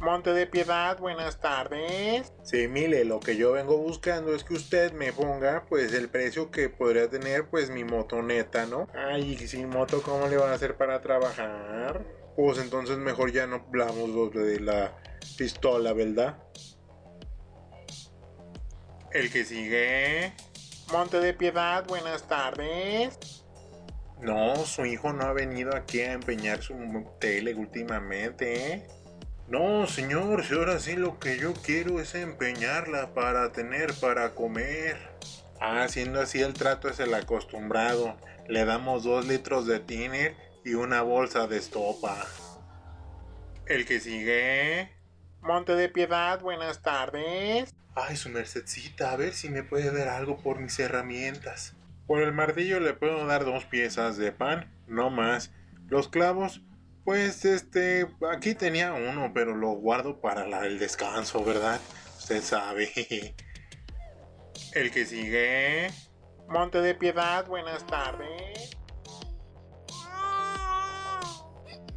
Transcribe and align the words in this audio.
Monte 0.00 0.32
de 0.32 0.46
Piedad, 0.46 0.98
buenas 0.98 1.40
tardes. 1.40 2.32
Sí, 2.42 2.68
mire, 2.68 3.04
lo 3.04 3.20
que 3.20 3.36
yo 3.36 3.52
vengo 3.52 3.76
buscando 3.76 4.34
es 4.34 4.44
que 4.44 4.54
usted 4.54 4.92
me 4.94 5.12
ponga 5.12 5.66
pues 5.68 5.92
el 5.92 6.08
precio 6.08 6.50
que 6.50 6.70
podría 6.70 7.10
tener 7.10 7.50
pues 7.50 7.68
mi 7.68 7.84
motoneta, 7.84 8.64
¿no? 8.64 8.88
Ay, 8.94 9.36
y 9.38 9.46
sin 9.46 9.68
moto, 9.68 10.00
¿cómo 10.00 10.26
le 10.26 10.38
van 10.38 10.52
a 10.52 10.54
hacer 10.54 10.78
para 10.78 11.02
trabajar? 11.02 12.02
Pues 12.34 12.56
entonces 12.56 12.96
mejor 12.96 13.30
ya 13.30 13.46
no 13.46 13.56
hablamos 13.56 14.32
de 14.32 14.60
la 14.60 14.96
pistola, 15.36 15.92
¿verdad? 15.92 16.38
El 19.12 19.30
que 19.30 19.44
sigue. 19.44 20.32
Monte 20.90 21.20
de 21.20 21.34
Piedad, 21.34 21.86
buenas 21.86 22.26
tardes. 22.26 23.44
No, 24.18 24.56
su 24.64 24.86
hijo 24.86 25.12
no 25.12 25.24
ha 25.24 25.34
venido 25.34 25.76
aquí 25.76 26.00
a 26.00 26.12
empeñar 26.12 26.62
su 26.62 26.74
tele 27.18 27.54
últimamente, 27.54 28.72
¿eh? 28.72 28.99
No, 29.50 29.88
señor, 29.88 30.44
si 30.44 30.54
ahora 30.54 30.78
sí 30.78 30.94
lo 30.94 31.18
que 31.18 31.36
yo 31.36 31.54
quiero 31.54 32.00
es 32.00 32.14
empeñarla 32.14 33.14
para 33.14 33.50
tener 33.50 33.92
para 33.94 34.30
comer. 34.36 34.96
Ah, 35.60 35.88
siendo 35.88 36.20
así 36.20 36.40
el 36.40 36.54
trato 36.54 36.88
es 36.88 37.00
el 37.00 37.12
acostumbrado. 37.12 38.16
Le 38.46 38.64
damos 38.64 39.02
dos 39.02 39.26
litros 39.26 39.66
de 39.66 39.80
tiner 39.80 40.36
y 40.64 40.74
una 40.74 41.02
bolsa 41.02 41.48
de 41.48 41.56
estopa. 41.56 42.24
El 43.66 43.86
que 43.86 43.98
sigue. 43.98 44.88
Monte 45.40 45.74
de 45.74 45.88
Piedad, 45.88 46.40
buenas 46.40 46.80
tardes. 46.80 47.74
Ay, 47.96 48.14
su 48.14 48.28
mercedcita, 48.28 49.10
a 49.10 49.16
ver 49.16 49.34
si 49.34 49.50
me 49.50 49.64
puede 49.64 49.90
dar 49.90 50.10
algo 50.10 50.36
por 50.36 50.60
mis 50.60 50.78
herramientas. 50.78 51.74
Por 52.06 52.22
el 52.22 52.32
martillo 52.32 52.78
le 52.78 52.94
puedo 52.94 53.26
dar 53.26 53.44
dos 53.44 53.64
piezas 53.64 54.16
de 54.16 54.30
pan, 54.30 54.72
no 54.86 55.10
más. 55.10 55.50
Los 55.88 56.06
clavos, 56.06 56.62
pues 57.04 57.44
este, 57.44 58.06
aquí 58.32 58.54
tenía 58.54 58.92
uno, 58.92 59.32
pero 59.34 59.56
lo 59.56 59.70
guardo 59.70 60.20
para 60.20 60.44
el 60.66 60.78
descanso, 60.78 61.44
¿verdad? 61.44 61.80
Usted 62.18 62.42
sabe. 62.42 62.90
El 64.74 64.90
que 64.90 65.04
sigue. 65.04 65.90
Monte 66.48 66.80
de 66.80 66.94
Piedad, 66.94 67.46
buenas 67.46 67.86
tardes. 67.86 68.70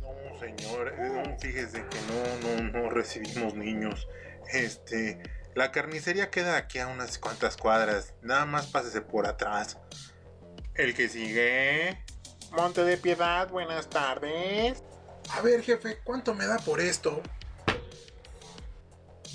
No, 0.01 0.39
señor, 0.39 0.93
no, 0.99 1.39
fíjese 1.39 1.85
que 1.88 1.97
no, 2.07 2.61
no, 2.61 2.71
no 2.71 2.89
recibimos 2.89 3.53
niños. 3.55 4.07
Este, 4.51 5.21
la 5.55 5.71
carnicería 5.71 6.31
queda 6.31 6.57
aquí 6.57 6.79
a 6.79 6.88
unas 6.88 7.17
cuantas 7.19 7.57
cuadras. 7.57 8.13
Nada 8.21 8.45
más 8.45 8.67
pásese 8.67 9.01
por 9.01 9.27
atrás. 9.27 9.77
El 10.75 10.95
que 10.95 11.09
sigue. 11.09 12.03
Monte 12.51 12.83
de 12.83 12.97
Piedad, 12.97 13.49
buenas 13.49 13.89
tardes. 13.89 14.83
A 15.29 15.41
ver, 15.41 15.61
jefe, 15.61 15.99
¿cuánto 16.03 16.33
me 16.33 16.45
da 16.45 16.57
por 16.57 16.79
esto? 16.79 17.21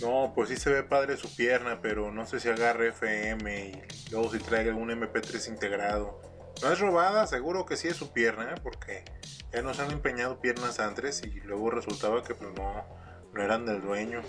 No, 0.00 0.32
pues 0.34 0.48
sí 0.48 0.56
se 0.56 0.70
ve 0.70 0.82
padre 0.84 1.16
su 1.16 1.34
pierna, 1.34 1.80
pero 1.82 2.12
no 2.12 2.24
sé 2.24 2.38
si 2.38 2.48
agarre 2.48 2.88
FM 2.88 3.68
y 3.68 4.10
luego 4.12 4.30
si 4.30 4.38
traiga 4.38 4.70
algún 4.70 4.90
MP3 4.90 5.48
integrado. 5.48 6.20
No 6.62 6.72
es 6.72 6.78
robada, 6.78 7.26
seguro 7.26 7.66
que 7.66 7.76
sí 7.76 7.88
es 7.88 7.96
su 7.96 8.12
pierna, 8.12 8.52
¿eh? 8.52 8.60
porque 8.62 9.04
ya 9.52 9.62
nos 9.62 9.80
han 9.80 9.90
empeñado 9.90 10.40
piernas 10.40 10.78
antes 10.78 11.22
y 11.24 11.40
luego 11.40 11.70
resultaba 11.70 12.22
que 12.22 12.34
pues 12.34 12.50
no, 12.54 12.84
no 13.32 13.42
eran 13.42 13.66
del 13.66 13.80
dueño. 13.80 14.22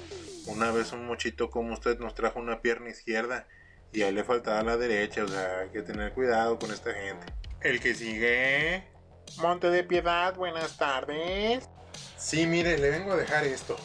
Una 0.47 0.71
vez 0.71 0.91
un 0.91 1.05
mochito 1.05 1.49
como 1.51 1.73
usted 1.73 1.99
nos 1.99 2.15
trajo 2.15 2.39
una 2.39 2.61
pierna 2.61 2.89
izquierda 2.89 3.47
y 3.91 4.01
a 4.03 4.09
él 4.09 4.15
le 4.15 4.23
faltaba 4.23 4.63
la 4.63 4.77
derecha, 4.77 5.23
o 5.23 5.27
sea, 5.27 5.59
hay 5.59 5.69
que 5.69 5.81
tener 5.81 6.13
cuidado 6.13 6.57
con 6.57 6.71
esta 6.71 6.93
gente. 6.93 7.25
El 7.61 7.79
que 7.79 7.93
sigue. 7.93 8.98
Monte 9.37 9.69
de 9.69 9.83
Piedad, 9.83 10.35
buenas 10.35 10.77
tardes. 10.77 11.69
Sí, 12.17 12.45
mire, 12.45 12.77
le 12.77 12.89
vengo 12.89 13.13
a 13.13 13.15
dejar 13.15 13.45
esto. 13.45 13.77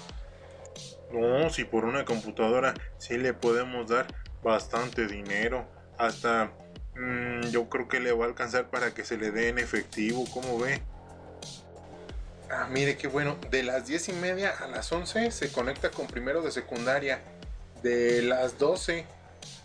No, 1.13 1.49
si 1.51 1.65
por 1.65 1.85
una 1.85 2.05
computadora 2.05 2.75
sí 2.99 3.17
le 3.19 3.35
podemos 3.35 3.89
dar 3.89 4.07
bastante 4.43 5.07
dinero. 5.07 5.67
Hasta 5.97 6.51
mmm, 6.97 7.43
yo 7.51 7.69
creo 7.69 7.89
que 7.89 8.01
le 8.01 8.13
va 8.13 8.25
a 8.25 8.29
alcanzar 8.29 8.71
para 8.71 8.93
que 8.95 9.05
se 9.05 9.17
le 9.17 9.31
dé 9.31 9.49
en 9.49 9.59
efectivo, 9.59 10.25
¿cómo 10.33 10.59
ve? 10.59 10.83
Ah, 12.51 12.67
mire 12.71 12.97
qué 12.97 13.07
bueno. 13.07 13.37
De 13.51 13.63
las 13.63 13.87
10 13.87 14.09
y 14.09 14.13
media 14.15 14.51
a 14.59 14.67
las 14.67 14.91
11 14.91 15.31
se 15.31 15.53
conecta 15.53 15.91
con 15.91 16.07
primero 16.07 16.43
de 16.43 16.51
secundaria. 16.51 17.21
De 17.83 18.23
las 18.23 18.59
12 18.59 19.07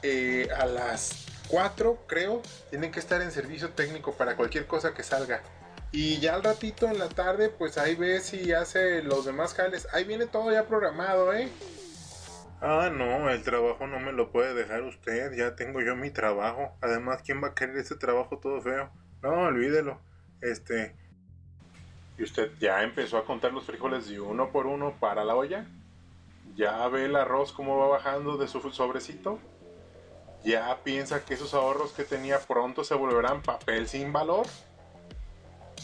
eh, 0.03 0.47
a 0.55 0.65
las 0.65 1.25
4, 1.47 2.05
creo, 2.07 2.41
tienen 2.69 2.91
que 2.91 2.99
estar 2.99 3.21
en 3.21 3.31
servicio 3.31 3.69
técnico 3.71 4.13
para 4.13 4.35
cualquier 4.35 4.67
cosa 4.67 4.93
que 4.93 5.03
salga. 5.03 5.41
Y 5.91 6.19
ya 6.19 6.35
al 6.35 6.43
ratito 6.43 6.87
en 6.87 6.99
la 6.99 7.09
tarde, 7.09 7.49
pues 7.49 7.77
ahí 7.77 7.95
ve 7.95 8.19
si 8.19 8.53
hace 8.53 9.01
los 9.01 9.25
demás 9.25 9.55
jales. 9.55 9.87
Ahí 9.91 10.03
viene 10.03 10.27
todo 10.27 10.51
ya 10.51 10.67
programado, 10.67 11.33
¿eh? 11.33 11.49
Ah, 12.61 12.91
no, 12.93 13.29
el 13.29 13.41
trabajo 13.43 13.87
no 13.87 13.99
me 13.99 14.11
lo 14.11 14.31
puede 14.31 14.53
dejar 14.53 14.83
usted. 14.83 15.33
Ya 15.35 15.55
tengo 15.55 15.81
yo 15.81 15.95
mi 15.95 16.11
trabajo. 16.11 16.73
Además, 16.81 17.21
¿quién 17.23 17.41
va 17.41 17.49
a 17.49 17.55
querer 17.55 17.77
ese 17.77 17.95
trabajo 17.95 18.37
todo 18.37 18.61
feo? 18.61 18.91
No, 19.23 19.47
olvídelo. 19.47 19.99
Este. 20.41 20.95
¿Y 22.17 22.23
usted 22.23 22.51
ya 22.59 22.83
empezó 22.83 23.17
a 23.17 23.25
contar 23.25 23.53
los 23.53 23.65
frijoles 23.65 24.09
de 24.09 24.19
uno 24.19 24.51
por 24.51 24.67
uno 24.67 24.93
para 24.99 25.23
la 25.23 25.35
olla? 25.35 25.65
¿Ya 26.55 26.85
ve 26.89 27.05
el 27.05 27.15
arroz 27.15 27.53
cómo 27.53 27.77
va 27.77 27.87
bajando 27.87 28.37
de 28.37 28.47
su 28.47 28.59
sobrecito? 28.71 29.39
¿Ya 30.43 30.77
piensa 30.83 31.23
que 31.23 31.33
esos 31.33 31.53
ahorros 31.53 31.93
que 31.93 32.03
tenía 32.03 32.39
pronto 32.39 32.83
se 32.83 32.93
volverán 32.93 33.41
papel 33.41 33.87
sin 33.87 34.11
valor? 34.11 34.45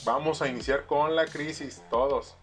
Vamos 0.06 0.40
a 0.44 0.48
iniciar 0.48 0.86
con 0.86 1.16
la 1.16 1.26
crisis, 1.26 1.82
todos. 1.90 2.38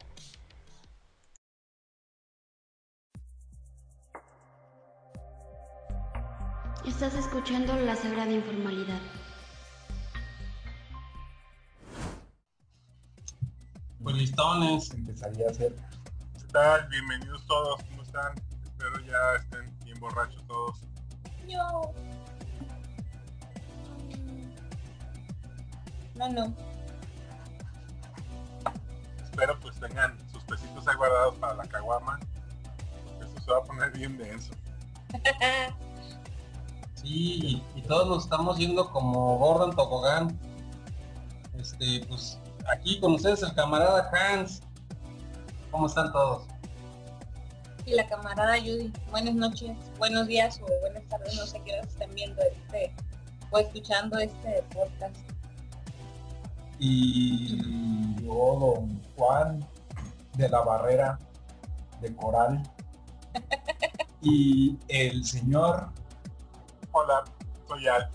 Estás 6.85 7.15
escuchando 7.15 7.77
la 7.77 7.95
Sagrada 7.95 8.33
Informalidad. 8.33 8.99
Pues 14.03 14.17
listones, 14.17 14.91
empezaría 14.91 15.47
a 15.47 15.51
hacer. 15.51 15.77
¿Qué 16.37 16.47
tal? 16.53 16.89
Bienvenidos 16.89 17.47
todos, 17.47 17.81
¿cómo 17.85 18.03
están? 18.03 18.35
Espero 18.65 18.99
ya 19.07 19.37
estén 19.37 19.79
bien 19.85 20.01
borrachos 20.01 20.45
todos. 20.49 20.81
Yo. 21.47 21.95
No, 26.17 26.29
no. 26.29 26.72
Espero 29.33 29.59
pues 29.61 29.81
tengan 29.81 30.19
sus 30.31 30.45
pesitos 30.45 30.87
ahí 30.87 30.95
guardados 30.95 31.35
para 31.37 31.55
la 31.55 31.65
caguama. 31.65 32.21
Porque 33.07 33.25
esto 33.25 33.41
se 33.41 33.51
va 33.51 33.59
a 33.59 33.63
poner 33.63 33.91
bien 33.93 34.19
denso. 34.19 34.53
Sí, 36.95 37.65
y, 37.75 37.81
y 37.81 37.83
todos 37.83 38.07
nos 38.07 38.23
estamos 38.23 38.59
yendo 38.59 38.89
como 38.93 39.37
Gordon 39.39 39.75
Tobogán. 39.75 40.39
Este, 41.59 42.05
pues 42.07 42.39
aquí 42.73 43.01
con 43.01 43.15
ustedes 43.15 43.43
el 43.43 43.53
camarada 43.55 44.09
Hans. 44.13 44.63
¿Cómo 45.73 45.89
están 45.89 46.13
todos? 46.13 46.45
Y 47.87 47.95
la 47.95 48.07
camarada 48.07 48.57
Judy. 48.61 48.93
Buenas 49.11 49.35
noches, 49.35 49.77
buenos 49.99 50.29
días 50.29 50.61
o 50.63 50.81
buenas 50.81 51.03
tardes, 51.09 51.35
no 51.35 51.45
sé 51.45 51.61
qué 51.65 51.73
horas 51.73 51.89
estén 51.89 52.15
viendo 52.15 52.41
este 52.41 52.95
o 53.51 53.59
escuchando 53.59 54.19
este 54.19 54.63
podcast. 54.73 55.17
Y 56.79 57.59
don 58.35 59.03
Juan 59.17 59.67
de 60.35 60.49
la 60.49 60.61
Barrera 60.63 61.19
de 62.01 62.15
Coral. 62.17 62.63
y 64.23 64.79
el 64.89 65.25
señor 65.25 65.89
Hola, 66.93 67.25
soy 67.67 67.89
Al. 67.89 68.11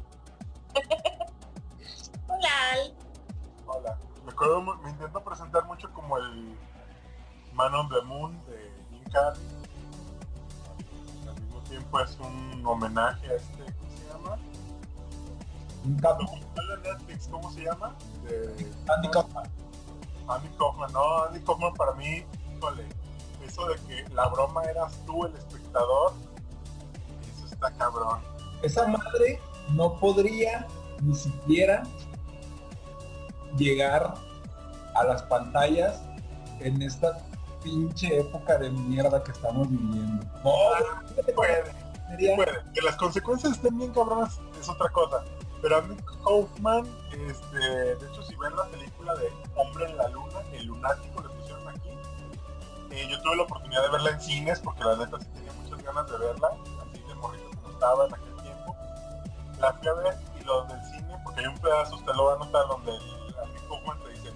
Hola, 2.28 2.50
Al. 2.72 2.96
Hola. 3.66 3.98
Me, 4.26 4.84
me 4.84 4.90
intento 4.92 5.24
presentar 5.24 5.66
mucho 5.66 5.92
como 5.94 6.18
el 6.18 6.56
Man 7.54 7.74
on 7.74 7.90
the 7.90 8.02
Moon 8.02 8.40
de 8.46 9.12
Carrey. 9.12 9.42
Al 11.28 11.42
mismo 11.42 11.60
tiempo 11.62 12.00
es 12.00 12.18
un 12.20 12.64
homenaje 12.66 13.28
a 13.30 13.34
este, 13.36 13.64
¿cómo 13.74 13.98
se 13.98 14.08
llama? 14.14 14.38
un 15.86 15.98
documental 15.98 16.68
de 16.68 16.90
Netflix, 16.90 17.28
¿cómo 17.28 17.52
se 17.52 17.64
llama? 17.64 17.96
De 18.24 18.72
Andy 18.96 19.10
Kaufman. 19.10 19.50
Andy 20.28 20.50
Kaufman, 20.58 20.92
no, 20.94 21.24
Andy 21.24 21.40
Kaufman 21.42 21.74
para 21.74 21.94
mí, 21.94 22.24
híjole, 22.56 22.86
eso 23.46 23.68
de 23.68 23.76
que 23.88 24.10
la 24.14 24.28
broma 24.28 24.64
eras 24.66 25.00
tú 25.06 25.26
el 25.26 25.36
espectador, 25.36 26.14
eso 27.36 27.46
está 27.54 27.72
cabrón. 27.72 28.20
Esa 28.62 28.88
madre 28.88 29.40
no 29.70 30.00
podría 30.00 30.68
ni 31.02 31.16
siquiera 31.16 31.84
llegar 33.58 34.14
a 34.96 35.04
las 35.04 35.22
pantallas 35.24 36.02
en 36.60 36.82
esta 36.82 37.18
pinche 37.64 38.20
época 38.20 38.58
de 38.58 38.70
mierda 38.70 39.24
que 39.24 39.32
estamos 39.32 39.70
viviendo. 39.70 40.26
No, 40.44 40.52
Puede, 41.36 41.64
sería- 42.10 42.36
puede. 42.36 42.52
Que 42.74 42.82
las 42.82 42.96
consecuencias 42.96 43.54
estén 43.54 43.78
bien 43.78 43.94
cabronas 43.94 44.40
es 44.60 44.68
otra 44.70 44.90
cosa. 44.90 45.24
Pero 45.62 45.78
Andy 45.78 45.96
Kaufman, 46.24 46.86
este, 47.12 47.58
de 47.96 48.08
hecho 48.08 48.24
si 48.24 48.36
ven 48.36 48.56
la 48.56 48.66
película 48.66 49.16
de 49.16 49.32
Hombre 49.56 49.86
en 49.90 49.98
la 49.98 50.08
Luna, 50.10 50.40
el 50.54 50.66
lunático 50.68 51.22
le 51.22 51.30
pusieron 51.30 51.68
aquí, 51.68 51.90
Eh, 52.92 53.08
yo 53.10 53.22
tuve 53.22 53.36
la 53.36 53.44
oportunidad 53.44 53.84
de 53.84 53.90
verla 53.90 54.12
en 54.12 54.22
cines 54.22 54.60
porque 54.60 54.84
la 54.84 54.96
neta 54.96 55.20
sí 55.20 55.26
tenía 55.34 55.52
muchas 55.54 55.84
ganas 55.84 56.10
de 56.10 56.18
verla, 56.18 56.50
así 56.82 57.02
de 57.02 57.16
morrito 57.16 57.50
como 57.56 57.70
estaba 57.70 58.06
en 58.08 58.14
aquel 58.14 58.36
tiempo. 58.44 58.76
La 59.60 59.74
fui 59.74 59.88
a 59.88 59.94
ver 59.94 60.18
y 60.40 60.44
lo 60.46 60.64
del 60.66 60.84
cine, 60.86 61.16
porque 61.24 61.42
hay 61.42 61.48
un 61.48 61.58
pedazo, 61.58 61.96
usted 61.96 62.14
lo 62.14 62.26
va 62.26 62.34
a 62.36 62.38
notar, 62.38 62.68
donde 62.68 62.96
el 62.96 63.40
amigo 63.40 63.68
Kaufman 63.68 64.00
te 64.04 64.10
dice, 64.12 64.34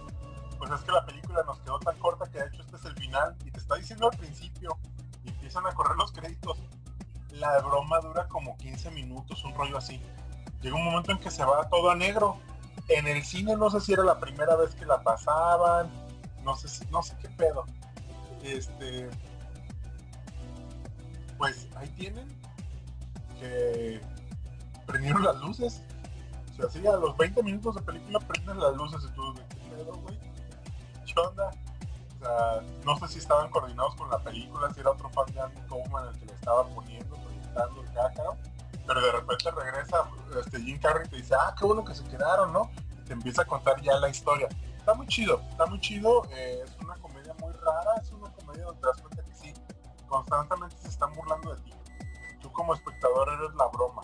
pues 0.58 0.72
es 0.72 0.82
que 0.82 0.92
la 0.92 1.06
película 1.06 1.44
nos 1.44 1.60
quedó 1.60 1.80
tan 1.80 1.98
corta 2.00 2.30
que 2.30 2.40
de 2.40 2.48
hecho 2.48 2.62
este 2.62 2.76
es 2.76 2.86
el 2.86 2.96
final 2.96 3.36
y 3.46 3.52
te 3.52 3.60
está 3.60 3.76
diciendo 3.76 4.10
al 4.12 4.18
principio 4.18 4.78
y 5.24 5.30
empiezan 5.30 5.66
a 5.68 5.74
correr 5.74 5.96
los 5.98 6.12
créditos. 6.12 6.58
La 7.32 7.60
broma 7.60 8.00
dura 8.02 8.28
como 8.28 8.58
15 8.58 8.92
minutos, 8.92 9.44
un 9.46 9.56
rollo 9.56 9.78
así. 9.78 10.02
Llega 10.62 10.76
un 10.76 10.86
momento 10.86 11.12
en 11.12 11.18
que 11.18 11.32
se 11.32 11.44
va 11.44 11.68
todo 11.70 11.90
a 11.90 11.96
negro. 11.96 12.38
En 12.88 13.08
el 13.08 13.24
cine 13.24 13.56
no 13.56 13.70
sé 13.70 13.80
si 13.82 13.94
era 13.94 14.04
la 14.04 14.20
primera 14.20 14.56
vez 14.56 14.76
que 14.76 14.86
la 14.86 15.02
pasaban, 15.02 15.90
no 16.44 16.56
sé 16.56 16.68
si, 16.68 16.86
no 16.88 17.02
sé 17.02 17.16
qué 17.22 17.30
pedo. 17.30 17.66
Este 18.44 19.10
pues 21.42 21.68
ahí 21.76 21.90
tienen 21.90 22.28
que 23.40 24.00
prendieron 24.86 25.24
las 25.24 25.38
luces. 25.38 25.82
O 26.52 26.56
sea, 26.56 26.66
así 26.68 26.86
a 26.86 26.98
los 26.98 27.18
20 27.18 27.42
minutos 27.42 27.76
de 27.76 27.82
película 27.82 28.20
prenden 28.20 28.60
las 28.60 28.76
luces 28.76 29.04
y 29.10 29.16
tú 29.16 29.34
qué 29.34 29.76
pedo, 29.76 29.94
güey. 30.04 30.20
¿Qué? 31.06 31.20
O 31.20 31.34
sea, 31.34 32.62
no 32.86 32.96
sé 32.98 33.08
si 33.08 33.18
estaban 33.18 33.50
coordinados 33.50 33.96
con 33.96 34.10
la 34.12 34.20
película, 34.20 34.72
si 34.72 34.82
era 34.82 34.92
otro 34.92 35.10
fan 35.10 35.26
de 35.34 35.42
Andy 35.42 35.62
Kaufman 35.68 36.10
el 36.10 36.20
que 36.20 36.26
le 36.28 36.34
estaba 36.34 36.68
poniendo, 36.68 37.16
proyectando 37.16 37.82
el 37.82 37.94
cácaro, 37.94 38.38
pero 38.94 39.06
de 39.06 39.12
repente 39.14 39.52
regresa 39.52 40.04
este, 40.38 40.60
Jim 40.60 40.78
Carrey 40.78 41.08
y 41.08 41.10
te 41.10 41.16
dice, 41.16 41.34
ah, 41.34 41.56
qué 41.58 41.66
bueno 41.66 41.86
que 41.86 41.96
se 41.96 42.04
quedaron, 42.04 42.52
¿no? 42.52 42.70
Y 43.00 43.06
te 43.06 43.14
empieza 43.14 43.44
a 43.44 43.46
contar 43.46 43.80
ya 43.82 43.96
la 43.96 44.10
historia. 44.10 44.50
Está 44.78 44.94
muy 44.94 45.08
chido, 45.08 45.40
está 45.50 45.66
muy 45.66 45.80
chido, 45.80 46.26
eh, 46.32 46.62
es 46.66 46.76
una 46.84 46.96
comedia 46.96 47.34
muy 47.40 47.54
rara, 47.54 47.96
es 48.02 48.12
una 48.12 48.30
comedia 48.32 48.66
donde 48.66 48.82
te 48.82 48.88
das 48.88 49.02
cuenta 49.02 49.24
que 49.24 49.34
sí, 49.34 49.54
constantemente 50.10 50.76
se 50.78 50.90
están 50.90 51.14
burlando 51.14 51.56
de 51.56 51.62
ti. 51.62 51.74
Tú 52.42 52.52
como 52.52 52.74
espectador 52.74 53.30
eres 53.30 53.56
la 53.56 53.68
broma. 53.68 54.02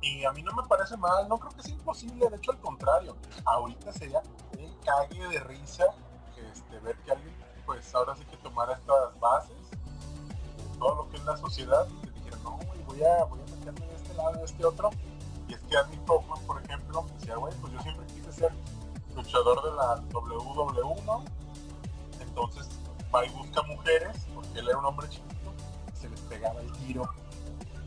Y 0.00 0.24
a 0.24 0.32
mí 0.32 0.42
no 0.42 0.52
me 0.54 0.64
parece 0.64 0.96
mal, 0.96 1.28
no 1.28 1.38
creo 1.38 1.52
que 1.52 1.62
sea 1.62 1.74
imposible, 1.74 2.28
de 2.28 2.36
hecho 2.36 2.50
al 2.50 2.58
contrario, 2.58 3.16
ahorita 3.44 3.92
sería 3.92 4.20
un 4.58 4.74
cague 4.80 5.28
de 5.28 5.38
risa 5.38 5.84
este, 6.36 6.80
ver 6.80 6.96
que 7.04 7.12
alguien, 7.12 7.32
pues 7.64 7.94
ahora 7.94 8.16
sí 8.16 8.24
que 8.24 8.36
tomara 8.38 8.72
estas 8.72 9.18
bases 9.20 9.54
todo 10.80 10.96
lo 10.96 11.08
que 11.10 11.16
es 11.16 11.24
la 11.24 11.36
sociedad 11.36 11.86
y 11.88 12.06
te 12.06 12.10
dijera, 12.10 12.36
no, 12.42 12.58
voy 12.58 12.74
voy 12.82 13.04
a 13.04 13.24
de 13.72 13.94
este 13.94 14.14
lado 14.14 14.32
y 14.34 14.38
de 14.38 14.44
este 14.44 14.64
otro. 14.64 14.90
Y 15.48 15.54
es 15.54 15.60
que 15.62 15.76
Andy 15.76 15.98
Kaufman, 16.06 16.40
por 16.46 16.62
ejemplo, 16.62 17.04
decía, 17.18 17.36
güey, 17.36 17.54
pues 17.60 17.72
yo 17.72 17.80
siempre 17.80 18.06
quise 18.06 18.32
ser 18.32 18.52
luchador 19.14 19.62
de 19.62 19.70
la 19.72 20.02
WWE, 20.12 21.02
¿no? 21.04 21.24
Entonces 22.20 22.68
va 23.14 23.24
y 23.24 23.30
busca 23.30 23.62
mujeres, 23.62 24.26
porque 24.34 24.58
él 24.58 24.68
era 24.68 24.78
un 24.78 24.86
hombre 24.86 25.08
chiquito, 25.08 25.52
se 25.94 26.08
les 26.08 26.20
pegaba 26.22 26.60
el 26.60 26.72
tiro. 26.72 27.08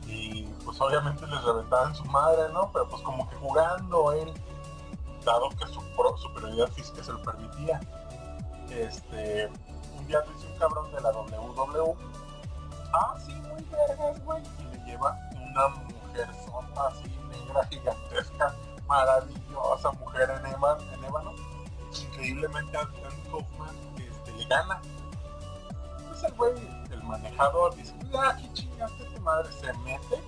Y 0.05 0.43
pues 0.63 0.79
obviamente 0.79 1.27
les 1.27 1.43
reventaban 1.43 1.93
su 1.93 2.05
madre, 2.05 2.51
¿no? 2.53 2.71
Pero 2.71 2.87
pues 2.87 3.01
como 3.01 3.29
que 3.29 3.35
jugando 3.37 4.13
él, 4.13 4.33
dado 5.25 5.49
que 5.49 5.67
su 5.67 5.81
superioridad 6.17 6.67
física 6.69 7.03
se 7.03 7.11
lo 7.11 7.21
permitía. 7.21 7.79
Este, 8.69 9.49
un 9.97 10.07
día 10.07 10.21
dice 10.21 10.47
un 10.47 10.57
cabrón 10.59 10.91
de 10.91 11.01
la 11.01 11.11
WWE, 11.11 11.95
ah, 12.93 13.15
sí, 13.25 13.33
muy 13.33 13.63
vergas, 13.71 14.23
güey, 14.25 14.43
y 14.59 14.75
le 14.75 14.85
lleva 14.85 15.17
una 15.57 15.67
mujer 15.69 16.29
sota 16.45 16.87
así, 16.87 17.09
negra, 17.29 17.65
gigantesca, 17.65 18.55
maravillosa 18.87 19.91
mujer 19.93 20.29
en, 20.29 20.45
ébano, 20.53 20.81
en 20.93 21.03
ébano. 21.03 21.31
Increíblemente 22.11 22.77
este, 23.97 24.31
le 24.33 24.45
gana. 24.45 24.79
Entonces 25.97 26.23
el 26.25 26.33
güey, 26.35 26.53
el 26.91 27.03
manejador, 27.03 27.75
dice, 27.75 27.95
ah, 28.15 28.35
qué 28.39 28.53
chingaste 28.53 29.03
tu 29.05 29.21
madre, 29.21 29.51
se 29.51 29.73
mete, 29.79 30.21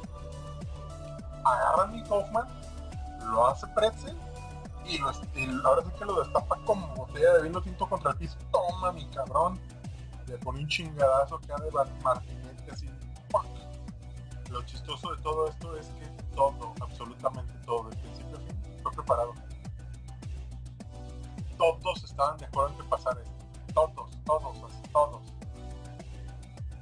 agarra 1.44 1.84
a 1.84 1.86
Andy 1.86 2.04
Kaufman, 2.04 2.48
lo 3.32 3.48
hace 3.48 3.68
pretzel 3.68 4.18
y, 4.86 4.98
lo, 4.98 5.12
y 5.36 5.62
ahora 5.64 5.84
sí 5.84 5.92
que 6.00 6.06
lo 6.06 6.24
destapa 6.24 6.58
como 6.66 6.88
botella 6.96 7.34
de 7.34 7.44
vino 7.44 7.62
tinto 7.62 7.88
contra 7.88 8.12
el 8.12 8.18
piso. 8.18 8.38
Toma 8.52 8.92
mi 8.92 9.06
cabrón. 9.10 9.60
Le 10.26 10.38
pone 10.38 10.60
un 10.60 10.68
chingadazo 10.68 11.40
de 11.40 11.70
bar- 11.72 11.90
martinete 12.04 12.04
así. 12.04 12.04
¡pac! 12.04 12.39
Lo 14.50 14.62
chistoso 14.64 15.16
de 15.16 15.22
todo 15.22 15.48
esto 15.48 15.76
es 15.78 15.88
que 15.88 16.06
todo, 16.36 16.74
absolutamente 16.82 17.54
todo, 17.66 17.90
de 17.90 17.98
principio 17.98 18.38
a 18.38 18.40
fin, 18.42 18.56
fue 18.82 18.92
preparado. 18.94 19.34
Todos 21.58 22.04
estaban 22.04 22.38
de 22.38 22.46
acuerdo 22.46 22.70
en 22.72 22.78
que 22.78 22.84
pasara 22.90 23.22
esto. 23.22 23.34
Todos, 23.74 24.10
todos, 24.26 24.64
así, 24.72 24.82
todos. 24.92 25.22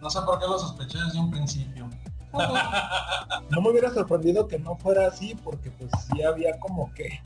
No 0.01 0.09
sé 0.09 0.21
por 0.21 0.39
qué 0.39 0.45
lo 0.47 0.59
sospeché 0.59 0.97
desde 0.99 1.19
un 1.19 1.31
principio. 1.31 1.89
No 3.49 3.61
me 3.61 3.69
hubiera 3.71 3.91
sorprendido 3.91 4.47
que 4.47 4.59
no 4.59 4.75
fuera 4.75 5.07
así, 5.07 5.33
porque 5.43 5.71
pues 5.71 5.89
sí 6.11 6.21
había 6.21 6.59
como 6.59 6.93
que 6.93 7.21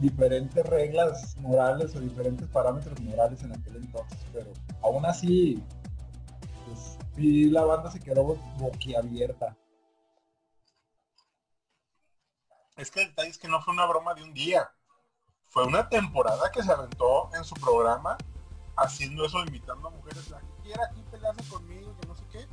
diferentes 0.00 0.64
reglas 0.66 1.34
morales 1.38 1.96
o 1.96 2.00
diferentes 2.00 2.46
parámetros 2.48 3.00
morales 3.00 3.42
en 3.42 3.52
aquel 3.52 3.76
entonces, 3.76 4.18
pero 4.32 4.52
aún 4.82 5.04
así, 5.06 5.62
pues 6.66 6.98
sí 7.16 7.48
la 7.50 7.64
banda 7.64 7.90
se 7.90 7.98
quedó 8.00 8.22
bo- 8.22 8.38
boquiabierta. 8.58 9.56
Es 12.82 12.90
que 12.90 13.02
el 13.02 13.08
detalle 13.10 13.28
es 13.30 13.38
que 13.38 13.46
no 13.46 13.62
fue 13.62 13.72
una 13.74 13.86
broma 13.86 14.12
de 14.12 14.24
un 14.24 14.34
día. 14.34 14.68
Fue 15.50 15.64
una 15.64 15.88
temporada 15.88 16.50
que 16.50 16.64
se 16.64 16.72
aventó 16.72 17.30
en 17.32 17.44
su 17.44 17.54
programa 17.54 18.16
haciendo 18.76 19.24
eso, 19.24 19.38
invitando 19.38 19.86
a 19.86 19.90
mujeres, 19.92 20.28
la 20.30 20.40
que 20.40 20.62
quiera 20.64 20.84
aquí 20.90 21.00
pelearse 21.08 21.48
conmigo, 21.48 21.94
que 22.00 22.08
no 22.08 22.16
sé 22.16 22.24
qué. 22.32 22.48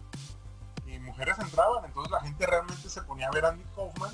Y 0.85 0.99
mujeres 0.99 1.39
entraban, 1.39 1.83
entonces 1.83 2.11
la 2.11 2.21
gente 2.21 2.45
realmente 2.45 2.89
se 2.89 3.01
ponía 3.01 3.27
a 3.27 3.31
ver 3.31 3.45
a 3.45 3.49
Andy 3.49 3.63
Kaufman 3.75 4.13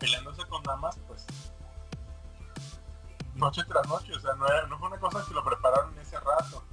peleándose 0.00 0.44
con 0.48 0.60
damas, 0.64 0.98
pues 1.06 1.24
noche 3.34 3.62
tras 3.68 3.86
noche, 3.86 4.12
o 4.12 4.18
sea, 4.20 4.34
no, 4.34 4.48
era- 4.48 4.66
no 4.66 4.76
fue 4.78 4.88
una 4.88 4.98
cosa 4.98 5.24
que 5.28 5.34
lo 5.34 5.44
prepararon 5.44 5.92
en 5.92 6.00
ese 6.00 6.18
rato. 6.18 6.64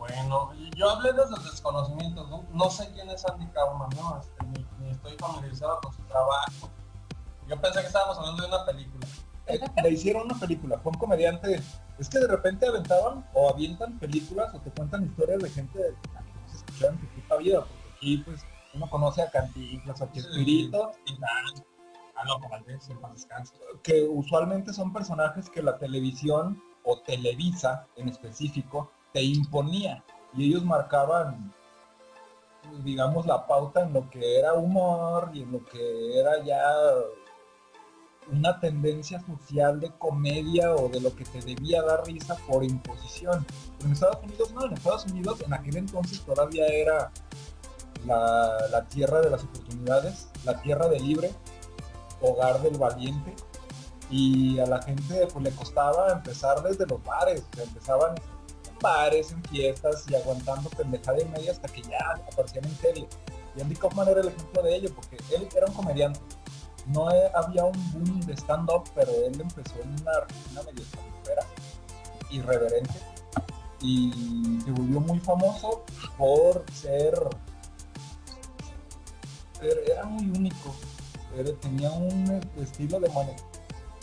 Bueno, 0.00 0.50
yo 0.76 0.88
hablé 0.88 1.12
desde 1.12 1.36
el 1.36 1.42
desconocimiento, 1.42 2.26
¿no? 2.28 2.42
No 2.54 2.70
sé 2.70 2.90
quién 2.94 3.10
es 3.10 3.22
Andy 3.26 3.46
Kaufman, 3.48 3.90
¿no? 3.96 4.18
Este, 4.18 4.46
ni, 4.46 4.66
ni 4.78 4.90
estoy 4.92 5.12
familiarizado 5.18 5.78
con 5.82 5.92
su 5.92 6.00
trabajo. 6.04 6.70
Yo 7.46 7.60
pensé 7.60 7.80
que 7.82 7.86
estábamos 7.88 8.16
hablando 8.16 8.42
de 8.42 8.48
una 8.48 8.64
película. 8.64 9.06
Eh, 9.46 9.60
le 9.82 9.90
hicieron 9.90 10.22
una 10.22 10.40
película, 10.40 10.78
fue 10.78 10.92
un 10.92 10.98
comediante. 10.98 11.60
Es 11.98 12.08
que 12.08 12.18
de 12.18 12.28
repente 12.28 12.66
aventaban 12.66 13.28
o 13.34 13.50
avientan 13.50 13.98
películas 13.98 14.54
o 14.54 14.60
te 14.60 14.70
cuentan 14.70 15.04
historias 15.04 15.42
de 15.42 15.50
gente 15.50 15.78
de 15.78 15.90
que 15.90 16.08
no 16.08 16.48
se 16.48 16.56
escuchaban 16.56 16.94
en 16.94 17.00
tu 17.02 17.20
puta 17.20 17.36
vida. 17.36 17.58
Porque 17.58 17.90
aquí 17.96 18.16
pues 18.24 18.40
uno 18.72 18.88
conoce 18.88 19.20
a 19.20 19.30
Cantinflas 19.30 20.00
a 20.00 20.10
Chespirito, 20.10 20.92
nada, 21.18 22.42
a 22.42 22.48
Valdés, 22.48 22.88
que 23.82 24.08
usualmente 24.08 24.72
son 24.72 24.94
personajes 24.94 25.50
que 25.50 25.62
la 25.62 25.76
televisión 25.76 26.62
o 26.84 26.98
Televisa 27.00 27.86
en 27.96 28.08
específico 28.08 28.90
te 29.12 29.22
imponía 29.22 30.04
y 30.34 30.48
ellos 30.48 30.64
marcaban 30.64 31.52
digamos 32.84 33.26
la 33.26 33.46
pauta 33.46 33.82
en 33.82 33.92
lo 33.92 34.08
que 34.10 34.38
era 34.38 34.54
humor 34.54 35.30
y 35.32 35.42
en 35.42 35.52
lo 35.52 35.64
que 35.64 36.18
era 36.18 36.42
ya 36.44 36.62
una 38.30 38.60
tendencia 38.60 39.20
social 39.20 39.80
de 39.80 39.90
comedia 39.98 40.74
o 40.74 40.88
de 40.88 41.00
lo 41.00 41.14
que 41.16 41.24
te 41.24 41.40
debía 41.40 41.82
dar 41.82 42.04
risa 42.06 42.36
por 42.46 42.62
imposición. 42.62 43.44
Pero 43.76 43.86
en 43.86 43.92
Estados 43.92 44.22
Unidos 44.22 44.52
no, 44.52 44.66
en 44.66 44.72
Estados 44.74 45.04
Unidos 45.06 45.40
en 45.44 45.52
aquel 45.52 45.76
entonces 45.78 46.20
todavía 46.20 46.66
era 46.66 47.10
la, 48.06 48.68
la 48.70 48.84
tierra 48.86 49.20
de 49.20 49.30
las 49.30 49.42
oportunidades, 49.42 50.28
la 50.44 50.60
tierra 50.60 50.88
del 50.88 51.04
libre, 51.04 51.32
hogar 52.20 52.60
del 52.62 52.78
valiente 52.78 53.34
y 54.10 54.58
a 54.58 54.66
la 54.66 54.82
gente 54.82 55.26
pues 55.32 55.44
le 55.44 55.50
costaba 55.52 56.12
empezar 56.12 56.62
desde 56.62 56.86
los 56.86 57.02
bares, 57.02 57.44
empezaban 57.56 58.14
bares, 58.80 59.32
en 59.32 59.42
fiestas 59.44 60.04
y 60.08 60.14
aguantando 60.14 60.68
pendejada 60.70 61.20
y 61.20 61.24
media 61.26 61.52
hasta 61.52 61.68
que 61.68 61.82
ya 61.82 61.98
aparecían 62.32 62.64
en 62.64 62.74
tele. 62.76 63.08
Y 63.56 63.60
Andy 63.60 63.74
Kaufman 63.76 64.08
era 64.08 64.20
el 64.20 64.28
ejemplo 64.28 64.62
de 64.62 64.76
ello, 64.76 64.90
porque 64.94 65.16
él 65.34 65.48
era 65.56 65.66
un 65.66 65.72
comediante. 65.74 66.20
No 66.86 67.10
he- 67.10 67.30
había 67.34 67.64
un 67.64 67.92
boom 67.92 68.20
de 68.20 68.34
stand-up, 68.34 68.84
pero 68.94 69.10
él 69.12 69.40
empezó 69.40 69.80
en 69.82 69.90
una 70.00 70.20
rutina 70.20 70.62
medio 70.62 70.84
irreverente, 72.30 72.94
y 73.82 74.60
se 74.64 74.70
volvió 74.70 75.00
muy 75.00 75.18
famoso 75.20 75.84
por 76.16 76.64
ser... 76.72 77.14
Era 79.62 80.04
muy 80.04 80.24
único, 80.38 80.74
tenía 81.60 81.90
un 81.92 82.40
estilo 82.58 82.98
de, 82.98 83.10
mane- 83.10 83.36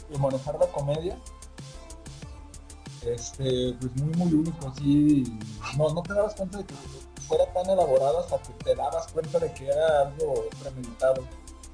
de 0.09 0.17
manejar 0.19 0.55
la 0.59 0.67
comedia 0.67 1.17
este 3.13 3.73
pues 3.79 3.95
muy 3.95 4.13
muy 4.15 4.33
único 4.33 4.67
así 4.67 5.23
no, 5.77 5.93
no 5.93 6.01
te 6.03 6.13
dabas 6.13 6.35
cuenta 6.35 6.57
de 6.59 6.65
que 6.65 6.73
fuera 7.27 7.51
tan 7.53 7.69
elaborado 7.69 8.19
hasta 8.19 8.37
que 8.41 8.53
te 8.63 8.75
dabas 8.75 9.07
cuenta 9.11 9.39
de 9.39 9.51
que 9.53 9.67
era 9.67 10.01
algo 10.01 10.45
premeditado 10.61 11.23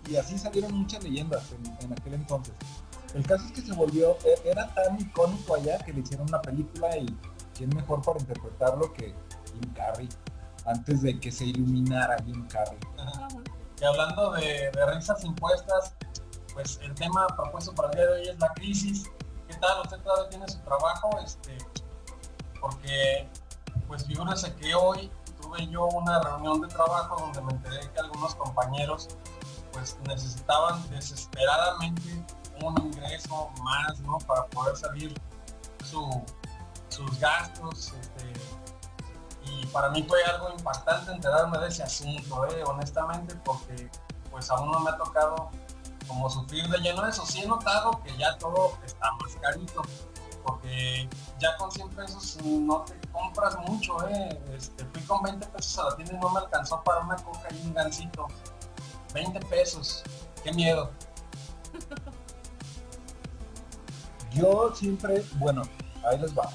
y 0.09 0.15
así 0.15 0.37
salieron 0.37 0.73
muchas 0.73 1.03
leyendas 1.03 1.51
en, 1.51 1.85
en 1.85 1.93
aquel 1.93 2.15
entonces 2.15 2.53
el 3.13 3.25
caso 3.25 3.45
es 3.45 3.51
que 3.51 3.61
se 3.61 3.73
volvió 3.73 4.17
e- 4.25 4.49
era 4.49 4.73
tan 4.73 4.99
icónico 4.99 5.55
allá 5.55 5.77
que 5.79 5.93
le 5.93 6.01
hicieron 6.01 6.27
una 6.27 6.41
película 6.41 6.97
y 6.97 7.05
¿quién 7.55 7.69
mejor 7.69 8.01
para 8.01 8.19
interpretarlo 8.19 8.91
que 8.93 9.13
Jim 9.53 9.73
Carrey? 9.73 10.09
Antes 10.65 11.01
de 11.01 11.19
que 11.19 11.31
se 11.31 11.45
iluminara 11.45 12.17
Jim 12.25 12.47
Carrey. 12.47 12.77
Y 13.79 13.83
hablando 13.83 14.31
de, 14.31 14.71
de 14.71 14.85
risas 14.95 15.23
impuestas, 15.23 15.93
pues 16.53 16.79
el 16.81 16.93
tema 16.95 17.27
propuesto 17.27 17.73
para 17.75 17.89
el 17.89 17.95
día 17.95 18.05
de 18.07 18.13
hoy 18.13 18.27
es 18.29 18.39
la 18.39 18.49
crisis. 18.53 19.03
¿Qué 19.63 19.69
tal? 19.69 19.79
¿Usted 19.79 19.99
todavía 19.99 20.29
tiene 20.29 20.47
su 20.49 20.59
trabajo? 20.59 21.09
Este, 21.23 21.57
porque, 22.59 23.29
pues 23.87 24.05
figúrese 24.05 24.53
que 24.55 24.75
hoy 24.75 25.09
tuve 25.41 25.65
yo 25.67 25.85
una 25.85 26.21
reunión 26.21 26.59
de 26.59 26.67
trabajo 26.67 27.15
donde 27.17 27.41
me 27.43 27.53
enteré 27.53 27.89
que 27.91 27.99
algunos 28.01 28.35
compañeros 28.35 29.07
pues 29.71 29.97
necesitaban 30.05 30.89
desesperadamente 30.89 32.25
un 32.61 32.77
ingreso 32.87 33.51
más, 33.63 34.01
¿no? 34.01 34.17
Para 34.27 34.47
poder 34.47 34.75
salir 34.75 35.13
su, 35.85 36.21
sus 36.89 37.17
gastos. 37.17 37.93
Este, 38.01 38.33
y 39.45 39.65
para 39.67 39.87
mí 39.91 40.03
fue 40.03 40.21
algo 40.25 40.49
impactante 40.49 41.13
enterarme 41.13 41.57
de 41.59 41.69
ese 41.69 41.83
asunto, 41.83 42.45
¿eh? 42.47 42.65
honestamente, 42.65 43.33
porque 43.45 43.89
pues 44.29 44.49
aún 44.51 44.71
no 44.71 44.81
me 44.81 44.89
ha 44.89 44.97
tocado 44.97 45.51
como 46.07 46.29
sufrir 46.29 46.67
de 46.67 46.77
lleno 46.79 47.05
eso. 47.05 47.25
Sí 47.25 47.41
he 47.41 47.47
notado 47.47 48.01
que 48.03 48.15
ya 48.17 48.37
todo 48.37 48.77
está 48.85 49.11
más 49.21 49.35
carito, 49.41 49.81
porque 50.43 51.09
ya 51.39 51.55
con 51.57 51.71
100 51.71 51.89
pesos 51.89 52.37
no 52.43 52.81
te 52.81 52.99
compras 53.11 53.57
mucho, 53.67 54.07
¿eh? 54.07 54.41
Este, 54.55 54.85
fui 54.85 55.01
con 55.03 55.21
20 55.23 55.45
pesos 55.47 55.77
a 55.79 55.89
la 55.89 55.95
tienda 55.95 56.15
y 56.15 56.19
no 56.19 56.29
me 56.29 56.39
alcanzó 56.39 56.81
para 56.83 57.01
una 57.01 57.15
coca 57.17 57.47
y 57.51 57.67
un 57.67 57.73
gancito. 57.73 58.27
20 59.13 59.39
pesos, 59.47 60.03
qué 60.43 60.51
miedo. 60.53 60.89
Yo 64.33 64.73
siempre, 64.75 65.23
bueno, 65.35 65.61
ahí 66.03 66.19
les 66.19 66.35
va. 66.35 66.49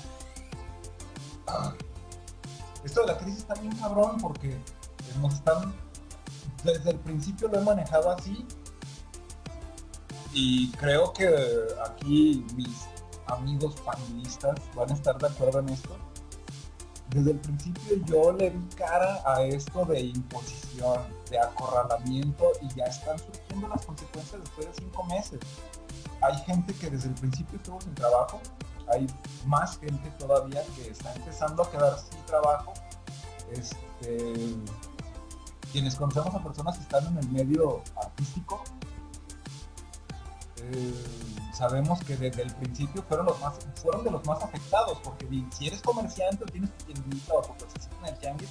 Esto 2.84 3.00
de 3.02 3.06
la 3.06 3.18
crisis 3.18 3.38
está 3.38 3.54
bien 3.54 3.74
cabrón 3.76 4.18
porque 4.20 4.58
nos 5.20 5.34
están, 5.34 5.74
desde 6.64 6.90
el 6.90 6.98
principio 6.98 7.48
lo 7.48 7.58
he 7.58 7.62
manejado 7.62 8.10
así 8.10 8.46
y 10.32 10.70
creo 10.72 11.12
que 11.12 11.28
aquí 11.86 12.44
mis 12.54 12.86
amigos 13.26 13.74
panelistas 13.84 14.58
van 14.74 14.90
a 14.90 14.94
estar 14.94 15.18
de 15.18 15.26
acuerdo 15.26 15.60
en 15.60 15.70
esto. 15.70 15.96
Desde 17.10 17.30
el 17.30 17.38
principio 17.38 17.96
yo 18.04 18.32
le 18.32 18.50
di 18.50 18.68
cara 18.76 19.22
a 19.24 19.42
esto 19.42 19.84
de 19.86 20.00
imposición, 20.00 21.02
de 21.30 21.38
acorralamiento 21.38 22.52
y 22.60 22.74
ya 22.74 22.84
están 22.84 23.18
surgiendo 23.18 23.68
las 23.68 23.86
consecuencias 23.86 24.40
después 24.42 24.66
de 24.66 24.74
cinco 24.74 25.04
meses. 25.04 25.40
Hay 26.20 26.36
gente 26.44 26.74
que 26.74 26.90
desde 26.90 27.08
el 27.08 27.14
principio 27.14 27.56
estuvo 27.56 27.80
sin 27.80 27.94
trabajo, 27.94 28.40
hay 28.92 29.06
más 29.46 29.78
gente 29.78 30.10
todavía 30.18 30.62
que 30.76 30.90
está 30.90 31.14
empezando 31.14 31.62
a 31.62 31.70
quedar 31.70 31.98
sin 31.98 32.20
trabajo. 32.26 32.74
Este, 33.52 34.54
quienes 35.72 35.94
conocemos 35.94 36.34
a 36.34 36.42
personas 36.42 36.76
que 36.76 36.82
están 36.82 37.06
en 37.06 37.18
el 37.18 37.28
medio 37.30 37.82
artístico, 37.96 38.62
eh, 40.62 40.94
sabemos 41.54 42.00
que 42.04 42.16
desde 42.16 42.42
el 42.42 42.54
principio 42.54 43.02
fueron 43.08 43.26
los 43.26 43.40
más 43.40 43.54
fueron 43.82 44.04
de 44.04 44.10
los 44.10 44.24
más 44.26 44.42
afectados 44.42 44.98
porque 45.02 45.26
si 45.56 45.66
eres 45.66 45.80
comerciante 45.82 46.44
o 46.44 46.46
tienes 46.46 46.70
tu 46.78 46.84
tiendita 46.86 47.34
o 47.34 47.42
tu 47.42 47.52
en 48.00 48.06
el 48.06 48.18
tianguis 48.18 48.50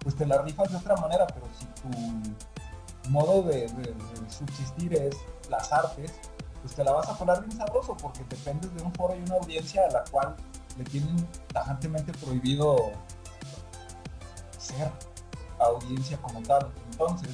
pues 0.00 0.14
te 0.16 0.24
la 0.26 0.40
rifas 0.42 0.70
de 0.70 0.76
otra 0.78 0.96
manera 0.96 1.26
pero 1.26 1.46
si 1.58 1.66
tu 1.82 3.10
modo 3.10 3.42
de- 3.42 3.68
de 3.68 3.94
subsistir 4.30 4.94
es 4.94 5.16
las 5.50 5.72
artes 5.72 6.12
pues 6.62 6.74
te 6.74 6.82
la 6.84 6.92
vas 6.92 7.08
a 7.08 7.16
colar 7.16 7.44
bien 7.44 7.56
sabroso 7.56 7.96
porque 7.96 8.24
dependes 8.28 8.74
de 8.74 8.82
un 8.82 8.92
foro 8.94 9.14
y 9.14 9.20
una 9.22 9.34
audiencia 9.36 9.82
a 9.88 9.90
la 9.92 10.04
cual 10.10 10.34
le 10.76 10.84
tienen 10.84 11.16
tajantemente 11.52 12.12
prohibido 12.12 12.76
ser 14.58 14.90
audiencia 15.58 16.18
como 16.18 16.42
tal. 16.42 16.70
Entonces 16.90 17.30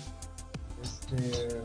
este 0.83 1.62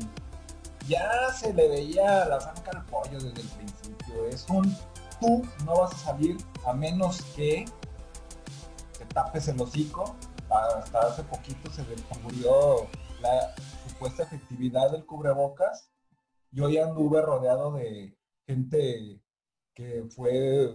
ya 0.88 1.32
se 1.34 1.54
le 1.54 1.68
veía 1.68 2.26
la 2.26 2.40
zanca 2.40 2.72
al 2.72 2.86
pollo 2.86 3.20
desde 3.20 3.42
el 3.42 3.48
principio. 3.48 4.26
Es 4.28 4.48
un 4.50 4.76
tú 5.20 5.42
no 5.66 5.80
vas 5.80 5.94
a 5.94 5.98
salir 5.98 6.38
a 6.66 6.74
menos 6.74 7.22
que 7.36 7.66
te 8.98 9.06
tapes 9.06 9.48
el 9.48 9.60
hocico. 9.62 10.16
Hasta 10.50 11.00
hace 11.00 11.24
poquito 11.24 11.70
se 11.72 11.84
descubrió 11.84 12.88
la 13.22 13.54
supuesta 13.88 14.24
efectividad 14.24 14.92
del 14.92 15.06
cubrebocas. 15.06 15.92
Yo 16.52 16.70
ya 16.70 16.86
anduve 16.86 17.22
rodeado 17.22 17.74
de 17.74 18.16
gente 18.46 19.22
que 19.74 20.06
fue 20.10 20.74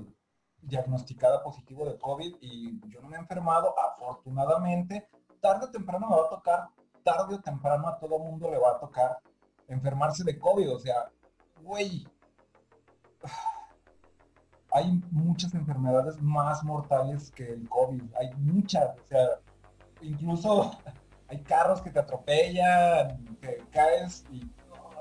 diagnosticada 0.61 1.43
positivo 1.43 1.87
de 1.87 1.99
COVID 1.99 2.37
y 2.41 2.79
yo 2.89 3.01
no 3.01 3.09
me 3.09 3.17
he 3.17 3.21
enfermado. 3.21 3.75
Afortunadamente, 3.81 5.09
tarde 5.41 5.67
o 5.67 5.71
temprano 5.71 6.09
me 6.09 6.17
va 6.17 6.27
a 6.27 6.31
tocar, 6.31 6.69
tarde 7.03 7.37
o 7.37 7.41
temprano 7.41 7.89
a 7.89 7.99
todo 7.99 8.19
mundo 8.19 8.51
le 8.51 8.59
va 8.59 8.73
a 8.73 8.79
tocar 8.79 9.19
enfermarse 9.75 10.25
de 10.25 10.39
COVID. 10.39 10.73
O 10.73 10.79
sea, 10.79 11.11
güey, 11.63 12.07
hay 14.73 15.01
muchas 15.11 15.55
enfermedades 15.55 16.21
más 16.21 16.63
mortales 16.65 17.31
que 17.33 17.53
el 17.53 17.69
COVID. 17.69 18.03
Hay 18.19 18.33
muchas. 18.37 18.99
O 18.99 19.09
sea, 19.09 19.27
incluso 20.03 20.73
hay 21.29 21.41
carros 21.43 21.81
que 21.81 21.91
te 21.91 21.99
atropellan, 21.99 23.37
que 23.41 23.65
caes 23.71 24.25
y 24.31 24.51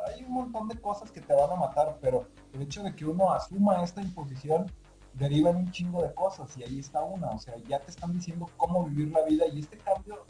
hay 0.07 0.23
un 0.23 0.33
montón 0.33 0.67
de 0.67 0.79
cosas 0.79 1.11
que 1.11 1.21
te 1.21 1.33
van 1.33 1.51
a 1.51 1.55
matar, 1.55 1.97
pero 2.01 2.27
el 2.53 2.61
hecho 2.61 2.83
de 2.83 2.95
que 2.95 3.05
uno 3.05 3.31
asuma 3.31 3.83
esta 3.83 4.01
imposición 4.01 4.71
deriva 5.13 5.49
en 5.49 5.57
un 5.57 5.71
chingo 5.71 6.01
de 6.01 6.13
cosas 6.13 6.55
y 6.57 6.63
ahí 6.63 6.79
está 6.79 7.03
una, 7.03 7.29
o 7.31 7.37
sea, 7.37 7.55
ya 7.67 7.79
te 7.79 7.91
están 7.91 8.13
diciendo 8.13 8.49
cómo 8.57 8.85
vivir 8.85 9.11
la 9.11 9.23
vida 9.23 9.45
y 9.47 9.59
este 9.59 9.77
cambio 9.77 10.25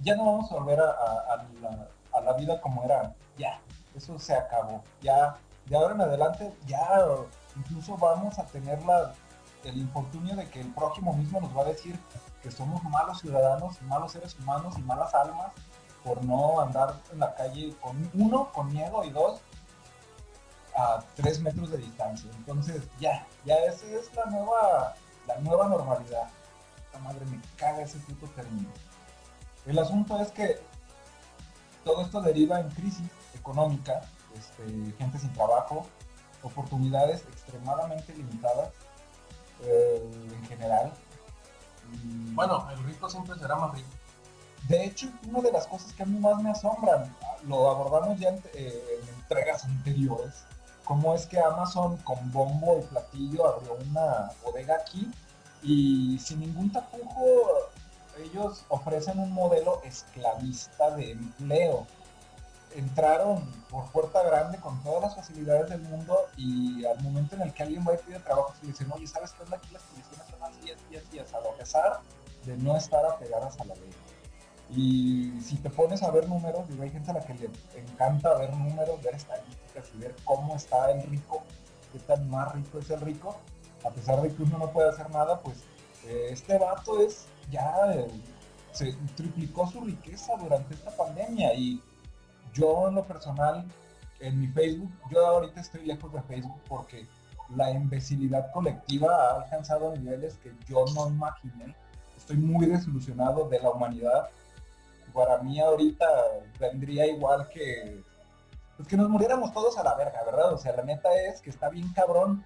ya 0.00 0.16
no 0.16 0.24
vamos 0.24 0.50
a 0.50 0.56
volver 0.56 0.80
a, 0.80 1.46
la, 1.60 1.88
a 2.12 2.20
la 2.20 2.32
vida 2.34 2.60
como 2.60 2.84
era, 2.84 3.14
ya, 3.36 3.60
eso 3.94 4.18
se 4.18 4.34
acabó, 4.34 4.82
ya, 5.02 5.36
de 5.66 5.76
ahora 5.76 5.94
en 5.94 6.00
adelante 6.02 6.52
ya 6.66 6.86
incluso 7.56 7.96
vamos 7.96 8.38
a 8.38 8.44
tener 8.44 8.82
la, 8.84 9.14
el 9.64 9.78
infortunio 9.78 10.36
de 10.36 10.48
que 10.50 10.60
el 10.60 10.72
prójimo 10.74 11.12
mismo 11.14 11.40
nos 11.40 11.56
va 11.56 11.62
a 11.62 11.66
decir 11.66 11.98
que 12.42 12.50
somos 12.50 12.82
malos 12.84 13.20
ciudadanos, 13.20 13.80
malos 13.82 14.12
seres 14.12 14.38
humanos 14.38 14.74
y 14.78 14.82
malas 14.82 15.14
almas 15.14 15.52
por 16.04 16.22
no 16.22 16.60
andar 16.60 17.00
en 17.12 17.20
la 17.20 17.34
calle 17.34 17.74
con 17.80 18.10
uno, 18.12 18.52
con 18.52 18.70
miedo 18.70 19.02
y 19.04 19.10
dos, 19.10 19.40
a 20.76 21.02
tres 21.14 21.40
metros 21.40 21.70
de 21.70 21.78
distancia. 21.78 22.30
Entonces 22.36 22.82
ya, 23.00 23.26
ya 23.46 23.54
esa 23.56 23.86
es 23.86 24.14
la 24.14 24.26
nueva, 24.26 24.94
la 25.26 25.38
nueva 25.38 25.68
normalidad. 25.68 26.28
Esta 26.84 26.98
madre 26.98 27.24
me 27.26 27.40
caga 27.56 27.82
ese 27.82 27.98
puto 28.00 28.26
término. 28.34 28.68
El 29.64 29.78
asunto 29.78 30.20
es 30.20 30.30
que 30.30 30.60
todo 31.84 32.02
esto 32.02 32.20
deriva 32.20 32.60
en 32.60 32.68
crisis 32.70 33.08
económica, 33.54 34.00
este, 34.34 34.64
gente 34.98 35.18
sin 35.18 35.32
trabajo, 35.34 35.86
oportunidades 36.42 37.22
extremadamente 37.32 38.14
limitadas 38.14 38.70
eh, 39.62 40.28
en 40.32 40.44
general. 40.46 40.92
Y- 41.92 42.34
Bueno, 42.34 42.66
el 42.72 42.82
rico 42.84 43.08
siempre 43.10 43.38
será 43.38 43.56
más 43.56 43.72
rico. 43.74 43.88
de 44.68 44.82
hecho, 44.86 45.08
una 45.28 45.40
de 45.42 45.52
las 45.52 45.66
cosas 45.66 45.92
que 45.92 46.02
a 46.02 46.06
mí 46.06 46.18
más 46.18 46.42
me 46.42 46.50
asombran, 46.50 47.14
lo 47.46 47.70
abordamos 47.70 48.18
ya 48.18 48.30
en, 48.30 48.42
eh, 48.54 48.82
en 49.02 49.08
entregas 49.16 49.62
anteriores, 49.66 50.32
cómo 50.84 51.14
es 51.14 51.26
que 51.26 51.38
Amazon 51.38 51.98
con 51.98 52.32
bombo 52.32 52.78
y 52.78 52.82
platillo 52.86 53.46
abrió 53.46 53.74
una 53.90 54.30
bodega 54.42 54.76
aquí 54.76 55.10
y 55.62 56.18
sin 56.18 56.40
ningún 56.40 56.72
tapujo 56.72 57.26
ellos 58.24 58.64
ofrecen 58.68 59.18
un 59.18 59.32
modelo 59.32 59.82
esclavista 59.84 60.90
de 60.96 61.10
empleo. 61.12 61.86
Entraron 62.74 63.44
por 63.70 63.90
puerta 63.90 64.22
grande 64.24 64.58
con 64.58 64.82
todas 64.82 65.02
las 65.02 65.14
facilidades 65.14 65.70
del 65.70 65.82
mundo 65.82 66.18
y 66.36 66.84
al 66.84 67.00
momento 67.02 67.36
en 67.36 67.42
el 67.42 67.52
que 67.52 67.62
alguien 67.62 67.84
va 67.86 67.94
y 67.94 67.98
pide 67.98 68.18
trabajo 68.18 68.52
se 68.58 68.66
le 68.66 68.72
dicen, 68.72 68.90
oye, 68.92 69.06
¿sabes 69.06 69.32
qué 69.32 69.44
onda 69.44 69.56
aquí 69.56 69.68
las 69.72 69.82
condiciones 69.82 70.26
son 70.28 70.42
así, 70.42 70.70
así, 70.72 70.96
así, 70.96 71.18
así, 71.18 71.36
a 71.36 71.56
pesar 71.56 72.00
de 72.44 72.56
no 72.56 72.76
estar 72.76 73.04
apegadas 73.06 73.58
a 73.60 73.64
la 73.64 73.74
ley? 73.74 73.90
Y 74.70 75.40
si 75.40 75.56
te 75.56 75.70
pones 75.70 76.02
a 76.02 76.10
ver 76.10 76.28
números, 76.28 76.68
digo, 76.68 76.82
hay 76.82 76.90
gente 76.90 77.10
a 77.10 77.14
la 77.14 77.20
que 77.20 77.34
le 77.34 77.50
encanta 77.80 78.34
ver 78.38 78.54
números, 78.56 79.00
ver 79.02 79.14
estadísticas 79.14 79.84
y 79.94 79.98
ver 79.98 80.16
cómo 80.24 80.56
está 80.56 80.90
el 80.90 81.02
rico, 81.04 81.42
qué 81.92 82.00
tan 82.00 82.28
más 82.28 82.52
rico 82.54 82.78
es 82.78 82.90
el 82.90 83.00
rico, 83.00 83.36
a 83.84 83.90
pesar 83.90 84.20
de 84.20 84.34
que 84.34 84.42
uno 84.42 84.58
no 84.58 84.70
puede 84.70 84.88
hacer 84.88 85.10
nada, 85.10 85.40
pues 85.40 85.58
eh, 86.06 86.28
este 86.30 86.58
vato 86.58 87.00
es 87.00 87.26
ya 87.50 87.72
se 88.72 88.92
triplicó 89.16 89.70
su 89.70 89.80
riqueza 89.82 90.34
durante 90.36 90.74
esta 90.74 90.90
pandemia 90.90 91.54
y 91.54 91.80
yo 92.54 92.88
en 92.88 92.94
lo 92.94 93.04
personal 93.04 93.66
en 94.20 94.40
mi 94.40 94.46
Facebook, 94.48 94.90
yo 95.10 95.26
ahorita 95.26 95.60
estoy 95.60 95.84
lejos 95.84 96.12
de 96.12 96.22
Facebook 96.22 96.60
porque 96.68 97.06
la 97.54 97.70
imbecilidad 97.70 98.50
colectiva 98.52 99.14
ha 99.14 99.42
alcanzado 99.42 99.94
niveles 99.94 100.38
que 100.38 100.52
yo 100.66 100.84
no 100.94 101.08
imaginé. 101.08 101.74
Estoy 102.16 102.36
muy 102.36 102.66
desilusionado 102.66 103.48
de 103.48 103.60
la 103.60 103.70
humanidad. 103.70 104.30
Para 105.12 105.38
mí 105.38 105.60
ahorita 105.60 106.06
vendría 106.58 107.06
igual 107.06 107.48
que 107.48 108.02
pues 108.76 108.88
que 108.88 108.96
nos 108.96 109.08
muriéramos 109.08 109.52
todos 109.52 109.78
a 109.78 109.84
la 109.84 109.94
verga, 109.94 110.24
¿verdad? 110.24 110.52
O 110.52 110.58
sea, 110.58 110.74
la 110.74 110.82
neta 110.82 111.08
es 111.28 111.40
que 111.40 111.50
está 111.50 111.68
bien 111.68 111.92
cabrón, 111.92 112.44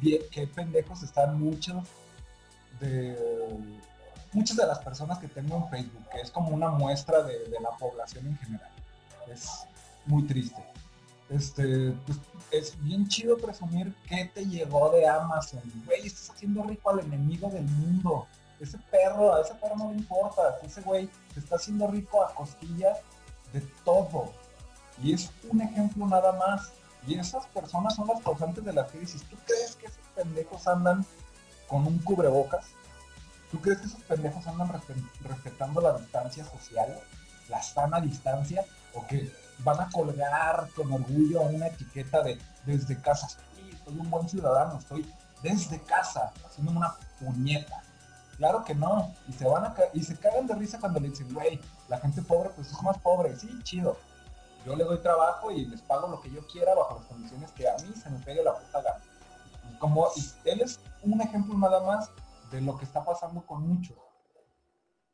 bien, 0.00 0.20
qué 0.30 0.46
pendejos 0.46 1.02
están 1.02 1.40
muchos 1.40 1.86
de 2.80 3.16
muchas 4.32 4.56
de 4.56 4.66
las 4.66 4.78
personas 4.80 5.18
que 5.18 5.28
tengo 5.28 5.56
en 5.56 5.68
Facebook, 5.68 6.08
que 6.10 6.20
es 6.20 6.30
como 6.30 6.50
una 6.50 6.68
muestra 6.68 7.22
de, 7.22 7.48
de 7.48 7.60
la 7.60 7.70
población 7.70 8.26
en 8.26 8.36
general. 8.38 8.70
Es 9.28 9.66
muy 10.06 10.24
triste. 10.26 10.62
Este, 11.28 11.92
pues, 12.06 12.18
es 12.50 12.82
bien 12.82 13.06
chido 13.06 13.36
presumir 13.38 13.94
que 14.08 14.24
te 14.34 14.44
llegó 14.44 14.90
de 14.90 15.06
Amazon. 15.08 15.62
Güey, 15.86 16.06
estás 16.06 16.30
haciendo 16.30 16.62
rico 16.64 16.90
al 16.90 17.00
enemigo 17.00 17.48
del 17.50 17.64
mundo. 17.64 18.26
Ese 18.58 18.78
perro, 18.90 19.34
a 19.34 19.40
ese 19.40 19.54
perro 19.54 19.76
no 19.76 19.90
le 19.92 19.98
importa. 19.98 20.58
Ese 20.62 20.80
güey 20.82 21.08
te 21.32 21.40
está 21.40 21.56
haciendo 21.56 21.86
rico 21.86 22.24
a 22.24 22.34
costillas 22.34 22.98
de 23.52 23.60
todo. 23.84 24.32
Y 25.02 25.14
es 25.14 25.30
un 25.48 25.60
ejemplo 25.62 26.06
nada 26.06 26.32
más. 26.32 26.72
Y 27.06 27.18
esas 27.18 27.46
personas 27.46 27.94
son 27.94 28.08
las 28.08 28.20
causantes 28.22 28.64
de 28.64 28.72
la 28.72 28.86
crisis. 28.86 29.22
¿Tú 29.30 29.36
crees 29.46 29.76
que 29.76 29.86
esos 29.86 30.04
pendejos 30.14 30.66
andan 30.66 31.06
con 31.68 31.86
un 31.86 31.98
cubrebocas? 32.00 32.66
¿Tú 33.50 33.60
crees 33.60 33.78
que 33.78 33.86
esos 33.86 34.02
pendejos 34.02 34.46
andan 34.46 34.68
respe- 34.68 35.10
respetando 35.22 35.80
la 35.80 35.96
distancia 35.96 36.44
social? 36.44 36.98
¿La 37.48 37.62
sana 37.62 38.00
distancia? 38.00 38.64
¿O 38.94 39.06
que 39.06 39.32
van 39.58 39.80
a 39.80 39.88
colgar 39.90 40.68
con 40.74 40.92
orgullo 40.92 41.42
una 41.42 41.68
etiqueta 41.68 42.22
de 42.22 42.38
desde 42.64 43.00
casa? 43.00 43.28
Sí, 43.28 43.78
soy 43.84 43.98
un 43.98 44.10
buen 44.10 44.28
ciudadano, 44.28 44.78
estoy 44.78 45.10
desde 45.42 45.80
casa, 45.80 46.32
haciendo 46.44 46.72
una 46.72 46.94
puñeta. 47.18 47.82
Claro 48.36 48.64
que 48.64 48.74
no. 48.74 49.14
Y 49.28 49.32
se 49.32 49.46
van 49.46 49.64
a 49.64 49.74
y 49.92 50.02
se 50.02 50.16
cagan 50.16 50.46
de 50.46 50.54
risa 50.54 50.80
cuando 50.80 50.98
le 50.98 51.10
dicen, 51.10 51.32
güey, 51.32 51.60
la 51.88 51.98
gente 51.98 52.22
pobre 52.22 52.50
pues 52.50 52.68
es 52.68 52.82
más 52.82 52.98
pobre. 52.98 53.36
Sí, 53.36 53.50
chido. 53.62 53.98
Yo 54.64 54.76
le 54.76 54.84
doy 54.84 54.98
trabajo 54.98 55.50
y 55.50 55.66
les 55.66 55.80
pago 55.82 56.08
lo 56.08 56.20
que 56.20 56.30
yo 56.30 56.46
quiera 56.46 56.74
bajo 56.74 56.98
las 56.98 57.06
condiciones 57.06 57.50
que 57.52 57.68
a 57.68 57.76
mí 57.76 57.92
se 57.94 58.10
me 58.10 58.18
pegue 58.20 58.42
la 58.42 58.56
puta 58.56 58.82
gana. 58.82 59.00
Como 59.78 60.08
él 60.44 60.60
es 60.60 60.80
un 61.02 61.20
ejemplo 61.20 61.56
nada 61.56 61.82
más 61.82 62.10
de 62.50 62.60
lo 62.60 62.76
que 62.76 62.84
está 62.84 63.04
pasando 63.04 63.42
con 63.46 63.66
muchos. 63.66 63.96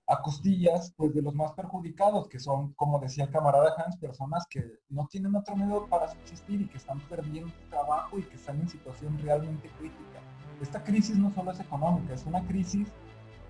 A 0.08 0.22
costillas, 0.22 0.92
pues 0.96 1.12
de 1.14 1.22
los 1.22 1.34
más 1.34 1.52
perjudicados, 1.52 2.28
que 2.28 2.38
son, 2.38 2.72
como 2.74 3.00
decía 3.00 3.24
el 3.24 3.30
camarada 3.30 3.74
Hans, 3.76 3.96
personas 3.96 4.46
que 4.48 4.62
no 4.88 5.08
tienen 5.08 5.34
otro 5.34 5.56
medio 5.56 5.86
para 5.88 6.08
subsistir 6.08 6.60
y 6.60 6.68
que 6.68 6.76
están 6.76 7.00
perdiendo 7.08 7.52
trabajo 7.70 8.18
y 8.18 8.22
que 8.22 8.36
están 8.36 8.60
en 8.60 8.68
situación 8.68 9.18
realmente 9.18 9.68
crítica. 9.78 10.20
Esta 10.60 10.82
crisis 10.84 11.16
no 11.18 11.32
solo 11.34 11.50
es 11.50 11.60
económica, 11.60 12.14
es 12.14 12.24
una 12.24 12.46
crisis 12.46 12.88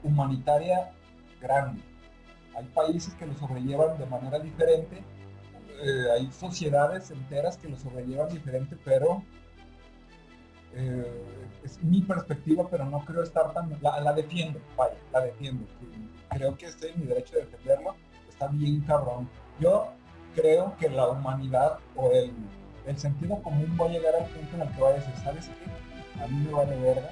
humanitaria 0.03 0.93
grande. 1.41 1.83
Hay 2.57 2.65
países 2.67 3.13
que 3.15 3.27
lo 3.27 3.35
sobrellevan 3.35 3.99
de 3.99 4.07
manera 4.07 4.39
diferente, 4.39 5.05
eh, 5.83 6.11
hay 6.15 6.33
sociedades 6.33 7.11
enteras 7.11 7.59
que 7.59 7.69
lo 7.69 7.77
sobrellevan 7.77 8.31
diferente, 8.31 8.79
pero 8.83 9.23
eh, 10.73 11.51
es 11.65 11.83
mi 11.83 12.03
perspectiva, 12.03 12.67
pero 12.71 12.85
no 12.85 13.05
creo 13.05 13.23
estar 13.23 13.53
tan... 13.53 13.77
La, 13.83 14.13
defiendo, 14.13 14.61
la 15.13 15.21
defiendo. 15.21 15.67
Creo 16.31 16.57
que 16.57 16.67
estoy 16.67 16.91
en 16.91 17.01
mi 17.01 17.07
derecho 17.07 17.37
de 17.37 17.47
defenderlo, 17.47 17.95
está 18.29 18.49
bien 18.49 18.81
cabrón. 18.81 19.29
Yo 19.61 19.89
creo 20.35 20.77
que 20.79 20.89
la 20.89 21.09
humanidad 21.09 21.79
o 21.95 22.11
el, 22.13 22.33
el 22.87 22.99
sentido 22.99 23.41
común 23.43 23.77
va 23.81 23.87
a 23.87 23.89
llegar 23.89 24.15
al 24.15 24.27
punto 24.27 24.57
en 24.57 24.63
el 24.63 24.75
que 24.75 24.81
va 24.81 24.89
a 24.91 24.93
decir, 24.93 25.15
¿sabes 25.23 25.49
qué? 25.49 26.23
A 26.23 26.27
mí 26.27 26.47
me 26.47 26.53
vale 26.53 26.77
verga. 26.77 27.11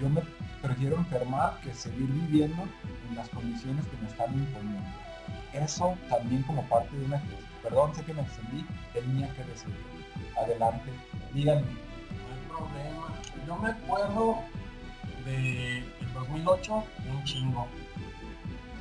Yo 0.00 0.08
me 0.08 0.22
prefiero 0.62 0.96
enfermar 0.96 1.60
que 1.60 1.72
seguir 1.72 2.08
viviendo 2.08 2.62
en 3.08 3.16
las 3.16 3.28
condiciones 3.30 3.86
que 3.86 3.96
me 3.98 4.08
están 4.08 4.32
imponiendo. 4.34 4.82
Eso 5.52 5.96
también 6.08 6.42
como 6.42 6.62
parte 6.68 6.94
de 6.96 7.06
una. 7.06 7.22
Perdón, 7.62 7.94
sé 7.94 8.04
que 8.04 8.14
me 8.14 8.22
extendí, 8.22 8.64
tenía 8.92 9.28
que 9.34 9.44
decir. 9.44 9.74
Adelante, 10.36 10.90
díganme. 11.32 11.62
No 11.62 12.34
hay 12.34 12.48
problema. 12.48 13.14
Yo 13.46 13.56
me 13.56 13.70
acuerdo 13.70 14.38
de 15.24 15.78
el 15.78 16.12
2008, 16.14 16.84
un 17.10 17.24
chingo. 17.24 17.66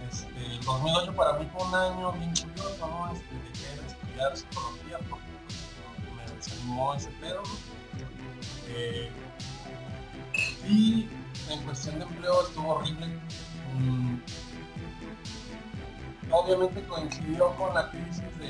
Este, 0.09 0.45
el 0.45 0.61
2008 0.63 1.15
para 1.15 1.33
mí 1.33 1.47
fue 1.51 1.67
un 1.67 1.75
año 1.75 2.11
bien 2.13 2.33
curioso, 2.35 2.87
¿no? 2.87 3.11
Este, 3.13 3.35
dejé 3.35 3.81
de 3.81 3.87
estudiar 3.87 4.37
psicología 4.37 4.99
porque 5.09 5.25
pues, 5.45 6.15
me 6.15 6.35
desanimó 6.35 6.93
ese 6.95 7.09
pedo. 7.21 7.43
Eh, 8.67 9.11
y 10.67 11.09
en 11.49 11.63
cuestión 11.63 11.99
de 11.99 12.05
empleo 12.05 12.41
estuvo 12.47 12.75
horrible. 12.75 13.07
Mm, 13.77 14.17
obviamente 16.31 16.83
coincidió 16.83 17.55
con 17.55 17.73
la 17.73 17.89
crisis 17.89 18.39
de, 18.39 18.47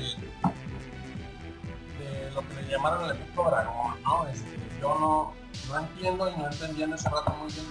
de 1.98 2.30
lo 2.32 2.46
que 2.48 2.54
le 2.54 2.68
llamaron 2.68 3.04
el 3.04 3.12
efecto 3.12 3.44
dragón, 3.44 4.02
¿no? 4.02 4.26
Este, 4.28 4.58
yo 4.80 4.98
no, 4.98 5.34
no 5.68 5.78
entiendo 5.80 6.30
y 6.30 6.36
no 6.36 6.46
entendía 6.50 6.84
en 6.86 6.94
ese 6.94 7.08
rato 7.08 7.30
muy 7.40 7.52
bien 7.52 7.66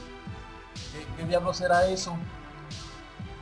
qué, 0.92 1.06
qué 1.18 1.28
diablos 1.28 1.62
era 1.62 1.86
eso. 1.88 2.18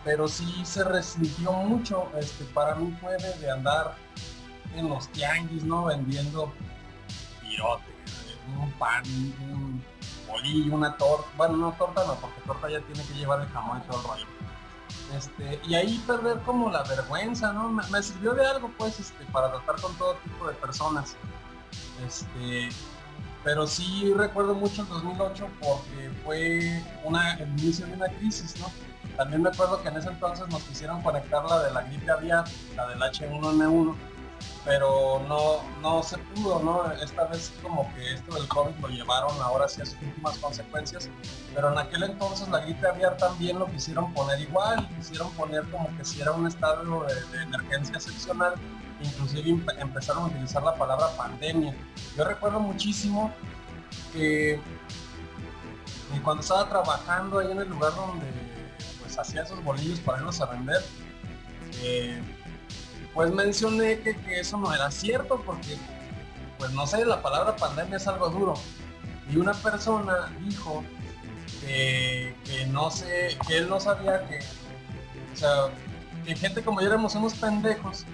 Pero 0.03 0.27
sí 0.27 0.65
se 0.65 0.83
restringió 0.83 1.53
mucho, 1.53 2.09
este, 2.17 2.43
para 2.45 2.75
mí 2.75 2.95
fue 2.99 3.17
de, 3.17 3.51
andar 3.51 3.95
en 4.75 4.89
los 4.89 5.07
tianguis, 5.09 5.63
¿no? 5.63 5.85
Vendiendo 5.85 6.51
pirote, 7.41 7.83
un 8.59 8.71
pan, 8.73 9.03
un 9.49 9.83
bolillo, 10.27 10.75
una 10.75 10.97
torta, 10.97 11.27
bueno, 11.37 11.57
no 11.57 11.71
torta 11.73 12.05
no, 12.05 12.15
porque 12.15 12.41
torta 12.41 12.69
ya 12.69 12.81
tiene 12.81 13.07
que 13.07 13.13
llevar 13.13 13.41
el 13.41 13.47
jamón 13.47 13.81
y 13.83 13.87
todo 13.87 14.01
el 14.01 14.07
rollo. 14.07 14.25
Este, 15.15 15.61
y 15.67 15.75
ahí 15.75 16.03
perder 16.07 16.39
como 16.39 16.69
la 16.69 16.83
vergüenza, 16.83 17.53
¿no? 17.53 17.69
Me, 17.69 17.87
me 17.87 18.03
sirvió 18.03 18.33
de 18.33 18.45
algo, 18.45 18.71
pues, 18.77 18.99
este, 18.99 19.23
para 19.25 19.51
tratar 19.51 19.79
con 19.79 19.95
todo 19.95 20.15
tipo 20.15 20.47
de 20.47 20.53
personas. 20.55 21.15
Este, 22.05 22.69
pero 23.43 23.67
sí 23.67 24.13
recuerdo 24.15 24.55
mucho 24.55 24.83
el 24.83 24.87
2008 24.87 25.47
porque 25.59 26.09
fue 26.23 26.83
una, 27.03 27.33
el 27.35 27.49
inicio 27.59 27.85
de 27.85 27.93
una 27.93 28.07
crisis, 28.07 28.55
¿no? 28.59 28.67
También 29.17 29.41
me 29.43 29.49
acuerdo 29.49 29.81
que 29.81 29.89
en 29.89 29.97
ese 29.97 30.09
entonces 30.09 30.47
nos 30.49 30.63
quisieron 30.63 31.01
conectar 31.03 31.43
la 31.45 31.63
de 31.63 31.71
la 31.71 31.81
gripe 31.83 32.09
aviar, 32.11 32.45
la 32.75 32.87
del 32.87 32.99
H1N1, 32.99 33.95
pero 34.65 35.21
no, 35.27 35.61
no 35.81 36.01
se 36.03 36.17
pudo, 36.17 36.59
¿no? 36.63 36.91
Esta 36.93 37.25
vez 37.25 37.51
como 37.61 37.93
que 37.93 38.13
esto 38.15 38.33
del 38.33 38.47
COVID 38.47 38.75
lo 38.81 38.87
llevaron 38.87 39.39
ahora 39.41 39.67
sí 39.67 39.81
a 39.81 39.85
sus 39.85 40.01
últimas 40.01 40.37
consecuencias, 40.39 41.09
pero 41.53 41.71
en 41.71 41.77
aquel 41.77 42.03
entonces 42.03 42.47
la 42.49 42.59
gripe 42.61 42.87
aviar 42.87 43.15
también 43.17 43.59
lo 43.59 43.67
quisieron 43.67 44.11
poner 44.13 44.39
igual, 44.39 44.87
quisieron 44.97 45.29
poner 45.33 45.63
como 45.69 45.95
que 45.95 46.03
si 46.05 46.21
era 46.21 46.31
un 46.31 46.47
estado 46.47 47.05
de, 47.05 47.37
de 47.37 47.43
emergencia 47.43 47.95
excepcional, 47.97 48.55
inclusive 49.01 49.43
empe- 49.49 49.75
empezaron 49.79 50.23
a 50.23 50.27
utilizar 50.27 50.63
la 50.63 50.73
palabra 50.75 51.07
pandemia. 51.17 51.75
Yo 52.17 52.23
recuerdo 52.23 52.59
muchísimo 52.59 53.31
que 54.11 54.59
cuando 56.23 56.41
estaba 56.41 56.67
trabajando 56.69 57.39
ahí 57.39 57.51
en 57.51 57.59
el 57.59 57.67
lugar 57.69 57.93
donde 57.95 58.25
hacía 59.17 59.43
esos 59.43 59.63
bolillos 59.63 59.99
para 59.99 60.19
irlos 60.19 60.41
a 60.41 60.47
vender, 60.47 60.83
eh, 61.81 62.21
pues 63.13 63.31
mencioné 63.31 63.99
que, 63.99 64.15
eso 64.39 64.57
no 64.57 64.73
era 64.73 64.89
cierto 64.91 65.41
porque, 65.45 65.77
pues 66.57 66.71
no 66.71 66.87
sé, 66.87 67.05
la 67.05 67.21
palabra 67.21 67.55
pandemia 67.55 67.97
es 67.97 68.07
algo 68.07 68.29
duro. 68.29 68.53
Y 69.31 69.37
una 69.37 69.53
persona 69.53 70.31
dijo 70.41 70.83
que, 71.61 72.35
que 72.45 72.65
no 72.67 72.91
sé, 72.91 73.37
que 73.47 73.57
él 73.57 73.69
no 73.69 73.79
sabía 73.79 74.25
que, 74.27 74.39
o 75.33 75.35
sea, 75.35 75.69
que 76.25 76.35
gente 76.35 76.63
como 76.63 76.81
yo 76.81 76.87
éramos 76.87 77.15
unos 77.15 77.33
pendejos 77.33 78.05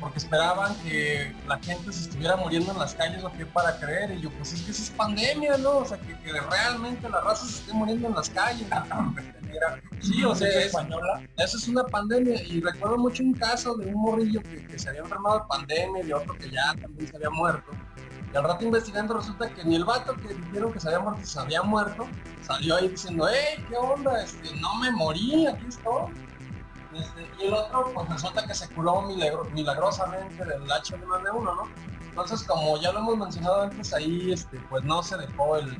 porque 0.00 0.18
esperaban 0.18 0.74
que 0.76 1.32
la 1.46 1.58
gente 1.58 1.92
se 1.92 2.04
estuviera 2.04 2.34
muriendo 2.36 2.72
en 2.72 2.78
las 2.78 2.94
calles 2.94 3.22
o 3.22 3.30
qué 3.32 3.44
para 3.44 3.78
creer. 3.78 4.12
Y 4.12 4.22
yo, 4.22 4.30
pues 4.30 4.54
es 4.54 4.62
que 4.62 4.70
eso 4.70 4.82
es 4.82 4.90
pandemia, 4.90 5.58
¿no? 5.58 5.78
O 5.78 5.84
sea, 5.84 5.98
que, 5.98 6.18
que 6.20 6.32
realmente 6.32 7.08
la 7.08 7.20
raza 7.20 7.44
se 7.44 7.60
esté 7.60 7.72
muriendo 7.74 8.08
en 8.08 8.14
las 8.14 8.30
calles. 8.30 8.66
Sí, 10.00 10.24
o 10.24 10.34
sea, 10.34 10.48
eso 11.36 11.56
es 11.58 11.68
una 11.68 11.84
pandemia 11.84 12.42
y 12.42 12.60
recuerdo 12.60 12.98
mucho 12.98 13.22
un 13.22 13.34
caso 13.34 13.74
de 13.76 13.86
un 13.86 14.00
morrillo 14.00 14.40
que, 14.42 14.78
se 14.78 14.88
había 14.88 15.00
enfermado 15.02 15.40
de 15.40 15.44
pandemia 15.48 16.04
y 16.04 16.12
otro 16.12 16.36
que 16.38 16.50
ya 16.50 16.74
también 16.80 17.06
se 17.08 17.16
había 17.16 17.30
muerto. 17.30 17.70
Y 18.32 18.36
al 18.36 18.44
rato 18.44 18.64
investigando 18.64 19.14
resulta 19.14 19.50
que 19.52 19.64
ni 19.64 19.74
el 19.76 19.84
vato 19.84 20.14
que 20.14 20.34
dijeron 20.34 20.72
que 20.72 20.80
se 20.80 20.88
había 20.88 21.00
muerto 21.00 21.24
se 21.26 21.40
había 21.40 21.62
muerto, 21.62 22.06
salió 22.42 22.76
ahí 22.76 22.88
diciendo, 22.88 23.26
hey, 23.28 23.64
¿qué 23.68 23.76
onda? 23.76 24.22
Este, 24.22 24.54
no 24.60 24.74
me 24.76 24.90
morí, 24.92 25.46
aquí 25.46 25.66
estoy. 25.68 26.12
Este, 26.94 27.30
y 27.38 27.46
el 27.46 27.54
otro, 27.54 27.92
pues 27.94 28.08
resulta 28.08 28.46
que 28.46 28.54
se 28.54 28.68
curó 28.68 29.02
milagro- 29.02 29.44
milagrosamente 29.52 30.44
del 30.44 30.62
H1N1, 30.62 31.42
¿no? 31.42 31.62
Entonces, 32.08 32.42
como 32.44 32.80
ya 32.80 32.90
lo 32.92 32.98
hemos 33.00 33.16
mencionado 33.18 33.62
antes, 33.62 33.92
ahí 33.92 34.32
este, 34.32 34.58
pues 34.68 34.82
no 34.84 35.02
se 35.02 35.16
dejó 35.16 35.56
el- 35.56 35.76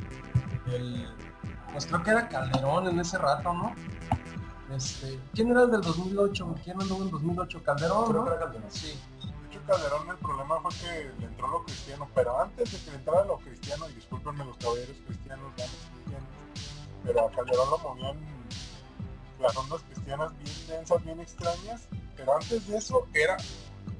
pues 1.73 1.87
creo 1.87 2.03
que 2.03 2.11
era 2.11 2.29
Calderón 2.29 2.89
en 2.89 3.01
ese 3.01 3.19
rato, 3.19 3.53
¿no? 3.53 3.75
Este, 4.75 5.19
¿Quién 5.35 5.51
era 5.51 5.63
el 5.63 5.71
del 5.71 5.81
2008? 5.81 6.57
¿Quién 6.63 6.81
anduvo 6.81 7.03
en 7.03 7.11
2008? 7.11 7.63
Calderón, 7.63 8.05
Creo 8.11 8.19
¿no? 8.19 8.25
que 8.25 8.31
era 8.31 8.41
Calderón. 8.41 8.71
Sí. 8.71 8.99
De 9.21 9.47
hecho, 9.49 9.61
Calderón 9.67 10.09
el 10.09 10.17
problema 10.19 10.61
fue 10.61 10.71
que 10.75 11.13
le 11.19 11.27
entró 11.27 11.49
lo 11.49 11.65
cristiano, 11.65 12.09
pero 12.15 12.41
antes 12.41 12.73
de 12.73 12.79
que 12.79 12.91
le 12.91 12.97
entrara 12.99 13.25
lo 13.25 13.39
cristiano, 13.39 13.89
y 13.89 13.95
discúlpenme 13.95 14.45
los 14.45 14.57
caballeros 14.59 14.97
cristianos, 15.07 15.53
damas 15.57 15.89
cristianos, 15.93 16.29
pero 17.05 17.27
a 17.27 17.31
Calderón 17.33 17.71
lo 17.71 17.79
movían 17.79 18.17
las 19.41 19.57
ondas 19.57 19.81
cristianas 19.83 20.33
bien 20.39 20.67
densas, 20.69 21.05
bien 21.05 21.21
extrañas, 21.21 21.89
pero 22.17 22.37
antes 22.37 22.69
de 22.69 22.77
eso 22.77 23.09
era 23.15 23.37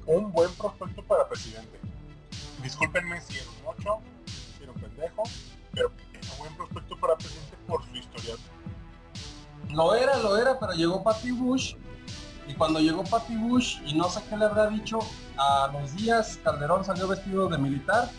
un 0.05 0.31
buen 0.31 0.51
prospecto 0.53 1.03
para 1.03 1.27
presidente. 1.27 1.79
Discúlpenme 2.61 3.19
si 3.21 3.39
era 3.39 3.49
un 3.49 3.63
mocho, 3.63 3.99
si 4.57 4.63
era 4.63 4.71
un 4.71 4.79
pendejo, 4.79 5.23
pero 5.73 5.91
era 6.13 6.35
buen 6.37 6.55
prospecto 6.55 6.95
para 6.97 7.15
presidente 7.17 7.57
por 7.71 7.85
su 7.85 7.95
historia. 7.95 8.35
Lo 9.69 9.95
era, 9.95 10.17
lo 10.17 10.37
era, 10.37 10.59
pero 10.59 10.73
llegó 10.73 11.01
Patty 11.01 11.31
Bush. 11.31 11.75
Y 12.47 12.53
cuando 12.55 12.79
llegó 12.79 13.03
Patty 13.03 13.37
Bush, 13.37 13.79
y 13.85 13.93
no 13.93 14.09
sé 14.09 14.21
qué 14.29 14.35
le 14.35 14.45
habrá 14.45 14.67
dicho, 14.67 14.99
a 15.37 15.69
los 15.71 15.95
días 15.95 16.37
Calderón 16.43 16.83
salió 16.83 17.07
vestido 17.07 17.47
de 17.47 17.57
militar. 17.57 18.09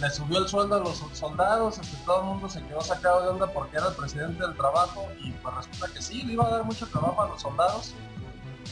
Le 0.00 0.10
subió 0.10 0.38
el 0.38 0.48
sueldo 0.48 0.76
a 0.76 0.80
los 0.80 1.02
soldados, 1.12 1.78
este, 1.78 1.96
todo 2.04 2.20
el 2.20 2.26
mundo 2.26 2.48
se 2.48 2.62
quedó 2.64 2.80
sacado 2.82 3.22
de 3.22 3.28
onda 3.30 3.46
porque 3.48 3.78
era 3.78 3.88
el 3.88 3.94
presidente 3.94 4.44
del 4.44 4.54
trabajo 4.54 5.08
y 5.18 5.32
pues 5.32 5.54
resulta 5.54 5.88
que 5.92 6.02
sí, 6.02 6.22
le 6.22 6.34
iba 6.34 6.46
a 6.46 6.50
dar 6.50 6.64
mucho 6.64 6.86
trabajo 6.86 7.22
a 7.22 7.28
los 7.28 7.40
soldados 7.40 7.94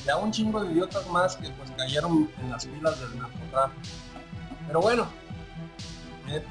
y 0.05 0.11
a 0.11 0.19
un 0.19 0.31
chingo 0.31 0.63
de 0.63 0.73
idiotas 0.73 1.09
más 1.09 1.35
que 1.37 1.49
pues 1.51 1.71
cayeron 1.77 2.31
en 2.39 2.51
las 2.51 2.67
filas 2.67 3.01
del 3.01 3.19
narcotráfico. 3.19 3.83
Pero 4.69 4.81
bueno, 4.81 5.07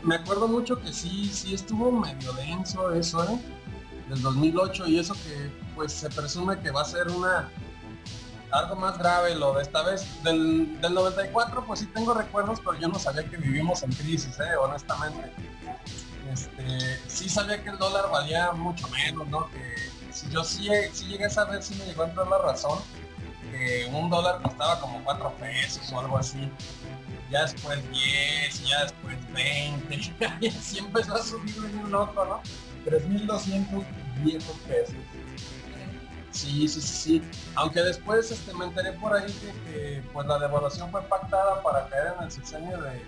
me, 0.03 0.15
acuerdo 0.15 0.47
mucho 0.47 0.79
que 0.79 0.93
sí, 0.93 1.29
sí 1.33 1.53
estuvo 1.53 1.91
medio 1.91 2.33
denso 2.33 2.93
eso, 2.93 3.23
¿eh? 3.23 3.39
Del 4.09 4.21
2008 4.21 4.87
y 4.87 4.99
eso 4.99 5.13
que 5.13 5.51
pues 5.75 5.91
se 5.91 6.09
presume 6.09 6.59
que 6.59 6.71
va 6.71 6.81
a 6.81 6.85
ser 6.85 7.09
una 7.09 7.49
algo 8.51 8.75
más 8.75 8.97
grave 8.97 9.35
lo 9.35 9.53
de 9.53 9.63
esta 9.63 9.83
vez. 9.83 10.05
Del, 10.23 10.79
del 10.79 10.93
94 10.93 11.65
pues 11.65 11.79
sí 11.79 11.87
tengo 11.87 12.13
recuerdos, 12.13 12.59
pero 12.59 12.79
yo 12.79 12.87
no 12.87 12.99
sabía 12.99 13.27
que 13.29 13.37
vivimos 13.37 13.83
en 13.83 13.91
crisis, 13.91 14.39
¿eh? 14.39 14.55
honestamente. 14.61 15.31
Este, 16.31 16.99
sí 17.07 17.29
sabía 17.29 17.63
que 17.63 17.69
el 17.69 17.77
dólar 17.77 18.09
valía 18.11 18.51
mucho 18.51 18.87
menos, 18.89 19.27
¿no? 19.27 19.49
Que 19.51 19.75
si 20.11 20.29
yo 20.29 20.43
sí, 20.43 20.69
sí 20.93 21.05
llegué 21.07 21.25
a 21.25 21.29
saber, 21.29 21.61
sí 21.61 21.75
me 21.75 21.85
llegó 21.85 22.03
a 22.03 22.07
entrar 22.07 22.27
la 22.27 22.39
razón, 22.39 22.79
que 23.51 23.89
un 23.93 24.09
dólar 24.09 24.41
costaba 24.41 24.79
como 24.79 25.03
4 25.03 25.33
pesos 25.39 25.91
o 25.91 25.99
algo 25.99 26.17
así. 26.17 26.49
Ya 27.35 27.41
después 27.41 27.91
10, 27.91 28.69
ya 28.69 28.83
después 28.83 29.33
20, 29.33 30.13
y 30.39 30.47
así 30.47 30.79
empezó 30.79 31.15
a 31.15 31.21
subir 31.21 31.53
un 31.83 31.91
loco, 31.91 32.23
¿no? 32.23 32.41
3.200 32.89 33.83
viejos 34.23 34.57
pesos. 34.65 34.95
Sí, 36.31 36.65
sí, 36.69 36.79
sí, 36.79 36.81
sí. 36.81 37.21
Aunque 37.55 37.81
después 37.81 38.31
este, 38.31 38.53
me 38.53 38.63
enteré 38.63 38.93
por 38.93 39.13
ahí 39.13 39.33
que, 39.65 40.01
pues 40.13 40.25
la 40.27 40.39
devaluación 40.39 40.89
fue 40.91 41.01
pactada 41.01 41.61
para 41.61 41.89
caer 41.89 42.13
en 42.17 42.23
el 42.23 42.31
sexenio 42.31 42.81
de, 42.81 43.05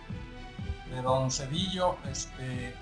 de 0.93 1.01
Don 1.01 1.31
Cedillo, 1.31 1.95
este, 2.11 2.75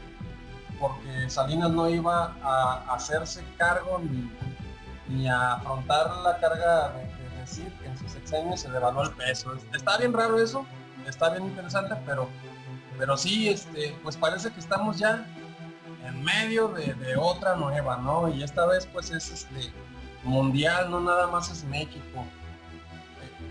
porque 0.79 1.29
Salinas 1.29 1.69
no 1.69 1.87
iba 1.87 2.35
a 2.41 2.85
hacerse 2.89 3.43
cargo 3.57 3.99
ni, 3.99 4.31
ni 5.09 5.27
a 5.27 5.53
afrontar 5.53 6.09
la 6.23 6.39
carga 6.39 6.89
de, 6.93 7.03
de 7.03 7.37
decir 7.41 7.71
que 7.73 7.85
en 7.85 7.95
su 7.99 8.09
sexenio 8.09 8.57
se 8.57 8.67
devaluó 8.71 9.03
el 9.03 9.11
peso. 9.11 9.53
Está 9.75 9.99
bien 9.99 10.11
raro 10.11 10.39
eso, 10.39 10.65
está 11.07 11.29
bien 11.29 11.45
interesante, 11.45 11.95
pero, 12.05 12.29
pero 12.97 13.17
sí, 13.17 13.49
este, 13.49 13.97
pues 14.03 14.17
parece 14.17 14.51
que 14.51 14.59
estamos 14.59 14.97
ya 14.97 15.25
en 16.05 16.23
medio 16.23 16.67
de, 16.69 17.15
otra 17.17 17.55
nueva, 17.55 17.97
¿no? 17.97 18.29
Y 18.29 18.43
esta 18.43 18.65
vez 18.65 18.87
pues 18.87 19.11
es 19.11 19.31
este 19.31 19.73
mundial, 20.23 20.91
no 20.91 20.99
nada 20.99 21.27
más 21.27 21.49
es 21.49 21.63
México. 21.63 22.25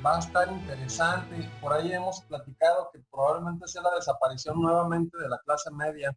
Va 0.04 0.16
a 0.16 0.20
estar 0.20 0.50
interesante. 0.50 1.50
Por 1.60 1.72
ahí 1.72 1.92
hemos 1.92 2.20
platicado 2.22 2.90
que 2.92 3.00
probablemente 3.10 3.66
sea 3.66 3.82
la 3.82 3.94
desaparición 3.94 4.60
nuevamente 4.60 5.16
de 5.18 5.28
la 5.28 5.38
clase 5.38 5.70
media 5.70 6.14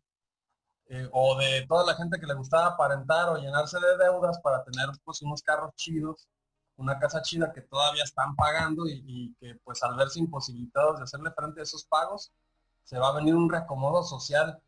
eh, 0.89 1.07
o 1.11 1.37
de 1.37 1.65
toda 1.67 1.85
la 1.85 1.95
gente 1.95 2.19
que 2.19 2.25
le 2.25 2.33
gustaba 2.33 2.67
aparentar 2.67 3.29
o 3.29 3.37
llenarse 3.37 3.77
de 3.79 3.97
deudas 4.03 4.39
para 4.39 4.63
tener 4.63 4.87
pues 5.03 5.21
unos 5.21 5.41
carros 5.41 5.73
chidos, 5.75 6.27
una 6.77 6.99
casa 6.99 7.21
chida 7.21 7.51
que 7.51 7.61
todavía 7.61 8.03
están 8.03 8.35
pagando 8.35 8.87
y, 8.87 9.03
y 9.05 9.33
que 9.39 9.55
pues 9.63 9.83
al 9.83 9.95
verse 9.95 10.19
imposibilitados 10.19 10.97
de 10.97 11.03
hacerle 11.03 11.31
frente 11.31 11.59
a 11.59 11.63
esos 11.63 11.85
pagos, 11.85 12.31
se 12.83 12.97
va 12.97 13.09
a 13.09 13.15
venir 13.15 13.35
un 13.35 13.49
reacomodo 13.49 14.03
social 14.03 14.61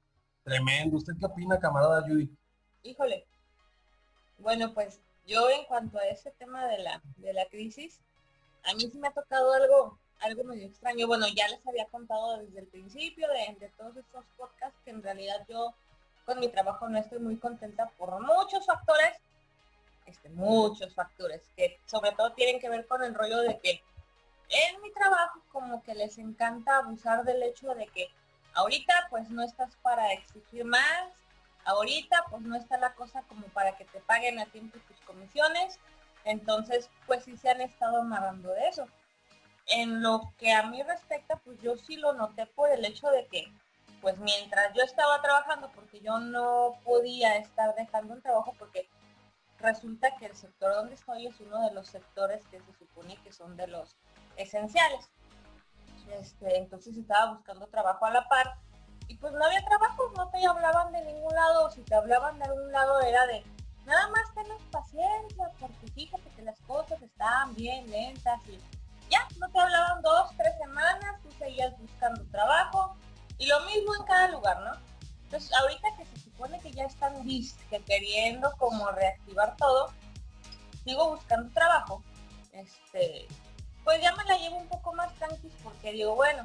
tremendo. 0.44 0.98
¿Usted 0.98 1.14
qué 1.20 1.26
opina, 1.26 1.60
camarada 1.60 2.02
Judy? 2.02 2.30
Híjole. 2.84 3.26
Bueno, 4.40 4.74
pues 4.74 5.00
yo 5.26 5.50
en 5.50 5.66
cuanto 5.66 6.00
a 6.00 6.06
ese 6.06 6.32
tema 6.32 6.66
de 6.66 6.80
la, 6.80 7.02
de 7.18 7.34
la 7.34 7.46
crisis, 7.46 8.00
a 8.66 8.74
mí 8.74 8.90
sí 8.90 8.98
me 8.98 9.08
ha 9.08 9.12
tocado 9.12 9.54
algo, 9.54 9.98
algo 10.22 10.44
medio 10.44 10.66
extraño. 10.66 11.08
Bueno, 11.08 11.28
ya 11.28 11.48
les 11.48 11.66
había 11.68 11.86
contado 11.86 12.40
desde 12.40 12.60
el 12.60 12.68
principio 12.68 13.28
de, 13.30 13.58
de 13.60 13.70
todos 13.78 13.96
estos 13.98 14.26
podcasts 14.38 14.80
que 14.84 14.92
en 14.92 15.04
realidad 15.04 15.46
yo 15.48 15.74
con 16.26 16.40
mi 16.40 16.50
trabajo 16.50 16.90
no 16.90 16.98
estoy 16.98 17.20
muy 17.20 17.38
contenta 17.38 17.90
por 17.98 18.20
muchos 18.22 18.66
factores, 18.66 19.18
este, 20.10 20.30
muchos 20.30 20.94
factores, 20.94 21.42
que 21.56 21.80
sobre 21.86 22.12
todo 22.14 22.34
tienen 22.34 22.60
que 22.60 22.70
ver 22.70 22.88
con 22.88 23.04
el 23.04 23.14
rollo 23.14 23.40
de 23.40 23.60
que 23.60 23.84
en 24.50 24.82
mi 24.82 24.92
trabajo 24.92 25.42
como 25.52 25.84
que 25.84 25.94
les 25.94 26.18
encanta 26.18 26.78
abusar 26.78 27.24
del 27.24 27.44
hecho 27.44 27.74
de 27.76 27.88
que 27.88 28.10
ahorita 28.54 29.08
pues 29.10 29.30
no 29.30 29.44
estás 29.44 29.76
para 29.78 30.12
exigir 30.14 30.66
más, 30.66 31.14
ahorita 31.66 32.26
pues 32.30 32.42
no 32.42 32.56
está 32.56 32.78
la 32.78 32.94
cosa 32.94 33.22
como 33.24 33.46
para 33.48 33.78
que 33.78 33.86
te 33.86 34.00
paguen 34.02 34.40
a 34.40 34.46
tiempo 34.48 34.80
tus 34.88 35.00
comisiones, 35.02 35.80
entonces 36.26 36.90
pues 37.06 37.24
sí 37.24 37.38
se 37.38 37.50
han 37.50 37.62
estado 37.62 38.02
amarrando 38.02 38.50
de 38.50 38.68
eso. 38.68 38.88
En 39.68 40.02
lo 40.02 40.34
que 40.40 40.52
a 40.52 40.64
mí 40.64 40.82
respecta, 40.82 41.36
pues 41.38 41.62
yo 41.62 41.78
sí 41.78 41.96
lo 41.96 42.14
noté 42.14 42.48
por 42.48 42.72
el 42.72 42.84
hecho 42.86 43.08
de 43.12 43.28
que 43.28 43.52
pues 44.02 44.18
mientras 44.18 44.74
yo 44.74 44.84
estaba 44.84 45.22
trabajando, 45.22 45.70
porque 45.76 46.00
yo 46.00 46.20
no 46.20 46.80
podía 46.84 47.36
estar 47.38 47.76
dejando 47.76 48.14
un 48.14 48.22
trabajo 48.22 48.56
porque 48.58 48.88
resulta 49.60 50.16
que 50.18 50.28
el 50.28 50.36
sector 50.36 50.74
donde 50.74 50.96
estoy 50.96 51.28
es 51.28 51.40
uno 51.40 51.62
de 51.68 51.74
los 51.74 51.88
sectores 51.88 52.44
que 52.48 52.60
se 52.62 52.74
supone 52.74 53.18
que 53.24 53.32
son 53.32 53.56
de 53.58 53.68
los 53.68 53.98
esenciales. 54.38 55.10
Este, 56.20 56.58
entonces 56.58 56.98
estaba 56.98 57.34
buscando 57.34 57.68
trabajo 57.68 58.06
a 58.06 58.12
la 58.12 58.28
par 58.28 58.56
y 59.08 59.16
pues 59.16 59.34
no 59.34 59.46
había 59.46 59.64
trabajo, 59.66 60.12
no 60.16 60.30
te 60.30 60.46
hablaban 60.46 60.92
de 60.92 61.04
ningún 61.04 61.34
lado, 61.34 61.70
si 61.72 61.82
te 61.82 61.96
hablaban 61.96 62.38
de 62.40 62.46
algún 62.46 62.72
lado 62.72 63.02
era 63.02 63.26
de 63.28 63.44
nada 63.86 64.08
más 64.10 64.34
tenés 64.36 64.62
paciencia, 64.72 65.52
porque 65.60 65.88
fíjate 65.94 66.30
que 66.36 66.42
las 66.44 66.60
cosas 66.62 67.02
estaban 67.02 67.56
bien 67.56 67.90
lentas 67.90 68.40
y 68.48 68.60
ya, 69.10 69.28
no 69.40 69.50
te 69.50 69.60
hablaban 69.60 70.02
dos, 70.04 70.30
tres 70.38 70.56
semanas, 70.60 71.22
tú 71.24 71.32
seguías 71.40 71.78
buscando 71.80 72.24
trabajo 72.30 72.96
y 73.40 73.48
lo 73.48 73.60
mismo 73.62 73.96
en 73.96 74.04
cada 74.06 74.28
lugar, 74.28 74.62
¿no? 74.62 74.74
Entonces 75.24 75.52
ahorita 75.54 75.88
que 75.98 76.06
se 76.06 76.20
supone 76.40 76.60
que 76.62 76.72
ya 76.72 76.86
están 76.86 77.22
que 77.26 77.82
queriendo 77.86 78.50
como 78.58 78.90
reactivar 78.92 79.58
todo, 79.58 79.92
sigo 80.86 81.10
buscando 81.10 81.52
trabajo, 81.54 82.02
este, 82.54 83.28
pues 83.84 84.02
ya 84.02 84.16
me 84.16 84.24
la 84.24 84.38
llevo 84.38 84.56
un 84.56 84.68
poco 84.70 84.94
más 84.94 85.14
tranquila 85.16 85.54
porque 85.62 85.92
digo, 85.92 86.16
bueno, 86.16 86.44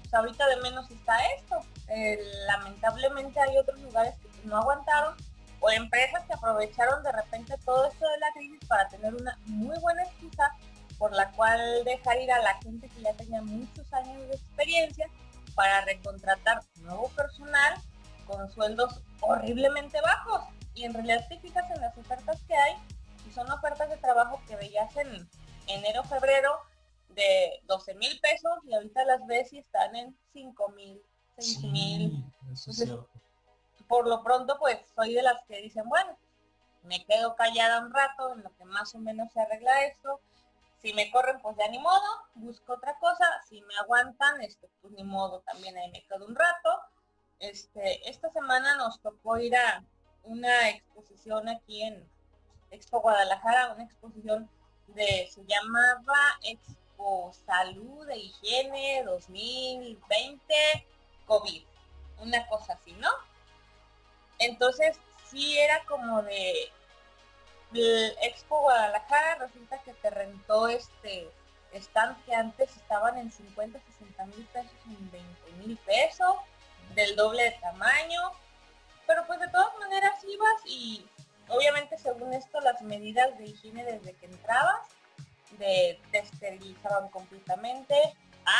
pues 0.00 0.14
ahorita 0.14 0.46
de 0.46 0.56
menos 0.58 0.88
está 0.92 1.18
esto. 1.36 1.60
Eh, 1.88 2.20
lamentablemente 2.46 3.40
hay 3.40 3.58
otros 3.58 3.80
lugares 3.80 4.14
que 4.20 4.46
no 4.46 4.58
aguantaron 4.58 5.16
o 5.58 5.70
empresas 5.70 6.24
que 6.26 6.34
aprovecharon 6.34 7.02
de 7.02 7.10
repente 7.10 7.54
todo 7.64 7.88
esto 7.88 8.08
de 8.08 8.18
la 8.18 8.32
crisis 8.34 8.60
para 8.68 8.88
tener 8.90 9.12
una 9.12 9.36
muy 9.46 9.76
buena 9.80 10.04
excusa 10.04 10.52
por 10.98 11.12
la 11.12 11.32
cual 11.32 11.82
dejar 11.84 12.20
ir 12.20 12.30
a 12.30 12.40
la 12.42 12.54
gente 12.62 12.88
que 12.88 13.02
ya 13.02 13.12
tenía 13.14 13.42
muchos 13.42 13.92
años 13.92 14.28
de 14.28 14.34
experiencia 14.34 15.08
para 15.56 15.80
recontratar 15.80 16.62
nuevo 16.76 17.08
personal 17.10 17.74
con 18.26 18.50
sueldos 18.50 19.00
horriblemente 19.20 20.00
bajos. 20.00 20.42
Y 20.74 20.84
en 20.84 20.94
realidad 20.94 21.26
te 21.28 21.38
fijas 21.38 21.70
en 21.70 21.80
las 21.80 21.96
ofertas 21.96 22.40
que 22.46 22.56
hay 22.56 22.74
y 23.28 23.32
son 23.32 23.50
ofertas 23.50 23.88
de 23.90 23.96
trabajo 23.98 24.40
que 24.46 24.56
veías 24.56 24.96
en 24.96 25.28
enero, 25.66 26.02
febrero 26.04 26.58
de 27.10 27.60
12 27.66 27.94
mil 27.94 28.18
pesos 28.20 28.52
y 28.64 28.74
ahorita 28.74 29.04
las 29.04 29.26
ves 29.26 29.52
y 29.52 29.58
están 29.58 29.94
en 29.96 30.16
5 30.32 30.68
mil, 30.70 31.02
6 31.38 31.62
mil. 31.64 32.24
Por 33.86 34.08
lo 34.08 34.22
pronto 34.22 34.58
pues 34.58 34.78
soy 34.94 35.14
de 35.14 35.22
las 35.22 35.44
que 35.44 35.60
dicen, 35.60 35.88
bueno, 35.88 36.16
me 36.84 37.04
quedo 37.04 37.36
callada 37.36 37.80
un 37.80 37.92
rato 37.92 38.32
en 38.32 38.42
lo 38.42 38.54
que 38.56 38.64
más 38.64 38.94
o 38.94 38.98
menos 38.98 39.32
se 39.32 39.40
arregla 39.40 39.84
esto. 39.84 40.20
Si 40.80 40.92
me 40.94 41.10
corren, 41.12 41.40
pues 41.40 41.56
ya 41.56 41.68
ni 41.68 41.78
modo, 41.78 42.02
busco 42.34 42.72
otra 42.72 42.98
cosa. 42.98 43.24
Si 43.48 43.60
me 43.62 43.76
aguantan, 43.76 44.42
este, 44.42 44.68
pues 44.80 44.92
ni 44.94 45.04
modo, 45.04 45.40
también 45.40 45.76
ahí 45.76 45.90
me 45.92 46.02
quedo 46.04 46.26
un 46.26 46.34
rato. 46.34 46.80
Este, 47.42 48.08
esta 48.08 48.30
semana 48.30 48.76
nos 48.76 49.00
tocó 49.00 49.36
ir 49.36 49.56
a 49.56 49.82
una 50.22 50.68
exposición 50.68 51.48
aquí 51.48 51.82
en 51.82 52.08
Expo 52.70 53.00
Guadalajara, 53.00 53.72
una 53.72 53.82
exposición 53.82 54.48
de, 54.86 55.28
se 55.28 55.44
llamaba 55.44 56.38
Expo 56.44 57.32
Salud 57.44 58.08
e 58.10 58.16
Higiene 58.16 59.02
2020 59.04 60.54
COVID, 61.26 61.64
una 62.20 62.46
cosa 62.46 62.74
así, 62.74 62.92
¿no? 62.92 63.10
Entonces 64.38 64.96
sí 65.28 65.58
era 65.58 65.84
como 65.86 66.22
de, 66.22 66.70
Expo 68.22 68.60
Guadalajara, 68.60 69.46
resulta 69.46 69.82
que 69.82 69.94
te 69.94 70.10
rentó 70.10 70.68
este 70.68 71.28
stand 71.72 72.24
que 72.24 72.36
antes 72.36 72.76
estaban 72.76 73.18
en 73.18 73.32
50, 73.32 73.80
60 73.80 74.26
mil 74.26 74.46
pesos, 74.46 74.72
en 74.86 75.10
20 75.10 75.52
mil 75.54 75.76
pesos, 75.78 76.36
del 76.94 77.16
doble 77.16 77.44
de 77.44 77.50
tamaño, 77.52 78.32
pero 79.06 79.26
pues 79.26 79.40
de 79.40 79.48
todas 79.48 79.76
maneras 79.78 80.14
ibas 80.24 80.66
y 80.66 81.06
obviamente 81.48 81.98
según 81.98 82.32
esto 82.32 82.60
las 82.60 82.80
medidas 82.82 83.36
de 83.38 83.46
higiene 83.46 83.84
desde 83.84 84.14
que 84.14 84.26
entrabas, 84.26 84.88
de, 85.58 86.00
te 86.10 86.18
esterilizaban 86.18 87.08
completamente, 87.08 87.94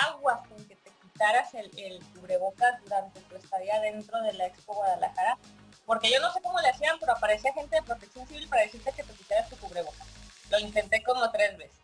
aguas 0.06 0.46
con 0.48 0.64
que 0.66 0.76
te 0.76 0.90
quitaras 1.02 1.54
el, 1.54 1.70
el 1.78 2.02
cubrebocas 2.14 2.82
durante 2.82 3.20
tu 3.20 3.36
estadía 3.36 3.80
dentro 3.80 4.20
de 4.22 4.32
la 4.34 4.46
Expo 4.46 4.74
Guadalajara, 4.74 5.38
porque 5.86 6.10
yo 6.10 6.20
no 6.20 6.32
sé 6.32 6.40
cómo 6.42 6.60
le 6.60 6.68
hacían, 6.68 6.98
pero 7.00 7.12
aparecía 7.12 7.52
gente 7.52 7.76
de 7.76 7.82
protección 7.82 8.26
civil 8.26 8.48
para 8.48 8.62
decirte 8.62 8.92
que 8.92 9.02
te 9.02 9.12
quitaras 9.14 9.48
tu 9.48 9.56
cubrebocas. 9.56 10.06
Lo 10.50 10.58
intenté 10.58 11.02
como 11.02 11.30
tres 11.30 11.56
veces, 11.56 11.78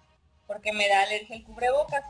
porque 0.46 0.72
me 0.72 0.88
da 0.88 1.02
alergia 1.02 1.36
el 1.36 1.44
cubrebocas. 1.44 2.04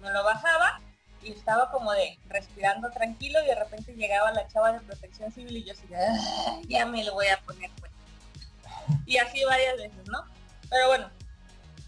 Me 0.00 0.10
lo 0.10 0.24
bajaba 0.24 0.80
y 1.22 1.32
estaba 1.32 1.70
como 1.70 1.92
de 1.92 2.18
respirando 2.28 2.90
tranquilo 2.90 3.42
y 3.42 3.46
de 3.46 3.54
repente 3.54 3.94
llegaba 3.94 4.32
la 4.32 4.48
chava 4.48 4.72
de 4.72 4.80
protección 4.80 5.30
civil 5.32 5.56
y 5.56 5.64
yo 5.64 5.72
así, 5.72 5.86
"Ah, 5.94 6.60
ya 6.68 6.86
me 6.86 7.04
lo 7.04 7.14
voy 7.14 7.28
a 7.28 7.40
poner 7.40 7.70
pues. 7.78 7.92
Y 9.06 9.18
así 9.18 9.44
varias 9.44 9.76
veces, 9.76 10.08
¿no? 10.08 10.24
Pero 10.68 10.88
bueno, 10.88 11.10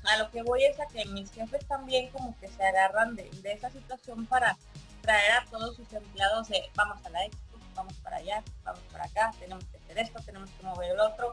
a 0.05 0.17
lo 0.19 0.31
que 0.31 0.43
voy 0.43 0.65
es 0.65 0.79
a 0.81 0.87
que 0.87 1.05
mis 1.07 1.33
jefes 1.33 1.67
también 1.67 2.11
como 2.11 2.37
que 2.39 2.49
se 2.49 2.65
agarran 2.65 3.15
de, 3.17 3.31
esa 3.45 3.71
situación 3.71 4.27
para 4.27 4.57
traer 5.01 5.33
a 5.33 5.45
todos 5.47 5.77
sus 5.77 5.93
empleados 5.93 6.49
de 6.49 6.63
vamos 6.75 7.05
a 7.05 7.11
la 7.11 7.25
expo, 7.25 7.59
vamos 7.75 7.95
para 8.03 8.17
allá, 8.17 8.43
vamos 8.65 8.83
para 8.91 9.05
acá, 9.05 9.33
tenemos 9.39 9.65
que 9.65 9.79
hacer 9.79 9.99
esto, 9.99 10.21
tenemos 10.25 10.51
que 10.51 10.67
mover 10.67 10.93
el 10.93 11.01
otro. 11.01 11.31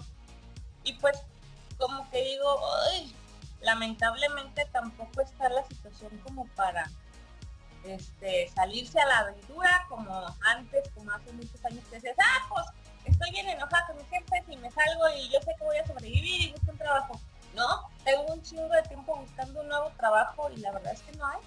Y 0.83 0.93
pues 0.93 1.19
como 1.77 2.09
que 2.09 2.23
digo, 2.23 2.59
"Ay, 2.91 3.13
lamentablemente 3.61 4.65
tampoco 4.71 5.21
está 5.21 5.49
la 5.49 5.65
situación 5.65 6.17
como 6.19 6.47
para 6.49 6.89
este 7.83 8.49
salirse 8.49 8.99
a 8.99 9.05
la 9.05 9.19
aventura 9.19 9.85
como 9.87 10.35
antes, 10.45 10.89
como 10.95 11.11
hace 11.11 11.31
muchos 11.33 11.63
años 11.65 11.83
que 11.89 11.95
decías, 11.95 12.15
ah, 12.19 12.45
pues 12.49 12.65
estoy 13.05 13.31
bien 13.31 13.47
enojada 13.49 13.87
con 13.87 13.97
mis 13.97 14.09
jefes 14.09 14.43
y 14.47 14.57
me 14.57 14.71
salgo 14.71 15.09
y 15.15 15.29
yo 15.29 15.39
sé 15.41 15.55
que 15.57 15.63
voy 15.63 15.77
a 15.77 15.87
sobrevivir 15.87 16.41
y 16.41 16.51
busco 16.51 16.71
un 16.71 16.77
trabajo. 16.77 17.19
No, 17.55 17.89
tengo 18.03 18.33
un 18.33 18.41
chingo 18.41 18.69
de 18.69 18.83
tiempo 18.83 19.15
buscando 19.15 19.61
un 19.61 19.67
nuevo 19.67 19.91
trabajo 19.97 20.49
y 20.51 20.57
la 20.57 20.71
verdad 20.71 20.93
es 20.93 21.01
que 21.01 21.17
no 21.17 21.25
hay. 21.25 21.39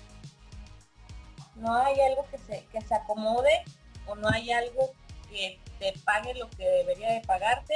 No 1.57 1.75
hay 1.75 2.01
algo 2.01 2.27
que 2.31 2.39
se, 2.39 2.65
que 2.67 2.81
se 2.81 2.95
acomode 2.95 3.65
o 4.07 4.15
no 4.15 4.29
hay 4.29 4.51
algo 4.51 4.93
que 5.29 5.61
te 5.79 5.93
pague 6.05 6.35
lo 6.35 6.49
que 6.51 6.65
debería 6.65 7.13
de 7.13 7.21
pagarte 7.21 7.75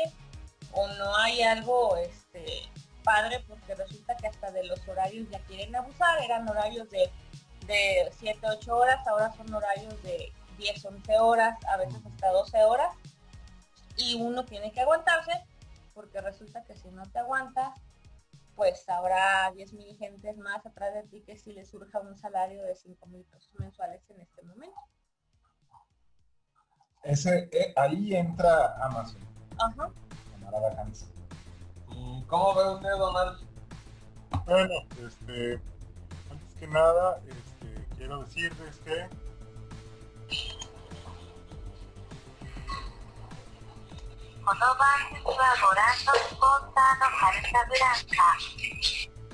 o 0.73 0.87
no 0.89 1.17
hay 1.17 1.43
algo 1.43 1.97
este 1.97 2.69
padre 3.03 3.43
porque 3.47 3.75
resulta 3.75 4.17
que 4.17 4.27
hasta 4.27 4.51
de 4.51 4.65
los 4.65 4.87
horarios 4.89 5.29
ya 5.31 5.39
quieren 5.41 5.75
abusar, 5.77 6.23
eran 6.25 6.49
horarios 6.49 6.91
de, 6.91 7.11
de 7.67 8.11
7, 8.19 8.41
8 8.59 8.77
horas, 8.77 9.07
ahora 9.07 9.33
son 9.37 9.53
horarios 9.53 10.03
de 10.03 10.33
10, 10.59 10.85
11 10.85 11.19
horas, 11.19 11.59
a 11.67 11.77
veces 11.77 12.01
hasta 12.05 12.31
12 12.31 12.65
horas 12.65 12.95
y 13.97 14.15
uno 14.21 14.45
tiene 14.45 14.73
que 14.73 14.81
aguantarse 14.81 15.45
porque 15.95 16.21
resulta 16.21 16.63
que 16.65 16.77
si 16.77 16.89
no 16.91 17.03
te 17.11 17.19
aguantas 17.19 17.73
pues 18.57 18.89
habrá 18.89 19.53
10.000 19.53 19.99
gentes 19.99 20.39
más 20.39 20.65
atrás 20.65 20.95
de 20.95 21.03
ti 21.05 21.23
que 21.23 21.37
si 21.37 21.53
les 21.53 21.69
surja 21.69 22.01
un 22.01 22.17
salario 22.17 22.63
de 22.63 22.75
5.000 22.75 23.25
pesos 23.27 23.53
mensuales 23.59 24.03
en 24.09 24.23
este 24.23 24.43
momento. 24.43 24.81
Ese, 27.03 27.49
eh, 27.53 27.73
ahí 27.77 28.17
entra 28.17 28.75
Amazon, 28.83 29.21
Ajá. 29.59 29.91
camarada 30.33 30.81
Hans. 30.81 31.07
¿Y 31.91 32.23
cómo 32.25 32.55
ve 32.55 32.75
usted, 32.75 32.91
Donald? 32.99 33.47
Bueno, 34.47 34.75
este, 35.07 35.61
antes 36.31 36.55
que 36.59 36.67
nada, 36.67 37.21
este, 37.29 37.56
quiero 37.97 38.23
decirles 38.23 38.81
que 38.85 39.09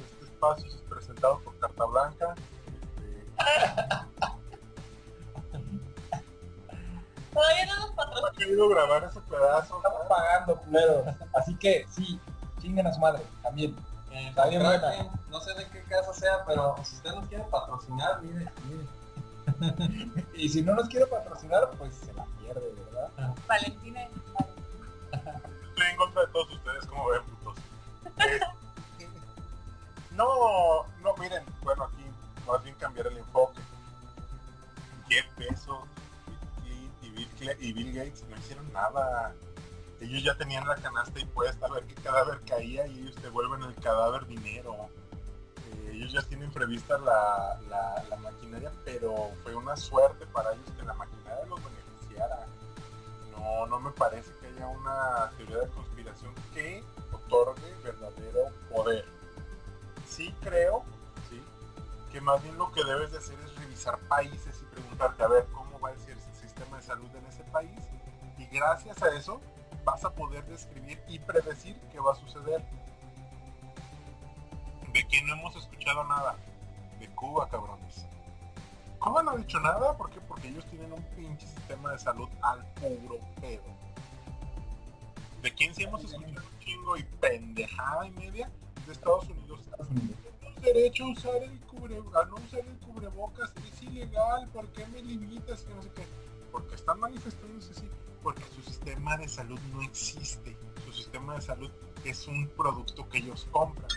este 0.01 0.25
espacio 0.25 0.67
es 0.67 0.81
presentado 0.89 1.39
por 1.41 1.59
Carta 1.59 1.85
Blanca. 1.85 2.35
Todavía 7.33 7.67
no 7.67 7.77
nos 7.79 7.91
patrocinan. 7.93 8.35
querido 8.37 8.69
grabar 8.69 9.05
ese 9.05 9.21
pedazo. 9.21 9.77
Estamos 9.77 10.03
pagando, 10.09 10.57
culeros. 10.57 11.07
Así 11.35 11.55
que 11.57 11.87
sí, 11.91 12.21
chinguen 12.61 12.87
a 12.87 12.93
su 12.93 13.01
madre, 13.01 13.23
también. 13.43 13.75
Eh, 14.13 14.29
Está 14.29 14.47
bien 14.47 14.61
creo 14.61 14.79
buena. 14.79 14.91
que 14.93 15.11
no 15.31 15.41
sé 15.41 15.55
de 15.55 15.69
qué 15.71 15.83
casa 15.85 16.13
sea, 16.13 16.45
pero 16.47 16.77
si 16.85 16.97
usted 16.97 17.13
nos 17.15 17.27
quiere 17.29 17.45
patrocinar, 17.45 18.23
mire, 18.23 18.47
mire. 18.69 20.23
Y 20.35 20.49
si 20.49 20.63
no 20.63 20.75
nos 20.75 20.89
quiere 20.89 21.07
patrocinar, 21.07 21.71
pues 21.79 21.95
se 21.95 22.13
la 22.13 22.25
pierde, 22.41 22.73
¿verdad? 22.93 23.35
Valentina. 23.47 24.01
Estoy 25.13 25.87
en 25.91 25.97
contra 25.97 26.23
de 26.23 26.29
todos 26.33 26.53
ustedes, 26.53 26.87
como 26.87 27.09
ven, 27.09 27.23
putos. 27.25 27.59
Este, 28.19 29.09
no, 30.13 30.85
no, 31.03 31.17
miren, 31.19 31.45
bueno, 31.63 31.85
aquí 31.85 32.05
más 32.47 32.63
bien 32.63 32.77
cambiar 32.77 33.07
el 33.09 33.19
enfoque. 33.19 33.61
Jeff 35.09 35.27
Bezos 35.37 35.85
y, 36.65 37.07
y 37.07 37.11
Bill, 37.11 37.29
y 37.61 37.73
Bill 37.73 37.93
Gates 37.95 38.25
no 38.29 38.37
hicieron 38.37 38.71
nada. 38.73 39.35
Ellos 40.03 40.25
ya 40.25 40.35
tenían 40.35 40.67
la 40.67 40.75
canasta 40.75 41.21
y 41.21 41.25
puesta 41.27 41.67
a 41.67 41.71
ver 41.71 41.85
qué 41.85 41.95
cadáver 41.95 42.41
caía 42.41 42.85
y 42.89 42.99
ellos 42.99 43.15
te 43.15 43.29
vuelven 43.29 43.63
el 43.63 43.75
cadáver 43.77 44.27
dinero. 44.27 44.89
Eh, 45.71 45.93
ellos 45.95 46.13
ya 46.13 46.23
tienen 46.23 46.51
prevista 46.51 46.99
la, 46.99 47.57
la, 47.69 48.05
la 48.11 48.17
maquinaria, 48.17 48.73
pero 48.85 49.31
fue 49.45 49.55
una 49.55 49.77
suerte 49.77 50.27
para 50.27 50.53
ellos 50.55 50.69
que 50.77 50.85
la 50.85 50.95
maquinaria 50.95 51.47
los 51.47 51.61
beneficiara. 51.63 52.47
No, 53.31 53.67
no 53.67 53.79
me 53.79 53.93
parece 53.93 54.33
que 54.41 54.49
haya 54.49 54.67
una 54.67 55.31
teoría 55.37 55.59
de 55.59 55.69
conspiración 55.69 56.35
que 56.53 56.83
otorgue 57.13 57.73
verdadero 57.85 58.51
poder. 58.73 59.05
Sí 60.05 60.35
creo, 60.41 60.83
sí, 61.31 61.41
que 62.11 62.21
más 62.21 62.43
bien 62.43 62.59
lo 62.59 62.73
que 62.73 62.83
debes 62.83 63.13
de 63.13 63.19
hacer 63.19 63.39
es 63.39 63.55
revisar 63.55 64.01
países 64.09 64.61
y 64.63 64.75
preguntarte 64.75 65.23
a 65.23 65.29
ver 65.29 65.47
cómo 65.53 65.79
va 65.79 65.91
a 65.91 65.99
ser 65.99 66.19
el 66.19 66.35
sistema 66.35 66.79
de 66.79 66.83
salud 66.83 67.09
en 67.15 67.27
ese 67.27 67.45
país 67.45 67.79
y 68.37 68.47
gracias 68.47 69.01
a 69.03 69.15
eso 69.15 69.41
vas 69.85 70.05
a 70.05 70.11
poder 70.11 70.45
describir 70.47 71.03
y 71.09 71.19
predecir 71.19 71.77
qué 71.91 71.99
va 71.99 72.13
a 72.13 72.17
suceder. 72.17 72.63
¿De 74.93 75.07
quién 75.07 75.27
no 75.27 75.35
hemos 75.35 75.57
escuchado 75.57 76.05
nada? 76.05 76.37
De 76.99 77.09
Cuba, 77.15 77.49
cabrones. 77.49 78.07
Cuba 78.99 79.23
no 79.23 79.33
ha 79.33 79.37
dicho 79.37 79.59
nada, 79.59 79.97
¿por 79.97 80.11
qué? 80.11 80.21
Porque 80.21 80.49
ellos 80.49 80.65
tienen 80.67 80.93
un 80.93 81.03
pinche 81.17 81.47
sistema 81.47 81.93
de 81.93 81.99
salud 81.99 82.29
al 82.43 82.65
puro 82.75 83.19
pedo. 83.41 83.63
¿De 85.43 85.53
quién 85.55 85.75
sí 85.75 85.83
hemos 85.83 86.05
escuchado 86.05 86.31
un 86.31 86.59
chingo 86.61 86.97
y 86.97 87.03
pendejada 87.03 88.07
y 88.07 88.11
media? 88.13 88.51
De 88.87 88.93
Estados 88.93 89.29
Unidos. 89.29 89.61
Estados 89.61 89.89
Unidos. 89.89 90.19
Derecho 90.61 91.05
a 91.05 91.09
usar 91.09 91.43
el 91.43 91.59
cubre, 91.63 91.97
a 91.97 92.25
no 92.27 92.37
usar 92.37 92.61
el 92.61 92.79
cubrebocas, 92.79 93.53
es 93.67 93.83
ilegal, 93.83 94.47
¿por 94.51 94.69
qué 94.69 94.87
me 94.87 95.03
limitas? 95.03 95.63
Que 95.63 95.75
no 95.75 95.83
sé 95.83 95.91
qué. 95.97 96.07
Porque 96.53 96.77
están 96.77 97.01
manifestándose 97.01 97.73
así, 97.73 97.91
porque 98.23 98.43
su 98.55 98.63
sistema 98.63 99.17
de 99.17 99.29
salud 99.29 99.59
no 99.73 99.83
existe. 99.83 100.57
Su 100.85 100.93
sistema 100.93 101.35
de 101.35 101.41
salud 101.43 101.71
es 102.05 102.27
un 102.27 102.49
producto 102.49 103.09
que 103.09 103.19
ellos 103.19 103.47
compran. 103.51 103.89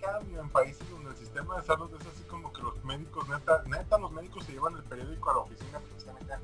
Cambio, 0.00 0.40
en 0.40 0.48
países 0.50 0.88
donde 0.90 1.10
el 1.10 1.16
sistema 1.16 1.56
de 1.56 1.66
salud 1.66 1.90
es 2.00 2.06
así 2.06 2.22
como 2.24 2.52
que 2.52 2.62
los 2.62 2.84
médicos, 2.84 3.28
neta, 3.28 3.62
neta 3.66 3.98
los 3.98 4.12
médicos 4.12 4.44
se 4.44 4.52
llevan 4.52 4.76
el 4.76 4.84
periódico 4.84 5.30
a 5.30 5.34
la 5.34 5.40
oficina 5.40 5.80
porque 5.80 5.96
están 5.96 6.16
acá. 6.16 6.40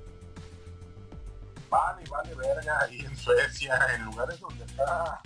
Vale, 1.71 2.05
vale, 2.11 2.35
verga, 2.35 2.81
ahí 2.83 3.01
en 3.01 3.17
Suecia, 3.17 3.79
en 3.95 4.05
lugares 4.05 4.41
donde 4.41 4.65
está 4.65 5.23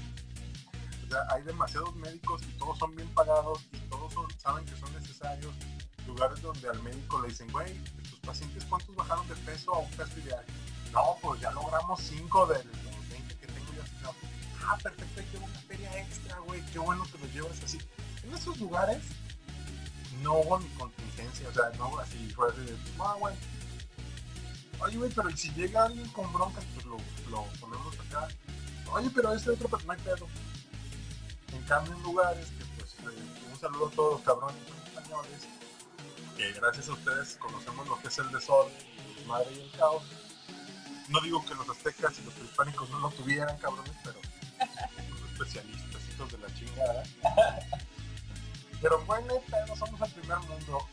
o 1.07 1.09
sea, 1.09 1.25
hay 1.31 1.43
demasiados 1.43 1.95
médicos 1.95 2.43
y 2.43 2.59
todos 2.59 2.79
son 2.79 2.95
bien 2.97 3.09
pagados 3.15 3.61
y 3.73 3.79
todos 3.89 4.13
saben 4.39 4.65
que 4.65 4.77
son 4.77 4.93
necesarios. 4.93 5.55
Lugares 6.07 6.41
donde 6.43 6.69
al 6.69 6.83
médico 6.83 7.21
le 7.21 7.29
dicen, 7.29 7.51
güey, 7.53 7.75
tus 8.11 8.19
pacientes 8.21 8.65
cuántos 8.65 8.95
bajaron 8.95 9.27
de 9.29 9.37
peso 9.37 9.75
a 9.75 9.79
un 9.79 9.91
peso 9.91 10.19
ideal. 10.19 10.45
No, 10.97 11.19
pues 11.21 11.43
ya 11.43 11.51
logramos 11.51 12.01
5 12.01 12.47
de 12.47 12.65
los 12.65 13.09
20 13.11 13.37
que 13.37 13.47
tengo 13.49 13.71
ya. 13.75 14.03
No. 14.03 14.15
Ah, 14.67 14.79
perfecto, 14.83 15.21
que 15.31 15.37
una 15.37 15.61
feria 15.69 16.01
extra, 16.01 16.39
güey. 16.39 16.65
Qué 16.73 16.79
bueno 16.79 17.05
que 17.13 17.19
los 17.19 17.35
llevas 17.35 17.63
así. 17.63 17.79
En 18.25 18.33
esos 18.33 18.59
lugares 18.59 19.03
no 20.23 20.39
hubo 20.39 20.59
ni 20.59 20.69
contingencia, 20.71 21.51
o 21.51 21.53
sea, 21.53 21.69
no 21.77 21.99
así 21.99 22.31
fue 22.31 22.49
así 22.49 22.63
de, 22.63 22.79
ah, 22.99 23.15
güey. 23.19 23.35
Oye, 24.81 24.97
güey, 24.97 25.11
pero 25.15 25.29
¿y 25.29 25.37
si 25.37 25.51
llega 25.51 25.85
alguien 25.85 26.09
con 26.09 26.33
broncas, 26.33 26.65
pues 26.73 26.87
lo, 26.87 26.97
lo 27.29 27.45
ponemos 27.61 27.95
acá. 28.01 28.29
Oye, 28.91 29.11
pero 29.15 29.35
este 29.35 29.51
otro, 29.51 29.69
pero 29.69 29.83
no 29.85 29.93
hay 29.93 29.99
pedo. 29.99 30.27
En 31.53 31.63
cambio, 31.65 31.93
en 31.93 32.03
lugares 32.05 32.47
que, 32.59 32.65
pues, 32.79 32.95
eh, 33.01 33.51
un 33.53 33.61
saludo 33.61 33.89
a 33.89 33.91
todos 33.91 34.13
los 34.13 34.21
cabrones 34.23 34.57
españoles, 34.87 35.47
que 36.39 36.53
gracias 36.53 36.89
a 36.89 36.93
ustedes 36.95 37.37
conocemos 37.37 37.87
lo 37.87 38.01
que 38.01 38.09
es 38.09 38.19
el 38.19 38.33
desorden, 38.33 38.75
el 39.09 39.17
desmadre 39.17 39.53
y 39.53 39.61
el 39.61 39.71
caos. 39.73 40.26
No 41.09 41.21
digo 41.21 41.45
que 41.45 41.55
los 41.55 41.69
aztecas 41.69 42.19
y 42.19 42.25
los 42.25 42.35
prehispánicos 42.35 42.91
no 42.91 42.99
lo 42.99 43.11
tuvieran, 43.11 43.57
cabrones, 43.59 43.95
pero 44.03 44.19
son 44.19 45.29
especialistas, 45.33 46.03
hijos 46.13 46.33
de 46.33 46.39
la 46.39 46.55
chingada. 46.55 47.03
Pero 48.83 49.05
bueno, 49.05 49.35
pero 49.51 49.77
somos 49.77 50.01
el 50.01 50.11
primer 50.21 50.39
mundo. 50.41 50.87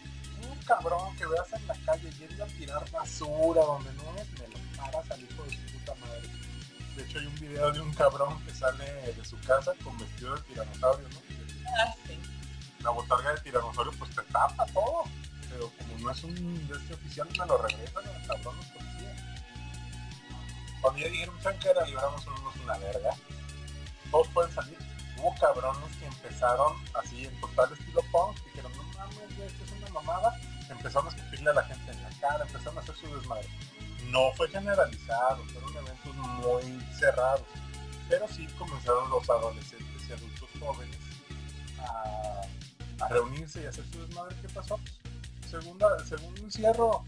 Un 0.49 0.57
cabrón 0.65 1.15
que 1.15 1.25
veas 1.25 1.51
en 1.53 1.67
la 1.67 1.75
calle 1.85 2.11
yendo 2.11 2.43
a 2.43 2.47
tirar 2.47 2.91
basura 2.91 3.61
donde 3.61 3.93
no 3.93 4.15
es, 4.17 4.31
me 4.39 4.47
lo 4.47 4.77
paras 4.77 5.11
al 5.11 5.21
hijo 5.21 5.43
de 5.43 5.51
su 5.51 5.61
puta 5.73 5.95
madre. 5.95 6.29
De 6.95 7.03
hecho, 7.03 7.19
hay 7.19 7.25
un 7.25 7.35
video 7.35 7.71
de 7.71 7.79
un 7.79 7.93
cabrón 7.93 8.43
que 8.45 8.53
sale 8.53 8.85
de 9.13 9.25
su 9.25 9.39
casa 9.41 9.73
con 9.83 9.97
vestido 9.97 10.35
de 10.35 10.41
tiranosaurio, 10.43 11.09
¿no? 11.09 11.21
Ah, 11.79 11.93
sí. 12.05 12.19
La 12.79 12.89
botarga 12.91 13.33
de 13.33 13.41
tiranosaurio 13.41 13.91
pues 13.97 14.13
te 14.15 14.21
tapa 14.23 14.65
todo. 14.67 15.03
Pero 15.49 15.71
como 15.77 15.97
no 15.99 16.11
es 16.11 16.23
un 16.23 16.67
de 16.67 16.73
este 16.77 16.93
oficial, 16.93 17.27
me 17.31 17.45
lo 17.45 17.57
regresan 17.57 18.03
cabrón 18.27 18.57
los 18.57 18.65
policías. 18.67 19.32
Cuando 20.83 20.99
ya 20.99 21.07
dijeron, 21.07 21.41
¿saben 21.41 21.59
qué 21.59 21.69
era? 21.69 21.85
Libramos 21.85 22.27
unos 22.27 22.55
una 22.57 22.77
verga. 22.77 23.15
Todos 24.11 24.27
pueden 24.27 24.51
salir. 24.51 24.77
Hubo 25.17 25.33
cabrones 25.39 25.95
que 25.95 26.05
empezaron 26.05 26.73
así 26.93 27.25
en 27.25 27.39
total 27.39 27.71
estilo 27.71 28.01
punk, 28.11 28.35
que 28.35 28.49
dijeron, 28.49 28.73
no 28.75 28.83
mames, 28.83 29.39
esto 29.39 29.63
es 29.63 29.71
una 29.71 29.89
mamada. 29.91 30.37
Empezaron 30.69 31.07
a 31.07 31.15
escupirle 31.15 31.51
a 31.51 31.53
la 31.53 31.63
gente 31.63 31.89
en 31.89 32.03
la 32.03 32.09
cara, 32.19 32.43
empezaron 32.43 32.77
a 32.77 32.81
hacer 32.81 32.95
su 32.95 33.15
desmadre. 33.15 33.47
No 34.09 34.33
fue 34.33 34.49
generalizado, 34.49 35.41
fueron 35.45 35.77
eventos 35.77 36.15
muy 36.15 36.81
cerrados. 36.99 37.47
Pero 38.09 38.27
sí 38.27 38.45
comenzaron 38.59 39.09
los 39.09 39.29
adolescentes 39.29 40.09
y 40.09 40.11
adultos 40.11 40.49
jóvenes 40.59 40.97
a, 41.79 42.41
a 43.05 43.07
reunirse 43.07 43.63
y 43.63 43.67
hacer 43.67 43.85
su 43.89 44.05
desmadre. 44.05 44.35
¿Qué 44.41 44.49
pasó? 44.49 44.77
Segunda, 45.49 46.05
segundo 46.05 46.41
encierro. 46.41 47.05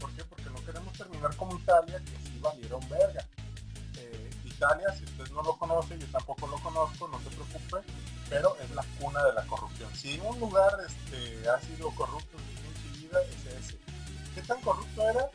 ¿Por 0.00 0.10
qué? 0.12 0.24
Porque 0.24 0.50
no 0.50 0.64
queremos 0.64 0.92
terminar 0.92 1.34
como 1.36 1.58
Italia, 1.58 2.00
que 2.00 2.28
sí 2.28 2.38
valieron 2.40 2.80
verga. 2.88 3.26
Eh, 3.98 4.30
Italia, 4.44 4.92
si 4.96 5.04
usted 5.04 5.28
no 5.32 5.42
lo 5.42 5.56
conoce, 5.56 5.98
yo 5.98 6.06
tampoco 6.08 6.46
lo 6.46 6.58
conozco, 6.58 7.08
no 7.08 7.18
se 7.20 7.30
preocupe, 7.30 7.92
pero 8.28 8.56
es 8.56 8.70
la 8.70 8.84
cuna 9.00 9.22
de 9.24 9.32
la 9.32 9.46
corrupción. 9.46 9.94
Si 9.94 10.18
un 10.20 10.38
lugar 10.40 10.72
este, 10.86 11.48
ha 11.48 11.60
sido 11.60 11.90
corrupto 11.92 12.36
en 12.38 12.92
su 12.92 13.00
vida, 13.00 13.18
es 13.22 13.46
ese. 13.46 13.78
¿Qué 14.34 14.42
tan 14.42 14.60
corrupto 14.60 15.08
era? 15.08 15.30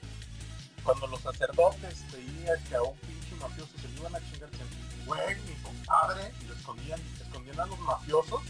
Cuando 0.84 1.08
los 1.08 1.22
sacerdotes 1.22 2.06
veían 2.12 2.64
que 2.64 2.76
a 2.76 2.82
un 2.82 2.98
pinche 2.98 3.36
mafioso 3.36 3.72
se 3.80 3.88
le 3.88 4.00
iban 4.00 4.16
a 4.16 4.20
chingar, 4.20 4.50
güey, 5.06 5.36
mi 5.42 5.56
compadre, 5.62 6.34
y 6.42 6.46
lo 6.46 6.54
escondían, 6.54 7.00
escondían 7.22 7.60
a 7.60 7.66
los 7.66 7.80
mafiosos, 7.80 8.42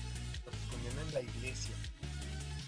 los 0.46 0.56
escondían 0.56 1.08
en 1.08 1.14
la 1.14 1.22
iglesia. 1.22 1.76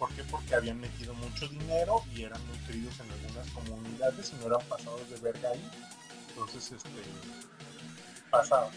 ¿Por 0.03 0.13
qué? 0.15 0.23
Porque 0.25 0.53
habían 0.53 0.81
metido 0.81 1.13
mucho 1.13 1.47
dinero 1.47 2.03
y 2.13 2.23
eran 2.23 2.45
muy 2.47 2.57
en 2.59 3.09
algunas 3.09 3.49
comunidades 3.51 4.33
y 4.33 4.35
no 4.35 4.47
eran 4.47 4.67
pasados 4.67 5.09
de 5.09 5.17
verga 5.21 5.47
ahí. 5.47 5.71
Entonces, 6.27 6.73
este, 6.73 6.89
pasado. 8.29 8.69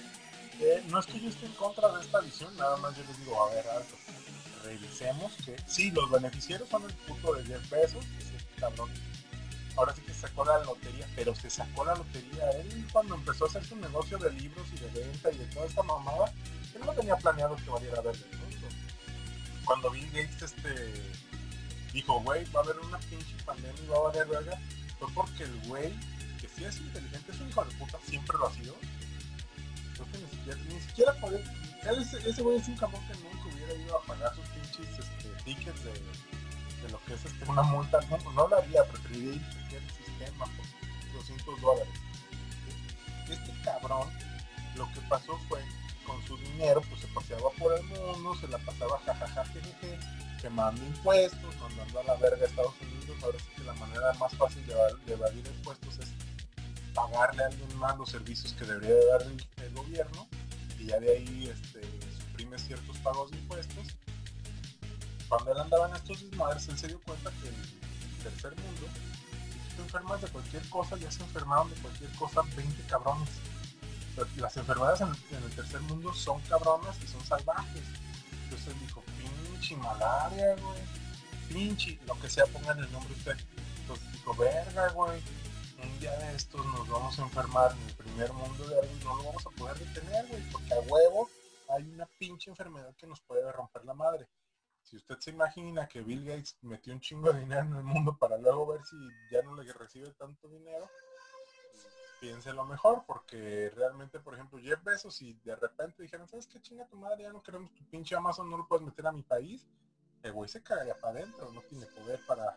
Eh, 0.61 0.85
no 0.87 1.01
es 1.01 1.07
que 1.07 1.19
yo 1.19 1.29
esté 1.29 1.47
en 1.47 1.53
contra 1.55 1.89
de 1.89 2.01
esta 2.01 2.21
visión, 2.21 2.57
nada 2.57 2.77
más 2.77 2.97
yo 2.97 3.03
les 3.09 3.19
digo, 3.19 3.43
a 3.43 3.53
ver, 3.53 3.67
alto, 3.71 3.97
revisemos 4.63 5.33
que 5.45 5.57
sí, 5.67 5.91
los 5.91 6.09
beneficiarios 6.13 6.69
son 6.69 6.85
el 6.85 6.95
puto 6.95 7.35
de 7.35 7.43
10 7.43 7.59
pesos, 7.71 8.05
ese 8.21 8.61
cabrón. 8.61 8.89
Ahora 9.77 9.97
sí 9.97 10.03
que 10.03 10.15
sacó 10.15 10.45
la 10.45 10.63
lotería, 10.63 11.09
pero 11.17 11.35
se 11.35 11.51
sacó 11.51 11.85
la 11.85 11.97
lotería. 11.97 12.51
Él 12.51 12.87
cuando 12.93 13.17
empezó 13.17 13.47
a 13.47 13.49
hacer 13.49 13.65
su 13.65 13.75
negocio 13.75 14.17
de 14.19 14.31
libros 14.31 14.65
y 14.73 14.79
de 14.79 14.91
venta 14.91 15.33
y 15.33 15.39
de 15.39 15.47
toda 15.47 15.67
esta 15.67 15.83
mamada, 15.83 16.33
él 16.73 16.83
no 16.87 16.93
tenía 16.93 17.17
planeado 17.17 17.57
que 17.57 17.69
valiera 17.69 18.01
verga 18.01 18.25
mundo. 18.31 18.46
Cuando 19.67 19.91
Bill 19.91 20.07
Gates 20.07 20.43
este, 20.43 21.13
dijo, 21.93 22.21
güey, 22.23 22.45
va 22.53 22.61
a 22.61 22.65
haber 22.65 22.79
una 22.81 22.99
pinche 22.99 23.37
pandemia 23.45 23.83
y 23.83 23.89
va 23.89 23.97
a 23.97 24.01
valer 24.01 24.27
verga, 24.29 24.59
fue 24.99 25.09
porque 25.13 25.43
el 25.43 25.61
güey, 25.67 25.93
que 26.41 26.49
sí 26.49 26.65
es 26.65 26.79
inteligente, 26.79 27.33
es 27.33 27.41
un 27.41 27.49
hijo 27.49 27.65
de 27.65 27.75
puta, 27.75 27.99
siempre 28.07 28.39
lo 28.39 28.47
ha 28.47 28.53
sido. 28.53 28.75
Creo 29.95 30.07
que 30.13 30.19
ni 30.19 30.31
siquiera, 30.31 30.61
ni 30.63 30.81
siquiera 30.81 31.13
ese 32.01 32.31
ese 32.31 32.43
güey 32.43 32.59
es 32.59 32.69
un 32.69 32.77
cabrón 32.77 33.03
que 33.07 33.15
nunca 33.19 33.55
hubiera 33.55 33.75
ido 33.75 33.97
a 33.97 34.03
pagar 34.03 34.35
sus 34.35 34.45
pinches 34.49 34.99
este, 34.99 35.29
tickets 35.45 35.85
de, 35.85 35.93
de 35.93 36.93
lo 36.93 37.03
que 37.05 37.15
es 37.15 37.25
este, 37.25 37.45
una 37.51 37.63
multa. 37.63 38.01
No, 38.11 38.33
no 38.33 38.49
lo 38.49 38.57
haría, 38.57 38.85
preferiría 38.85 39.35
ir 39.35 39.43
a 39.43 40.05
sistema 40.05 40.47
por 40.47 41.13
200 41.15 41.61
dólares. 41.61 41.95
Este 43.29 43.53
cabrón, 43.65 44.09
lo 44.77 44.87
que 44.93 45.01
pasó 45.09 45.39
fue 45.49 45.61
su 46.27 46.37
dinero, 46.39 46.81
pues 46.89 47.01
se 47.03 47.07
paseaba 47.09 47.51
por 47.59 47.73
el 47.79 47.83
mundo, 47.85 48.35
se 48.41 48.49
la 48.49 48.59
pasaba 48.59 48.99
jajaja, 49.07 49.45
jejeje, 49.47 49.99
quemando 50.41 50.83
impuestos, 50.85 51.55
mandando 51.61 52.01
a 52.01 52.05
la 52.05 52.15
verga 52.17 52.43
a 52.45 52.49
Estados 52.49 52.75
Unidos. 52.81 53.17
Ahora 53.23 53.39
sí 53.39 53.47
que 53.57 53.63
la 53.65 53.73
manera 53.75 54.13
más 54.15 54.35
fácil 54.37 54.67
de, 54.67 54.75
evad- 54.75 54.99
de 55.07 55.13
evadir 55.15 55.47
impuestos 55.47 55.99
es 55.99 56.13
pagarle 56.95 57.43
a 57.45 57.47
alguien 57.47 57.77
más 57.79 57.97
los 57.99 58.09
servicios 58.11 58.53
que 58.55 58.65
debería 58.65 58.95
de 58.95 59.07
dar 59.07 59.23
el, 59.23 59.75
gobierno 59.75 60.27
y 60.79 60.87
ya 60.87 60.99
de 61.01 61.11
ahí 61.17 61.49
este, 61.53 61.81
suprime 62.19 62.59
ciertos 62.59 62.97
pagos 62.99 63.31
de 63.31 63.37
impuestos. 63.39 63.87
Cuando 65.29 65.53
él 65.53 65.59
andaba 65.61 65.89
en 65.89 65.97
estos 65.97 66.23
desmadres, 66.23 66.69
él 66.69 66.79
se 66.79 66.89
dio 66.89 67.01
cuenta 67.03 67.31
que 67.43 67.49
el 67.49 68.23
tercer 68.23 68.55
mundo, 68.57 68.87
si 69.69 69.77
te 69.77 69.83
enfermas 69.83 70.23
de 70.23 70.29
cualquier 70.29 70.69
cosa, 70.71 70.97
ya 70.97 71.11
se 71.11 71.23
enfermaron 71.23 71.69
de 71.69 71.77
cualquier 71.77 72.11
cosa 72.13 72.43
20 72.57 72.83
cabrones. 72.85 73.29
Las 74.37 74.57
enfermedades 74.57 75.03
en, 75.03 75.09
el 75.45 75.55
tercer 75.55 75.81
mundo 75.83 76.13
son 76.15 76.41
cabronas 76.43 76.97
y 77.03 77.07
son 77.07 77.23
salvajes. 77.25 77.83
Entonces 78.45 78.81
dijo, 78.81 79.03
pinche 79.19 79.77
malaria, 79.77 80.57
güey. 80.57 80.81
Pinche, 81.49 81.99
lo 82.07 82.19
que 82.21 82.31
sea, 82.31 82.47
pongan 82.47 82.79
el 82.79 82.91
nombre 82.93 83.13
usted. 83.13 83.37
Entonces 83.81 84.13
dijo, 84.13 84.35
verga, 84.35 84.89
güey. 84.91 85.23
Un 85.83 86.01
día 86.01 86.17
de 86.17 86.35
estos 86.35 86.65
nos 86.65 86.89
vamos 86.89 87.19
a 87.19 87.23
enfermar 87.23 87.73
en 87.73 87.89
el 87.89 87.95
primer 87.95 88.33
mundo 88.33 88.67
de 88.67 88.81
algo 88.81 88.93
y 88.99 89.05
no 89.05 89.17
lo 89.17 89.25
vamos 89.25 89.47
a 89.47 89.51
poder 89.51 89.79
detener, 89.79 90.27
güey. 90.29 90.43
Porque 90.51 90.73
a 90.73 90.81
huevo 90.81 91.29
hay 91.69 91.83
una 91.91 92.07
pinche 92.19 92.51
enfermedad 92.51 92.95
que 92.97 93.07
nos 93.07 93.21
puede 93.21 93.53
romper 93.53 93.85
la 93.85 93.93
madre. 93.93 94.27
Si 94.83 94.97
usted 94.97 95.19
se 95.19 95.31
imagina 95.31 95.89
que 95.89 96.01
Bill 96.01 96.25
Gates 96.25 96.57
metió 96.63 96.93
un 96.93 97.01
chingo 97.01 97.33
de 97.33 97.41
dinero 97.41 97.63
en 97.63 97.75
el 97.75 97.83
mundo 97.83 98.17
para 98.17 98.39
luego 98.39 98.69
ver 98.69 98.85
si 98.85 98.97
ya 99.33 99.43
no 99.43 99.61
le 99.61 99.73
recibe 99.73 100.13
tanto 100.13 100.49
dinero, 100.49 100.89
piénselo 102.21 102.65
mejor, 102.65 103.05
porque 103.07 103.71
realmente, 103.75 104.21
por 104.21 104.35
ejemplo, 104.35 104.59
Jeff 104.59 104.83
Bezos, 104.83 105.17
si 105.17 105.35
de 105.45 105.57
repente 105.57 106.03
dijeran, 106.03 106.29
¿sabes 106.29 106.47
qué 106.47 106.61
chinga 106.61 106.87
tu 106.87 106.97
madre? 106.97 107.25
Ya 107.25 107.33
no 107.33 107.43
queremos 107.43 107.73
tu 107.75 107.85
pinche 107.85 108.15
Amazon, 108.15 108.51
no 108.51 108.59
lo 108.59 108.67
puedes 108.67 108.85
meter 108.85 109.07
a 109.07 109.13
mi 109.13 109.23
país, 109.23 109.67
el 110.23 110.33
güey 110.33 110.49
se 110.49 110.63
cagaría 110.63 110.99
para 110.99 111.19
adentro, 111.19 111.53
no 111.53 111.63
tiene 111.63 111.87
poder 111.87 112.21
para 112.27 112.57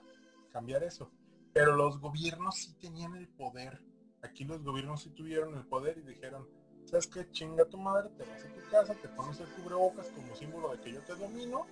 cambiar 0.52 0.84
eso. 0.84 1.12
Pero 1.54 1.76
los 1.76 2.00
gobiernos 2.00 2.56
sí 2.56 2.74
tenían 2.80 3.15
el 3.15 3.28
poder. 3.28 3.82
Aquí 4.22 4.43
los 4.43 4.63
gobiernos 4.63 5.02
sí 5.02 5.10
tuvieron 5.12 5.56
el 5.56 5.65
poder 5.65 5.98
y 5.98 6.02
dijeron, 6.02 6.48
¿sabes 6.86 7.08
qué? 7.08 7.30
Chinga 7.32 7.65
tu 7.65 7.78
madre, 7.78 8.10
te 8.17 8.24
vas 8.24 8.43
a 8.43 8.48
tu 8.48 8.69
casa, 8.69 8.93
te 8.95 9.08
pones 9.10 9.39
el 9.39 9.48
cubrebocas 9.50 10.08
como 10.10 10.36
símbolo 10.36 10.69
de 10.72 10.82
que 10.82 10.93
yo 10.93 11.02
te 11.02 11.15
domino. 11.15 11.65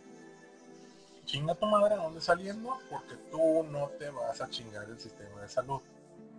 Chinga 1.26 1.56
tu 1.56 1.66
madre, 1.66 1.96
¿a 1.96 1.98
dónde 1.98 2.22
saliendo? 2.22 2.78
Porque 2.90 3.16
tú 3.30 3.64
no 3.64 3.90
te 4.00 4.10
vas 4.10 4.40
a 4.40 4.50
chingar 4.50 4.90
el 4.90 5.00
sistema 5.00 5.42
de 5.42 5.50
salud. 5.50 5.82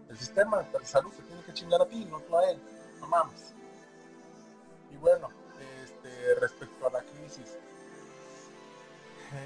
El 0.08 0.18
sistema 0.18 0.62
de 0.62 0.84
salud 0.86 1.12
se 1.12 1.22
tiene 1.22 1.42
que 1.42 1.52
chingar 1.52 1.82
a 1.82 1.86
ti, 1.86 2.04
no 2.06 2.18
tú 2.20 2.36
a 2.36 2.50
él. 2.50 2.58
No 3.00 3.06
mames. 3.08 3.54
Y 4.90 4.96
bueno, 4.96 5.28
este, 5.82 6.34
respecto 6.36 6.86
a 6.86 6.90
la 6.90 7.02
crisis, 7.02 7.58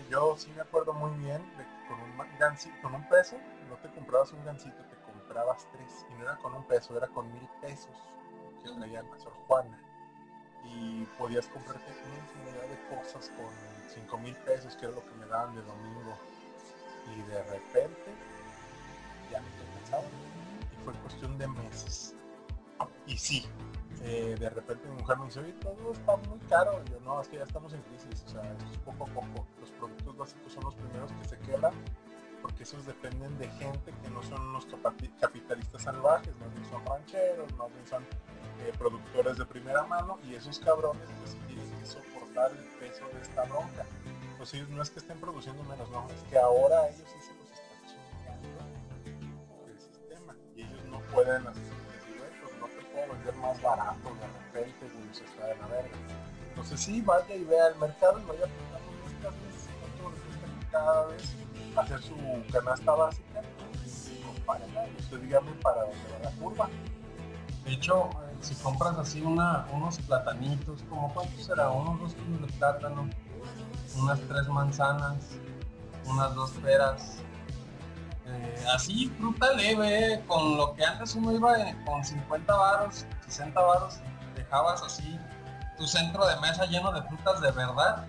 yo 0.08 0.36
sí 0.38 0.52
me 0.54 0.62
acuerdo 0.62 0.92
muy 0.92 1.10
bien 1.18 1.42
de 1.56 1.64
que 1.64 1.88
con 1.88 2.00
un 2.00 2.16
ma- 2.16 2.28
gansi- 2.38 2.80
con 2.80 2.94
un 2.94 3.08
peso 3.08 3.36
no 3.68 3.76
te 3.76 3.88
comprabas 3.92 4.32
un 4.32 4.44
gancito, 4.44 4.76
te 4.76 4.96
comprabas 5.12 5.66
tres. 5.72 6.06
Y 6.10 6.14
no 6.14 6.22
era 6.24 6.36
con 6.38 6.54
un 6.54 6.64
peso, 6.64 6.96
era 6.96 7.08
con 7.08 7.32
mil 7.32 7.48
pesos 7.60 7.90
que 8.62 8.70
traía 8.70 9.02
la 9.02 9.18
Sor 9.18 9.32
Juana. 9.48 9.78
Y 10.64 11.04
podías 11.18 11.46
comprarte 11.48 11.84
una 12.06 12.18
infinidad 12.18 12.68
de 12.68 12.96
cosas 12.96 13.28
con 13.30 13.50
cinco 13.92 14.16
mil 14.18 14.36
pesos, 14.36 14.76
que 14.76 14.86
era 14.86 14.94
lo 14.94 15.04
que 15.04 15.14
me 15.16 15.26
daban 15.26 15.56
de 15.56 15.62
domingo. 15.62 16.16
Y 17.16 17.20
de 17.22 17.42
repente 17.42 18.14
ya 19.28 19.38
alcanzaba. 19.38 20.04
Fue 20.84 20.92
cuestión 20.94 21.38
de 21.38 21.48
meses. 21.48 22.14
Y 23.06 23.16
sí, 23.16 23.46
eh, 24.02 24.36
de 24.38 24.50
repente 24.50 24.88
mi 24.88 24.96
mujer 24.96 25.18
me 25.18 25.26
dice, 25.26 25.40
oye, 25.40 25.52
todo 25.54 25.92
está 25.92 26.16
muy 26.16 26.38
caro. 26.48 26.82
Y 26.84 26.90
yo, 26.90 27.00
no, 27.00 27.20
es 27.20 27.28
que 27.28 27.36
ya 27.36 27.44
estamos 27.44 27.72
en 27.72 27.82
crisis, 27.82 28.24
o 28.26 28.28
sea, 28.30 28.42
es 28.70 28.78
poco 28.78 29.04
a 29.04 29.06
poco. 29.06 29.46
Los 29.60 29.70
productos 29.70 30.16
básicos 30.16 30.52
son 30.52 30.64
los 30.64 30.74
primeros 30.74 31.12
que 31.12 31.24
se 31.28 31.38
quebran, 31.38 31.72
porque 32.40 32.64
esos 32.64 32.84
dependen 32.86 33.38
de 33.38 33.48
gente 33.48 33.92
que 34.02 34.10
no 34.10 34.22
son 34.22 34.40
unos 34.48 34.66
capitalistas 35.20 35.82
salvajes, 35.82 36.36
más 36.40 36.52
bien 36.52 36.64
son 36.70 36.84
rancheros, 36.86 37.52
más 37.56 37.72
bien 37.72 37.86
son 37.86 38.02
eh, 38.02 38.72
productores 38.78 39.38
de 39.38 39.46
primera 39.46 39.84
mano, 39.84 40.18
y 40.24 40.34
esos 40.34 40.58
cabrones 40.58 41.08
pues 41.20 41.36
tienen 41.46 41.70
que 41.78 41.86
soportar 41.86 42.50
el 42.50 42.64
peso 42.80 43.04
de 43.12 43.22
esta 43.22 43.44
bronca. 43.44 43.86
Pues 44.36 44.54
ellos 44.54 44.68
no 44.70 44.82
es 44.82 44.90
que 44.90 44.98
estén 44.98 45.20
produciendo 45.20 45.62
menos, 45.64 45.88
no, 45.90 46.08
es 46.10 46.22
que 46.28 46.36
ahora 46.36 46.88
ellos 46.88 47.08
sí 47.08 47.31
pueden 51.12 51.42
"Güey, 51.42 51.54
pues 52.40 52.52
no 52.60 52.66
te 52.66 52.82
puedo 52.92 53.12
vender 53.12 53.34
más 53.36 53.62
barato 53.62 54.14
de 54.14 54.26
repente, 54.26 54.94
güey, 54.94 55.14
se 55.14 55.24
está 55.24 55.46
de 55.46 55.56
la 55.56 55.66
verga. 55.66 55.96
Entonces 56.48 56.80
sí, 56.80 57.00
vaya 57.00 57.34
y 57.34 57.44
vea 57.44 57.68
el 57.68 57.76
mercado 57.76 58.18
y 58.20 58.24
vaya 58.24 58.44
apuntando 58.44 58.92
muestras 59.02 59.34
veces 59.42 59.68
cuánto 59.80 60.16
cada 60.70 61.06
vez 61.06 61.22
hacer 61.76 62.02
su 62.02 62.16
canasta 62.52 62.92
básica 62.92 63.42
y 63.86 64.22
compárela 64.22 64.88
y 64.88 65.00
usted 65.00 65.18
dígame 65.20 65.52
para 65.62 65.82
dónde 65.82 65.96
va 66.12 66.30
la 66.30 66.36
curva. 66.36 66.68
De 67.64 67.72
hecho, 67.72 68.10
eh, 68.10 68.36
si 68.40 68.54
compras 68.56 68.98
así 68.98 69.22
una, 69.22 69.66
unos 69.72 69.98
platanitos, 70.00 70.82
como 70.88 71.12
cuántos 71.14 71.44
será, 71.44 71.70
unos 71.70 72.00
dos 72.00 72.14
kilos 72.14 72.40
de 72.42 72.58
plátano, 72.58 73.08
unas 73.98 74.20
tres 74.20 74.48
manzanas, 74.48 75.38
unas 76.06 76.34
dos 76.34 76.50
peras, 76.62 77.18
eh, 78.32 78.64
así 78.74 79.08
fruta 79.18 79.52
leve, 79.52 80.22
con 80.26 80.56
lo 80.56 80.74
que 80.74 80.84
antes 80.84 81.14
uno 81.14 81.32
iba 81.32 81.58
eh, 81.58 81.76
con 81.84 82.04
50 82.04 82.54
varos, 82.54 83.06
60 83.26 83.60
varos, 83.60 84.00
dejabas 84.34 84.82
así 84.82 85.18
tu 85.76 85.86
centro 85.86 86.26
de 86.26 86.36
mesa 86.40 86.66
lleno 86.66 86.92
de 86.92 87.02
frutas 87.02 87.40
de 87.40 87.50
verdad. 87.52 88.06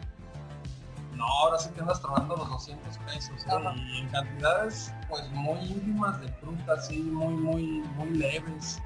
No, 1.13 1.25
ahora 1.25 1.59
sí 1.59 1.69
que 1.71 1.81
andas 1.81 2.01
tronando 2.01 2.35
los 2.35 2.49
200 2.49 2.97
pesos 2.99 3.45
¿eh? 3.45 3.75
Y 3.75 3.99
en 3.99 4.09
cantidades 4.09 4.93
pues 5.09 5.29
muy 5.31 5.59
ínfimas 5.59 6.19
de 6.21 6.27
frutas, 6.33 6.79
así 6.79 6.99
muy, 6.99 7.33
muy, 7.33 7.63
muy 7.95 8.09
leves. 8.09 8.81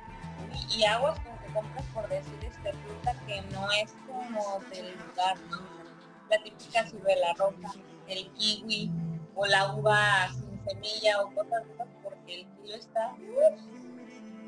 Y, 0.69 0.79
y 0.79 0.85
aguas 0.85 1.19
con 1.19 1.37
que 1.39 1.53
compras 1.53 1.85
por 1.93 2.07
decir 2.09 2.37
este 2.41 2.73
fruta 2.73 3.13
que 3.25 3.41
no 3.53 3.71
es 3.71 3.95
como 4.05 4.59
del 4.69 4.91
lugar, 4.97 5.37
¿no? 5.49 5.57
La 6.29 6.43
típica 6.43 6.85
ciruela 6.85 7.33
roja, 7.37 7.73
el 8.07 8.29
kiwi 8.33 8.91
o 9.35 9.45
la 9.45 9.73
uva 9.73 10.27
sin 10.33 10.46
semilla 10.67 11.21
o 11.23 11.33
cosas 11.33 11.63
porque 12.03 12.41
el 12.41 12.47
kilo 12.47 12.75
está 12.75 13.15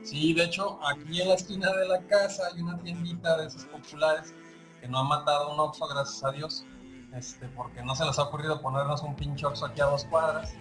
Sí, 0.04 0.34
de 0.34 0.46
hecho, 0.46 0.80
aquí 0.88 1.22
en 1.22 1.28
la 1.28 1.36
esquina 1.36 1.72
de 1.74 1.88
la 1.88 2.02
casa 2.08 2.44
hay 2.48 2.62
una 2.62 2.78
tiendita 2.80 3.38
de 3.38 3.48
esos 3.48 3.66
populares 3.66 4.34
que 4.80 4.88
no 4.88 5.00
ha 5.00 5.04
matado 5.04 5.54
un 5.54 5.60
Oxxo, 5.60 5.88
gracias 5.88 6.24
a 6.24 6.32
Dios, 6.32 6.66
este, 7.14 7.48
porque 7.50 7.84
no 7.84 7.96
se 7.96 8.06
les 8.06 8.18
ha 8.18 8.24
ocurrido 8.24 8.62
ponernos 8.62 9.04
un 9.04 9.16
pinche 9.16 9.46
Oxxo 9.46 9.66
aquí 9.66 9.82
a 9.82 9.86
dos 9.86 10.06
cuadras. 10.06 10.54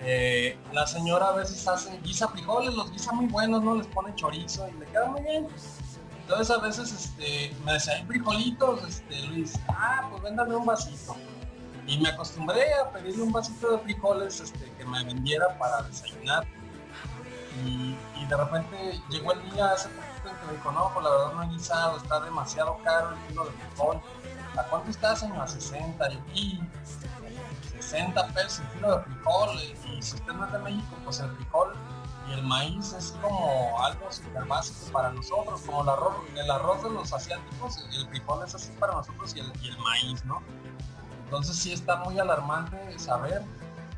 Eh, 0.00 0.56
la 0.72 0.86
señora 0.86 1.28
a 1.28 1.32
veces 1.32 1.66
hace 1.68 1.98
guisa 1.98 2.28
frijoles, 2.28 2.74
los 2.74 2.90
guisa 2.90 3.12
muy 3.12 3.26
buenos, 3.26 3.62
¿no? 3.62 3.74
Les 3.74 3.86
pone 3.88 4.14
chorizo 4.14 4.66
y 4.68 4.72
le 4.78 4.86
queda 4.86 5.06
muy 5.06 5.22
bien. 5.22 5.46
Entonces 6.22 6.50
a 6.50 6.58
veces 6.58 6.92
este, 6.92 7.54
me 7.64 7.74
decía, 7.74 7.94
hay 7.94 8.04
frijolitos, 8.04 8.82
este, 8.84 9.22
Luis, 9.26 9.58
ah, 9.68 10.08
pues 10.10 10.22
véndame 10.22 10.56
un 10.56 10.66
vasito. 10.66 11.16
Y 11.88 11.96
me 11.98 12.10
acostumbré 12.10 12.74
a 12.74 12.90
pedirle 12.90 13.22
un 13.22 13.32
vasito 13.32 13.72
de 13.72 13.78
frijoles 13.78 14.40
este, 14.40 14.70
que 14.76 14.84
me 14.84 15.02
vendiera 15.04 15.58
para 15.58 15.82
desayunar. 15.82 16.46
Y, 17.64 17.96
de 18.28 18.36
repente 18.36 19.00
llegó 19.08 19.32
el 19.32 19.50
día 19.50 19.70
hace 19.70 19.88
poquito 19.88 20.28
en 20.28 20.36
que 20.36 20.46
me 20.46 20.52
dijo, 20.52 20.70
no, 20.70 20.90
pues 20.92 21.02
la 21.02 21.10
verdad 21.10 21.32
no 21.32 21.42
he 21.44 21.48
guisado, 21.48 21.96
está 21.96 22.20
demasiado 22.20 22.76
caro 22.84 23.12
el 23.12 23.18
kilo 23.26 23.46
de 23.46 23.52
frijol. 23.52 24.02
¿A 24.58 24.62
cuánto 24.64 24.90
está, 24.90 25.16
señor? 25.16 25.40
A 25.40 25.46
60. 25.46 26.10
Y, 26.34 26.34
y 26.34 26.68
60 27.80 28.26
pesos 28.34 28.60
el 28.60 28.66
kilo 28.74 28.98
de 28.98 29.04
frijol. 29.04 29.58
Y 29.96 30.02
si 30.02 30.16
usted 30.16 30.32
no 30.34 30.44
es 30.44 30.52
de 30.52 30.58
México, 30.58 30.94
pues 31.04 31.20
el 31.20 31.30
frijol 31.30 31.74
y 32.28 32.32
el 32.34 32.42
maíz 32.42 32.92
es 32.92 33.16
como 33.22 33.82
algo 33.82 34.12
súper 34.12 34.44
básico 34.44 34.92
para 34.92 35.10
nosotros, 35.10 35.62
como 35.62 35.82
el 35.82 35.88
arroz, 35.88 36.16
el 36.36 36.50
arroz 36.50 36.82
de 36.82 36.90
los 36.90 37.12
asiáticos, 37.14 37.78
el 37.94 38.06
frijol 38.08 38.44
es 38.44 38.54
así 38.54 38.70
para 38.78 38.92
nosotros 38.92 39.34
y 39.34 39.40
el, 39.40 39.50
y 39.62 39.68
el 39.68 39.78
maíz, 39.78 40.22
¿no? 40.26 40.42
Entonces 41.28 41.56
sí 41.56 41.74
está 41.74 41.96
muy 41.96 42.18
alarmante 42.18 42.98
saber 42.98 43.42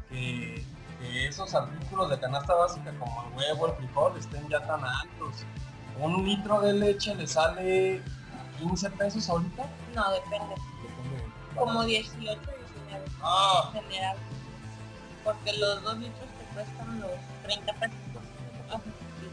que, 0.09 0.67
que 0.99 1.29
esos 1.29 1.55
artículos 1.55 2.11
de 2.11 2.19
canasta 2.19 2.53
básica 2.55 2.93
como 2.99 3.23
el 3.23 3.37
huevo, 3.37 3.69
el 3.69 3.75
frijol, 3.75 4.17
estén 4.19 4.49
ya 4.49 4.61
tan 4.67 4.85
altos. 4.85 5.45
Un 6.01 6.27
litro 6.27 6.61
de 6.61 6.73
leche 6.73 7.15
le 7.15 7.29
sale 7.29 8.03
15 8.59 8.91
pesos 8.91 9.31
ahorita. 9.31 9.65
No, 9.95 10.11
depende. 10.11 10.57
Como 11.57 11.85
18, 11.85 12.19
19 12.19 13.05
Ah, 13.23 13.71
en 13.75 13.85
general. 13.85 14.17
Porque 15.23 15.53
los 15.53 15.83
dos 15.85 15.99
litros 15.99 16.29
te 16.37 16.55
cuestan 16.55 17.01
los 17.01 17.13
30 17.45 17.73
pesos. 17.75 17.97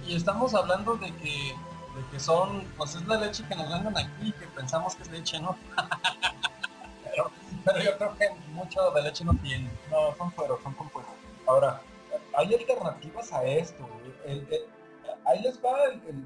Y 0.05 0.15
estamos 0.15 0.53
hablando 0.53 0.97
de 0.97 1.11
que, 1.15 1.55
de 1.95 2.05
que 2.11 2.19
son, 2.19 2.63
pues 2.77 2.93
es 2.93 3.07
la 3.07 3.17
leche 3.17 3.43
que 3.47 3.55
nos 3.55 3.67
venden 3.67 3.97
aquí, 3.97 4.31
que 4.33 4.45
pensamos 4.55 4.95
que 4.95 5.01
es 5.01 5.09
leche, 5.09 5.39
¿no? 5.39 5.57
pero, 7.74 7.84
yo 7.84 7.97
creo 7.97 8.15
que 8.18 8.30
mucho 8.51 8.91
de 8.91 9.01
leche 9.03 9.24
no 9.26 9.34
tiene. 9.36 9.70
No, 9.91 10.15
son 10.15 10.32
fueros, 10.32 10.61
son 10.63 10.74
compuestos. 10.74 11.13
Ahora, 11.45 11.82
hay 12.36 12.53
alternativas 12.53 13.32
a 13.34 13.43
esto. 13.43 13.88
ahí 15.26 15.41
les 15.41 15.63
va 15.63 15.78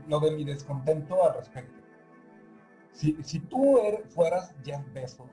lo 0.07 0.19
de 0.19 0.31
mi 0.31 0.43
descontento 0.43 1.23
al 1.23 1.35
respecto. 1.35 1.73
Si, 2.93 3.17
si 3.23 3.39
tú 3.39 3.77
er- 3.79 4.03
fueras 4.09 4.53
Jeff 4.63 4.81
Bezos 4.93 5.29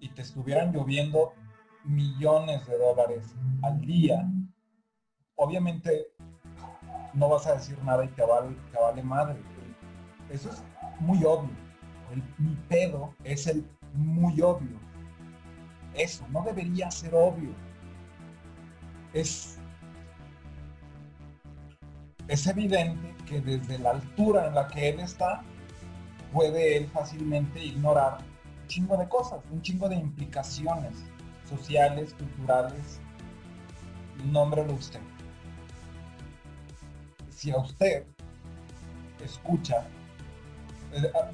y 0.00 0.08
te 0.08 0.22
estuvieran 0.22 0.72
lloviendo 0.72 1.34
millones 1.84 2.66
de 2.66 2.78
dólares 2.78 3.34
al 3.62 3.80
día, 3.80 4.26
obviamente 5.36 6.06
no 7.14 7.28
vas 7.28 7.46
a 7.46 7.54
decir 7.54 7.82
nada 7.84 8.04
y 8.04 8.08
te 8.08 8.24
vale, 8.24 8.56
te 8.72 8.78
vale 8.78 9.02
madre. 9.02 9.40
Eso 10.30 10.50
es 10.50 10.62
muy 11.00 11.24
obvio. 11.24 11.50
Mi 12.38 12.54
pedo 12.68 13.14
es 13.24 13.46
el 13.46 13.64
muy 13.94 14.40
obvio. 14.40 14.78
Eso 15.94 16.26
no 16.30 16.42
debería 16.42 16.90
ser 16.90 17.14
obvio. 17.14 17.50
Es, 19.12 19.58
es 22.28 22.46
evidente 22.46 23.14
que 23.26 23.40
desde 23.40 23.78
la 23.78 23.90
altura 23.90 24.46
en 24.46 24.54
la 24.54 24.68
que 24.68 24.90
él 24.90 25.00
está, 25.00 25.42
puede 26.32 26.76
él 26.76 26.88
fácilmente 26.88 27.64
ignorar 27.64 28.18
un 28.62 28.68
chingo 28.68 28.96
de 28.96 29.08
cosas, 29.08 29.40
un 29.50 29.62
chingo 29.62 29.88
de 29.88 29.96
implicaciones 29.96 30.94
sociales, 31.48 32.14
culturales, 32.14 33.00
nómbrelo 34.30 34.74
usted. 34.74 35.00
Si 37.30 37.50
a 37.50 37.58
usted 37.58 38.04
escucha, 39.24 39.84
eh, 40.92 41.10
ah, 41.14 41.30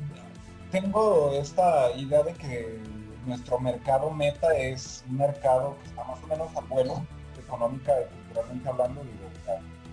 tengo 0.70 1.32
esta 1.32 1.92
idea 1.92 2.22
de 2.22 2.32
que 2.34 2.80
nuestro 3.27 3.59
mercado 3.59 4.11
meta 4.11 4.57
es 4.57 5.05
un 5.09 5.18
mercado 5.18 5.77
que 5.83 5.89
está 5.89 6.05
más 6.05 6.22
o 6.22 6.27
menos 6.29 6.57
a 6.57 6.61
vuelo 6.61 7.05
económica 7.39 7.93
y 8.01 8.14
culturalmente 8.14 8.68
hablando, 8.68 9.03
digo, 9.03 9.29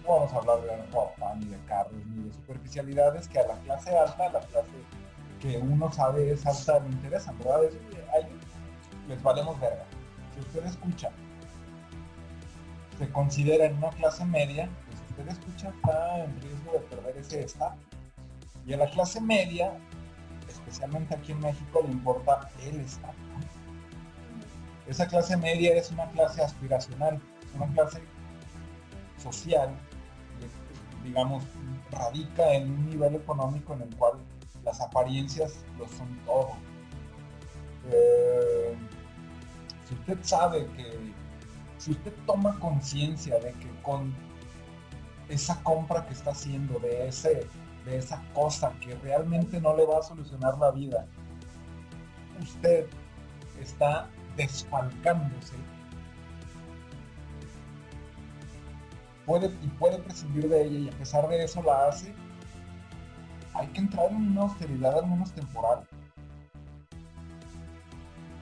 no 0.03 0.09
vamos 0.15 0.33
a 0.33 0.37
hablar 0.37 0.61
de 0.61 0.85
ropa, 0.91 1.33
ni 1.35 1.45
de 1.45 1.57
carros, 1.65 1.93
ni 2.07 2.23
de 2.23 2.33
superficialidades 2.33 3.27
que 3.27 3.39
a 3.39 3.47
la 3.47 3.55
clase 3.59 3.97
alta, 3.97 4.27
a 4.27 4.31
la 4.31 4.39
clase 4.41 4.69
que 5.41 5.57
uno 5.57 5.91
sabe 5.91 6.31
es 6.31 6.45
alta, 6.45 6.79
le 6.79 6.89
interesan, 6.89 7.37
¿verdad? 7.39 7.65
Es- 7.65 7.75
a 8.13 8.17
ellos 8.17 8.41
les 9.07 9.21
valemos 9.23 9.59
verga. 9.59 9.83
Si 10.33 10.39
usted 10.41 10.65
escucha, 10.65 11.09
se 12.97 13.09
considera 13.11 13.65
en 13.65 13.77
una 13.77 13.89
clase 13.89 14.23
media, 14.25 14.69
pues 14.87 14.99
usted 15.09 15.27
escucha 15.39 15.69
está 15.69 16.23
en 16.23 16.41
riesgo 16.41 16.73
de 16.73 16.79
perder 16.79 17.17
ese 17.17 17.41
estatus. 17.41 17.79
Y 18.65 18.73
a 18.73 18.77
la 18.77 18.89
clase 18.89 19.19
media, 19.19 19.73
especialmente 20.73 21.13
aquí 21.13 21.31
en 21.33 21.39
México, 21.39 21.81
le 21.85 21.91
importa 21.91 22.49
el 22.63 22.79
estatus. 22.79 23.15
Esa 24.87 25.07
clase 25.07 25.37
media 25.37 25.75
es 25.75 25.91
una 25.91 26.09
clase 26.09 26.41
aspiracional, 26.41 27.21
una 27.55 27.67
clase 27.73 28.01
social, 29.21 29.69
y, 30.41 31.07
digamos, 31.07 31.43
radica 31.91 32.53
en 32.53 32.71
un 32.71 32.89
nivel 32.89 33.15
económico 33.15 33.73
en 33.75 33.83
el 33.83 33.95
cual 33.95 34.13
las 34.63 34.81
apariencias 34.81 35.63
lo 35.77 35.87
son 35.87 36.07
todo. 36.25 36.53
Eh, 37.91 38.75
si 39.87 39.93
usted 39.93 40.17
sabe 40.23 40.65
que, 40.75 41.13
si 41.77 41.91
usted 41.91 42.13
toma 42.25 42.59
conciencia 42.59 43.35
de 43.39 43.51
que 43.53 43.69
con 43.83 44.11
esa 45.29 45.61
compra 45.61 46.05
que 46.07 46.13
está 46.13 46.31
haciendo, 46.31 46.79
de, 46.79 47.07
ese, 47.07 47.47
de 47.85 47.97
esa 47.97 48.21
cosa 48.33 48.71
que 48.79 48.95
realmente 48.95 49.59
no 49.59 49.75
le 49.75 49.85
va 49.85 49.99
a 49.99 50.03
solucionar 50.03 50.57
la 50.57 50.71
vida, 50.71 51.05
usted 52.41 52.87
está 53.59 54.07
desfalcándose 54.35 55.55
puede, 59.25 59.47
y 59.61 59.67
puede 59.79 59.97
prescindir 59.99 60.49
de 60.49 60.63
ella 60.63 60.79
y 60.79 60.89
a 60.89 60.97
pesar 60.97 61.27
de 61.27 61.43
eso 61.43 61.61
la 61.63 61.87
hace, 61.87 62.13
hay 63.53 63.67
que 63.67 63.79
entrar 63.79 64.09
en 64.11 64.31
una 64.31 64.41
austeridad 64.41 64.99
al 64.99 65.07
menos 65.07 65.31
temporal. 65.31 65.87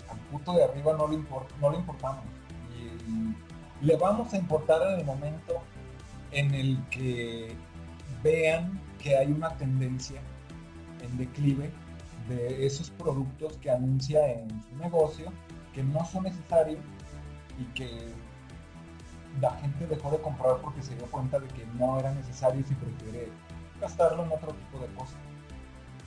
Al 0.09 0.17
puto 0.31 0.53
de 0.53 0.63
arriba 0.63 0.93
no 0.97 1.07
le, 1.07 1.17
import- 1.17 1.53
no 1.59 1.69
le 1.71 1.77
importamos. 1.77 2.23
Y 2.77 3.85
le 3.85 3.95
vamos 3.97 4.33
a 4.33 4.37
importar 4.37 4.81
en 4.93 4.99
el 4.99 5.05
momento 5.05 5.61
en 6.31 6.53
el 6.53 6.81
que 6.89 7.55
vean 8.23 8.79
que 9.01 9.17
hay 9.17 9.31
una 9.31 9.49
tendencia 9.57 10.21
en 11.01 11.17
declive 11.17 11.71
de 12.29 12.65
esos 12.65 12.89
productos 12.91 13.57
que 13.57 13.71
anuncia 13.71 14.31
en 14.31 14.49
su 14.63 14.75
negocio 14.77 15.31
que 15.73 15.83
no 15.83 16.05
son 16.05 16.23
necesarios 16.23 16.79
y 17.59 17.63
que 17.73 18.13
la 19.39 19.51
gente 19.53 19.87
dejó 19.87 20.11
de 20.11 20.19
comprar 20.19 20.57
porque 20.61 20.81
se 20.81 20.95
dio 20.95 21.05
cuenta 21.05 21.39
de 21.39 21.47
que 21.47 21.65
no 21.77 21.99
eran 21.99 22.15
necesarios 22.15 22.69
y 22.69 22.75
prefiere 22.75 23.29
gastarlo 23.79 24.23
en 24.23 24.31
otro 24.31 24.53
tipo 24.53 24.79
de 24.79 24.93
cosas. 24.93 25.17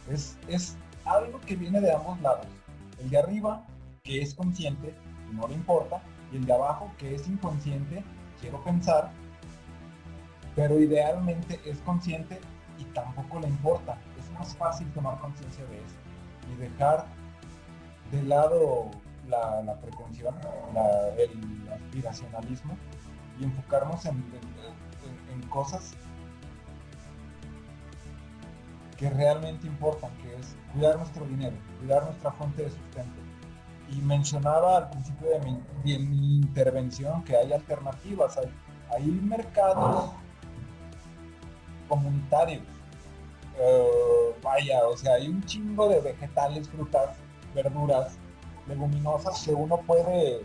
Es, 0.09 0.39
es 0.49 0.77
algo 1.05 1.41
que 1.41 1.57
viene 1.57 1.81
de 1.81 1.93
ambos 1.93 2.21
lados. 2.21 2.47
El 3.01 3.11
de 3.11 3.19
arriba, 3.19 3.67
que 4.03 4.21
es 4.21 4.35
consciente 4.35 4.95
y 5.31 5.35
no 5.35 5.49
le 5.49 5.55
importa, 5.55 6.03
y 6.33 6.37
el 6.37 6.45
de 6.45 6.53
abajo, 6.53 6.93
que 6.99 7.15
es 7.15 7.27
inconsciente, 7.27 8.05
quiero 8.41 8.63
pensar, 8.63 9.11
pero 10.55 10.79
idealmente 10.79 11.59
es 11.65 11.79
consciente 11.79 12.39
y 12.79 12.85
tampoco 12.87 13.41
le 13.41 13.49
importa. 13.49 13.97
Es 14.19 14.31
más 14.33 14.55
fácil 14.57 14.91
tomar 14.93 15.19
conciencia 15.19 15.65
de 15.67 15.79
eso 15.79 15.97
y 16.53 16.57
dejar 16.61 17.07
de 18.13 18.23
lado 18.23 18.91
la, 19.29 19.63
la 19.63 19.75
el 21.19 21.69
aspiracionalismo 21.73 22.77
y 23.41 23.45
enfocarnos 23.45 24.05
en, 24.07 24.17
en- 24.17 25.35
en- 25.35 25.43
en 25.43 25.49
cosas 25.49 25.95
que 28.97 29.11
realmente 29.11 29.67
importan, 29.67 30.11
que 30.19 30.37
es 30.37 30.57
cuidar 30.73 30.97
nuestro 30.97 31.25
dinero, 31.27 31.57
cuidar 31.81 32.05
nuestra 32.05 32.31
fuente 32.33 32.63
de 32.63 32.71
sustento. 32.71 33.21
Y 33.91 33.97
mencionaba 34.01 34.77
al 34.79 34.91
principio 34.91 35.29
de 35.31 35.41
mi, 35.41 35.53
de 35.85 35.99
mi 35.99 36.37
intervención 36.39 37.23
que 37.25 37.37
hay 37.37 37.53
alternativas, 37.53 38.39
hay, 38.39 38.51
hay 38.97 39.05
mercados 39.11 40.11
comunitarios 41.89 42.63
eh, 43.59 44.35
vaya, 44.43 44.87
o 44.87 44.97
sea, 44.97 45.15
hay 45.15 45.29
un 45.29 45.43
chingo 45.45 45.89
de 45.89 46.01
vegetales, 46.01 46.69
frutas, 46.69 47.17
verduras, 47.55 48.19
leguminosas 48.67 49.45
que 49.45 49.53
uno 49.53 49.79
puede 49.87 50.43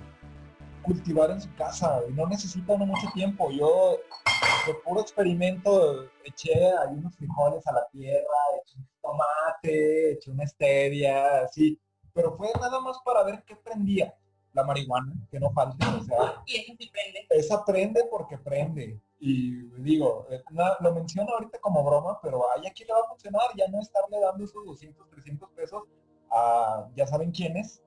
cultivar 0.83 1.31
en 1.31 1.41
su 1.41 1.53
casa 1.55 2.01
y 2.07 2.13
no 2.13 2.27
necesita 2.27 2.73
uno 2.73 2.85
mucho 2.85 3.07
tiempo. 3.13 3.49
Yo 3.51 3.97
de 4.67 4.73
puro 4.85 5.01
experimento 5.01 6.05
eché 6.23 6.53
ahí 6.53 6.95
unos 6.95 7.15
frijoles 7.15 7.65
a 7.67 7.73
la 7.73 7.87
tierra, 7.91 8.39
eché 8.63 8.77
un 8.77 8.87
tomate, 9.01 10.11
eché 10.13 10.31
una 10.31 10.45
stevia, 10.45 11.41
así, 11.43 11.79
pero 12.13 12.35
fue 12.37 12.49
nada 12.59 12.79
más 12.79 12.97
para 13.03 13.23
ver 13.23 13.43
qué 13.45 13.55
prendía. 13.55 14.13
La 14.59 14.65
marihuana, 14.65 15.13
que 15.31 15.39
no 15.39 15.51
falte, 15.51 15.85
o 15.85 16.03
sea, 16.03 16.43
Y 16.45 16.57
eso 16.57 16.73
sí 16.77 16.89
prende. 16.91 17.27
esa 17.29 17.63
prende 17.65 18.03
porque 18.09 18.37
prende. 18.37 18.99
Y 19.19 19.63
digo, 19.81 20.25
eh, 20.29 20.41
lo 20.79 20.93
menciono 20.93 21.31
ahorita 21.33 21.59
como 21.59 21.83
broma, 21.83 22.19
pero 22.21 22.43
ahí 22.55 22.65
aquí 22.67 22.83
le 22.85 22.93
va 22.93 22.99
a 22.99 23.09
funcionar, 23.09 23.43
ya 23.57 23.67
no 23.67 23.79
estarle 23.79 24.19
dando 24.19 24.43
esos 24.43 24.65
200, 24.65 25.09
300 25.09 25.49
pesos 25.51 25.83
a 26.31 26.87
ya 26.95 27.05
saben 27.07 27.31
quiénes, 27.31 27.81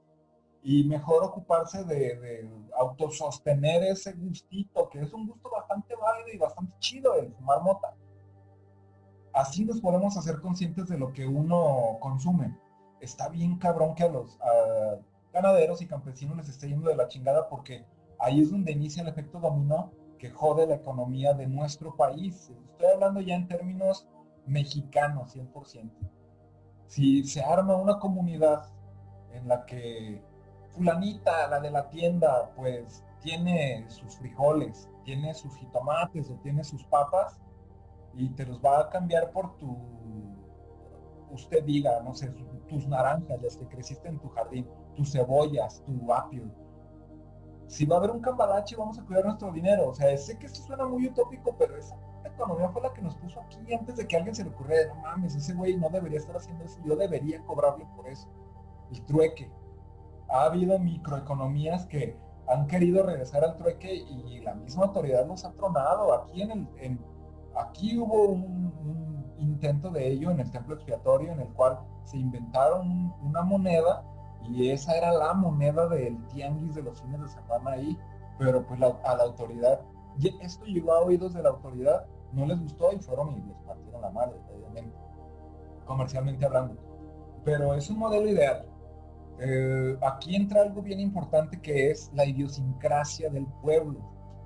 y 0.63 0.85
mejor 0.85 1.25
ocuparse 1.25 1.85
de, 1.85 2.17
de 2.19 2.51
autosostener 2.79 3.83
ese 3.83 4.13
gustito, 4.13 4.89
que 4.89 5.01
es 5.01 5.13
un 5.13 5.27
gusto 5.27 5.51
bastante 5.51 5.95
válido 5.97 6.29
y 6.33 6.39
bastante 6.39 6.73
chido 6.79 7.15
el 7.15 7.33
fumar 7.35 7.63
mota. 7.63 7.97
Así 9.33 9.65
nos 9.65 9.81
podemos 9.81 10.17
hacer 10.17 10.41
conscientes 10.41 10.89
de 10.89 10.99
lo 10.99 11.13
que 11.13 11.27
uno 11.27 11.97
consume. 12.01 12.57
Está 13.01 13.29
bien 13.29 13.57
cabrón 13.59 13.95
que 13.95 14.05
a 14.05 14.09
los 14.09 14.39
a 14.41 14.99
ganaderos 15.33 15.83
y 15.83 15.87
campesinos 15.87 16.37
les 16.37 16.49
esté 16.49 16.69
yendo 16.69 16.89
de 16.89 16.97
la 16.97 17.09
chingada 17.09 17.49
porque 17.49 17.85
ahí 18.19 18.41
es 18.41 18.51
donde 18.51 18.73
inicia 18.73 19.03
el 19.03 19.09
efecto 19.09 19.41
dominó 19.41 19.93
que 20.19 20.31
jode 20.31 20.67
la 20.67 20.77
economía 20.77 21.35
de 21.35 21.47
nuestro 21.47 21.97
país. 21.97 22.53
Estoy 22.73 22.87
hablando 22.95 23.21
ya 23.21 23.35
en 23.35 23.49
términos 23.49 24.07
mexicanos, 24.47 25.35
100%. 25.35 25.91
Si 26.87 27.25
se 27.25 27.43
arma 27.43 27.75
una 27.75 27.99
comunidad 27.99 28.69
en 29.33 29.49
la 29.49 29.65
que 29.65 30.23
fulanita, 30.71 31.49
la 31.49 31.61
de 31.61 31.71
la 31.71 31.89
tienda, 31.89 32.53
pues 32.55 33.05
tiene 33.21 33.85
sus 33.89 34.17
frijoles, 34.17 34.89
tiene 35.05 35.35
sus 35.35 35.57
jitomates 35.57 36.31
o 36.31 36.35
tiene 36.43 36.65
sus 36.65 36.85
papas 36.85 37.41
y 38.15 38.29
te 38.31 38.47
los 38.47 38.61
va 38.63 38.81
a 38.81 38.89
cambiar 38.91 39.31
por 39.31 39.57
tu, 39.57 39.77
usted 41.31 41.65
diga, 41.65 42.01
no 42.03 42.15
sé, 42.15 42.33
tus 42.69 42.87
naranjas, 42.87 43.41
las 43.43 43.57
que 43.57 43.67
creciste 43.67 44.09
en 44.09 44.19
tu 44.19 44.29
jardín, 44.29 44.69
tus 44.95 45.13
cebollas, 45.13 45.83
tu 45.85 46.13
apio. 46.13 46.45
Si 47.67 47.87
va 47.87 47.97
a 47.97 47.99
haber 48.01 48.11
un 48.11 48.21
cambalache, 48.21 48.77
vamos 48.77 48.99
a 48.99 49.05
cuidar 49.05 49.25
nuestro 49.25 49.51
dinero. 49.51 49.89
O 49.89 49.95
sea, 49.95 50.17
sé 50.19 50.39
que 50.39 50.47
esto 50.47 50.61
suena 50.63 50.85
muy 50.87 51.07
utópico, 51.07 51.55
pero 51.59 51.77
esa 51.77 51.97
economía 52.25 52.69
fue 52.69 52.83
la 52.83 52.93
que 52.93 53.03
nos 53.03 53.15
puso 53.17 53.41
aquí 53.41 53.73
antes 53.73 53.97
de 53.97 54.07
que 54.07 54.17
alguien 54.17 54.35
se 54.35 54.45
le 54.45 54.51
ocurriera, 54.51 54.95
no 54.95 55.01
mames, 55.01 55.35
ese 55.35 55.55
güey 55.55 55.77
no 55.77 55.89
debería 55.89 56.19
estar 56.19 56.37
haciendo 56.37 56.65
eso, 56.65 56.79
yo 56.85 56.97
debería 56.97 57.43
cobrarle 57.45 57.87
por 57.97 58.07
eso. 58.09 58.29
El 58.91 59.03
trueque. 59.05 59.51
Ha 60.29 60.45
habido 60.45 60.79
microeconomías 60.79 61.87
que 61.87 62.17
han 62.49 62.67
querido 62.67 63.05
regresar 63.05 63.45
al 63.45 63.57
trueque 63.57 63.95
y 63.95 64.41
la 64.41 64.55
misma 64.55 64.85
autoridad 64.85 65.27
los 65.27 65.45
ha 65.45 65.53
tronado. 65.53 66.13
Aquí 66.15 66.43
en 66.43 66.51
el, 66.79 66.99
aquí 67.57 67.99
hubo 67.99 68.25
un, 68.29 68.73
intento 69.39 69.91
de 69.91 70.07
ello 70.07 70.31
en 70.31 70.39
el 70.41 70.51
templo 70.51 70.75
expiatorio 70.75 71.33
en 71.33 71.41
el 71.41 71.49
cual 71.49 71.79
se 72.05 72.17
inventaron 72.17 72.89
un- 72.89 73.15
una 73.23 73.43
moneda 73.43 74.05
y 74.49 74.71
esa 74.71 74.97
era 74.97 75.13
la 75.13 75.35
moneda 75.35 75.89
del 75.89 76.19
tianguis 76.29 76.75
de 76.75 76.83
los 76.83 77.01
fines 77.01 77.21
de 77.21 77.29
semana 77.29 77.73
ahí, 77.73 77.99
pero 78.39 78.67
pues 78.67 78.81
a 78.81 79.17
la 79.17 79.23
autoridad, 79.23 79.81
y 80.19 80.29
esto 80.43 80.65
llegó 80.65 80.93
a 80.93 81.01
oídos 81.01 81.35
de 81.35 81.43
la 81.43 81.51
autoridad, 81.51 82.07
no 82.33 82.47
les 82.47 82.61
gustó 82.61 82.93
y 82.93 82.99
fueron 82.99 83.37
y 83.37 83.43
les 83.43 83.57
partieron 83.67 84.03
la 84.03 84.11
madre, 84.11 84.39
obviamente, 84.55 84.97
comercialmente 85.85 86.45
hablando. 86.45 86.77
Pero 87.45 87.75
es 87.75 87.91
un 87.91 87.99
modelo 87.99 88.29
ideal. 88.29 88.67
Eh, 89.39 89.97
aquí 90.03 90.37
entra 90.37 90.63
algo 90.63 90.83
bien 90.83 91.01
importante 91.01 91.61
que 91.61 91.91
es 91.91 92.11
la 92.15 92.25
idiosincrasia 92.25 93.31
del 93.31 93.47
pueblo. 93.63 94.01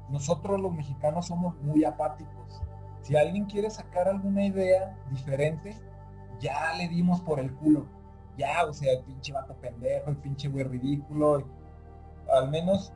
Nosotros 0.09 0.61
los 0.61 0.73
mexicanos 0.73 1.27
somos 1.27 1.55
muy 1.63 1.85
apáticos. 1.85 2.63
Si 3.03 3.17
alguien 3.17 3.45
quiere 3.45 3.71
sacar 3.71 4.09
alguna 4.09 4.47
idea 4.47 4.97
diferente, 5.11 5.77
ya 6.41 6.75
le 6.77 6.89
dimos 6.89 7.21
por 7.21 7.41
el 7.41 7.55
culo. 7.55 7.87
Ya, 8.37 8.65
o 8.65 8.73
sea, 8.73 8.93
el 8.93 9.05
pinche 9.05 9.33
vato 9.33 9.55
pendejo, 9.55 10.11
el 10.11 10.17
pinche 10.17 10.49
güey 10.49 10.65
ridículo. 10.65 11.45
Al 12.33 12.51
menos 12.51 12.93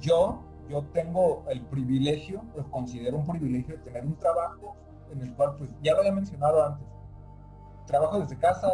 yo, 0.00 0.42
yo 0.68 0.82
tengo 0.92 1.44
el 1.48 1.62
privilegio, 1.62 2.42
lo 2.56 2.70
considero 2.70 3.16
un 3.18 3.26
privilegio 3.26 3.76
de 3.76 3.82
tener 3.82 4.04
un 4.04 4.16
trabajo 4.16 4.76
en 5.12 5.22
el 5.22 5.34
cual, 5.34 5.56
pues, 5.56 5.74
ya 5.82 5.92
lo 5.92 6.00
había 6.00 6.12
mencionado 6.12 6.64
antes. 6.64 6.86
Trabajo 7.86 8.20
desde 8.20 8.38
casa, 8.38 8.68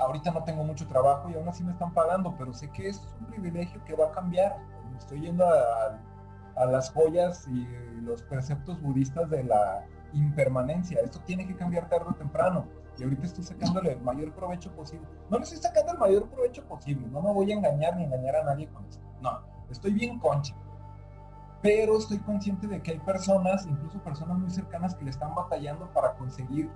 ahorita 0.00 0.30
no 0.30 0.44
tengo 0.44 0.64
mucho 0.64 0.86
trabajo 0.86 1.28
y 1.30 1.34
aún 1.34 1.48
así 1.48 1.62
me 1.62 1.72
están 1.72 1.92
pagando, 1.92 2.34
pero 2.38 2.52
sé 2.52 2.70
que 2.70 2.88
es 2.88 3.00
un 3.20 3.26
privilegio 3.26 3.82
que 3.84 3.94
va 3.94 4.06
a 4.06 4.12
cambiar. 4.12 4.56
Estoy 4.98 5.20
yendo 5.20 5.44
a 5.46 6.66
las 6.66 6.90
joyas 6.90 7.46
y 7.48 7.66
los 8.02 8.22
preceptos 8.22 8.80
budistas 8.82 9.30
de 9.30 9.44
la 9.44 9.86
impermanencia. 10.12 11.00
Esto 11.00 11.20
tiene 11.20 11.46
que 11.46 11.56
cambiar 11.56 11.88
tarde 11.88 12.06
o 12.10 12.14
temprano. 12.14 12.66
Y 13.00 13.04
ahorita 13.04 13.24
estoy 13.26 13.44
sacándole 13.44 13.92
el 13.92 14.00
mayor 14.02 14.30
provecho 14.34 14.70
posible. 14.72 15.06
No 15.30 15.38
le 15.38 15.44
estoy 15.44 15.58
sacando 15.58 15.92
el 15.92 15.98
mayor 15.98 16.28
provecho 16.28 16.62
posible. 16.66 17.06
No 17.08 17.22
me 17.22 17.32
voy 17.32 17.50
a 17.50 17.54
engañar 17.54 17.96
ni 17.96 18.04
engañar 18.04 18.36
a 18.36 18.44
nadie 18.44 18.68
con 18.68 18.84
esto. 18.84 19.02
No, 19.22 19.40
estoy 19.70 19.92
bien 19.94 20.18
concha. 20.18 20.54
Pero 21.62 21.96
estoy 21.98 22.18
consciente 22.18 22.66
de 22.66 22.82
que 22.82 22.92
hay 22.92 22.98
personas, 23.00 23.66
incluso 23.66 23.98
personas 24.02 24.38
muy 24.38 24.50
cercanas, 24.50 24.94
que 24.94 25.04
le 25.04 25.10
están 25.10 25.34
batallando 25.34 25.90
para 25.92 26.14
conseguir 26.14 26.70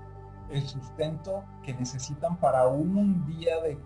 el 0.50 0.62
sustento 0.66 1.42
que 1.62 1.74
necesitan 1.74 2.36
para 2.38 2.66
un 2.68 3.26
día 3.26 3.60
de, 3.62 3.78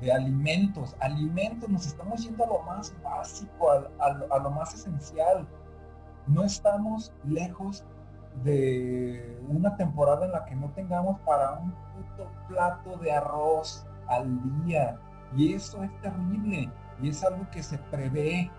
de- 0.00 0.12
alimentos. 0.12 0.94
Alimentos, 1.00 1.68
nos 1.68 1.86
estamos 1.86 2.22
yendo 2.22 2.44
a 2.44 2.46
lo 2.46 2.62
más 2.62 2.94
básico, 3.02 3.70
al- 3.70 3.90
al- 3.98 4.26
a, 4.30 4.38
lo 4.38 4.50
más 4.50 4.72
esencial. 4.74 5.46
No 6.26 6.44
estamos 6.44 7.12
lejos 7.24 7.84
de 8.44 9.40
una 9.48 9.76
temporada 9.76 10.26
en 10.26 10.32
la 10.32 10.44
que 10.44 10.54
no 10.54 10.70
tengamos 10.70 11.18
para 11.20 11.52
un 11.54 11.72
puto 11.72 12.30
plato 12.48 12.96
de 12.98 13.12
arroz 13.12 13.86
al 14.06 14.64
día. 14.64 14.98
Y 15.36 15.54
eso 15.54 15.82
es 15.82 16.00
terrible. 16.00 16.70
Y 17.00 17.08
es 17.10 17.22
algo 17.24 17.48
que 17.50 17.62
se 17.62 17.78
prevé. 17.90 18.50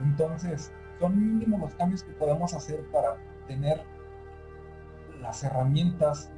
Entonces, 0.00 0.72
son 0.98 1.18
mínimos 1.18 1.60
los 1.60 1.74
cambios 1.74 2.02
que 2.02 2.12
podemos 2.12 2.54
hacer 2.54 2.88
para 2.90 3.16
tener 3.46 3.84
las 5.20 5.42
herramientas 5.42 6.30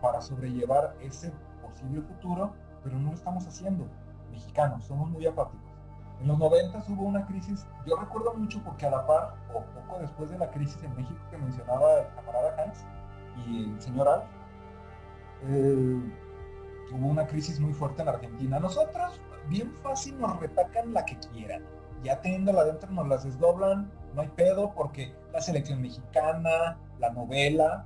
para 0.00 0.20
sobrellevar 0.20 0.94
ese 1.00 1.32
posible 1.62 2.02
futuro, 2.02 2.52
pero 2.82 2.98
no 2.98 3.08
lo 3.08 3.14
estamos 3.14 3.46
haciendo. 3.46 3.86
Mexicanos, 4.30 4.84
somos 4.84 5.10
muy 5.10 5.26
apáticos. 5.26 5.63
En 6.20 6.28
los 6.28 6.38
90 6.38 6.84
hubo 6.88 7.04
una 7.04 7.26
crisis, 7.26 7.66
yo 7.86 7.96
recuerdo 7.96 8.34
mucho 8.34 8.60
porque 8.64 8.86
a 8.86 8.90
la 8.90 9.06
par, 9.06 9.34
o 9.52 9.60
poco 9.60 10.00
después 10.00 10.30
de 10.30 10.38
la 10.38 10.50
crisis 10.50 10.82
en 10.82 10.94
México 10.96 11.20
que 11.30 11.38
mencionaba 11.38 12.00
el 12.00 12.14
camarada 12.14 12.62
Hans 12.62 12.84
y 13.46 13.64
el 13.64 13.80
señor 13.80 14.08
Al, 14.08 14.22
eh, 15.46 16.12
hubo 16.92 17.06
una 17.06 17.26
crisis 17.26 17.60
muy 17.60 17.72
fuerte 17.72 18.02
en 18.02 18.08
Argentina. 18.08 18.58
Nosotros, 18.58 19.20
bien 19.48 19.72
fácil, 19.82 20.18
nos 20.18 20.38
retacan 20.40 20.92
la 20.94 21.04
que 21.04 21.18
quieran. 21.32 21.62
Ya 22.02 22.20
teniéndola 22.20 22.62
adentro 22.62 22.90
nos 22.90 23.08
las 23.08 23.24
desdoblan, 23.24 23.90
no 24.14 24.22
hay 24.22 24.28
pedo, 24.28 24.72
porque 24.74 25.14
la 25.32 25.40
selección 25.40 25.80
mexicana, 25.82 26.78
la 26.98 27.10
novela, 27.10 27.84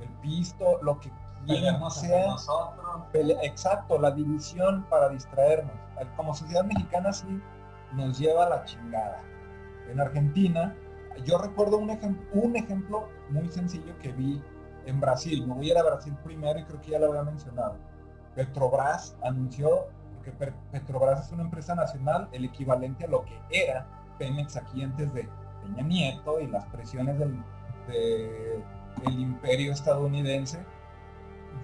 el 0.00 0.08
pisto, 0.20 0.78
lo 0.82 0.98
que 1.00 1.10
quieran 1.46 1.76
entre 1.76 1.90
sea, 1.90 2.26
nosotros. 2.26 3.02
Exacto, 3.42 3.98
la 3.98 4.10
división 4.10 4.84
para 4.90 5.08
distraernos. 5.08 5.72
Como 6.16 6.34
sociedad 6.34 6.64
mexicana 6.64 7.12
sí 7.12 7.40
nos 7.94 8.18
lleva 8.18 8.46
a 8.46 8.48
la 8.48 8.64
chingada. 8.64 9.20
En 9.90 10.00
Argentina, 10.00 10.74
yo 11.24 11.38
recuerdo 11.38 11.78
un, 11.78 11.88
ejem- 11.90 12.18
un 12.32 12.56
ejemplo 12.56 13.08
muy 13.30 13.48
sencillo 13.48 13.98
que 13.98 14.12
vi 14.12 14.42
en 14.86 15.00
Brasil. 15.00 15.46
Me 15.46 15.54
voy 15.54 15.68
a 15.68 15.72
ir 15.72 15.78
a 15.78 15.82
Brasil 15.82 16.16
primero 16.24 16.58
y 16.58 16.64
creo 16.64 16.80
que 16.80 16.90
ya 16.92 16.98
lo 16.98 17.08
había 17.08 17.22
mencionado. 17.24 17.76
Petrobras 18.34 19.16
anunció 19.22 19.88
que 20.24 20.30
Petrobras 20.70 21.26
es 21.26 21.32
una 21.32 21.42
empresa 21.42 21.74
nacional, 21.74 22.28
el 22.32 22.44
equivalente 22.44 23.04
a 23.04 23.08
lo 23.08 23.24
que 23.24 23.38
era 23.50 23.86
Pemex 24.18 24.56
aquí 24.56 24.82
antes 24.82 25.12
de 25.14 25.28
Peña 25.62 25.82
Nieto 25.82 26.40
y 26.40 26.46
las 26.46 26.64
presiones 26.66 27.18
del, 27.18 27.42
de- 27.88 28.62
del 29.04 29.18
imperio 29.18 29.72
estadounidense 29.72 30.58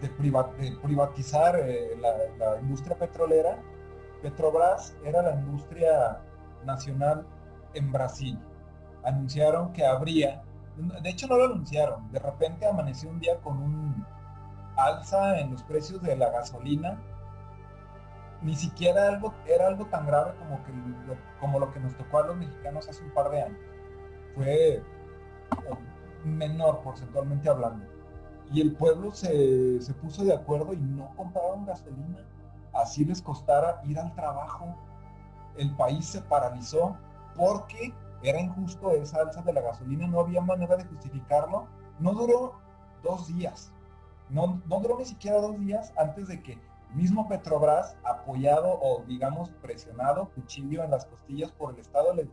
de, 0.00 0.08
priva- 0.08 0.50
de 0.58 0.76
privatizar 0.82 1.56
eh, 1.60 1.96
la 2.38 2.60
industria 2.60 2.96
petrolera, 2.96 3.58
Petrobras 4.22 4.96
era 5.04 5.22
la 5.22 5.34
industria 5.34 6.20
nacional 6.64 7.26
en 7.74 7.92
Brasil. 7.92 8.38
Anunciaron 9.04 9.72
que 9.72 9.84
habría, 9.84 10.42
de 10.76 11.10
hecho 11.10 11.26
no 11.26 11.36
lo 11.36 11.44
anunciaron, 11.44 12.10
de 12.10 12.18
repente 12.18 12.66
amaneció 12.66 13.08
un 13.08 13.20
día 13.20 13.38
con 13.40 13.62
un 13.62 14.06
alza 14.76 15.38
en 15.38 15.52
los 15.52 15.62
precios 15.62 16.02
de 16.02 16.16
la 16.16 16.30
gasolina. 16.30 16.98
Ni 18.42 18.54
siquiera 18.54 19.08
algo, 19.08 19.32
era 19.46 19.66
algo 19.68 19.86
tan 19.86 20.06
grave 20.06 20.34
como, 20.38 20.62
que 20.64 20.72
lo, 20.72 21.16
como 21.40 21.58
lo 21.58 21.72
que 21.72 21.80
nos 21.80 21.96
tocó 21.96 22.18
a 22.18 22.26
los 22.26 22.36
mexicanos 22.36 22.88
hace 22.88 23.02
un 23.02 23.10
par 23.12 23.30
de 23.30 23.42
años. 23.42 23.58
Fue 24.34 24.82
menor 26.24 26.80
porcentualmente 26.82 27.48
hablando 27.48 27.86
Y 28.52 28.60
el 28.60 28.72
pueblo 28.74 29.12
se, 29.12 29.80
se 29.80 29.94
puso 29.94 30.24
de 30.24 30.34
acuerdo 30.34 30.74
y 30.74 30.78
no 30.78 31.14
compraron 31.16 31.64
gasolina. 31.64 32.18
Así 32.80 33.04
les 33.04 33.22
costara 33.22 33.80
ir 33.84 33.98
al 33.98 34.14
trabajo. 34.14 34.74
El 35.56 35.74
país 35.76 36.06
se 36.06 36.20
paralizó 36.20 36.96
porque 37.34 37.94
era 38.22 38.40
injusto 38.40 38.90
esa 38.92 39.20
alza 39.20 39.42
de 39.42 39.52
la 39.52 39.60
gasolina, 39.60 40.06
no 40.06 40.20
había 40.20 40.40
manera 40.40 40.76
de 40.76 40.84
justificarlo. 40.84 41.66
No 41.98 42.12
duró 42.12 42.60
dos 43.02 43.28
días. 43.28 43.72
No, 44.28 44.60
no 44.66 44.80
duró 44.80 44.98
ni 44.98 45.04
siquiera 45.04 45.40
dos 45.40 45.58
días 45.58 45.92
antes 45.96 46.28
de 46.28 46.42
que 46.42 46.60
mismo 46.94 47.28
Petrobras, 47.28 47.96
apoyado 48.04 48.78
o 48.80 49.04
digamos 49.06 49.50
presionado, 49.62 50.30
cuchillo 50.34 50.82
en 50.82 50.90
las 50.90 51.06
costillas 51.06 51.52
por 51.52 51.74
el 51.74 51.80
Estado, 51.80 52.14
les, 52.14 52.28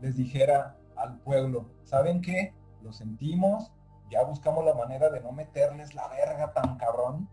les 0.00 0.16
dijera 0.16 0.76
al 0.96 1.18
pueblo, 1.20 1.66
¿saben 1.84 2.20
qué? 2.20 2.52
Lo 2.82 2.92
sentimos, 2.92 3.70
ya 4.10 4.24
buscamos 4.24 4.64
la 4.64 4.74
manera 4.74 5.10
de 5.10 5.20
no 5.20 5.32
meterles 5.32 5.94
la 5.94 6.08
verga 6.08 6.52
tan 6.52 6.76
cabrón. 6.76 7.28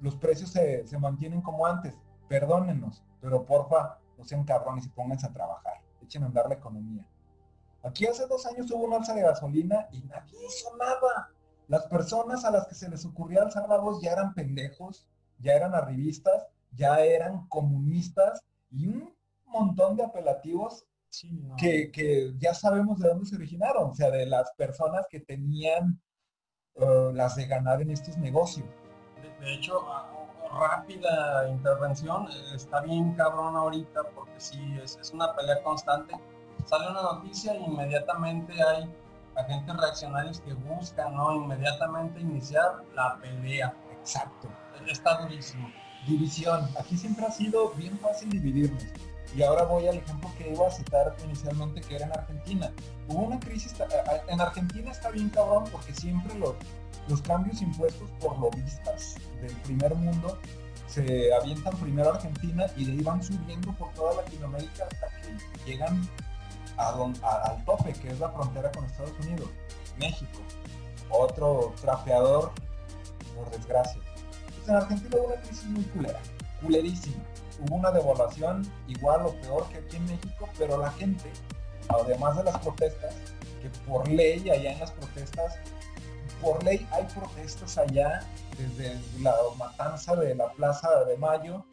Los 0.00 0.16
precios 0.16 0.50
se, 0.50 0.86
se 0.86 0.98
mantienen 0.98 1.42
como 1.42 1.66
antes, 1.66 1.94
perdónenos, 2.28 3.02
pero 3.20 3.44
porfa, 3.44 3.98
no 4.16 4.24
sean 4.24 4.44
cabrones 4.44 4.86
y 4.86 4.88
pónganse 4.90 5.26
a 5.26 5.32
trabajar, 5.32 5.80
echen 6.02 6.22
a 6.22 6.26
andar 6.26 6.48
la 6.48 6.54
economía. 6.54 7.06
Aquí 7.82 8.06
hace 8.06 8.26
dos 8.26 8.44
años 8.46 8.70
hubo 8.70 8.84
una 8.84 8.96
alza 8.96 9.14
de 9.14 9.22
gasolina 9.22 9.88
y 9.92 10.02
nadie 10.02 10.38
hizo 10.46 10.76
nada. 10.76 11.30
Las 11.68 11.86
personas 11.86 12.44
a 12.44 12.50
las 12.50 12.66
que 12.66 12.74
se 12.74 12.88
les 12.88 13.04
ocurría 13.04 13.42
alzar 13.42 13.68
la 13.68 13.78
voz 13.78 14.00
ya 14.02 14.12
eran 14.12 14.34
pendejos, 14.34 15.06
ya 15.38 15.54
eran 15.54 15.74
arribistas, 15.74 16.46
ya 16.72 17.00
eran 17.00 17.46
comunistas 17.48 18.42
y 18.70 18.88
un 18.88 19.14
montón 19.46 19.96
de 19.96 20.04
apelativos 20.04 20.84
Sí, 21.10 21.30
no. 21.32 21.56
que, 21.56 21.90
que 21.90 22.34
ya 22.38 22.52
sabemos 22.52 22.98
de 22.98 23.08
dónde 23.08 23.24
se 23.24 23.36
originaron, 23.36 23.90
o 23.90 23.94
sea, 23.94 24.10
de 24.10 24.26
las 24.26 24.52
personas 24.52 25.06
que 25.08 25.20
tenían 25.20 26.00
eh, 26.74 27.10
las 27.14 27.36
de 27.36 27.46
ganar 27.46 27.80
en 27.80 27.90
estos 27.90 28.18
negocios. 28.18 28.68
De, 29.22 29.44
de 29.44 29.54
hecho, 29.54 29.84
rápida 30.52 31.48
intervención, 31.48 32.28
está 32.54 32.80
bien 32.80 33.14
cabrón 33.14 33.56
ahorita 33.56 34.02
porque 34.14 34.38
sí, 34.38 34.78
es, 34.82 34.96
es 35.00 35.12
una 35.12 35.34
pelea 35.34 35.62
constante. 35.62 36.14
Sale 36.64 36.90
una 36.90 37.02
noticia 37.02 37.54
e 37.54 37.60
inmediatamente 37.60 38.52
hay 38.62 38.90
agentes 39.36 39.76
reaccionarios 39.76 40.40
que 40.40 40.52
buscan, 40.54 41.14
¿no? 41.14 41.34
Inmediatamente 41.34 42.20
iniciar 42.20 42.82
la 42.94 43.18
pelea. 43.20 43.74
Exacto. 43.92 44.48
Está 44.86 45.22
durísimo. 45.22 45.70
División. 46.06 46.68
Aquí 46.78 46.96
siempre 46.96 47.26
ha 47.26 47.30
sido 47.30 47.70
bien 47.70 47.98
fácil 47.98 48.30
dividirnos. 48.30 48.84
Y 49.36 49.42
ahora 49.42 49.64
voy 49.64 49.86
al 49.86 49.96
ejemplo 49.98 50.30
que 50.38 50.50
iba 50.52 50.66
a 50.66 50.70
citar 50.70 51.14
inicialmente, 51.24 51.80
que 51.82 51.96
era 51.96 52.06
en 52.06 52.12
Argentina. 52.12 52.72
Hubo 53.08 53.24
una 53.24 53.38
crisis, 53.38 53.74
a- 53.80 53.84
a- 53.84 54.32
en 54.32 54.40
Argentina 54.40 54.90
está 54.90 55.10
bien 55.10 55.28
cabrón 55.28 55.64
porque 55.70 55.92
siempre 55.94 56.34
los, 56.38 56.54
los 57.08 57.20
cambios 57.22 57.60
impuestos 57.60 58.08
por 58.20 58.38
lobistas 58.38 59.16
del 59.40 59.52
primer 59.58 59.94
mundo 59.94 60.38
se 60.86 61.32
avientan 61.34 61.76
primero 61.76 62.10
a 62.10 62.14
Argentina 62.16 62.66
y 62.76 62.86
de 62.86 62.92
ahí 62.92 63.00
van 63.02 63.22
subiendo 63.22 63.72
por 63.74 63.92
toda 63.92 64.14
Latinoamérica 64.22 64.84
hasta 64.90 65.06
que 65.20 65.70
llegan 65.70 66.08
al 66.78 67.64
tope, 67.64 67.92
que 67.92 68.08
es 68.10 68.18
la 68.20 68.30
frontera 68.30 68.70
con 68.72 68.84
Estados 68.86 69.12
Unidos, 69.20 69.48
México. 69.98 70.38
Otro 71.10 71.74
trapeador, 71.80 72.52
por 73.36 73.50
desgracia. 73.50 74.00
Pues 74.56 74.68
en 74.68 74.76
Argentina 74.76 75.16
hubo 75.18 75.26
una 75.26 75.36
crisis 75.42 75.64
muy 75.66 75.84
culera, 75.84 76.20
culerísima. 76.62 77.16
Hubo 77.60 77.76
una 77.76 77.90
devaluación 77.90 78.62
igual 78.86 79.26
o 79.26 79.32
peor 79.40 79.68
que 79.68 79.78
aquí 79.78 79.96
en 79.96 80.06
México, 80.06 80.48
pero 80.56 80.78
la 80.78 80.90
gente, 80.92 81.30
además 81.88 82.36
de 82.36 82.44
las 82.44 82.58
protestas, 82.58 83.14
que 83.60 83.68
por 83.88 84.08
ley 84.08 84.48
allá 84.48 84.72
en 84.72 84.78
las 84.80 84.92
protestas, 84.92 85.58
por 86.40 86.62
ley 86.62 86.86
hay 86.92 87.04
protestas 87.06 87.76
allá 87.78 88.20
desde 88.56 89.00
la 89.20 89.34
matanza 89.56 90.14
de 90.14 90.34
la 90.34 90.52
Plaza 90.52 91.04
de 91.04 91.16
Mayo, 91.16 91.64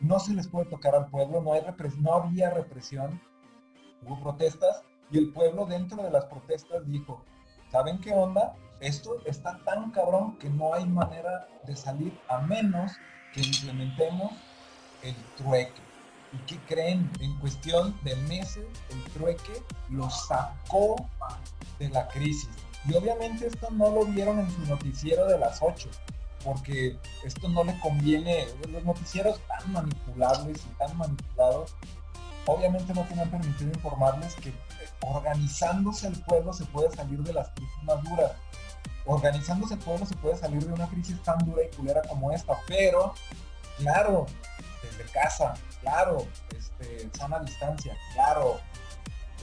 no 0.00 0.18
se 0.18 0.32
les 0.34 0.48
puede 0.48 0.66
tocar 0.66 0.94
al 0.94 1.06
pueblo, 1.06 1.40
no, 1.40 1.52
hay 1.52 1.60
repres- 1.60 1.96
no 1.98 2.14
había 2.14 2.50
represión, 2.50 3.20
hubo 4.02 4.20
protestas 4.20 4.82
y 5.12 5.18
el 5.18 5.32
pueblo 5.32 5.66
dentro 5.66 6.02
de 6.02 6.10
las 6.10 6.24
protestas 6.24 6.84
dijo, 6.86 7.22
¿saben 7.70 8.00
qué 8.00 8.12
onda? 8.12 8.54
Esto 8.80 9.18
está 9.24 9.60
tan 9.64 9.92
cabrón 9.92 10.36
que 10.38 10.50
no 10.50 10.74
hay 10.74 10.84
manera 10.86 11.46
de 11.64 11.76
salir 11.76 12.18
a 12.28 12.38
menos 12.40 12.92
que 13.32 13.40
implementemos 13.42 14.32
el 15.04 15.14
trueque. 15.36 15.82
¿Y 16.32 16.38
qué 16.46 16.58
creen? 16.66 17.10
En 17.20 17.34
cuestión 17.38 17.96
de 18.02 18.16
meses, 18.16 18.64
el 18.90 19.12
trueque 19.12 19.62
lo 19.90 20.10
sacó 20.10 20.96
de 21.78 21.88
la 21.90 22.08
crisis. 22.08 22.50
Y 22.88 22.94
obviamente 22.94 23.46
esto 23.46 23.68
no 23.70 23.90
lo 23.90 24.04
vieron 24.04 24.40
en 24.40 24.50
su 24.50 24.60
noticiero 24.66 25.26
de 25.26 25.38
las 25.38 25.58
8, 25.62 25.88
porque 26.44 26.98
esto 27.24 27.48
no 27.48 27.64
le 27.64 27.78
conviene, 27.80 28.46
los 28.68 28.84
noticieros 28.84 29.40
tan 29.46 29.72
manipulables 29.72 30.62
y 30.64 30.78
tan 30.78 30.96
manipulados, 30.96 31.74
obviamente 32.46 32.92
no 32.92 33.02
tenían 33.04 33.30
permitido 33.30 33.70
informarles 33.70 34.34
que 34.34 34.50
eh, 34.50 34.54
organizándose 35.00 36.08
el 36.08 36.20
pueblo 36.22 36.52
se 36.52 36.66
puede 36.66 36.94
salir 36.94 37.22
de 37.22 37.32
las 37.32 37.48
crisis 37.50 37.82
más 37.84 38.02
duras. 38.02 38.32
Organizándose 39.06 39.74
el 39.74 39.80
pueblo 39.80 40.04
se 40.04 40.16
puede 40.16 40.36
salir 40.36 40.64
de 40.64 40.72
una 40.72 40.88
crisis 40.88 41.22
tan 41.22 41.38
dura 41.38 41.62
y 41.64 41.74
culera 41.74 42.02
como 42.02 42.32
esta, 42.32 42.54
pero, 42.66 43.14
claro, 43.78 44.26
desde 44.96 45.10
casa, 45.12 45.54
claro, 45.80 46.26
este, 46.56 47.08
sana 47.16 47.40
distancia, 47.40 47.96
claro, 48.14 48.58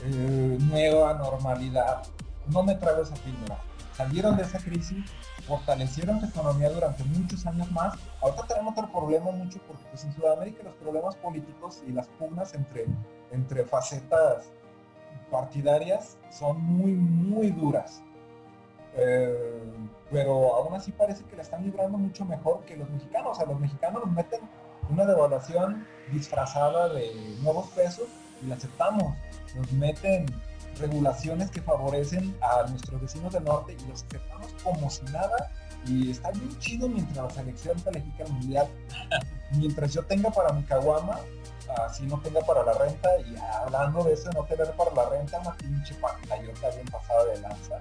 eh, 0.04 0.58
nueva 0.60 1.14
normalidad. 1.14 2.02
No 2.46 2.62
me 2.62 2.74
trago 2.74 3.02
esa 3.02 3.14
píldora. 3.16 3.58
Salieron 3.96 4.36
de 4.36 4.42
esa 4.42 4.58
crisis, 4.58 5.04
fortalecieron 5.46 6.20
su 6.20 6.26
economía 6.26 6.70
durante 6.70 7.04
muchos 7.04 7.46
años 7.46 7.70
más. 7.70 7.94
Ahorita 8.20 8.46
tenemos 8.46 8.72
otro 8.76 8.90
problema 8.90 9.30
mucho 9.30 9.58
porque 9.66 9.84
pues, 9.90 10.04
en 10.04 10.12
Sudamérica 10.14 10.62
los 10.64 10.74
problemas 10.74 11.14
políticos 11.16 11.82
y 11.86 11.92
las 11.92 12.08
pugnas 12.08 12.54
entre, 12.54 12.86
entre 13.30 13.64
facetas 13.64 14.46
partidarias 15.30 16.16
son 16.30 16.60
muy, 16.60 16.92
muy 16.92 17.50
duras. 17.50 18.02
Eh, 18.94 19.62
pero 20.10 20.54
aún 20.54 20.74
así 20.74 20.92
parece 20.92 21.24
que 21.24 21.36
la 21.36 21.42
están 21.42 21.64
librando 21.64 21.96
mucho 21.96 22.24
mejor 22.24 22.64
que 22.64 22.76
los 22.76 22.88
mexicanos. 22.90 23.38
A 23.40 23.44
los 23.44 23.58
mexicanos 23.58 24.04
nos 24.04 24.14
meten 24.14 24.40
una 24.90 25.06
devaluación 25.06 25.86
disfrazada 26.12 26.88
de 26.88 27.14
nuevos 27.40 27.68
pesos 27.70 28.06
y 28.42 28.46
la 28.46 28.56
aceptamos. 28.56 29.16
Nos 29.54 29.70
meten 29.72 30.26
regulaciones 30.78 31.50
que 31.50 31.60
favorecen 31.60 32.36
a 32.40 32.68
nuestros 32.68 33.00
vecinos 33.00 33.32
del 33.32 33.44
norte 33.44 33.76
y 33.78 33.88
los 33.88 34.02
aceptamos 34.02 34.52
como 34.62 34.90
si 34.90 35.04
nada. 35.04 35.50
Y 35.86 36.10
está 36.10 36.30
bien 36.30 36.58
chido 36.58 36.88
mientras 36.88 37.16
la 37.16 37.30
selección 37.30 37.78
califica 37.80 38.24
mundial. 38.26 38.68
mientras 39.52 39.92
yo 39.92 40.04
tenga 40.04 40.30
para 40.30 40.52
mi 40.52 40.62
caguama, 40.62 41.18
así 41.86 42.06
no 42.06 42.20
tenga 42.20 42.40
para 42.40 42.64
la 42.64 42.74
renta. 42.74 43.08
Y 43.18 43.36
hablando 43.36 44.04
de 44.04 44.14
eso, 44.14 44.30
no 44.32 44.44
tener 44.44 44.70
para 44.72 44.92
la 44.92 45.08
renta, 45.10 45.40
una 45.40 45.54
pinche 45.56 45.94
pantallota 45.96 46.70
bien 46.70 46.86
pasada 46.86 47.24
de 47.26 47.40
lanza 47.40 47.80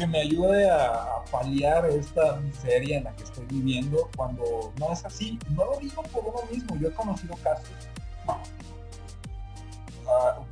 que 0.00 0.06
me 0.06 0.20
ayude 0.20 0.70
a, 0.70 0.94
a, 0.94 1.24
paliar 1.30 1.84
esta 1.90 2.36
miseria 2.36 2.96
en 2.96 3.04
la 3.04 3.14
que 3.14 3.24
estoy 3.24 3.44
viviendo 3.50 4.08
cuando 4.16 4.72
no 4.78 4.92
es 4.94 5.04
así. 5.04 5.38
No 5.50 5.66
lo 5.66 5.76
digo 5.78 6.02
por 6.04 6.24
uno 6.24 6.40
mismo, 6.50 6.74
yo 6.76 6.88
he 6.88 6.92
conocido 6.92 7.36
casos 7.44 7.68
uh, 8.26 8.40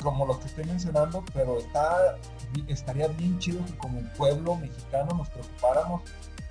como 0.03 0.26
los 0.26 0.36
que 0.40 0.49
estoy 0.49 0.66
mencionando, 0.66 1.24
pero 1.32 1.61
está, 1.61 2.18
estaría 2.66 3.09
bien 3.09 3.38
chido 3.38 3.64
que 3.64 3.74
como 3.78 4.03
pueblo 4.18 4.55
mexicano 4.57 5.14
nos 5.16 5.30
preocupáramos 5.30 6.03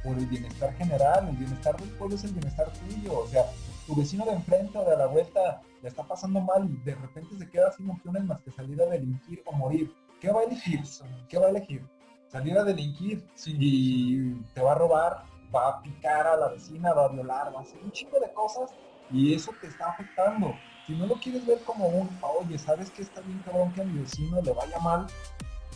por 0.04 0.18
el 0.18 0.26
bienestar 0.26 0.74
general, 0.78 1.28
el 1.30 1.38
bienestar 1.38 1.78
del 1.78 1.90
pueblo 1.90 2.16
es 2.16 2.24
el 2.24 2.32
bienestar 2.32 2.74
tuyo, 2.74 3.20
o 3.20 3.28
sea, 3.28 3.46
tu 3.86 3.96
vecino 3.96 4.26
de 4.26 4.32
enfrente 4.32 4.76
o 4.76 4.90
de 4.90 4.98
la 4.98 5.06
vuelta 5.06 5.62
le 5.84 5.90
está 5.90 6.02
pasando 6.02 6.42
mal 6.42 6.68
y 6.68 6.78
de 6.78 6.96
repente 6.96 7.38
se 7.38 7.48
queda 7.48 7.72
sin 7.74 7.92
opciones 7.92 8.24
más 8.24 8.42
que 8.42 8.50
salir 8.50 8.82
a 8.82 8.88
delinquir 8.88 9.44
o 9.46 9.52
morir. 9.52 9.94
¿Qué 10.20 10.32
va 10.32 10.40
a 10.40 10.44
elegir? 10.46 10.82
¿Qué 11.30 11.38
va 11.38 11.46
a 11.46 11.50
elegir? 11.50 11.86
Salir 12.28 12.58
a 12.58 12.64
delinquir 12.64 13.26
sí. 13.36 13.56
y 13.60 14.34
te 14.54 14.62
va 14.62 14.74
a 14.74 14.76
robar, 14.76 15.24
va 15.54 15.70
a 15.70 15.82
picar 15.82 16.28
a 16.28 16.36
la 16.36 16.50
vecina, 16.50 16.94
va 16.94 17.06
a 17.06 17.10
violar, 17.10 17.54
va 17.54 17.60
a 17.60 17.64
hacer 17.64 17.80
un 17.84 17.92
chingo 17.92 18.20
de 18.20 18.32
cosas 18.34 18.72
y 19.12 19.34
eso 19.34 19.52
te 19.62 19.68
está 19.68 19.90
afectando. 19.90 20.54
Si 20.86 20.94
no 20.94 21.06
lo 21.06 21.16
quieres 21.16 21.46
ver 21.46 21.60
como 21.64 21.88
un, 21.88 22.10
oye, 22.22 22.58
¿sabes 22.58 22.90
que 22.92 23.02
está 23.02 23.22
bien 23.22 23.40
cabrón 23.40 23.74
que 23.74 23.82
a 23.82 23.86
mi 23.86 24.00
vecino 24.00 24.42
le 24.42 24.54
vaya 24.54 24.80
mal? 24.80 25.08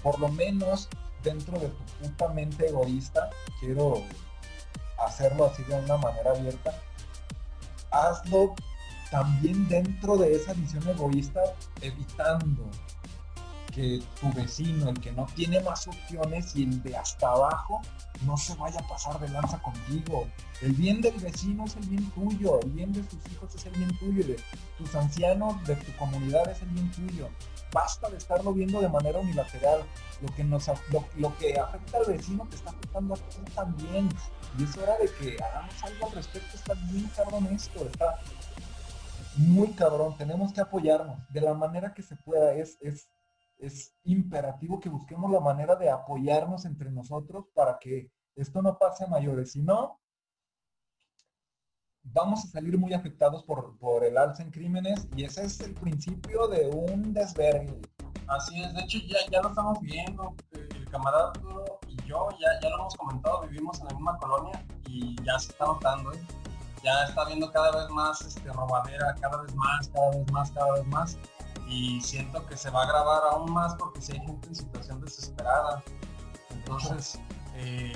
Por 0.04 0.20
lo 0.20 0.30
menos 0.30 0.90
dentro 1.24 1.60
de 1.60 1.68
tu 1.68 1.84
puta 2.02 2.30
mente 2.30 2.68
egoísta, 2.68 3.30
quiero 3.60 4.02
hacerlo 5.06 5.46
así 5.46 5.64
de 5.64 5.76
una 5.76 5.98
manera 5.98 6.32
abierta, 6.32 6.74
hazlo 7.92 8.56
también 9.10 9.68
dentro 9.68 10.18
de 10.18 10.36
esa 10.36 10.54
visión 10.54 10.88
egoísta, 10.88 11.42
evitando 11.82 12.64
que 13.72 14.02
tu 14.20 14.32
vecino, 14.34 14.90
el 14.90 15.00
que 15.00 15.12
no 15.12 15.26
tiene 15.36 15.60
más 15.62 15.88
opciones 15.88 16.56
y 16.56 16.64
el 16.64 16.84
de 16.84 16.96
hasta 16.96 17.32
abajo, 17.32 17.82
no 18.26 18.38
se 18.38 18.54
vaya 18.56 18.80
a 18.80 18.88
pasar 18.88 19.20
de 19.20 19.30
lanza 19.30 19.60
contigo. 19.62 20.28
El 20.62 20.74
bien 20.74 21.02
del 21.02 21.16
vecino 21.16 21.66
es 21.66 21.76
el 21.78 21.88
bien 21.88 22.12
tuyo, 22.12 22.60
el 22.62 22.70
bien 22.70 22.94
de 22.94 23.04
sus 23.04 23.26
hijos 23.32 23.56
es 23.56 23.66
el 23.66 23.74
bien 23.74 23.98
tuyo, 23.98 24.26
de 24.26 24.38
tus 24.78 24.94
ancianos, 24.96 25.66
de 25.66 25.76
tu 25.76 25.96
comunidad 25.98 26.50
es 26.50 26.62
el 26.62 26.70
bien 26.70 26.92
tuyo. 26.92 27.30
Basta 27.74 28.10
de 28.10 28.18
estarlo 28.18 28.54
viendo 28.54 28.82
de 28.82 28.90
manera 28.90 29.20
unilateral. 29.20 29.84
Lo 30.22 30.28
que, 30.36 30.44
nos, 30.44 30.70
lo, 31.18 31.38
que 31.38 31.58
afecta 31.58 31.98
al 31.98 32.06
vecino 32.06 32.46
te 32.50 32.58
está 32.58 32.70
afectando 32.72 33.14
a 33.14 33.18
ti 33.18 33.52
también. 33.56 34.10
Y 34.60 34.64
es 34.64 34.78
hora 34.78 34.98
de 34.98 35.10
que 35.10 35.42
hagamos 35.42 35.84
algo 35.84 36.08
al 36.08 36.12
respecto. 36.12 36.58
Está 36.58 36.74
bien 36.92 37.10
cabrón 37.16 37.48
esto, 37.48 37.88
está 37.88 38.20
muy 39.38 39.70
cabrón. 39.72 40.18
Tenemos 40.18 40.54
que 40.54 40.62
apoyarnos 40.62 41.18
de 41.30 41.42
la 41.42 41.54
manera 41.54 41.94
que 41.94 42.04
se 42.04 42.16
pueda. 42.18 42.54
Es, 42.54 42.78
es 43.62 43.94
imperativo 44.04 44.80
que 44.80 44.90
busquemos 44.90 45.32
la 45.32 45.40
manera 45.40 45.76
de 45.76 45.90
apoyarnos 45.90 46.66
entre 46.66 46.92
nosotros 46.92 47.46
para 47.54 47.78
que 47.80 48.12
esto 48.36 48.62
no 48.62 48.78
pase 48.78 49.04
a 49.04 49.08
mayores. 49.08 49.52
Si 49.52 49.62
no, 49.62 50.00
vamos 52.04 52.44
a 52.44 52.48
salir 52.48 52.78
muy 52.78 52.94
afectados 52.94 53.44
por, 53.44 53.78
por 53.78 54.04
el 54.04 54.18
alza 54.18 54.44
en 54.44 54.52
crímenes 54.52 55.08
y 55.16 55.24
ese 55.24 55.46
es 55.46 55.60
el 55.62 55.74
principio 55.76 56.48
de 56.48 56.68
un 56.68 57.14
desvergue. 57.14 57.80
Así 58.28 58.62
es, 58.64 58.74
de 58.74 58.82
hecho 58.82 58.98
ya, 59.08 59.18
ya 59.32 59.42
lo 59.42 59.50
estamos 59.50 59.80
viendo. 59.82 60.34
eh, 60.52 60.68
El 60.76 60.90
camarada 60.90 61.34
y 61.88 61.96
yo 62.08 62.30
ya, 62.40 62.48
ya 62.62 62.70
lo 62.70 62.76
hemos 62.80 62.96
comentado, 62.96 63.42
vivimos 63.42 63.80
en 63.80 63.88
la 63.88 63.94
misma 63.94 64.18
colonia 64.18 64.66
y 64.88 65.16
ya 65.24 65.38
se 65.38 65.52
está 65.52 65.66
notando, 65.66 66.12
¿eh? 66.14 66.22
ya 66.84 67.04
está 67.04 67.26
viendo 67.26 67.52
cada 67.52 67.72
vez 67.72 67.90
más 67.90 68.22
este, 68.22 68.52
robadera, 68.52 69.14
cada 69.22 69.42
vez 69.44 69.54
más, 69.56 69.88
cada 69.90 70.10
vez 70.12 70.32
más, 70.32 70.52
cada 70.52 70.74
vez 70.74 70.88
más. 70.88 71.18
Y 71.72 72.02
siento 72.02 72.46
que 72.46 72.58
se 72.58 72.70
va 72.70 72.82
a 72.82 72.84
agravar 72.84 73.22
aún 73.32 73.52
más 73.54 73.76
porque 73.76 74.02
si 74.02 74.12
hay 74.12 74.20
gente 74.20 74.50
en 74.50 74.56
situación 74.56 75.00
desesperada. 75.00 75.82
Entonces, 76.50 77.18
eh, 77.56 77.94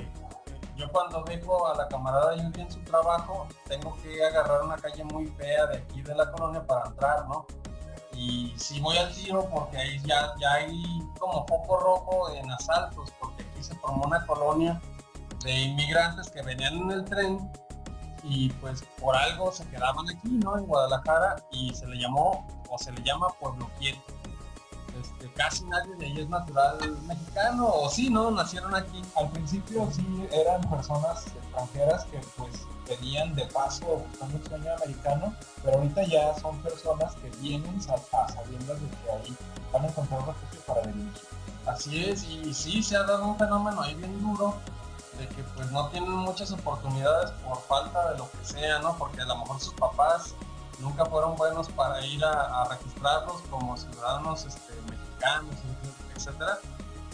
yo 0.76 0.90
cuando 0.90 1.22
dejo 1.24 1.66
a 1.66 1.74
la 1.76 1.86
camarada 1.88 2.36
Yuri 2.36 2.62
en 2.62 2.70
su 2.70 2.80
trabajo, 2.84 3.46
tengo 3.68 3.94
que 4.02 4.24
agarrar 4.24 4.62
una 4.62 4.76
calle 4.76 5.04
muy 5.04 5.26
fea 5.26 5.66
de 5.66 5.78
aquí 5.78 6.00
de 6.00 6.14
la 6.14 6.32
colonia 6.32 6.66
para 6.66 6.88
entrar, 6.88 7.28
¿no? 7.28 7.46
Y 8.14 8.54
si 8.56 8.80
voy 8.80 8.96
al 8.96 9.12
tiro 9.14 9.46
porque 9.50 9.76
ahí 9.76 10.00
ya, 10.06 10.34
ya 10.40 10.54
hay 10.54 10.82
como 11.18 11.46
foco 11.46 11.78
rojo 11.78 12.30
en 12.30 12.50
asaltos, 12.50 13.12
porque 13.20 13.42
aquí 13.42 13.62
se 13.62 13.74
formó 13.76 14.04
una 14.06 14.24
colonia 14.24 14.80
de 15.44 15.52
inmigrantes 15.52 16.30
que 16.30 16.40
venían 16.40 16.78
en 16.78 16.90
el 16.92 17.04
tren 17.04 17.52
y 18.22 18.50
pues 18.50 18.84
por 19.00 19.16
algo 19.16 19.52
se 19.52 19.66
quedaban 19.68 20.08
aquí, 20.08 20.28
¿no? 20.28 20.58
En 20.58 20.66
Guadalajara 20.66 21.36
y 21.52 21.74
se 21.74 21.86
le 21.86 21.96
llamó 21.96 22.46
o 22.70 22.78
se 22.78 22.92
le 22.92 23.02
llama 23.02 23.28
Pueblo 23.40 23.68
Quieto. 23.78 24.00
Este, 25.00 25.30
casi 25.34 25.64
nadie 25.64 25.94
de 25.96 26.06
ahí 26.06 26.20
es 26.20 26.28
natural 26.28 26.78
mexicano 27.06 27.68
o 27.68 27.90
sí, 27.90 28.08
¿no? 28.08 28.30
Nacieron 28.30 28.74
aquí. 28.74 29.02
Al 29.16 29.30
principio 29.30 29.88
sí 29.92 30.26
eran 30.32 30.62
personas 30.70 31.26
extranjeras 31.26 32.04
que 32.06 32.18
pues 32.36 32.66
venían 32.88 33.34
de 33.34 33.44
paso 33.46 34.04
buscando 34.08 34.38
el 34.38 34.46
sueño 34.46 34.72
americano, 34.74 35.34
pero 35.62 35.76
ahorita 35.76 36.02
ya 36.04 36.34
son 36.38 36.58
personas 36.62 37.14
que 37.16 37.30
vienen 37.40 37.76
a, 37.76 38.28
sabiendas 38.28 38.80
de 38.80 38.88
que 38.88 39.10
ahí 39.12 39.36
van 39.72 39.84
a 39.84 39.88
encontrar 39.88 40.26
refugio 40.26 40.60
para 40.66 40.82
delinquir. 40.82 41.22
Así 41.66 42.04
es, 42.04 42.24
y 42.24 42.54
sí 42.54 42.82
se 42.82 42.96
ha 42.96 43.02
dado 43.02 43.26
un 43.26 43.36
fenómeno 43.36 43.82
ahí 43.82 43.94
bien 43.94 44.20
duro 44.22 44.54
de 45.18 45.28
que 45.28 45.42
pues 45.54 45.70
no 45.72 45.88
tienen 45.88 46.10
muchas 46.10 46.52
oportunidades 46.52 47.30
por 47.44 47.60
falta 47.62 48.12
de 48.12 48.18
lo 48.18 48.30
que 48.30 48.44
sea, 48.44 48.78
¿no? 48.80 48.96
Porque 48.96 49.20
a 49.20 49.26
lo 49.26 49.36
mejor 49.36 49.60
sus 49.60 49.74
papás 49.74 50.34
nunca 50.78 51.04
fueron 51.06 51.36
buenos 51.36 51.68
para 51.70 52.04
ir 52.04 52.24
a, 52.24 52.64
registrarlos 52.68 53.40
como 53.50 53.76
ciudadanos 53.76 54.44
este, 54.44 54.74
mexicanos, 54.90 55.54
etcétera. 56.14 56.58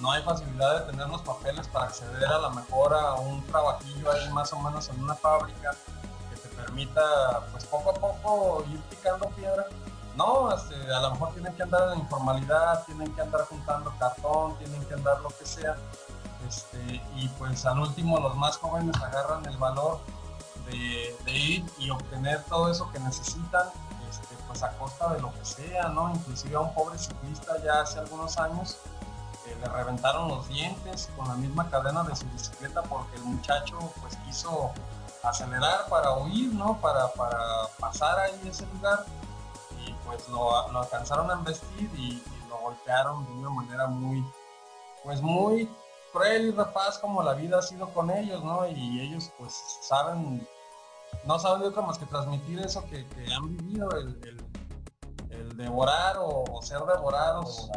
No 0.00 0.11
hay 0.11 0.22
facilidad 0.22 0.80
de 0.80 0.92
tener 0.92 1.09
los 1.09 1.22
papeles 1.22 1.68
para 1.68 1.86
acceder 1.86 2.24
a 2.26 2.38
la 2.38 2.50
mejor 2.50 2.92
a 2.92 3.14
un 3.14 3.44
trabajillo 3.46 4.11
ahí 4.11 4.28
más 4.30 4.53
o 4.53 4.59
menos 4.59 4.88
en 4.88 5.03
una 5.03 5.14
fábrica 5.14 5.76
que 6.30 6.36
te 6.36 6.48
permita 6.57 7.00
pues 7.53 7.64
poco 7.66 7.90
a 7.90 7.94
poco 7.94 8.64
ir 8.72 8.80
picando 8.82 9.28
piedra. 9.30 9.66
No, 10.16 10.53
este, 10.55 10.74
a 10.92 11.00
lo 11.00 11.12
mejor 11.12 11.32
tienen 11.32 11.55
que 11.55 11.62
andar 11.62 11.92
en 11.92 12.00
informalidad, 12.00 12.84
tienen 12.84 13.14
que 13.14 13.22
andar 13.22 13.42
juntando 13.46 13.94
cartón, 13.98 14.59
tienen 14.59 14.84
que 14.86 14.94
andar 14.94 15.20
lo 15.20 15.28
que 15.28 15.46
sea. 15.46 15.76
Este, 16.49 17.03
y 17.16 17.28
pues 17.38 17.64
al 17.66 17.78
último 17.78 18.18
los 18.18 18.36
más 18.36 18.57
jóvenes 18.57 18.97
agarran 18.97 19.45
el 19.47 19.57
valor 19.57 20.01
de, 20.66 21.16
ir 21.26 21.64
y 21.78 21.90
obtener 21.90 22.43
todo 22.45 22.70
eso 22.70 22.90
que 22.93 22.99
necesitan, 23.01 23.66
este, 24.11 24.36
pues 24.47 24.62
a 24.62 24.70
costa 24.78 25.12
de 25.14 25.20
lo 25.20 25.32
que 25.32 25.45
sea, 25.45 25.88
¿no? 25.88 26.11
Inclusive 26.14 26.57
a 26.57 26.61
un 26.61 26.74
pobre 26.74 26.99
ciclista 26.99 27.62
ya 27.64 27.80
hace 27.80 27.99
algunos 27.99 28.38
años 28.38 28.78
eh, 29.47 29.57
le 29.61 29.68
reventaron 29.68 30.28
los 30.28 30.49
dientes 30.49 31.11
con 31.16 31.26
la 31.28 31.34
misma 31.34 31.68
cadena 31.68 32.03
de 32.05 32.14
su 32.14 32.26
bicicleta 32.26 32.82
porque 32.82 33.16
el 33.16 33.24
muchacho 33.24 33.78
pues 34.01 34.16
quiso 34.24 34.72
acelerar 35.22 35.88
para 35.88 36.12
huir, 36.18 36.53
¿no? 36.55 36.78
Para, 36.80 37.12
para 37.12 37.38
pasar 37.78 38.18
ahí 38.18 38.40
ese 38.49 38.66
lugar 38.66 39.05
y 39.84 39.93
pues 40.05 40.28
lo, 40.28 40.57
alcanzaron 40.78 41.30
a 41.30 41.34
embestir 41.34 41.90
y 41.97 42.22
lo 42.49 42.59
golpearon 42.59 43.24
de 43.26 43.32
una 43.32 43.51
manera 43.51 43.86
muy, 43.86 44.24
pues 45.03 45.20
muy 45.20 45.68
cruel 46.12 46.46
y 46.48 46.50
rapaz 46.52 46.98
como 46.98 47.22
la 47.22 47.34
vida 47.34 47.58
ha 47.58 47.62
sido 47.62 47.88
con 47.90 48.10
ellos, 48.10 48.44
¿no? 48.44 48.66
Y 48.68 49.00
ellos 49.00 49.30
pues 49.38 49.54
saben, 49.82 50.46
no 51.24 51.38
saben 51.38 51.62
de 51.62 51.68
otra 51.68 51.82
más 51.82 51.98
que 51.98 52.06
transmitir 52.06 52.58
eso 52.60 52.84
que, 52.84 53.06
han 53.34 53.56
vivido, 53.56 53.90
el, 53.92 54.18
el- 54.24 54.52
devorar 55.56 56.16
o, 56.18 56.60
ser 56.62 56.80
devorados. 56.80 57.70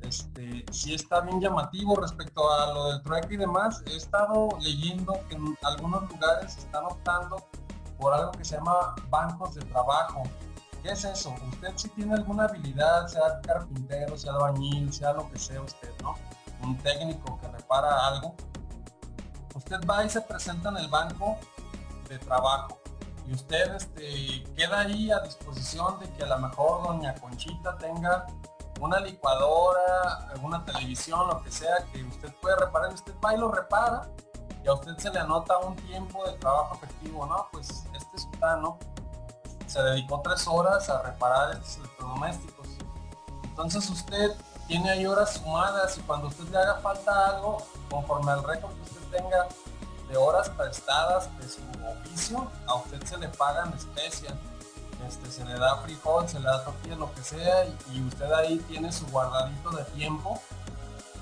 Este, 0.00 0.64
sí 0.70 0.94
está 0.94 1.20
bien 1.20 1.40
llamativo 1.40 1.96
respecto 1.96 2.50
a 2.50 2.72
lo 2.72 2.84
del 2.92 3.02
trueque 3.02 3.34
y 3.34 3.36
demás. 3.36 3.82
He 3.86 3.96
estado 3.96 4.48
leyendo 4.60 5.14
que 5.28 5.34
en 5.34 5.56
algunos 5.62 6.08
lugares 6.10 6.56
están 6.56 6.84
optando 6.84 7.44
por 7.98 8.14
algo 8.14 8.32
que 8.32 8.44
se 8.44 8.56
llama 8.56 8.94
bancos 9.10 9.54
de 9.54 9.62
trabajo. 9.62 10.22
¿Qué 10.82 10.90
es 10.90 11.04
eso? 11.04 11.34
Usted 11.52 11.72
si 11.74 11.88
tiene 11.90 12.14
alguna 12.14 12.44
habilidad, 12.44 13.08
sea 13.08 13.40
carpintero, 13.42 14.16
sea 14.16 14.32
albañil, 14.34 14.92
sea 14.92 15.12
lo 15.12 15.28
que 15.30 15.38
sea 15.38 15.60
usted, 15.60 15.90
¿no? 16.02 16.14
Un 16.62 16.76
técnico 16.78 17.38
que 17.40 17.48
repara 17.48 18.06
algo. 18.06 18.34
Usted 19.54 19.80
va 19.88 20.04
y 20.04 20.10
se 20.10 20.20
presenta 20.20 20.68
en 20.70 20.78
el 20.78 20.88
banco 20.88 21.38
de 22.08 22.18
trabajo 22.18 22.78
y 23.28 23.34
usted 23.34 23.74
este, 23.74 24.42
queda 24.56 24.80
ahí 24.80 25.10
a 25.10 25.20
disposición 25.20 26.00
de 26.00 26.10
que 26.12 26.22
a 26.22 26.26
lo 26.26 26.38
mejor 26.38 26.82
doña 26.84 27.14
Conchita 27.16 27.76
tenga 27.76 28.26
una 28.80 29.00
licuadora, 29.00 30.32
una 30.42 30.64
televisión, 30.64 31.26
lo 31.28 31.42
que 31.42 31.50
sea 31.50 31.84
que 31.92 32.02
usted 32.04 32.32
puede 32.40 32.56
reparar, 32.56 32.92
usted 32.94 33.12
va 33.22 33.34
y 33.34 33.38
lo 33.38 33.50
repara 33.50 34.08
y 34.64 34.68
a 34.68 34.72
usted 34.72 34.96
se 34.96 35.10
le 35.10 35.18
anota 35.18 35.58
un 35.58 35.76
tiempo 35.76 36.24
de 36.24 36.32
trabajo 36.38 36.76
efectivo, 36.76 37.26
¿no? 37.26 37.48
Pues 37.52 37.84
este 37.94 38.18
sultano 38.18 38.78
se 39.66 39.82
dedicó 39.82 40.22
tres 40.22 40.48
horas 40.48 40.88
a 40.88 41.02
reparar 41.02 41.52
estos 41.52 41.76
electrodomésticos. 41.78 42.68
Entonces 43.42 43.90
usted 43.90 44.34
tiene 44.68 44.90
ahí 44.90 45.06
horas 45.06 45.32
sumadas 45.34 45.96
y 45.98 46.02
cuando 46.02 46.28
usted 46.28 46.44
le 46.44 46.58
haga 46.58 46.76
falta 46.76 47.30
algo, 47.30 47.66
conforme 47.90 48.30
al 48.30 48.44
récord 48.44 48.72
que 48.74 48.82
usted 48.82 49.18
tenga 49.18 49.48
de 50.08 50.16
horas 50.16 50.48
prestadas 50.50 51.36
de 51.38 51.48
su 51.48 51.60
oficio, 51.86 52.50
a 52.66 52.74
usted 52.74 53.02
se 53.04 53.16
le 53.18 53.28
pagan 53.28 53.72
especias. 53.72 54.34
Este, 55.06 55.30
se 55.30 55.44
le 55.44 55.54
da 55.54 55.76
frijol, 55.76 56.28
se 56.28 56.40
le 56.40 56.46
da 56.46 56.64
tortilla, 56.64 56.96
lo 56.96 57.12
que 57.14 57.22
sea, 57.22 57.66
y 57.92 58.02
usted 58.02 58.30
ahí 58.32 58.58
tiene 58.68 58.92
su 58.92 59.06
guardadito 59.06 59.70
de 59.70 59.84
tiempo 59.84 60.40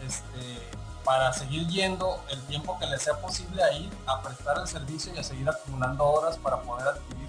este, 0.02 0.70
para 1.04 1.32
seguir 1.32 1.68
yendo 1.68 2.20
el 2.30 2.40
tiempo 2.46 2.78
que 2.78 2.86
le 2.86 2.98
sea 2.98 3.20
posible 3.20 3.62
a 3.62 3.72
ir 3.72 3.92
a 4.06 4.22
prestar 4.22 4.58
el 4.58 4.66
servicio 4.66 5.14
y 5.14 5.18
a 5.18 5.22
seguir 5.22 5.48
acumulando 5.48 6.04
horas 6.04 6.38
para 6.38 6.60
poder 6.62 6.88
adquirir 6.88 7.28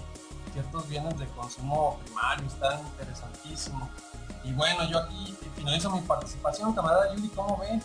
ciertos 0.52 0.88
bienes 0.88 1.18
de 1.18 1.26
consumo 1.28 1.98
primario, 2.02 2.46
está 2.46 2.80
interesantísimo. 2.80 3.88
Y 4.44 4.52
bueno, 4.52 4.84
yo 4.88 4.98
aquí 4.98 5.36
finalizo 5.56 5.90
mi 5.90 6.00
participación, 6.00 6.74
camarada 6.74 7.14
Yuri, 7.14 7.28
¿cómo 7.30 7.58
ve? 7.58 7.80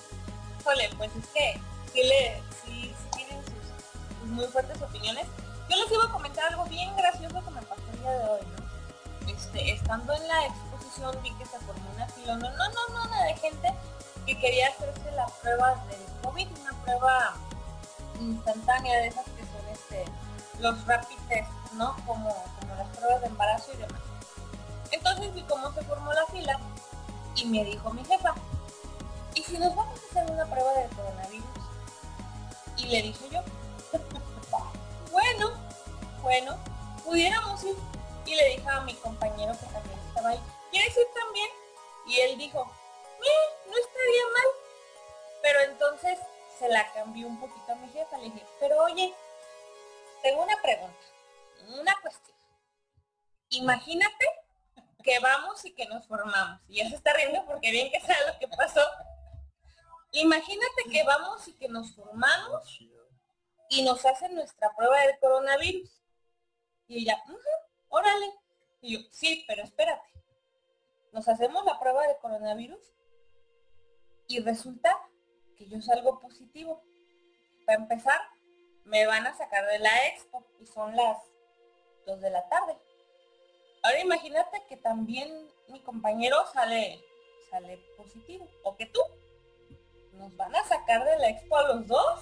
Híjole, 0.59 0.89
pues 0.97 1.11
es 1.15 1.27
que 1.27 1.59
sí, 1.91 2.03
le, 2.03 2.41
sí, 2.63 2.93
tienen 3.15 3.41
sus, 3.43 4.29
muy 4.29 4.45
fuertes 4.45 4.81
opiniones. 4.81 5.25
Yo 5.69 5.77
les 5.77 5.91
iba 5.91 6.05
a 6.05 6.11
comentar 6.11 6.45
algo 6.45 6.65
bien 6.65 6.95
gracioso 6.95 7.43
que 7.43 7.51
me 7.51 7.61
pasó 7.61 7.81
el 7.91 7.99
día 7.99 8.11
de 8.11 8.29
hoy, 8.29 8.41
¿no? 8.57 9.31
Este, 9.31 9.73
estando 9.73 10.13
en 10.13 10.27
la 10.27 10.45
exposición 10.45 11.17
vi 11.23 11.31
que 11.35 11.45
se 11.45 11.59
formó 11.59 11.89
una 11.95 12.07
fila, 12.07 12.35
no, 12.35 12.49
no, 12.49 12.69
no, 12.69 13.05
no, 13.05 13.23
de 13.23 13.35
gente 13.35 13.73
que 14.25 14.37
quería 14.39 14.67
hacerse 14.69 15.11
la 15.15 15.25
prueba 15.41 15.75
del 15.87 16.21
COVID, 16.23 16.47
una 16.61 16.73
prueba 16.83 17.33
instantánea 18.19 18.99
de 18.99 19.07
esas 19.07 19.25
que 19.25 19.43
son 19.43 19.67
este, 19.71 20.05
los 20.59 20.85
rapid 20.85 21.17
¿no? 21.73 21.95
Como, 22.05 22.29
como 22.59 22.75
las 22.75 22.87
pruebas 22.95 23.21
de 23.21 23.27
embarazo 23.27 23.71
y 23.73 23.77
demás. 23.77 24.01
Entonces 24.93 25.33
vi 25.33 25.41
cómo 25.43 25.71
se 25.73 25.81
formó 25.83 26.13
la 26.13 26.25
fila 26.27 26.59
y 27.35 27.45
me 27.45 27.63
dijo 27.65 27.91
mi 27.91 28.05
jefa, 28.05 28.33
¿y 29.35 29.43
si 29.43 29.57
nos 29.57 29.75
vamos 29.75 29.99
a 29.99 30.09
hacer 30.09 30.31
una 30.31 30.45
prueba 30.45 30.73
de 30.73 30.87
coronavirus? 30.95 31.45
Y 32.77 32.85
le 32.85 33.01
dije 33.01 33.29
yo, 33.29 33.41
bueno, 35.11 35.51
bueno, 36.21 36.57
pudiéramos 37.03 37.63
ir. 37.63 37.75
Y 38.25 38.35
le 38.35 38.55
dije 38.55 38.69
a 38.69 38.81
mi 38.81 38.93
compañero 38.95 39.53
que 39.59 39.65
también 39.65 39.99
estaba 40.07 40.29
ahí, 40.29 40.39
¿quieres 40.71 40.95
ir 40.95 41.07
también? 41.13 41.49
Y 42.07 42.19
él 42.19 42.37
dijo, 42.37 42.61
"Eh, 42.61 43.69
no 43.69 43.77
está 43.77 43.99
Entonces 45.83 46.17
se 46.57 46.69
la 46.69 46.91
cambió 46.93 47.27
un 47.27 47.39
poquito 47.39 47.73
a 47.73 47.75
mi 47.75 47.89
jefa. 47.89 48.17
Le 48.17 48.25
dije, 48.25 48.45
pero 48.59 48.81
oye, 48.83 49.13
tengo 50.21 50.43
una 50.43 50.55
pregunta, 50.61 50.97
una 51.67 51.93
cuestión. 52.01 52.37
Imagínate 53.49 54.42
que 55.04 55.20
vamos 55.20 55.64
y 55.66 55.74
que 55.74 55.86
nos 55.86 56.08
formamos. 56.08 56.62
Y 56.68 56.78
ya 56.78 56.89
se 56.89 56.95
está 56.95 57.14
riendo 57.14 57.45
porque 57.45 57.72
bien 57.72 57.91
que 57.91 57.99
sabe 57.99 58.20
lo 58.32 58.39
que 58.39 58.47
pasó. 58.47 58.82
Imagínate 60.12 60.84
que 60.91 61.04
vamos 61.04 61.47
y 61.47 61.54
que 61.54 61.68
nos 61.68 61.95
formamos 61.95 62.80
y 63.70 63.84
nos 63.84 64.06
hacen 64.06 64.36
nuestra 64.36 64.74
prueba 64.76 64.99
del 65.01 65.20
coronavirus. 65.20 66.01
Y 66.88 67.04
ella, 67.04 67.22
"Ujú, 67.28 67.38
órale. 67.89 68.32
Y 68.82 68.97
yo, 68.97 69.08
sí, 69.12 69.43
pero 69.47 69.64
espérate. 69.64 70.08
Nos 71.12 71.28
hacemos 71.28 71.64
la 71.66 71.80
prueba 71.80 72.08
de 72.08 72.18
coronavirus 72.18 72.82
y 74.28 74.39
resulta 74.39 74.97
que 75.58 75.68
yo 75.68 75.82
salgo 75.82 76.20
positivo. 76.20 76.84
Para 77.66 77.80
empezar, 77.80 78.20
me 78.84 79.06
van 79.06 79.26
a 79.28 79.34
sacar 79.36 79.66
de 79.68 79.80
la 79.80 80.08
expo 80.08 80.45
y 80.60 80.66
son 80.66 80.95
las 80.95 81.18
2 82.06 82.20
de 82.22 82.30
la 82.30 82.47
tarde. 82.49 82.78
Ahora 83.84 83.99
imagínate 83.99 84.63
que 84.69 84.77
también 84.77 85.49
mi 85.67 85.81
compañero 85.81 86.38
sale, 86.53 87.03
sale 87.49 87.77
positivo. 87.97 88.47
O 88.63 88.77
que 88.77 88.86
tú. 88.86 89.01
Nos 90.13 90.36
van 90.38 90.55
a 90.55 90.63
sacar 90.63 91.03
de 91.03 91.17
la 91.19 91.29
expo 91.29 91.57
a 91.57 91.67
los 91.73 91.88
dos. 91.88 92.21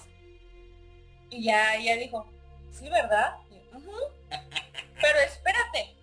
Y 1.30 1.44
ya 1.44 1.76
ella 1.76 1.96
dijo, 1.96 2.26
sí, 2.72 2.90
¿verdad? 2.90 3.36
Pero 5.00 5.18
espérate. 5.24 5.96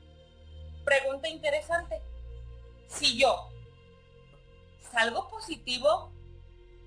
Pregunta 0.86 1.28
interesante. 1.28 2.01
Si 2.88 3.20
yo 3.20 3.49
salgo 4.91 5.30
positivo, 5.30 6.12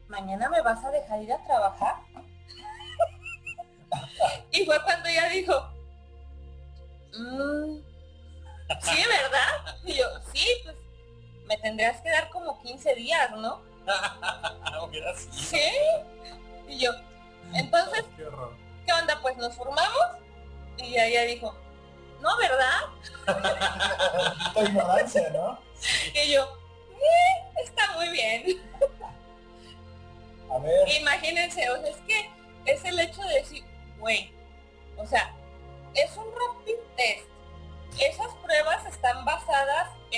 ¿mañana 0.09 0.49
me 0.49 0.63
vas 0.63 0.83
a 0.85 0.91
dejar 0.91 1.23
ir 1.23 1.33
a 1.33 1.45
trabajar? 1.45 1.97
y 4.51 4.65
fue 4.65 4.83
cuando 4.83 5.09
ella 5.09 5.29
dijo, 5.29 5.53
"Mm, 7.13 7.92
sí, 8.81 9.05
¿verdad? 9.09 9.79
Y 9.85 9.95
yo, 9.95 10.07
sí, 10.33 10.47
pues 10.65 10.77
me 11.47 11.57
tendrías 11.59 12.01
que 12.01 12.11
dar 12.11 12.31
como 12.31 12.61
15 12.63 12.95
días, 12.95 13.31
¿no? 13.33 13.61
Sí. 15.35 15.61
Y 16.69 16.79
yo, 16.79 16.91
entonces, 17.55 18.05
Qué 18.17 18.25
horror. 18.25 18.55
¿qué 18.87 18.93
onda? 18.93 19.19
Pues 19.21 19.37
nos 19.37 19.55
formamos. 19.55 20.07
Y 20.79 20.99
ella 20.99 21.23
dijo, 21.23 21.55
no, 22.21 22.37
¿verdad? 22.39 22.81
La 24.55 24.63
ignorancia, 24.63 25.31
¿no? 25.31 25.59
Y 26.15 26.33
yo, 26.33 26.43
"Eh, 26.93 27.63
está 27.65 27.93
muy 27.93 28.09
bien. 28.11 28.63
A 30.51 30.59
ver, 30.59 30.89
Imagínense, 31.01 31.69
o 31.71 31.81
sea, 31.81 31.91
es 31.91 31.97
que 32.07 32.31
es 32.67 32.85
el 32.85 32.99
hecho 33.01 33.23
de 33.23 33.35
decir, 33.35 33.65
güey, 33.99 34.33
o 34.97 35.07
sea, 35.07 35.35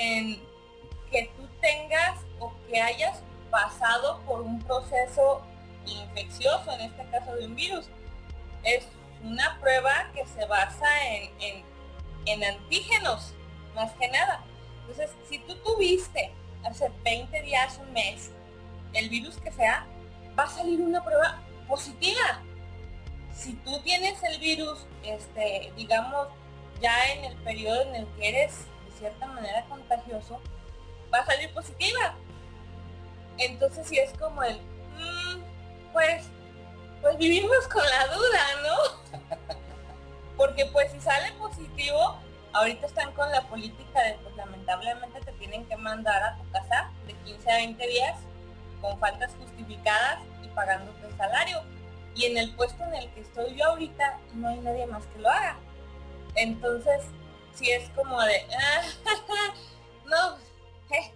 en 0.05 0.41
que 1.11 1.31
tú 1.35 1.47
tengas 1.61 2.19
o 2.39 2.53
que 2.67 2.79
hayas 2.79 3.21
pasado 3.49 4.21
por 4.25 4.41
un 4.41 4.59
proceso 4.61 5.41
infeccioso, 5.85 6.71
en 6.73 6.81
este 6.81 7.05
caso 7.09 7.35
de 7.35 7.45
un 7.45 7.55
virus. 7.55 7.85
Es 8.63 8.87
una 9.23 9.57
prueba 9.59 10.11
que 10.13 10.25
se 10.25 10.45
basa 10.45 10.87
en, 11.07 11.29
en, 11.39 11.63
en 12.25 12.43
antígenos, 12.43 13.33
más 13.73 13.91
que 13.93 14.07
nada. 14.09 14.43
Entonces, 14.81 15.11
si 15.29 15.39
tú 15.39 15.55
tuviste 15.63 16.31
hace 16.63 16.91
20 17.03 17.41
días, 17.43 17.79
un 17.79 17.93
mes, 17.93 18.31
el 18.93 19.09
virus 19.09 19.37
que 19.37 19.51
sea, 19.51 19.85
va 20.37 20.43
a 20.43 20.49
salir 20.49 20.81
una 20.81 21.03
prueba 21.03 21.41
positiva. 21.67 22.41
Si 23.33 23.53
tú 23.53 23.79
tienes 23.81 24.21
el 24.23 24.39
virus, 24.39 24.85
este, 25.03 25.71
digamos, 25.75 26.27
ya 26.81 27.11
en 27.13 27.25
el 27.25 27.35
periodo 27.37 27.81
en 27.83 27.95
el 27.95 28.07
que 28.17 28.29
eres 28.29 28.65
cierta 29.05 29.27
manera 29.27 29.63
contagioso, 29.65 30.39
va 31.13 31.19
a 31.19 31.25
salir 31.25 31.53
positiva. 31.53 32.15
Entonces 33.37 33.87
si 33.87 33.99
es 33.99 34.11
como 34.17 34.41
el, 34.43 34.57
"Mm, 34.97 35.41
pues, 35.93 36.25
pues 37.01 37.17
vivimos 37.17 37.67
con 37.67 37.83
la 37.83 38.07
duda, 38.07 38.43
¿no? 38.63 39.19
Porque 40.37 40.65
pues 40.65 40.91
si 40.91 40.99
sale 40.99 41.31
positivo, 41.33 42.17
ahorita 42.53 42.87
están 42.87 43.11
con 43.13 43.29
la 43.31 43.41
política 43.43 44.01
de 44.01 44.13
pues 44.23 44.35
lamentablemente 44.35 45.21
te 45.21 45.31
tienen 45.33 45.65
que 45.65 45.75
mandar 45.77 46.23
a 46.23 46.37
tu 46.37 46.49
casa 46.51 46.89
de 47.05 47.13
15 47.13 47.51
a 47.51 47.57
20 47.57 47.87
días 47.87 48.17
con 48.81 48.97
faltas 48.99 49.31
justificadas 49.39 50.19
y 50.43 50.47
pagándote 50.47 51.05
el 51.05 51.15
salario. 51.17 51.61
Y 52.15 52.25
en 52.25 52.37
el 52.37 52.55
puesto 52.55 52.83
en 52.85 52.95
el 52.95 53.09
que 53.11 53.21
estoy 53.21 53.55
yo 53.55 53.65
ahorita 53.65 54.19
no 54.33 54.47
hay 54.47 54.59
nadie 54.61 54.87
más 54.87 55.05
que 55.07 55.19
lo 55.19 55.29
haga. 55.29 55.57
Entonces, 56.35 57.03
si 57.55 57.71
es 57.71 57.89
como 57.91 58.21
de, 58.21 58.45
"Ah, 58.55 58.81
no, 60.05 60.35
eh, 60.95 61.11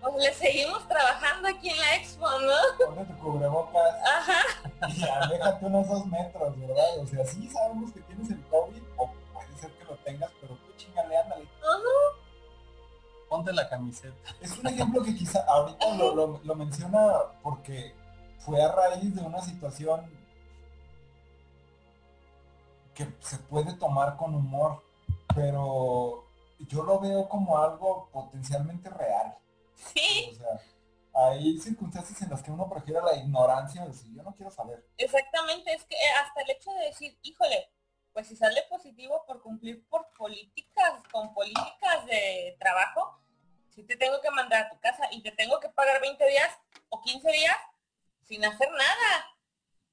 pues 0.00 0.14
le 0.16 0.34
seguimos 0.34 0.86
trabajando 0.88 1.48
aquí 1.48 1.70
en 1.70 1.78
la 1.78 1.96
expo, 1.96 2.26
¿no? 2.40 2.86
ponte 2.86 3.04
tu 3.12 3.18
cubrebocas 3.18 3.94
Ajá, 4.04 4.42
y 4.88 5.02
aléjate 5.02 5.64
unos 5.66 5.88
dos 5.88 6.06
metros, 6.06 6.58
¿verdad? 6.60 6.98
O 6.98 7.06
sea, 7.06 7.24
sí 7.26 7.48
sabemos 7.50 7.92
que 7.92 8.00
tienes 8.00 8.30
el 8.30 8.42
COVID, 8.48 8.82
o 8.96 9.10
puede 9.32 9.56
ser 9.58 9.70
que 9.72 9.84
lo 9.84 9.96
tengas, 9.98 10.30
pero 10.40 10.54
tú 10.56 10.72
chingale, 10.76 11.16
ándale. 11.16 11.48
Ponte 13.28 13.52
la 13.52 13.68
camiseta. 13.68 14.14
Es 14.40 14.56
un 14.58 14.66
ejemplo 14.68 15.02
que 15.02 15.14
quizá 15.14 15.42
ahorita 15.48 15.94
lo, 15.96 16.14
lo- 16.14 16.40
lo 16.44 16.54
menciona 16.54 17.14
porque 17.42 17.94
fue 18.38 18.62
a 18.62 18.70
raíz 18.70 19.12
de 19.14 19.22
una 19.22 19.40
situación 19.40 20.08
que 22.94 23.08
se 23.20 23.38
puede 23.38 23.72
tomar 23.74 24.16
con 24.16 24.34
humor, 24.36 24.83
pero 25.34 26.24
yo 26.60 26.82
lo 26.82 27.00
veo 27.00 27.28
como 27.28 27.58
algo 27.58 28.08
potencialmente 28.12 28.88
real. 28.90 29.36
sí, 29.74 30.30
O 30.32 30.34
sea, 30.36 30.60
hay 31.14 31.58
circunstancias 31.58 32.20
en 32.22 32.30
las 32.30 32.42
que 32.42 32.50
uno 32.50 32.68
prefiere 32.68 33.00
la 33.02 33.16
ignorancia, 33.16 33.86
decir, 33.86 34.12
yo 34.14 34.22
no 34.22 34.34
quiero 34.34 34.50
saber. 34.50 34.86
exactamente, 34.96 35.72
es 35.72 35.84
que 35.84 35.96
hasta 36.22 36.40
el 36.42 36.50
hecho 36.50 36.72
de 36.72 36.86
decir, 36.86 37.18
híjole, 37.22 37.70
pues 38.12 38.28
si 38.28 38.36
sale 38.36 38.62
positivo 38.70 39.24
por 39.26 39.42
cumplir 39.42 39.86
por 39.88 40.06
políticas, 40.16 41.02
con 41.10 41.34
políticas 41.34 42.06
de 42.06 42.56
trabajo, 42.60 43.20
si 43.70 43.82
te 43.84 43.96
tengo 43.96 44.20
que 44.20 44.30
mandar 44.30 44.66
a 44.66 44.70
tu 44.70 44.78
casa 44.78 45.08
y 45.10 45.20
te 45.22 45.32
tengo 45.32 45.58
que 45.58 45.68
pagar 45.68 46.00
20 46.00 46.24
días 46.28 46.50
o 46.90 47.00
15 47.02 47.32
días 47.32 47.56
sin 48.22 48.44
hacer 48.44 48.70
nada. 48.70 49.33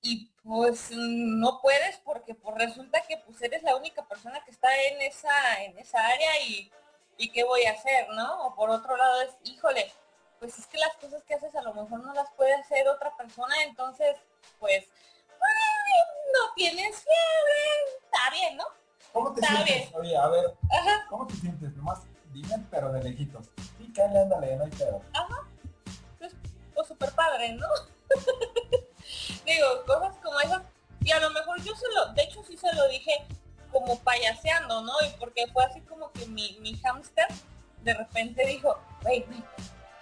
Y 0.03 0.27
pues 0.43 0.89
no 0.91 1.61
puedes 1.61 1.97
porque 1.97 2.33
pues 2.33 2.55
resulta 2.57 3.01
que 3.07 3.17
pues 3.17 3.41
eres 3.41 3.61
la 3.63 3.75
única 3.75 4.03
persona 4.05 4.43
que 4.43 4.51
está 4.51 4.69
en 4.89 5.01
esa, 5.01 5.63
en 5.63 5.77
esa 5.77 6.03
área 6.05 6.39
y, 6.43 6.71
y 7.17 7.31
qué 7.31 7.43
voy 7.43 7.63
a 7.65 7.73
hacer, 7.73 8.09
¿no? 8.09 8.47
O 8.47 8.55
por 8.55 8.69
otro 8.71 8.97
lado 8.97 9.21
es, 9.21 9.29
híjole, 9.43 9.91
pues 10.39 10.57
es 10.57 10.65
que 10.65 10.79
las 10.79 10.95
cosas 10.95 11.23
que 11.23 11.35
haces 11.35 11.55
a 11.55 11.61
lo 11.61 11.73
mejor 11.75 12.03
no 12.03 12.13
las 12.13 12.31
puede 12.31 12.53
hacer 12.55 12.87
otra 12.87 13.15
persona, 13.15 13.53
entonces 13.63 14.15
pues 14.59 14.85
ay, 15.29 16.01
no 16.33 16.53
tienes 16.55 16.95
fiebre, 16.95 17.99
está 18.03 18.29
bien, 18.31 18.57
¿no? 18.57 18.65
¿Cómo 19.13 19.33
te 19.33 19.41
Está 19.41 19.63
sientes? 19.63 19.93
Oye, 19.93 20.17
a 20.17 20.27
ver, 20.29 20.45
Ajá. 20.71 21.05
¿cómo 21.09 21.27
te 21.27 21.35
sientes? 21.35 21.73
Nomás 21.75 21.99
dime, 22.33 22.55
pero 22.71 22.91
de 22.91 23.03
lejitos. 23.03 23.49
Sí, 23.77 23.91
cállate, 23.95 24.19
ándale, 24.19 24.55
no 24.55 24.63
hay 24.63 24.71
pedo. 24.71 25.01
pues, 26.17 26.33
pues 26.73 26.87
súper 26.87 27.11
padre, 27.11 27.53
¿no? 27.53 27.67
Digo, 29.45 29.85
cosas 29.85 30.15
como 30.23 30.39
esas. 30.39 30.61
Y 31.01 31.11
a 31.11 31.19
lo 31.19 31.31
mejor 31.31 31.61
yo 31.63 31.75
se 31.75 31.85
lo, 31.95 32.13
de 32.13 32.23
hecho 32.23 32.43
sí 32.43 32.57
se 32.57 32.71
lo 32.73 32.87
dije 32.89 33.25
como 33.71 33.97
payaseando, 33.99 34.81
¿no? 34.81 34.93
Y 35.05 35.09
porque 35.19 35.47
fue 35.47 35.63
así 35.63 35.81
como 35.81 36.11
que 36.11 36.25
mi, 36.27 36.57
mi 36.61 36.75
hámster 36.77 37.27
de 37.81 37.93
repente 37.93 38.45
dijo, 38.45 38.79
güey, 39.01 39.25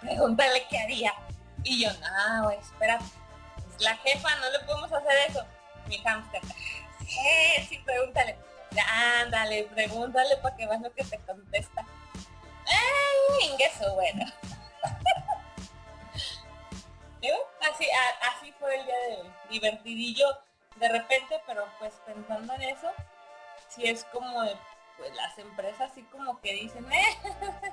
pregúntale 0.00 0.66
qué 0.68 0.78
haría. 0.78 1.14
Y 1.62 1.82
yo, 1.82 1.90
no, 1.92 2.44
güey, 2.44 2.58
espera, 2.58 2.98
es 3.74 3.82
la 3.82 3.96
jefa, 3.98 4.28
no 4.36 4.50
le 4.50 4.60
podemos 4.60 4.92
hacer 4.92 5.12
eso. 5.28 5.44
Mi 5.86 5.98
hámster, 5.98 6.42
sí, 6.98 7.66
sí, 7.68 7.78
pregúntale. 7.84 8.36
Ándale, 9.22 9.64
pregúntale 9.74 10.36
para 10.36 10.56
que 10.56 10.66
veas 10.66 10.80
lo 10.80 10.92
que 10.92 11.04
te 11.04 11.18
contesta. 11.20 11.84
Ay, 12.66 13.56
eso, 13.58 13.94
bueno. 13.94 14.24
¿Sí? 17.20 17.30
Así, 17.72 17.86
así 18.34 18.52
fue 18.58 18.76
el 18.76 18.86
día 18.86 18.98
de 19.08 19.16
hoy. 19.16 19.32
Divertidillo 19.50 20.26
de 20.76 20.88
repente, 20.88 21.40
pero 21.46 21.66
pues 21.78 21.92
pensando 22.06 22.54
en 22.54 22.62
eso, 22.62 22.90
sí 23.68 23.86
es 23.86 24.04
como 24.04 24.42
pues 24.96 25.14
las 25.14 25.38
empresas 25.38 25.90
así 25.90 26.02
como 26.04 26.40
que 26.40 26.52
dicen, 26.52 26.86
eh, 26.92 27.18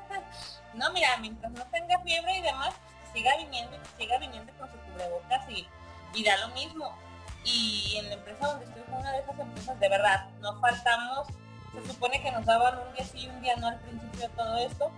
no 0.74 0.92
mira, 0.94 1.18
mientras 1.18 1.52
no 1.52 1.66
tenga 1.66 2.00
fiebre 2.00 2.38
y 2.38 2.42
demás, 2.42 2.74
siga 3.14 3.36
viniendo 3.38 3.76
y 3.76 4.02
siga 4.02 4.18
viniendo 4.18 4.54
con 4.58 4.72
su 4.72 4.78
cubrebocas 4.80 5.50
y, 5.50 5.68
y 6.14 6.24
da 6.24 6.38
lo 6.38 6.50
mismo. 6.50 6.98
Y 7.44 7.98
en 7.98 8.10
la 8.10 8.16
empresa 8.16 8.48
donde 8.48 8.66
estoy 8.66 8.84
fue 8.84 9.00
una 9.00 9.12
de 9.12 9.20
esas 9.20 9.40
empresas, 9.40 9.80
de 9.80 9.90
verdad, 9.90 10.30
no 10.40 10.60
faltamos, 10.60 11.28
se 11.74 11.86
supone 11.88 12.22
que 12.22 12.32
nos 12.32 12.46
daban 12.46 12.80
un 12.80 12.94
día 12.94 13.06
sí 13.06 13.28
un 13.28 13.42
día 13.42 13.56
no 13.58 13.68
al 13.68 13.80
principio 13.80 14.30
todo 14.30 14.58
esto, 14.58 14.92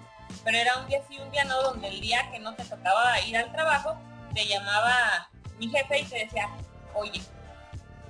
pero 0.43 0.57
era 0.57 0.77
un 0.77 0.87
día 0.87 1.01
sí 1.07 1.19
un 1.19 1.31
día 1.31 1.45
no, 1.45 1.61
donde 1.61 1.87
el 1.87 1.99
día 1.99 2.29
que 2.31 2.39
no 2.39 2.55
te 2.55 2.63
tocaba 2.63 3.19
ir 3.21 3.37
al 3.37 3.51
trabajo, 3.51 3.97
te 4.33 4.45
llamaba 4.45 5.29
mi 5.57 5.69
jefe 5.69 5.99
y 5.99 6.03
te 6.05 6.19
decía, 6.25 6.49
oye, 6.93 7.21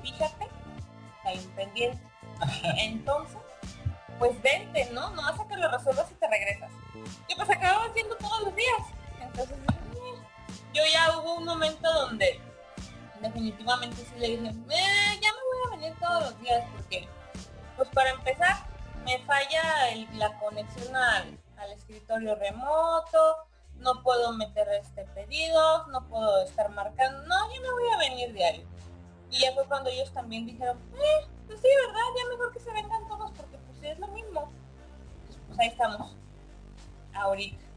fíjate, 0.02 0.48
hay 1.24 1.38
un 1.40 1.50
pendiente. 1.52 2.02
Entonces, 2.78 3.38
pues 4.18 4.42
vente, 4.42 4.90
¿no? 4.92 5.10
No 5.12 5.22
vas 5.22 5.40
a 5.40 5.48
que 5.48 5.56
lo 5.58 5.70
resuelvas 5.70 6.12
y 6.12 6.16
te 6.16 6.28
regresas. 6.28 6.72
Y 7.28 7.36
pues 7.36 7.50
acababa 7.50 7.86
haciendo 7.86 8.16
todos 8.18 8.44
los 8.44 8.56
días. 8.56 8.82
Entonces, 9.22 9.58
yo 10.74 10.84
ya 10.94 11.18
hubo 11.18 11.36
un 11.36 11.46
momento 11.46 11.92
donde 11.92 12.40
definitivamente 13.22 13.98
sí 13.98 14.14
le 14.18 14.28
dije, 14.30 14.48
"Eh, 14.48 15.20
ya 15.22 15.30
me 15.34 15.40
voy 15.40 15.68
a 15.68 15.76
venir 15.78 15.96
todos 16.00 16.22
los 16.24 16.40
días 16.42 16.64
porque, 16.76 17.08
pues 17.76 17.90
para 17.90 18.12
empezar, 18.12 18.58
me 19.04 19.18
falla 19.20 19.90
el- 19.90 20.08
la 20.20 20.38
conexión 20.40 20.96
al, 20.96 21.38
al 21.58 21.72
escritorio 21.72 22.36
remoto, 22.36 23.36
no 23.80 24.02
puedo 24.04 24.34
meter 24.34 24.68
este 24.82 25.06
pedidos, 25.16 25.88
no 25.88 26.08
puedo 26.08 26.44
estar 26.44 26.70
marcando, 26.70 27.26
no, 27.28 27.54
ya 27.54 27.62
me 27.62 27.72
voy 27.72 27.90
a 27.94 27.98
venir 27.98 28.34
diario. 28.34 28.66
Y 29.32 29.42
ya 29.42 29.54
fue 29.54 29.66
cuando 29.68 29.90
ellos 29.90 30.12
también 30.14 30.46
dijeron, 30.46 30.78
eh, 30.96 31.28
pues 31.48 31.60
sí, 31.62 31.68
¿verdad? 31.88 32.02
Ya 32.18 32.30
mejor 32.30 32.54
que 32.54 32.60
se 32.60 32.72
vengan 32.72 33.08
todos 33.08 33.32
porque 33.32 33.58
pues 33.58 33.84
es 33.84 34.00
lo 34.00 34.08
mismo. 34.08 34.52
Pues 35.48 35.60
ahí 35.60 35.68
estamos. 35.68 36.16
Ahorita. 37.14 37.70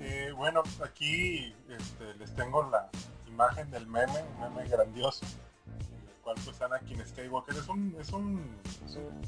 Eh, 0.00 0.32
bueno, 0.36 0.62
aquí 0.84 1.54
este, 1.68 2.14
les 2.14 2.34
tengo 2.34 2.62
la 2.64 2.88
imagen 3.26 3.70
del 3.70 3.86
meme, 3.86 4.22
un 4.22 4.54
meme 4.54 4.68
grandioso, 4.68 5.24
en 5.66 6.08
el 6.08 6.14
cual 6.22 6.36
pues 6.44 6.60
Anakin 6.60 7.04
Skywalker 7.06 7.56
es 7.56 7.68
un, 7.68 7.96
es 7.98 8.12
un, 8.12 8.56
es 8.84 8.96
un, 8.96 9.20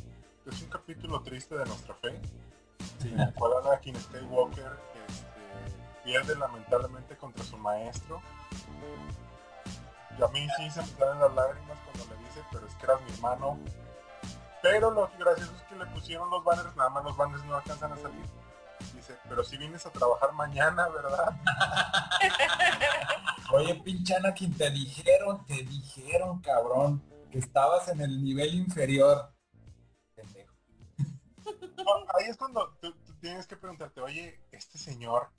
es 0.51 0.63
un 0.63 0.69
capítulo 0.69 1.23
triste 1.23 1.57
de 1.57 1.67
nuestra 1.67 1.95
fe, 1.95 2.21
en 3.05 3.21
el 3.21 3.35
cual 3.35 3.67
Anakin 3.67 4.01
Skywalker 4.01 4.79
este, 5.07 6.05
pierde 6.05 6.37
lamentablemente 6.37 7.17
contra 7.17 7.45
su 7.45 7.57
maestro. 7.59 8.23
Y 10.19 10.23
a 10.23 10.29
mí 10.29 10.47
sí 10.57 10.71
se 10.71 10.81
me 10.81 10.89
salen 10.89 11.21
las 11.21 11.35
lágrimas 11.35 11.79
cuando 11.85 12.15
le 12.15 12.21
dice, 12.23 12.43
pero 12.51 12.67
es 12.67 12.75
que 12.75 12.87
eras 12.87 13.01
mi 13.03 13.15
hermano. 13.15 13.59
Pero 14.63 14.91
lo 14.91 15.09
gracioso 15.19 15.53
es 15.55 15.63
que 15.63 15.77
le 15.77 15.87
pusieron 15.87 16.31
los 16.31 16.43
banners, 16.43 16.75
nada 16.77 16.91
más 16.91 17.05
los 17.05 17.17
banners 17.17 17.45
no 17.45 17.57
alcanzan 17.57 17.93
a 17.93 17.97
salir. 17.97 18.25
Dice, 18.95 19.17
pero 19.29 19.45
si 19.45 19.57
vienes 19.57 19.87
a 19.87 19.91
trabajar 19.91 20.33
mañana, 20.33 20.89
¿verdad? 20.89 21.37
Oye, 23.53 23.75
pinche 23.77 24.17
Anakin, 24.17 24.57
te 24.57 24.71
dijeron, 24.71 25.45
te 25.47 25.63
dijeron, 25.63 26.41
cabrón, 26.41 27.03
que 27.31 27.39
estabas 27.39 27.89
en 27.89 28.01
el 28.01 28.23
nivel 28.23 28.55
inferior. 28.55 29.31
No, 31.77 32.07
ahí 32.19 32.29
es 32.29 32.37
cuando 32.37 32.77
tú, 32.81 32.93
tú 33.05 33.15
tienes 33.21 33.47
que 33.47 33.57
preguntarte, 33.57 34.01
oye, 34.01 34.41
este 34.53 34.79
señor 34.79 35.31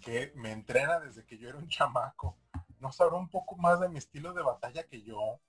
que 0.00 0.32
me 0.36 0.52
entrena 0.52 1.00
desde 1.00 1.24
que 1.24 1.38
yo 1.38 1.48
era 1.48 1.58
un 1.58 1.68
chamaco, 1.68 2.36
¿no 2.80 2.92
sabrá 2.92 3.16
un 3.16 3.28
poco 3.28 3.56
más 3.56 3.80
de 3.80 3.88
mi 3.88 3.98
estilo 3.98 4.32
de 4.32 4.42
batalla 4.42 4.82
que 4.84 5.02
yo? 5.02 5.40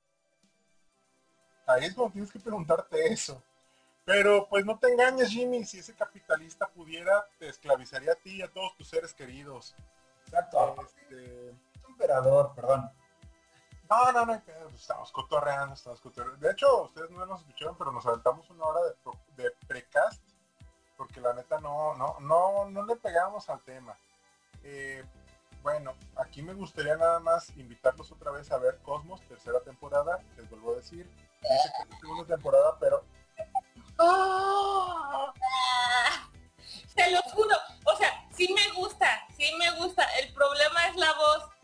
Ahí 1.67 1.85
es 1.85 1.93
cuando 1.93 2.13
tienes 2.13 2.31
que 2.31 2.39
preguntarte 2.39 3.13
eso. 3.13 3.43
Pero 4.05 4.47
pues 4.49 4.65
no 4.65 4.79
te 4.79 4.91
engañes, 4.91 5.29
Jimmy, 5.29 5.63
si 5.65 5.77
ese 5.77 5.93
capitalista 5.93 6.67
pudiera, 6.67 7.27
te 7.37 7.47
esclavizaría 7.47 8.13
a 8.13 8.15
ti 8.15 8.37
y 8.37 8.41
a 8.41 8.51
todos 8.51 8.75
tus 8.75 8.87
seres 8.87 9.13
queridos. 9.13 9.75
Exacto. 10.25 10.75
Este, 10.83 11.53
Emperador, 11.87 12.53
perdón. 12.55 12.89
No, 13.89 14.11
no, 14.11 14.25
no, 14.25 14.41
pues, 14.41 14.75
estamos 14.75 15.11
cotorreando, 15.11 15.73
estamos 15.73 15.99
cotorreando. 15.99 16.45
De 16.45 16.53
hecho, 16.53 16.83
ustedes 16.83 17.09
no 17.09 17.25
nos 17.25 17.41
escucharon, 17.41 17.75
pero 17.75 17.91
nos 17.91 18.05
aventamos 18.05 18.47
una 18.51 18.65
hora 18.65 18.81
de, 19.35 19.51
precast, 19.67 20.21
porque 20.95 21.19
la 21.19 21.33
neta 21.33 21.59
no, 21.59 21.95
no, 21.95 22.17
no, 22.19 22.69
no 22.69 22.85
le 22.85 22.95
pegamos 22.97 23.49
al 23.49 23.59
tema. 23.61 23.97
Eh, 24.63 25.03
bueno, 25.63 25.95
aquí 26.17 26.43
me 26.43 26.53
gustaría 26.53 26.97
nada 26.97 27.19
más 27.19 27.49
invitarlos 27.57 28.11
otra 28.11 28.31
vez 28.31 28.51
a 28.51 28.59
ver 28.59 28.77
Cosmos, 28.83 29.21
tercera 29.21 29.59
temporada, 29.61 30.19
les 30.37 30.47
vuelvo 30.51 30.73
a 30.73 30.75
decir. 30.75 31.09
Dice 31.41 31.71
que 31.77 31.93
es 31.93 31.99
segunda 31.99 32.25
temporada, 32.25 32.77
pero... 32.79 33.03
¡Ah! 33.97 35.33
Ah, 35.41 36.29
Te 36.95 37.09
lo 37.09 37.21
juro. 37.23 37.55
O 37.85 37.95
sea, 37.95 38.27
sí 38.31 38.53
me 38.53 38.69
gusta, 38.79 39.07
sí 39.35 39.51
me 39.57 39.71
gusta. 39.79 40.03
El 40.19 40.31
problema 40.33 40.87
es 40.87 40.95
la 40.95 41.11
voz. 41.13 41.58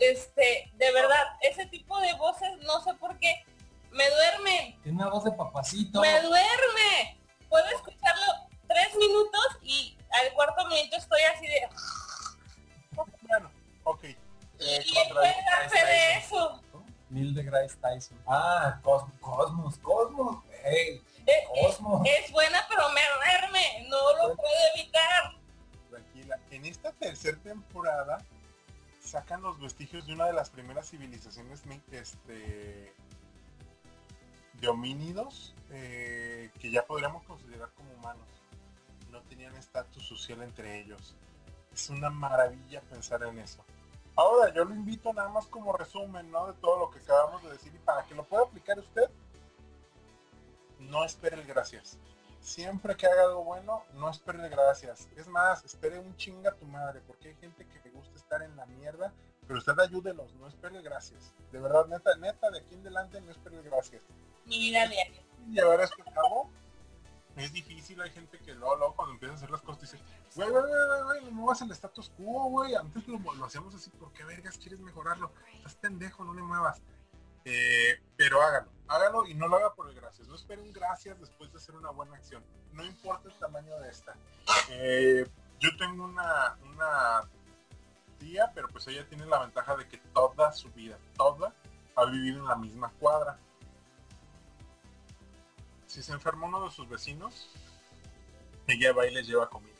Este, 0.00 0.70
de 0.74 0.92
verdad, 0.92 1.24
ese 1.42 1.66
tipo 1.66 1.98
de 2.00 2.12
voces, 2.14 2.48
no 2.66 2.80
sé 2.82 2.94
por 2.94 3.18
qué, 3.18 3.44
me 3.92 4.08
duermen. 4.08 4.80
Tiene 4.82 4.98
una 4.98 5.10
voz 5.10 5.24
de 5.24 5.32
papacito. 5.32 6.00
Me 6.00 6.20
duerme. 6.22 7.18
Puedo 7.48 7.66
escucharlo 7.66 8.24
tres 8.66 8.96
minutos 8.96 9.46
y 9.62 9.96
al 10.10 10.32
cuarto 10.32 10.66
minuto 10.68 10.96
estoy 10.96 11.20
así 11.34 11.46
de... 11.46 11.68
Bueno, 13.28 13.50
ok. 13.84 14.04
Eh, 14.04 14.16
y 14.58 14.94
de 14.94 16.16
eso. 16.18 16.60
Neil 17.08 17.34
deGrasse 17.34 17.76
Tyson. 17.76 18.18
Ah, 18.26 18.78
Cos- 18.82 19.10
Cosmos, 19.20 19.76
Cosmos. 19.78 20.44
Ey, 20.64 21.02
Eh, 21.26 21.44
Cosmos. 21.62 22.02
Es 22.06 22.30
buena, 22.30 22.64
pero 22.68 22.88
me 22.90 23.00
duerme. 23.16 23.86
No 23.88 23.98
lo 24.28 24.36
puedo 24.36 24.54
evitar. 24.76 25.32
Tranquila. 25.90 26.38
En 26.50 26.66
esta 26.66 26.92
tercera 26.92 27.36
temporada 27.42 28.18
sacan 29.10 29.42
los 29.42 29.58
vestigios 29.58 30.06
de 30.06 30.14
una 30.14 30.26
de 30.26 30.32
las 30.32 30.50
primeras 30.50 30.88
civilizaciones 30.88 31.62
este, 31.90 32.94
de 34.54 34.68
homínidos 34.68 35.52
eh, 35.70 36.50
que 36.60 36.70
ya 36.70 36.86
podríamos 36.86 37.24
considerar 37.24 37.70
como 37.76 37.92
humanos. 37.94 38.28
No 39.10 39.20
tenían 39.22 39.56
estatus 39.56 40.06
social 40.06 40.42
entre 40.42 40.80
ellos. 40.80 41.16
Es 41.72 41.90
una 41.90 42.08
maravilla 42.08 42.80
pensar 42.82 43.24
en 43.24 43.38
eso. 43.40 43.64
Ahora, 44.14 44.54
yo 44.54 44.64
lo 44.64 44.74
invito 44.74 45.12
nada 45.12 45.28
más 45.28 45.46
como 45.46 45.72
resumen, 45.72 46.30
¿no? 46.30 46.46
De 46.46 46.52
todo 46.60 46.78
lo 46.78 46.90
que 46.90 47.00
acabamos 47.00 47.42
de 47.42 47.50
decir 47.50 47.74
y 47.74 47.78
para 47.78 48.04
que 48.04 48.14
lo 48.14 48.22
pueda 48.24 48.44
aplicar 48.44 48.78
usted, 48.78 49.10
no 50.78 51.04
espere 51.04 51.36
el 51.40 51.46
gracias. 51.46 51.98
Siempre 52.40 52.96
que 52.96 53.06
haga 53.06 53.24
algo 53.24 53.42
bueno, 53.42 53.82
no 53.94 54.08
espere 54.08 54.48
gracias. 54.48 55.08
Es 55.16 55.26
más, 55.26 55.64
espere 55.64 55.98
un 55.98 56.14
chinga 56.16 56.52
tu 56.52 56.66
madre, 56.66 57.00
porque 57.06 57.30
hay 57.30 57.34
gente 57.36 57.66
que 57.66 57.80
le 57.80 57.90
gusta 57.90 58.19
estar 58.30 58.42
en 58.48 58.56
la 58.56 58.66
mierda, 58.66 59.12
pero 59.48 59.58
usted 59.58 59.76
ayúdelos, 59.80 60.32
no 60.36 60.46
espere 60.46 60.80
gracias. 60.82 61.34
De 61.50 61.58
verdad, 61.58 61.86
neta, 61.86 62.14
neta, 62.16 62.48
de 62.50 62.60
aquí 62.60 62.74
en 62.74 62.82
adelante 62.82 63.20
no 63.20 63.32
espere 63.32 63.60
gracias. 63.62 64.02
Mi 64.44 64.60
vida 64.60 64.86
diaria. 64.86 65.22
Llevar 65.48 65.80
esto 65.80 65.96
a 66.06 66.12
cabo 66.12 66.48
es 67.34 67.52
difícil, 67.52 68.00
hay 68.00 68.10
gente 68.10 68.38
que 68.38 68.54
luego, 68.54 68.76
luego 68.76 68.94
cuando 68.94 69.14
empieza 69.14 69.34
a 69.34 69.36
hacer 69.36 69.50
las 69.50 69.62
cosas 69.62 69.80
dice, 69.80 69.98
güey, 70.36 70.48
güey, 70.48 70.62
güey, 70.62 71.02
güey, 71.02 71.24
no 71.24 71.30
muevas 71.32 71.60
el 71.62 71.72
status 71.72 72.12
quo, 72.16 72.50
güey, 72.50 72.76
antes 72.76 73.08
lo, 73.08 73.18
lo 73.18 73.44
hacíamos 73.44 73.74
así, 73.74 73.90
¿por 73.90 74.12
qué 74.12 74.22
vergas 74.22 74.58
quieres 74.58 74.78
mejorarlo? 74.78 75.32
Estás 75.56 75.74
pendejo, 75.74 76.22
no 76.24 76.32
le 76.32 76.42
muevas. 76.42 76.80
Eh, 77.44 78.00
pero 78.16 78.40
hágalo, 78.42 78.70
hágalo 78.86 79.26
y 79.26 79.34
no 79.34 79.48
lo 79.48 79.56
haga 79.56 79.74
por 79.74 79.88
el 79.88 79.96
gracias. 79.96 80.28
No 80.28 80.36
espere 80.36 80.62
un 80.62 80.72
gracias 80.72 81.18
después 81.18 81.50
de 81.50 81.58
hacer 81.58 81.74
una 81.74 81.90
buena 81.90 82.14
acción. 82.14 82.44
No 82.74 82.84
importa 82.84 83.28
el 83.28 83.34
tamaño 83.40 83.76
de 83.80 83.88
esta. 83.88 84.14
Eh, 84.68 85.26
yo 85.58 85.76
tengo 85.78 86.04
una, 86.04 86.56
una 86.62 87.28
pero 88.54 88.68
pues 88.68 88.86
ella 88.88 89.06
tiene 89.08 89.26
la 89.26 89.40
ventaja 89.40 89.76
de 89.76 89.88
que 89.88 89.98
toda 90.12 90.52
su 90.52 90.70
vida, 90.72 90.98
toda, 91.16 91.54
ha 91.96 92.04
vivido 92.06 92.38
en 92.38 92.46
la 92.46 92.56
misma 92.56 92.90
cuadra. 92.98 93.38
Si 95.86 96.02
se 96.02 96.12
enferma 96.12 96.46
uno 96.46 96.64
de 96.64 96.70
sus 96.70 96.88
vecinos, 96.88 97.50
ella 98.66 98.92
va 98.92 99.06
y 99.06 99.14
les 99.14 99.26
lleva 99.26 99.48
comida. 99.48 99.74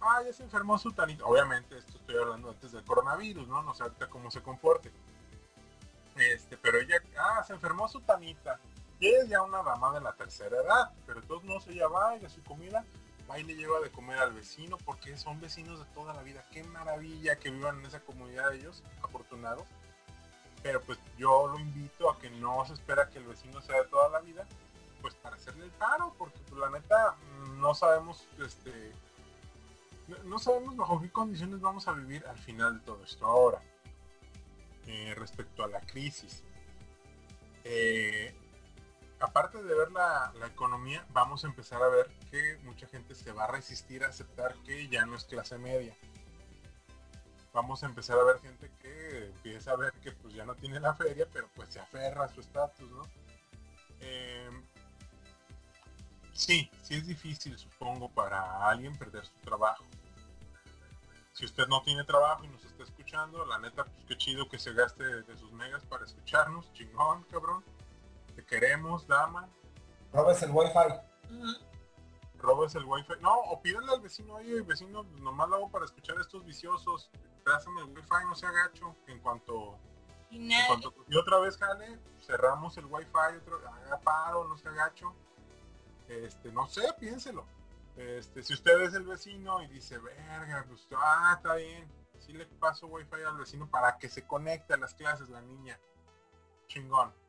Ah, 0.00 0.20
ya 0.24 0.32
se 0.32 0.42
enfermó 0.42 0.78
su 0.78 0.92
tanito. 0.92 1.24
Obviamente, 1.26 1.78
esto 1.78 1.96
estoy 1.96 2.16
hablando 2.16 2.50
antes 2.50 2.72
del 2.72 2.84
coronavirus, 2.84 3.46
¿no? 3.46 3.62
No 3.62 3.72
sé 3.72 3.84
ahorita 3.84 4.08
cómo 4.08 4.30
se 4.30 4.42
comporte. 4.42 4.90
Este, 6.16 6.56
pero 6.56 6.80
ella, 6.80 6.96
ah, 7.16 7.44
se 7.44 7.52
enfermó 7.52 7.88
su 7.88 8.00
tanita. 8.00 8.58
Y 8.98 9.06
ella 9.06 9.22
es 9.22 9.28
ya 9.28 9.42
una 9.42 9.62
dama 9.62 9.92
de 9.92 10.00
la 10.00 10.12
tercera 10.14 10.56
edad, 10.56 10.92
pero 11.06 11.20
de 11.20 11.26
todos 11.26 11.44
modos 11.44 11.68
ella 11.68 11.86
va 11.86 12.16
y 12.16 12.20
de 12.20 12.28
su 12.28 12.42
comida, 12.42 12.84
va 13.30 13.38
y 13.38 13.44
le 13.44 13.54
lleva 13.54 13.80
de 13.80 13.90
comer 13.90 14.18
al 14.18 14.32
vecino, 14.32 14.78
porque 14.84 15.16
son 15.16 15.40
vecinos 15.40 15.78
de 15.78 15.84
toda 15.94 16.14
la 16.14 16.22
vida. 16.22 16.44
Qué 16.52 16.64
maravilla 16.64 17.38
que 17.38 17.50
vivan 17.50 17.80
en 17.80 17.86
esa 17.86 18.00
comunidad 18.00 18.54
ellos, 18.54 18.82
afortunados. 19.02 19.64
Pero 20.62 20.80
pues 20.82 20.98
yo 21.18 21.48
lo 21.48 21.58
invito 21.58 22.10
a 22.10 22.18
que 22.18 22.30
no 22.30 22.64
se 22.66 22.74
espera 22.74 23.08
que 23.08 23.18
el 23.18 23.24
vecino 23.24 23.60
sea 23.60 23.82
de 23.82 23.88
toda 23.88 24.08
la 24.10 24.20
vida, 24.20 24.46
pues 25.00 25.14
para 25.14 25.36
hacerle 25.36 25.64
el 25.64 25.70
paro, 25.72 26.14
porque 26.16 26.38
pues, 26.48 26.60
la 26.60 26.70
neta 26.70 27.16
no 27.58 27.74
sabemos, 27.74 28.26
este, 28.44 28.92
no 30.24 30.38
sabemos 30.38 30.76
bajo 30.76 31.00
qué 31.00 31.10
condiciones 31.10 31.60
vamos 31.60 31.88
a 31.88 31.92
vivir 31.92 32.24
al 32.26 32.38
final 32.38 32.78
de 32.78 32.84
todo 32.84 33.02
esto. 33.02 33.26
Ahora, 33.26 33.60
eh, 34.86 35.14
respecto 35.16 35.64
a 35.64 35.68
la 35.68 35.80
crisis, 35.80 36.44
eh, 37.64 38.34
aparte 39.22 39.62
de 39.62 39.74
ver 39.74 39.90
la, 39.92 40.32
la 40.38 40.46
economía, 40.48 41.06
vamos 41.10 41.44
a 41.44 41.46
empezar 41.46 41.82
a 41.82 41.88
ver 41.88 42.10
que 42.30 42.58
mucha 42.64 42.86
gente 42.88 43.14
se 43.14 43.32
va 43.32 43.44
a 43.44 43.46
resistir 43.46 44.04
a 44.04 44.08
aceptar 44.08 44.54
que 44.64 44.88
ya 44.88 45.06
no 45.06 45.16
es 45.16 45.24
clase 45.24 45.58
media. 45.58 45.96
Vamos 47.52 47.82
a 47.82 47.86
empezar 47.86 48.18
a 48.18 48.24
ver 48.24 48.40
gente 48.40 48.70
que 48.80 49.26
empieza 49.26 49.72
a 49.72 49.76
ver 49.76 49.92
que 50.00 50.12
pues 50.12 50.34
ya 50.34 50.44
no 50.44 50.54
tiene 50.54 50.80
la 50.80 50.94
feria, 50.94 51.28
pero 51.32 51.48
pues 51.54 51.68
se 51.68 51.80
aferra 51.80 52.24
a 52.24 52.28
su 52.28 52.40
estatus, 52.40 52.90
¿no? 52.90 53.02
Eh, 54.00 54.50
sí, 56.32 56.68
sí 56.82 56.94
es 56.94 57.06
difícil, 57.06 57.56
supongo, 57.58 58.08
para 58.08 58.68
alguien 58.68 58.96
perder 58.96 59.24
su 59.24 59.38
trabajo. 59.44 59.84
Si 61.32 61.44
usted 61.44 61.66
no 61.68 61.82
tiene 61.82 62.04
trabajo 62.04 62.44
y 62.44 62.48
nos 62.48 62.64
está 62.64 62.82
escuchando, 62.82 63.46
la 63.46 63.58
neta, 63.58 63.84
pues 63.84 64.04
qué 64.06 64.16
chido 64.16 64.48
que 64.48 64.58
se 64.58 64.72
gaste 64.72 65.04
de 65.04 65.36
sus 65.36 65.52
megas 65.52 65.84
para 65.84 66.04
escucharnos, 66.04 66.72
chingón, 66.72 67.24
cabrón. 67.24 67.62
Te 68.42 68.46
queremos, 68.46 69.06
dama. 69.06 69.48
Robes 70.12 70.42
el 70.42 70.50
wifi. 70.50 70.72
Robes 72.38 72.74
el 72.74 72.84
wifi. 72.84 73.12
No, 73.20 73.34
o 73.34 73.62
pídele 73.62 73.92
al 73.92 74.00
vecino, 74.00 74.34
oye, 74.34 74.62
vecino, 74.62 75.04
nomás 75.20 75.48
lo 75.48 75.56
hago 75.56 75.70
para 75.70 75.84
escuchar 75.84 76.18
a 76.18 76.22
estos 76.22 76.44
viciosos. 76.44 77.08
Pásame 77.44 77.82
el 77.82 77.86
wifi, 77.86 78.24
no 78.24 78.34
sea 78.34 78.50
gacho. 78.50 78.96
En 79.06 79.20
cuanto, 79.20 79.78
Y 80.30 80.38
en 80.38 80.48
nadie, 80.48 80.66
cuanto 80.66 80.92
y 81.06 81.16
otra 81.16 81.38
vez 81.38 81.56
jale, 81.56 82.00
cerramos 82.20 82.76
el 82.78 82.86
wifi, 82.86 83.36
otro, 83.40 83.60
haga 83.68 84.00
paro, 84.00 84.48
no 84.48 84.58
sea 84.58 84.72
gacho. 84.72 85.14
Este, 86.08 86.50
no 86.50 86.66
sé, 86.66 86.82
piénselo. 86.98 87.46
Este, 87.96 88.42
si 88.42 88.54
usted 88.54 88.80
es 88.80 88.94
el 88.94 89.04
vecino 89.04 89.62
y 89.62 89.68
dice, 89.68 89.98
verga, 89.98 90.64
pues, 90.66 90.88
ah, 90.96 91.34
está 91.36 91.54
bien. 91.54 91.88
Sí 92.18 92.32
le 92.32 92.46
paso 92.46 92.88
wifi 92.88 93.22
al 93.24 93.36
vecino 93.38 93.70
para 93.70 93.98
que 93.98 94.08
se 94.08 94.26
conecte 94.26 94.74
a 94.74 94.78
las 94.78 94.94
clases 94.94 95.28
la 95.28 95.42
niña. 95.42 95.78
Chingón. 96.66 97.21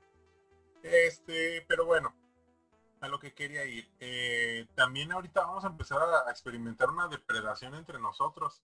Este, 0.83 1.65
pero 1.67 1.85
bueno, 1.85 2.13
a 2.99 3.07
lo 3.07 3.19
que 3.19 3.33
quería 3.33 3.65
ir. 3.65 3.89
Eh, 3.99 4.67
también 4.75 5.11
ahorita 5.11 5.41
vamos 5.41 5.63
a 5.63 5.67
empezar 5.67 5.99
a, 6.01 6.29
experimentar 6.29 6.89
una 6.89 7.07
depredación 7.07 7.75
entre 7.75 7.99
nosotros. 7.99 8.61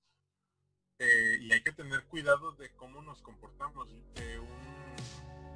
Eh, 1.00 1.38
y 1.42 1.52
hay 1.54 1.64
que 1.64 1.72
tener 1.72 2.04
cuidado 2.06 2.52
de 2.54 2.72
cómo 2.76 3.02
nos 3.02 3.22
comportamos. 3.22 3.88
Eh, 4.16 4.40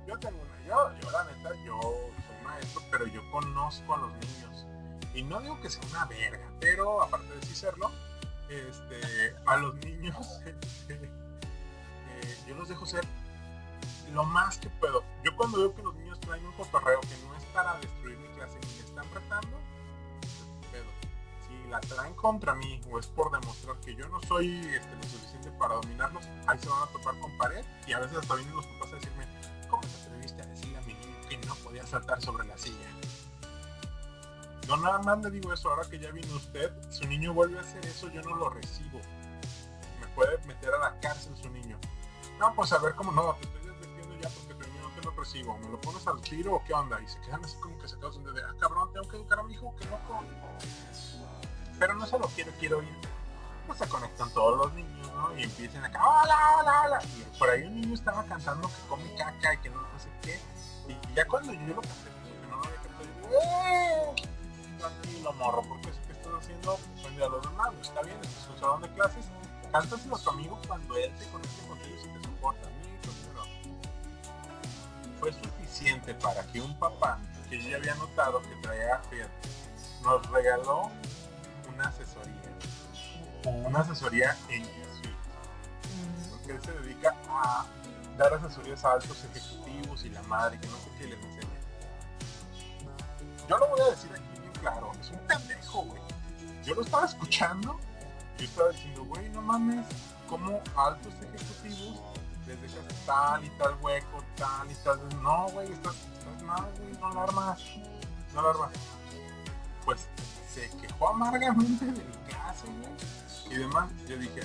Yo 0.08 0.18
tengo 0.20 0.42
una, 0.42 0.66
yo, 0.66 1.00
yo 1.02 1.12
la 1.12 1.24
neta, 1.26 1.54
yo 1.66 1.80
soy 1.82 2.44
maestro, 2.44 2.82
pero 2.92 3.08
yo 3.08 3.30
conozco 3.32 3.96
a 3.96 3.98
los 4.00 4.14
niños. 4.14 4.66
Y 5.14 5.24
no 5.24 5.42
digo 5.42 5.60
que 5.62 5.70
sea 5.70 5.84
una 5.90 6.06
verga, 6.06 6.50
pero 6.60 7.02
aparte 7.02 7.36
de 7.36 7.46
sí 7.46 7.56
serlo, 7.56 7.92
este, 8.50 9.36
a 9.46 9.58
los 9.58 9.76
niños 9.76 10.42
yo 12.48 12.56
los 12.56 12.68
dejo 12.68 12.86
ser 12.86 13.06
lo 14.12 14.24
más 14.24 14.58
que 14.58 14.70
puedo. 14.70 15.04
Yo 15.24 15.36
cuando 15.36 15.60
veo 15.60 15.76
que 15.76 15.84
los 15.84 15.96
niños 15.96 16.20
traen 16.20 16.46
un 16.46 16.52
cotorreo 16.54 17.02
que 17.02 17.18
no 17.26 17.36
es 17.36 17.44
para 17.46 17.78
destruir 17.80 18.18
mi 18.18 18.28
clase 18.30 18.60
ni 18.60 18.74
me 18.74 18.84
están 18.84 19.06
retando, 19.14 19.58
pedo. 20.72 20.92
Si 21.48 21.70
la 21.70 21.80
traen 21.82 22.14
contra 22.16 22.54
mí 22.56 22.82
o 22.92 23.00
es 23.00 23.08
por 23.08 23.32
demostrar 23.32 23.78
que 23.78 23.96
yo 23.96 24.08
no 24.10 24.22
soy 24.22 24.60
este, 24.74 24.96
lo 24.96 25.04
suficiente 25.04 25.52
para 25.52 25.76
dominarlos, 25.76 26.26
ahí 26.48 26.60
se 26.60 26.70
van 26.70 26.84
a 26.84 26.88
topar 26.88 27.20
con 27.20 27.38
pared 27.38 27.66
y 27.88 27.94
a 27.94 28.00
veces 28.00 28.18
hasta 28.18 28.36
vienen 28.36 28.56
los 28.56 28.66
papás 28.68 28.94
a 28.94 28.96
decirme, 28.96 29.28
¿cómo 29.70 29.82
te 29.82 30.02
atreviste 30.02 30.42
a 30.42 30.46
decirle 30.46 30.78
a 30.78 30.82
mi 30.82 30.94
niño 30.94 31.18
que 31.30 31.38
no 31.48 31.56
podía 31.56 31.86
saltar 31.86 32.22
sobre 32.22 32.46
la 32.48 32.58
silla? 32.58 32.88
No 34.68 34.78
nada 34.78 35.00
más 35.00 35.20
le 35.20 35.30
digo 35.30 35.52
eso, 35.52 35.70
ahora 35.70 35.90
que 35.90 36.00
ya 36.00 36.12
vino 36.12 36.36
usted, 36.36 36.72
su 36.90 37.06
niño 37.08 37.34
vuelve 37.34 37.58
a 37.58 37.62
hacer 37.62 37.86
eso, 37.86 38.10
yo 38.10 38.22
no 38.22 38.36
lo 38.36 38.50
recibo. 38.50 39.00
Me 40.00 40.08
puede 40.16 40.38
meter 40.46 40.74
a 40.74 40.80
la 40.80 41.00
cárcel 41.02 41.36
su 41.36 41.50
niño. 41.50 41.78
No, 42.40 42.54
pues 42.56 42.72
a 42.72 42.80
ver 42.80 42.96
cómo 42.96 43.12
no, 43.12 43.34
te 43.36 43.46
estoy 43.46 43.63
recibo. 45.24 45.58
¿Me 45.60 45.70
lo 45.70 45.80
pones 45.80 46.06
al 46.06 46.20
tiro 46.22 46.56
o 46.56 46.64
qué 46.64 46.74
onda? 46.74 47.02
Y 47.02 47.08
se 47.08 47.20
quedan 47.22 47.44
así 47.44 47.56
como 47.58 47.78
que 47.80 47.88
quedan 47.88 48.34
de, 48.34 48.42
ah, 48.44 48.54
cabrón, 48.60 48.92
tengo 48.92 49.08
que 49.08 49.16
educar 49.16 49.40
a 49.40 49.44
mi 49.44 49.54
hijo, 49.54 49.74
que 49.78 49.86
loco. 49.86 50.22
Pero 51.80 51.94
no 51.96 52.06
solo 52.06 52.30
quiero, 52.36 52.52
quiero 52.60 52.84
ir. 52.84 52.98
Pues 53.66 53.80
se 53.80 53.88
conectan 53.88 54.30
todos 54.34 54.58
los 54.58 54.74
niños, 54.74 55.10
¿no? 55.14 55.38
Y 55.38 55.44
empiezan 55.44 55.86
acá, 55.86 56.00
hola, 56.06 56.36
hola, 56.60 56.82
hola. 56.86 57.00
Y 57.04 57.40
por 57.40 57.50
ahí 57.50 57.64
un 57.64 57.80
niño 57.80 57.94
estaba 57.94 58.26
cantando 58.26 58.68
que 58.68 58.88
come 58.90 59.16
caca 59.16 59.54
y 59.54 59.58
que 59.60 59.70
no, 59.70 59.80
sé 59.98 60.10
qué. 60.22 60.40
Y 60.92 61.16
ya 61.16 61.26
cuando 61.26 61.54
yo 61.54 61.68
lo 61.68 61.82
canté, 61.82 62.12
porque 62.22 62.48
no 62.50 62.58
lo 62.58 62.64
había 62.66 62.82
cantado, 62.82 63.04
yo 63.22 63.30
¡eh! 63.40 64.16
Tranquilo, 64.78 65.34
morro, 65.34 65.62
porque 65.70 65.90
eso 65.90 66.00
que 66.06 66.12
estás 66.12 66.34
haciendo 66.34 66.74
ofende 66.74 67.24
a 67.24 67.30
los 67.30 67.42
demás. 67.42 67.74
Está 67.82 68.02
bien, 68.02 68.18
es 68.22 68.50
un 68.52 68.60
salón 68.60 68.82
de 68.82 68.92
clases. 68.92 69.26
Cántaselo 69.72 70.16
a 70.18 70.20
tu 70.20 70.30
amigo 70.30 70.60
cuando 70.68 70.98
él 70.98 71.12
se 71.18 71.26
conecte 71.32 71.68
contigo 71.68 71.96
y 72.04 72.20
te 72.20 72.28
soporta. 72.28 72.70
Fue 75.24 75.32
suficiente 75.32 76.14
para 76.16 76.44
que 76.48 76.60
un 76.60 76.78
papá, 76.78 77.18
que 77.50 77.58
yo 77.58 77.70
ya 77.70 77.78
había 77.78 77.96
notado 77.96 78.42
que 78.42 78.54
traía, 78.62 79.00
fíjate, 79.10 79.32
nos 80.02 80.30
regaló 80.30 80.92
una 81.74 81.88
asesoría. 81.88 82.42
Una 83.66 83.80
asesoría 83.80 84.36
en 84.50 84.64
G. 84.64 85.16
Porque 86.30 86.52
él 86.52 86.62
se 86.62 86.74
dedica 86.74 87.16
a 87.30 87.66
dar 88.18 88.34
asesorías 88.34 88.84
a 88.84 88.92
altos 88.92 89.24
ejecutivos 89.24 90.04
y 90.04 90.10
la 90.10 90.22
madre 90.24 90.60
que 90.60 90.68
no 90.68 90.76
sé 90.76 90.90
qué 91.00 91.06
les 91.06 91.24
enseña. 91.24 91.60
Yo 93.48 93.58
lo 93.60 93.70
voy 93.70 93.80
a 93.80 93.92
decir 93.92 94.12
aquí 94.12 94.42
bien 94.42 94.54
claro, 94.60 94.92
es 95.00 95.10
un 95.10 95.20
pendejo, 95.20 95.84
güey. 95.84 96.02
Yo 96.66 96.76
lo 96.76 96.82
estaba 96.82 97.06
escuchando 97.06 97.80
yo 98.38 98.46
estaba 98.46 98.70
diciendo, 98.72 99.06
güey, 99.06 99.30
no 99.30 99.42
mames, 99.42 99.86
como 100.28 100.62
altos 100.76 101.14
ejecutivos 101.22 102.02
les 102.48 102.62
dejas 102.62 103.06
tal 103.06 103.44
y 103.44 103.50
tal 103.52 103.76
hueco, 103.82 104.24
tal 104.36 104.72
y 104.72 104.76
tal. 104.76 105.00
No, 105.22 105.48
güey, 105.50 105.72
estás, 105.72 105.96
estás 106.18 106.44
mal, 106.44 106.72
güey, 106.78 106.94
no 107.00 107.14
la 107.14 107.24
armas, 107.24 107.62
no 108.34 108.42
la 108.42 108.50
armas. 108.50 108.72
Pues 109.86 110.08
se 110.54 110.70
quejó 110.78 111.10
amargamente 111.10 111.86
de 111.86 111.92
mi 111.92 112.18
clase, 112.28 112.68
güey, 112.68 113.56
y 113.56 113.60
demás. 113.60 113.90
Yo 114.08 114.18
dije, 114.18 114.42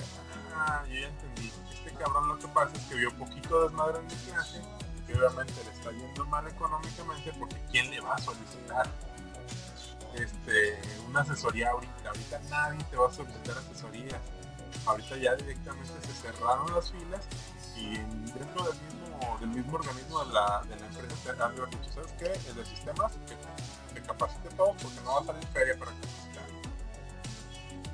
ah, 0.55 0.83
yo 0.87 0.95
ya 0.95 1.07
entendí. 1.07 1.51
Este 1.71 1.93
cabrón 1.93 2.27
lo 2.27 2.39
que 2.39 2.47
pasa 2.49 2.75
es 2.75 2.83
que 2.83 2.95
vio 2.95 3.15
poquito 3.17 3.63
desmadre 3.63 3.99
en 3.99 4.07
mi 4.07 4.15
clase, 4.15 4.61
que 5.07 5.15
obviamente 5.15 5.53
le 5.63 5.71
está 5.71 5.91
yendo 5.91 6.25
mal 6.25 6.47
económicamente 6.47 7.33
porque 7.39 7.57
¿quién 7.71 7.89
le 7.89 8.01
va 8.01 8.15
a 8.15 8.17
solicitar? 8.17 8.89
este, 10.15 10.79
una 11.07 11.21
asesoría 11.21 11.69
ahorita. 11.71 12.09
Ahorita 12.09 12.39
nadie 12.49 12.83
te 12.85 12.97
va 12.97 13.07
a 13.07 13.11
solicitar 13.11 13.57
asesorías. 13.57 14.21
Ahorita 14.85 15.17
ya 15.17 15.35
directamente 15.35 15.93
se 16.01 16.13
cerraron 16.13 16.73
las 16.73 16.91
filas 16.91 17.21
y 17.79 17.97
dentro 18.37 18.63
del 18.63 18.79
mismo, 18.81 19.37
del 19.39 19.49
mismo 19.49 19.75
organismo 19.77 20.25
de 20.25 20.33
la, 20.33 20.61
de 20.67 20.75
la 20.79 20.85
empresa 20.87 21.33
te 21.35 21.43
han 21.43 21.55
dicho, 21.55 21.91
¿sabes 21.93 22.11
qué? 22.19 22.49
El 22.49 22.55
de 22.55 22.65
sistemas 22.65 23.11
que 23.27 23.93
te 23.99 24.01
capacite 24.05 24.49
todo 24.49 24.73
porque 24.73 24.99
no 25.03 25.13
va 25.15 25.21
a 25.21 25.25
salir 25.25 25.47
feria 25.47 25.77
para 25.79 25.91
capacitar. 25.91 26.49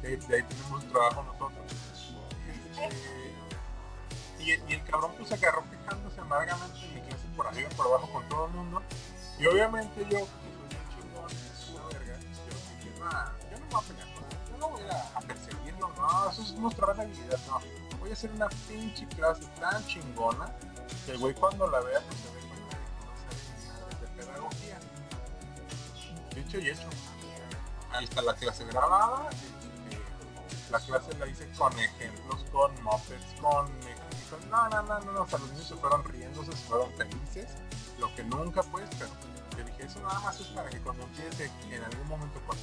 De, 0.01 0.17
de 0.17 0.35
ahí 0.35 0.43
tenemos 0.43 0.85
trabajo 0.89 1.23
nosotros. 1.23 1.71
Y, 4.39 4.49
y 4.51 4.73
el 4.73 4.83
cabrón 4.85 5.11
pues 5.17 5.29
se 5.29 5.35
agarró 5.35 5.63
quejándose 5.71 6.21
amargamente 6.21 6.77
en 6.85 6.93
mi 6.95 7.01
clase 7.01 7.23
por 7.35 7.47
arriba 7.47 7.69
por 7.75 7.87
abajo 7.87 8.11
con 8.11 8.29
todo 8.29 8.45
el 8.45 8.51
mundo. 8.51 8.81
Y 9.39 9.47
obviamente 9.47 10.01
yo, 10.03 10.09
que 10.09 10.15
soy 10.17 10.67
bien 10.69 10.81
chingón, 10.93 11.31
una 11.73 11.87
verga, 11.87 12.19
yo 12.19 12.55
dije, 12.85 12.99
"Nah, 12.99 13.25
yo 13.51 13.57
no 13.59 13.65
me 13.65 13.71
voy 13.71 13.83
a 13.83 13.87
pelear 13.87 14.13
con 14.13 14.23
él, 14.23 14.37
yo 14.51 14.57
no 14.57 14.69
voy 14.69 14.81
a, 14.83 15.17
a- 15.17 15.21
perseguirlo, 15.21 15.89
no, 15.97 16.29
eso 16.29 16.41
es 16.43 16.51
mostrar 16.53 16.89
habilidad, 16.91 17.39
no. 17.47 17.59
Voy 18.05 18.11
a 18.11 18.13
hacer 18.13 18.31
una 18.33 18.47
pinche 18.67 19.07
clase 19.07 19.41
tan 19.59 19.83
chingona 19.87 20.53
que 21.07 21.13
el 21.13 21.17
güey 21.17 21.33
cuando 21.33 21.65
la 21.67 21.79
vea 21.79 21.99
pues 22.01 22.19
se 22.21 22.27
cuenta 22.27 22.55
de 22.55 22.69
que 22.69 23.65
no 23.73 23.99
de 23.99 24.07
pedagogía. 24.23 24.79
Dicho 26.35 26.59
y 26.59 26.69
hecho. 26.69 26.87
Ahí 27.91 28.03
está 28.05 28.21
la 28.21 28.35
clase 28.35 28.63
grabada. 28.65 29.27
este, 29.31 30.71
la 30.71 30.79
clase 30.81 31.17
la 31.17 31.25
hice 31.25 31.49
con 31.57 31.73
ejemplos, 31.79 32.45
con 32.51 32.83
mopeds, 32.83 33.25
con... 33.41 33.65
con- 34.29 34.49
No, 34.51 34.69
no, 34.69 34.83
no, 34.83 34.99
no, 34.99 35.11
no, 35.11 35.21
o 35.23 35.27
sea, 35.27 35.39
los 35.39 35.49
niños 35.53 35.67
se 35.67 35.73
fueron 35.75 36.03
riéndose, 36.03 36.51
se 36.51 36.57
fueron 36.67 36.93
felices, 36.93 37.47
lo 37.97 38.13
que 38.13 38.23
nunca 38.23 38.61
pues, 38.61 38.87
pero 38.99 39.09
yo 39.57 39.63
dije, 39.63 39.83
eso 39.85 39.99
nada 40.01 40.19
más 40.19 40.39
es 40.39 40.45
para 40.49 40.69
que 40.69 40.79
cuando 40.81 41.01
empiece 41.05 41.51
en 41.71 41.83
algún 41.83 42.07
momento 42.07 42.39
con 42.45 42.55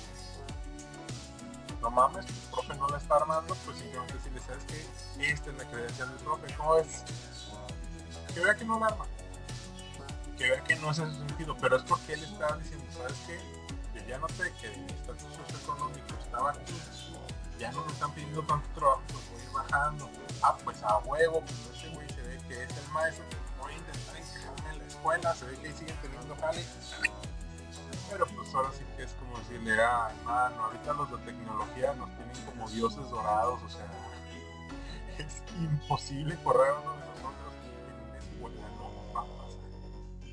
no 1.82 1.90
mames, 1.90 2.24
tu 2.26 2.32
profe 2.52 2.74
no 2.76 2.88
la 2.88 2.96
está 2.96 3.16
armando, 3.16 3.54
pues 3.64 3.76
simplemente 3.76 4.14
decirle, 4.14 4.40
¿sabes 4.40 4.64
qué? 4.64 5.30
Esta 5.32 5.50
es 5.50 5.56
la 5.56 5.64
credencial 5.68 6.08
del 6.08 6.18
profe, 6.18 6.54
¿cómo 6.54 6.76
es? 6.76 7.02
Que 8.32 8.40
vea 8.40 8.54
que 8.54 8.64
no 8.64 8.78
la 8.78 8.86
arma. 8.86 9.04
Que 10.38 10.50
vea 10.50 10.64
que 10.64 10.76
no 10.76 10.88
en 10.88 10.94
su 10.94 11.12
sentido, 11.12 11.56
pero 11.60 11.76
es 11.76 11.82
porque 11.82 12.14
él 12.14 12.22
está 12.22 12.56
diciendo, 12.56 12.86
¿sabes 12.96 13.14
qué? 13.26 13.38
Yo 13.94 14.06
ya 14.06 14.18
noté 14.18 14.52
que 14.60 14.70
mi 14.70 14.92
estatus 14.92 15.34
socioeconómico 15.34 16.14
estaba 16.22 16.50
aquí, 16.50 16.80
ya 17.58 17.72
no 17.72 17.84
me 17.84 17.92
están 17.92 18.12
pidiendo 18.12 18.42
tanto 18.42 18.68
trabajo, 18.74 19.02
pues 19.08 19.30
voy 19.30 19.42
ir 19.42 19.52
bajando. 19.52 20.10
Ah, 20.42 20.56
pues 20.64 20.82
a 20.84 20.98
huevo, 20.98 21.40
pues 21.40 21.76
ese 21.76 21.88
güey 21.90 22.08
se 22.08 22.22
ve 22.22 22.38
que 22.48 22.62
es 22.62 22.76
el 22.76 22.88
maestro, 22.92 23.24
pues 23.28 23.40
voy 23.60 23.74
a 23.74 23.76
intentar 23.76 24.16
encajarme 24.16 24.70
en 24.70 24.78
la 24.78 24.86
escuela, 24.86 25.34
se 25.34 25.44
ve 25.46 25.58
que 25.58 25.66
ahí 25.66 25.74
siguen 25.74 25.96
teniendo 26.00 26.36
jale. 26.36 26.64
Pero 28.12 28.26
pues 28.26 28.54
ahora 28.54 28.70
sí 28.72 28.84
que 28.96 29.04
es 29.04 29.12
como 29.14 29.38
decirle, 29.38 29.72
ah, 29.80 30.12
hermano, 30.14 30.64
ahorita 30.64 30.92
los 30.92 31.10
de 31.10 31.16
tecnología 31.18 31.94
nos 31.94 32.14
tienen 32.14 32.44
como 32.44 32.68
dioses 32.68 33.08
dorados, 33.08 33.62
o 33.62 33.68
sea, 33.70 33.90
es 35.18 35.42
imposible 35.58 36.36
correr 36.44 36.72
uno 36.82 36.92
de 36.92 37.00
nosotros 37.00 37.54
en 37.88 38.10
una 38.10 38.18
escuela, 38.18 38.68
no. 38.76 38.92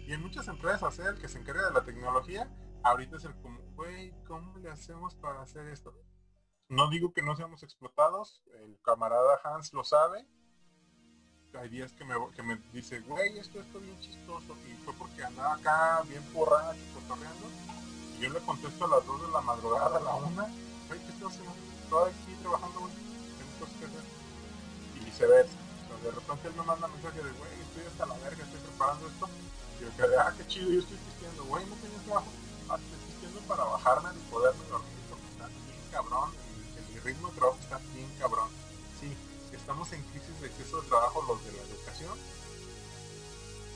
Y 0.06 0.14
en 0.14 0.22
muchas 0.22 0.48
empresas, 0.48 1.00
¿eh? 1.00 1.04
el 1.08 1.20
que 1.22 1.30
se 1.30 1.40
encarga 1.40 1.68
de 1.68 1.74
la 1.74 1.84
tecnología, 1.84 2.52
ahorita 2.84 3.18
es 3.18 3.24
el 3.26 3.36
como, 3.42 3.62
güey, 3.76 4.12
¿cómo 4.26 4.58
le 4.58 4.70
hacemos 4.70 5.16
para 5.16 5.42
hacer 5.42 5.68
esto? 5.68 5.94
No 6.68 6.90
digo 6.90 7.14
que 7.14 7.22
no 7.22 7.36
seamos 7.36 7.64
explotados, 7.64 8.44
el 8.62 8.78
camarada 8.82 9.40
Hans 9.44 9.72
lo 9.72 9.84
sabe. 9.84 10.28
Hay 11.58 11.70
días 11.70 11.92
que 11.94 12.06
me, 12.06 12.14
que 12.36 12.44
me 12.44 12.58
dice, 12.72 13.00
güey, 13.02 13.40
esto 13.40 13.60
esto 13.60 13.80
bien 13.80 14.00
chistoso. 14.00 14.56
Y 14.70 14.74
fue 14.86 14.94
porque 14.94 15.24
andaba 15.24 15.56
acá 15.56 16.04
bien 16.08 16.22
porracho, 16.32 16.80
cotorreando. 16.94 17.48
Y 18.18 18.22
yo 18.22 18.30
le 18.30 18.40
contesto 18.42 18.86
a 18.86 18.88
las 18.88 19.06
2 19.06 19.22
de 19.24 19.32
la 19.32 19.42
madrugada, 19.42 19.98
a 19.98 20.00
la 20.00 20.16
1, 20.16 20.30
güey, 20.88 21.00
¿qué 21.00 21.10
estás 21.10 21.34
haciendo? 21.34 21.54
Estoy 21.84 22.12
aquí 22.12 22.36
trabajando, 22.42 22.80
tengo 22.86 23.54
cosas 23.60 23.76
que 23.80 23.86
hacer. 23.86 24.06
Y 24.94 25.06
viceversa. 25.06 25.58
O 25.58 25.88
sea, 25.90 25.98
de 25.98 26.12
repente 26.12 26.48
él 26.50 26.54
me 26.54 26.64
manda 26.64 26.88
mensaje 26.88 27.18
de, 27.18 27.32
güey, 27.34 27.54
estoy 27.66 27.84
hasta 27.88 28.06
la 28.06 28.18
verga, 28.22 28.44
estoy 28.46 28.62
preparando 28.62 29.08
esto. 29.08 29.26
Y 29.80 29.84
yo 29.84 29.90
quedé, 29.98 30.16
ah, 30.22 30.34
qué 30.38 30.46
chido, 30.46 30.70
yo 30.70 30.80
estoy 30.86 30.98
pisteando, 30.98 31.44
güey, 31.46 31.66
no 31.66 31.76
tenía 31.82 32.00
trabajo. 32.06 32.30
Ah, 32.70 32.78
estoy 32.78 33.00
pisteando 33.10 33.40
para 33.50 33.64
bajarme 33.64 34.10
y 34.14 34.24
poderme 34.30 34.64
dormir 34.70 35.02
porque 35.10 35.28
está 35.34 35.48
bien 35.50 35.82
cabrón. 35.90 36.30
El, 36.78 37.02
ritmo 37.02 37.30
de 37.30 37.36
trabajo 37.42 37.58
está 37.60 37.78
bien 37.96 38.12
cabrón. 38.20 38.50
Sí, 39.02 39.10
estamos 39.56 39.92
en 39.94 40.04
crisis 40.14 40.19
exceso 40.46 40.82
de 40.82 40.88
trabajo 40.88 41.24
los 41.28 41.44
de 41.46 41.52
la 41.52 41.64
educación 41.64 42.18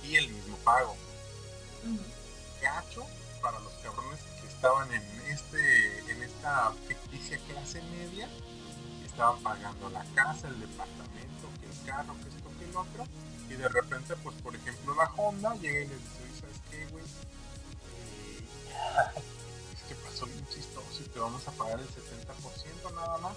y 0.03 0.15
el 0.15 0.29
mismo 0.29 0.57
pago. 0.57 0.95
Gacho 2.61 3.05
para 3.41 3.59
los 3.59 3.73
cabrones 3.83 4.19
que 4.41 4.47
estaban 4.47 4.91
en 4.93 5.03
este 5.29 5.99
en 6.11 6.23
esta 6.23 6.71
ficticia 6.87 7.37
clase 7.49 7.81
media, 7.83 8.29
que 8.99 9.05
estaban 9.05 9.41
pagando 9.43 9.89
la 9.89 10.05
casa, 10.15 10.47
el 10.47 10.59
departamento, 10.59 11.49
que 11.59 11.65
el 11.67 11.85
carro, 11.85 12.15
que 12.23 12.29
esto, 12.29 12.49
que 12.57 12.65
el 12.69 12.77
otro, 12.77 13.05
y 13.49 13.53
de 13.55 13.67
repente, 13.67 14.15
pues 14.17 14.35
por 14.41 14.55
ejemplo 14.55 14.95
la 14.95 15.11
Honda 15.17 15.55
llega 15.55 15.81
y 15.81 15.87
les 15.87 15.99
dice, 15.99 16.23
"Oye, 16.23 16.39
¿sabes 16.39 16.57
qué, 16.69 16.85
güey? 16.87 17.03
Eh, 17.91 18.47
es 19.75 19.81
que 19.83 19.95
pasó 19.95 20.25
bien 20.25 20.47
chistoso 20.47 21.01
y 21.01 21.09
te 21.09 21.19
vamos 21.19 21.45
a 21.47 21.51
pagar 21.51 21.79
el 21.79 21.87
70% 21.89 22.91
nada 22.95 23.17
más. 23.17 23.35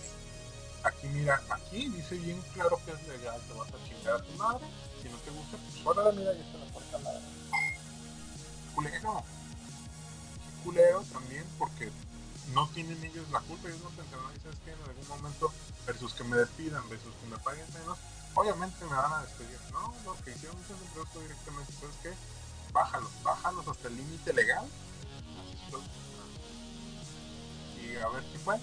Aquí 0.87 1.09
mira, 1.09 1.43
aquí 1.51 1.89
dice 1.89 2.15
bien 2.15 2.41
claro 2.55 2.79
que 2.85 2.93
es 2.93 3.09
legal, 3.09 3.41
te 3.49 3.55
vas 3.55 3.69
a 3.69 3.89
chingar 3.89 4.15
a 4.15 4.23
tu 4.23 4.33
madre, 4.35 4.65
si 5.03 5.09
no 5.09 5.17
te 5.19 5.31
gusta, 5.33 5.57
pues 5.57 5.85
órale, 5.85 6.17
mira, 6.17 6.33
ya 6.33 6.41
está 6.45 6.59
la 6.59 6.67
puerta 6.67 6.97
al. 6.97 7.23
Culero. 8.73 9.25
Culero 10.63 11.03
también 11.13 11.45
porque 11.59 11.91
no 12.55 12.69
tienen 12.69 13.03
ellos 13.03 13.29
la 13.31 13.41
culpa, 13.41 13.67
ellos 13.67 13.81
no 13.83 13.91
pensaron, 13.91 14.27
"Ay, 14.31 14.39
¿sabes 14.45 14.59
qué? 14.65 14.71
En 14.71 14.83
algún 14.83 15.09
momento, 15.09 15.53
versus 15.87 16.13
que 16.15 16.23
me 16.23 16.37
despidan, 16.37 16.89
versus 16.89 17.15
que 17.21 17.27
me 17.27 17.39
paguen 17.39 17.67
menos, 17.75 17.99
obviamente 18.35 18.85
me 18.85 18.95
van 18.95 19.13
a 19.13 19.23
despedir. 19.23 19.59
No, 19.73 19.93
lo 20.05 20.15
que 20.23 20.31
hicieron 20.31 20.57
muchos 20.57 20.81
empleados 20.81 21.21
directamente, 21.21 21.73
¿sabes 21.81 21.97
qué? 22.01 22.13
Bájalos, 22.73 23.11
bájalos 23.25 23.67
hasta 23.67 23.89
el 23.89 23.97
límite 23.97 24.33
legal. 24.33 24.65
Y 27.83 27.97
a 27.97 28.09
ver 28.09 28.23
qué 28.31 28.39
fue. 28.39 28.57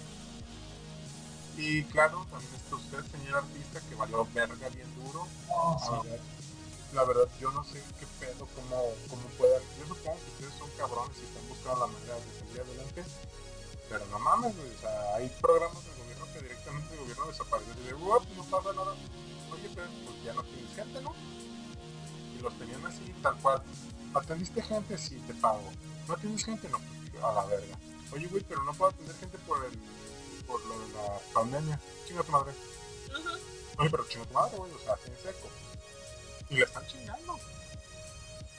Y 1.56 1.84
claro, 1.86 2.26
también 2.32 2.54
está 2.56 2.76
usted, 2.76 3.04
señor 3.12 3.38
artista, 3.38 3.80
que 3.88 3.96
valió 3.96 4.28
verga 4.34 4.70
bien 4.70 4.88
duro. 4.96 5.28
A 5.50 6.02
ver, 6.04 6.20
la 6.94 7.04
verdad, 7.04 7.28
yo 7.40 7.52
no 7.52 7.64
sé 7.64 7.82
qué 8.00 8.08
pedo, 8.20 8.48
cómo, 8.56 8.82
cómo 9.10 9.22
puedan. 9.38 9.62
Yo 9.80 9.88
supongo 9.88 10.18
que 10.18 10.32
ustedes 10.32 10.54
son 10.60 10.70
cabrones 10.78 11.18
y 11.22 11.26
están 11.26 11.48
buscando 11.48 11.80
la 11.80 11.88
manera 11.94 12.16
de 12.16 12.40
salir 12.40 12.62
adelante. 12.62 13.04
Pero 13.90 14.06
no 14.08 14.20
mames, 14.20 14.56
güey, 14.56 14.70
o 14.76 14.80
sea, 14.80 15.16
hay 15.16 15.30
programas 15.42 15.84
del 15.86 15.96
gobierno 15.98 16.26
que 16.34 16.42
directamente 16.42 16.94
el 16.96 17.00
gobierno 17.02 17.26
desaparece 17.28 17.72
y 17.80 17.84
de, 17.86 17.94
"Uop, 17.94 18.24
no 18.36 18.44
pasa 18.46 18.74
nada. 18.74 18.96
Oye, 19.52 19.70
pero 19.76 19.88
pues 20.06 20.24
ya 20.24 20.34
no 20.34 20.44
tienes 20.44 20.76
gente, 20.76 21.02
¿no? 21.02 21.14
Y 22.36 22.42
los 22.42 22.58
tenían 22.58 22.86
así, 22.86 23.14
tal 23.22 23.38
cual. 23.38 23.62
¿Atendiste 24.16 24.62
gente? 24.62 24.98
Sí, 24.98 25.22
te 25.28 25.34
pago. 25.36 25.62
¿No 26.08 26.16
tienes 26.18 26.44
gente? 26.44 26.68
No, 26.70 26.80
a 27.28 27.34
la 27.34 27.46
verga. 27.46 27.78
Oye, 28.12 28.28
güey, 28.28 28.44
pero 28.44 28.64
no 28.64 28.74
puedo 28.74 28.92
atender 28.92 29.16
gente 29.18 29.38
por 29.40 29.64
el 29.66 29.80
por 30.48 30.64
lo 30.66 30.80
de 30.80 30.88
la 30.94 31.20
pandemia. 31.34 31.80
Chinga 32.08 32.24
tu 32.24 32.32
madre. 32.32 32.54
Oye, 33.78 33.90
pero 33.90 34.08
chinga 34.08 34.26
tu 34.26 34.34
madre, 34.34 34.58
güey, 34.58 34.72
o 34.72 34.80
sea, 34.80 34.96
en 35.06 35.18
seco. 35.24 35.48
Y 36.50 36.56
le 36.56 36.64
están 36.66 36.86
chingando. 36.88 37.40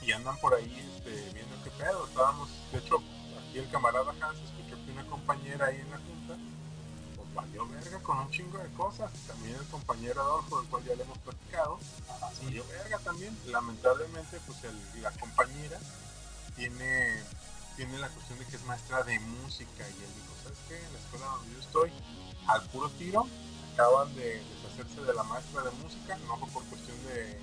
Y 0.03 0.13
andan 0.13 0.37
por 0.39 0.55
ahí 0.55 0.93
este, 0.97 1.11
viendo 1.33 1.57
qué 1.65 1.71
pedo. 1.71 2.07
Estábamos, 2.07 2.49
de 2.73 2.79
hecho, 2.79 2.97
aquí 2.97 3.59
el 3.59 3.71
camarada 3.71 4.11
Hans 4.21 4.39
escuchó 4.41 4.77
que 4.85 4.93
una 4.93 5.07
compañera 5.07 5.67
ahí 5.67 5.81
en 5.81 5.91
la 5.91 5.99
junta, 5.99 6.37
pues 7.17 7.35
valió 7.35 7.67
verga 7.69 7.99
con 8.01 8.19
un 8.19 8.31
chingo 8.31 8.59
de 8.59 8.69
cosas. 8.73 9.11
También 9.27 9.55
el 9.57 9.67
compañero 9.69 10.21
Adolfo, 10.21 10.61
del 10.61 10.69
cual 10.71 10.85
ya 10.85 10.95
le 10.95 11.05
hemos 11.05 11.19
platicado, 11.19 11.79
valió 12.43 12.65
verga 12.69 12.99
también. 12.99 13.39
Lamentablemente, 13.47 14.41
pues 14.47 14.65
el- 14.65 15.03
la 15.03 15.11
compañera 15.13 15.79
tiene 16.57 17.23
tiene 17.77 17.99
la 17.99 18.09
cuestión 18.09 18.39
de 18.39 18.45
que 18.47 18.55
es 18.55 18.65
maestra 18.67 19.03
de 19.03 19.19
música 19.19 19.85
y 19.89 20.04
yo 21.53 21.61
estoy, 21.61 21.91
al 22.47 22.63
puro 22.69 22.89
tiro, 22.91 23.27
acaban 23.73 24.15
de 24.15 24.43
deshacerse 24.45 25.03
de 25.03 25.15
la 25.15 25.23
maestra 25.23 25.63
de 25.63 25.71
música, 25.83 26.17
no 26.27 26.37
fue 26.39 26.49
por 26.51 26.65
cuestión 26.65 26.97
de, 27.07 27.39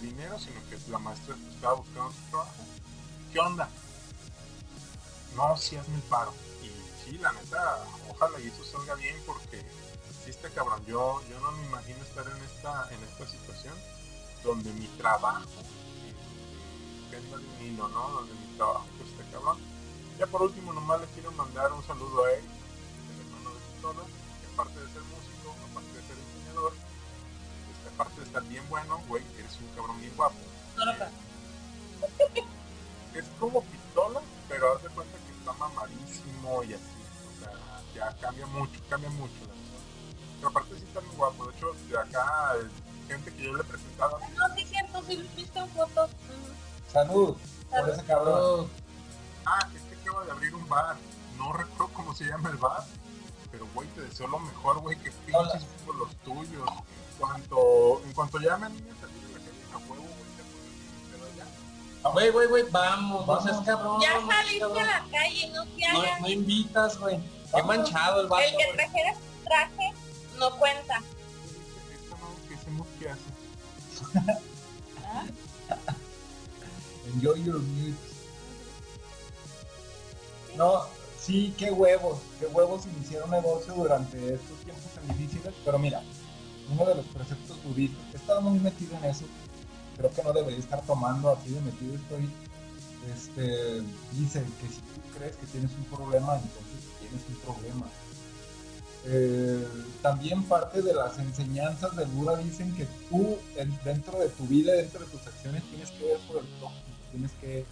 dinero, 0.00 0.38
sino 0.38 0.60
que 0.68 0.78
la 0.90 0.98
maestra 0.98 1.36
estaba 1.50 1.74
buscando 1.74 2.10
su 2.10 2.30
trabajo. 2.30 2.52
¿Qué 3.32 3.38
onda? 3.38 3.68
No, 5.34 5.56
si 5.56 5.76
hazme 5.76 5.94
el 5.94 6.02
paro. 6.02 6.34
Y 6.62 6.68
sí, 7.04 7.18
la 7.18 7.32
neta, 7.32 7.84
ojalá 8.10 8.38
y 8.40 8.48
eso 8.48 8.64
salga 8.64 8.94
bien 8.96 9.16
porque 9.26 9.62
sí 10.24 10.30
está 10.30 10.50
cabrón. 10.50 10.84
Yo, 10.86 11.22
yo 11.30 11.40
no 11.40 11.52
me 11.52 11.66
imagino 11.66 12.02
estar 12.02 12.26
en 12.26 12.44
esta, 12.44 12.88
en 12.92 13.02
esta 13.04 13.26
situación 13.26 13.74
donde 14.42 14.72
mi 14.72 14.86
trabajo 14.98 15.46
dependa 17.10 17.38
de 17.38 17.70
¿no? 17.70 18.10
Donde 18.10 18.34
mi 18.34 18.56
trabajo 18.56 18.86
esté 19.04 19.30
cabrón. 19.30 19.58
Ya 20.18 20.26
por 20.26 20.42
último 20.42 20.72
nomás 20.72 21.00
le 21.00 21.06
quiero 21.08 21.32
mandar 21.32 21.72
un 21.72 21.84
saludo 21.84 22.24
a 22.24 22.32
él, 22.32 22.44
que 23.92 24.46
aparte 24.52 24.80
de 24.80 24.86
ser 24.88 25.02
músico, 25.02 25.54
aparte 25.70 25.92
de 25.92 26.02
ser 26.06 26.16
diseñador, 26.16 26.72
este, 26.74 27.88
aparte 27.94 28.20
de 28.20 28.26
estar 28.26 28.42
bien 28.44 28.68
bueno, 28.68 29.02
güey, 29.08 29.22
eres 29.38 29.52
un 29.60 29.68
cabrón 29.76 30.00
bien 30.00 30.12
guapo. 30.16 30.36
Eh, 30.78 32.44
es 33.14 33.24
como 33.40 33.62
pistola, 33.62 34.20
pero 34.48 34.74
haz 34.76 34.82
de 34.82 34.88
cuenta 34.90 35.16
que 35.18 35.32
está 35.38 35.52
mamadísimo 35.54 36.64
y 36.64 36.74
así. 36.74 36.82
O 37.36 37.44
sea, 37.44 37.82
ya 37.94 38.16
cambia 38.18 38.46
mucho, 38.46 38.80
cambia 38.90 39.10
mucho 39.10 39.32
la 39.42 39.46
cosa. 39.54 39.84
Pero 40.36 40.48
aparte 40.48 40.76
sí 40.78 40.84
está 40.86 41.00
muy 41.00 41.16
guapo. 41.16 41.46
De 41.46 41.56
hecho, 41.56 41.72
de 41.88 41.98
acá, 41.98 42.52
eh, 42.60 42.68
gente 43.08 43.32
que 43.34 43.42
yo 43.44 43.54
le 43.54 43.60
he 43.62 43.64
presentado, 43.64 44.18
No, 44.36 44.54
sí 44.54 44.62
es 44.62 44.68
cierto, 44.68 45.02
sí 45.06 45.16
lo 45.16 45.28
viste 45.36 45.58
en 45.58 45.68
fotos. 45.70 46.10
Salud 46.92 47.36
por 47.70 47.88
ese 47.90 48.04
cabrón. 48.04 48.68
ah, 49.46 49.68
es 49.74 49.82
que 49.82 49.94
acaba 50.08 50.24
de 50.24 50.30
abrir 50.32 50.54
un 50.54 50.68
bar. 50.68 50.96
No 51.38 51.52
recuerdo 51.52 51.92
cómo 51.94 52.14
se 52.14 52.24
llama 52.24 52.50
el 52.50 52.56
bar. 52.56 52.84
Pero, 53.56 53.66
güey, 53.74 53.88
te 53.88 54.02
deseo 54.02 54.26
lo 54.26 54.38
mejor, 54.38 54.80
güey, 54.80 54.98
que 54.98 55.10
pinches 55.10 55.64
por 55.86 55.94
los 55.96 56.14
tuyos. 56.16 56.68
En 56.68 57.16
cuanto, 57.18 58.02
en 58.04 58.12
cuanto 58.12 58.38
ya 58.38 58.58
me 58.58 58.66
anime 58.66 58.90
a 58.90 59.00
salir 59.00 59.22
de 59.22 59.32
la 59.32 59.38
calle, 59.38 59.64
a 59.72 59.78
huevo, 59.78 60.02
güey, 60.02 60.30
te 60.36 60.42
pero 61.10 61.24
ya. 61.34 62.10
Güey, 62.10 62.30
güey, 62.30 62.48
güey, 62.48 62.64
vamos, 62.70 63.26
no 63.26 63.34
Vamos. 63.34 63.64
cabrón. 63.64 64.00
Ya 64.02 64.20
no 64.20 64.26
saliste 64.30 64.64
a 64.64 64.84
la 64.84 65.06
calle, 65.10 65.50
no 65.54 65.64
te 65.64 65.92
No, 65.92 66.00
hagas. 66.02 66.20
no 66.20 66.28
invitas, 66.28 66.98
güey. 66.98 67.18
Qué 67.54 67.62
manchado 67.62 68.20
el 68.20 68.26
vato. 68.28 68.44
El 68.44 68.50
que 68.50 68.64
güey. 68.64 68.76
trajeras 68.76 69.16
traje 69.44 69.92
no 70.38 70.50
cuenta. 70.58 71.00
Madre 72.10 72.48
que 72.48 72.54
hacemos, 72.54 72.86
¿qué 72.98 73.08
hace? 73.08 73.22
Enjoy 77.14 77.42
your 77.44 77.58
mute. 77.60 77.96
No, 80.56 80.84
sí, 81.26 81.52
qué 81.58 81.70
huevos, 81.72 82.18
qué 82.38 82.46
huevos 82.46 82.86
iniciar 82.86 83.24
un 83.24 83.30
negocio 83.32 83.74
durante 83.74 84.16
estos 84.34 84.56
tiempos 84.64 84.84
tan 84.94 85.08
difíciles, 85.08 85.52
pero 85.64 85.78
mira, 85.78 86.00
uno 86.72 86.84
de 86.86 86.94
los 86.94 87.06
preceptos 87.06 87.56
budistas, 87.64 88.00
he 88.12 88.16
estado 88.16 88.40
muy 88.42 88.60
metido 88.60 88.96
en 88.98 89.04
eso, 89.06 89.24
creo 89.96 90.12
que 90.12 90.22
no 90.22 90.32
debería 90.32 90.58
estar 90.60 90.80
tomando 90.82 91.30
así 91.30 91.50
de 91.50 91.60
metido 91.62 91.94
estoy, 91.96 92.30
este, 93.12 93.82
dice 94.12 94.44
que 94.60 94.68
si 94.68 94.76
tú 94.80 95.18
crees 95.18 95.34
que 95.36 95.46
tienes 95.46 95.70
un 95.72 95.84
problema, 95.96 96.34
entonces 96.36 96.80
tienes 97.00 97.22
un 97.28 97.36
problema. 97.54 97.86
Eh, 99.08 99.64
también 100.02 100.42
parte 100.44 100.82
de 100.82 100.92
las 100.92 101.16
enseñanzas 101.18 101.94
del 101.96 102.08
Buda 102.08 102.36
dicen 102.38 102.74
que 102.74 102.86
tú 103.08 103.36
en- 103.56 103.78
dentro 103.84 104.18
de 104.18 104.28
tu 104.30 104.44
vida, 104.46 104.72
dentro 104.72 104.98
de 105.00 105.06
tus 105.06 105.24
acciones, 105.26 105.62
tienes 105.70 105.90
que 105.92 106.04
ver 106.04 106.18
por 106.26 106.38
el 106.38 106.46
prójimo, 106.58 106.82
tienes 107.12 107.30
que 107.40 107.64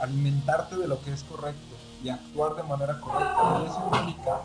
alimentarte 0.00 0.76
de 0.76 0.88
lo 0.88 1.00
que 1.02 1.12
es 1.12 1.22
correcto 1.24 1.76
y 2.02 2.08
actuar 2.08 2.54
de 2.54 2.62
manera 2.62 3.00
correcta. 3.00 3.60
Y 3.62 3.66
eso 3.66 3.90
implica 3.92 4.42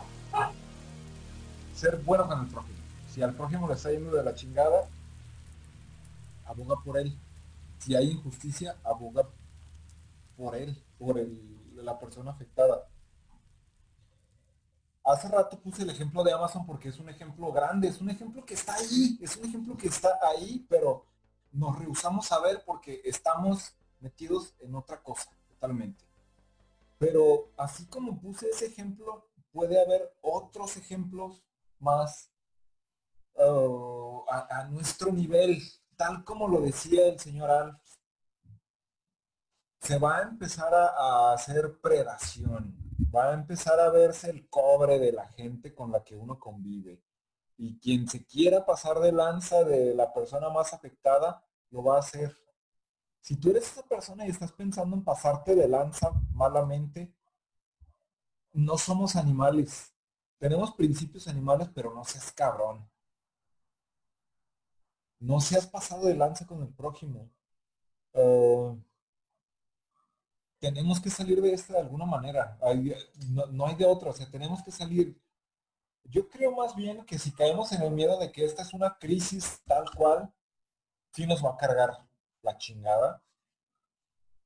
ser 1.74 1.96
bueno 1.98 2.26
con 2.26 2.40
el 2.40 2.46
prójimo. 2.48 2.78
Si 3.12 3.22
al 3.22 3.34
prójimo 3.34 3.68
le 3.68 3.74
está 3.74 3.90
yendo 3.90 4.10
de 4.16 4.22
la 4.22 4.34
chingada, 4.34 4.88
aboga 6.46 6.76
por 6.84 6.98
él. 6.98 7.18
Si 7.78 7.94
hay 7.94 8.10
injusticia, 8.10 8.76
aboga 8.84 9.28
por 10.36 10.54
él, 10.54 10.82
por 10.98 11.18
el- 11.18 11.74
la 11.76 11.98
persona 11.98 12.30
afectada. 12.30 12.86
Hace 15.04 15.28
rato 15.28 15.58
puse 15.58 15.82
el 15.82 15.90
ejemplo 15.90 16.22
de 16.22 16.32
Amazon 16.32 16.64
porque 16.64 16.88
es 16.88 16.98
un 16.98 17.08
ejemplo 17.08 17.52
grande, 17.52 17.88
es 17.88 18.00
un 18.00 18.08
ejemplo 18.08 18.44
que 18.46 18.54
está 18.54 18.74
ahí, 18.74 19.18
es 19.20 19.36
un 19.36 19.46
ejemplo 19.46 19.76
que 19.76 19.88
está 19.88 20.16
ahí, 20.22 20.64
pero 20.68 21.04
nos 21.50 21.76
rehusamos 21.78 22.30
a 22.30 22.38
ver 22.40 22.62
porque 22.64 23.02
estamos 23.04 23.74
metidos 24.02 24.54
en 24.60 24.74
otra 24.74 25.02
cosa 25.02 25.30
totalmente. 25.48 26.04
Pero 26.98 27.50
así 27.56 27.86
como 27.86 28.20
puse 28.20 28.50
ese 28.50 28.66
ejemplo, 28.66 29.28
puede 29.52 29.80
haber 29.80 30.14
otros 30.20 30.76
ejemplos 30.76 31.42
más 31.78 32.30
uh, 33.34 34.22
a, 34.28 34.64
nuestro 34.70 35.12
nivel, 35.12 35.60
tal 35.96 36.24
como 36.24 36.48
lo 36.48 36.60
decía 36.60 37.06
el 37.06 37.18
señor 37.18 37.50
Alf. 37.50 37.80
se 39.80 39.98
va 39.98 40.18
a 40.18 40.22
empezar 40.22 40.72
a, 40.72 40.86
a 40.86 41.34
hacer 41.34 41.80
predación, 41.80 42.76
va 43.14 43.30
a 43.30 43.34
empezar 43.34 43.80
a 43.80 43.90
verse 43.90 44.30
el 44.30 44.48
cobre 44.48 44.98
de 44.98 45.12
la 45.12 45.26
gente 45.28 45.74
con 45.74 45.90
la 45.90 46.04
que 46.04 46.14
uno 46.16 46.38
convive. 46.38 47.02
Y 47.58 47.78
quien 47.78 48.08
se 48.08 48.24
quiera 48.24 48.64
pasar 48.64 48.98
de 49.00 49.12
lanza 49.12 49.64
de 49.64 49.94
la 49.94 50.12
persona 50.12 50.50
más 50.50 50.72
afectada, 50.72 51.44
lo 51.70 51.82
va 51.82 51.96
a 51.96 52.00
hacer. 52.00 52.41
Si 53.22 53.36
tú 53.36 53.50
eres 53.50 53.70
esa 53.70 53.84
persona 53.84 54.26
y 54.26 54.30
estás 54.30 54.52
pensando 54.52 54.96
en 54.96 55.04
pasarte 55.04 55.54
de 55.54 55.68
lanza 55.68 56.10
malamente, 56.32 57.14
no 58.52 58.76
somos 58.76 59.14
animales. 59.14 59.94
Tenemos 60.38 60.74
principios 60.74 61.28
animales, 61.28 61.68
pero 61.72 61.94
no 61.94 62.04
seas 62.04 62.32
cabrón. 62.32 62.90
No 65.20 65.40
seas 65.40 65.68
pasado 65.68 66.06
de 66.06 66.16
lanza 66.16 66.46
con 66.48 66.62
el 66.62 66.68
prójimo. 66.74 67.30
Tenemos 70.58 71.00
que 71.00 71.10
salir 71.10 71.40
de 71.40 71.54
esta 71.54 71.74
de 71.74 71.80
alguna 71.80 72.06
manera. 72.06 72.58
No, 73.52 73.66
hay 73.66 73.76
de 73.76 73.86
otra. 73.86 74.10
O 74.10 74.12
sea, 74.12 74.28
tenemos 74.28 74.64
que 74.64 74.72
salir. 74.72 75.16
Yo 76.04 76.28
creo 76.28 76.50
más 76.56 76.74
bien 76.74 77.04
que 77.04 77.20
si 77.20 77.30
caemos 77.30 77.70
en 77.70 77.82
el 77.82 77.92
miedo 77.92 78.18
de 78.18 78.32
que 78.32 78.44
esta 78.44 78.62
es 78.62 78.74
una 78.74 78.98
crisis 78.98 79.62
tal 79.64 79.88
cual, 79.94 80.34
sí 81.12 81.24
nos 81.24 81.44
va 81.44 81.50
a 81.50 81.56
cargar 81.56 82.11
la 82.42 82.58
chingada. 82.58 83.22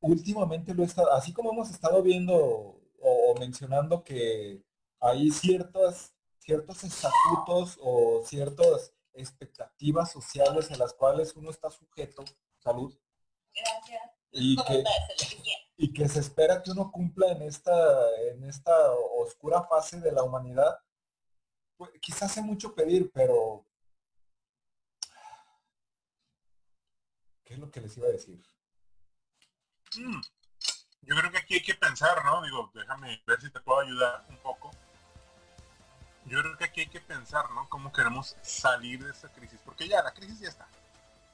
Últimamente 0.01 0.75
lo 0.75 0.83
he 0.83 0.87
estado, 0.87 1.13
así 1.13 1.33
como 1.33 1.53
hemos 1.53 1.71
estado 1.71 2.03
viendo 2.03 2.35
o, 2.37 2.81
o 3.01 3.35
mencionando 3.39 4.05
que 4.05 4.63
hay 5.01 5.31
ciertos, 5.31 6.13
ciertos 6.39 6.85
estatutos 6.85 7.79
o 7.81 8.23
ciertas 8.25 8.93
expectativas 9.15 10.13
sociales 10.13 10.71
a 10.71 10.77
las 10.77 10.93
cuales 10.93 11.35
uno 11.37 11.51
está 11.51 11.71
sujeto, 11.71 12.25
salud, 12.59 12.95
Gracias. 13.55 14.03
y 14.31 14.57
que, 14.57 14.85
y 15.79 15.93
que 15.93 16.09
se 16.09 16.21
espera 16.21 16.63
que 16.63 16.71
uno 16.71 16.91
cumpla 16.93 17.33
en 17.33 17.43
esta, 17.43 18.11
en 18.31 18.45
esta 18.45 18.93
oscura 19.19 19.63
fase 19.65 20.01
de 20.01 20.13
la 20.13 20.23
humanidad, 20.23 20.79
pues, 21.77 21.91
quizás 22.01 22.25
hace 22.25 22.43
mucho 22.43 22.75
pedir, 22.75 23.11
pero 23.13 23.65
¿qué 27.47 27.55
es 27.55 27.61
lo 27.61 27.71
que 27.71 27.81
les 27.81 27.97
iba 27.97 28.09
a 28.09 28.13
decir? 28.13 28.43
Mm. 29.97 30.21
Yo 31.03 31.15
creo 31.15 31.31
que 31.31 31.39
aquí 31.39 31.55
hay 31.55 31.63
que 31.63 31.75
pensar, 31.75 32.25
¿no? 32.25 32.43
Digo, 32.43 32.71
déjame 32.75 33.23
ver 33.27 33.41
si 33.41 33.49
te 33.51 33.61
puedo 33.61 33.81
ayudar 33.81 34.25
un 34.29 34.37
poco. 34.39 34.73
Yo 36.25 36.41
creo 36.41 36.57
que 36.59 36.65
aquí 36.65 36.81
hay 36.81 36.89
que 36.89 37.01
pensar, 37.01 37.49
¿no? 37.53 37.69
Cómo 37.69 37.93
queremos 37.93 38.37
salir 38.43 39.05
de 39.05 39.13
esta 39.13 39.29
crisis. 39.29 39.61
Porque 39.65 39.87
ya, 39.89 40.03
la 40.03 40.13
crisis 40.13 40.41
ya 40.41 40.49
está. 40.49 40.69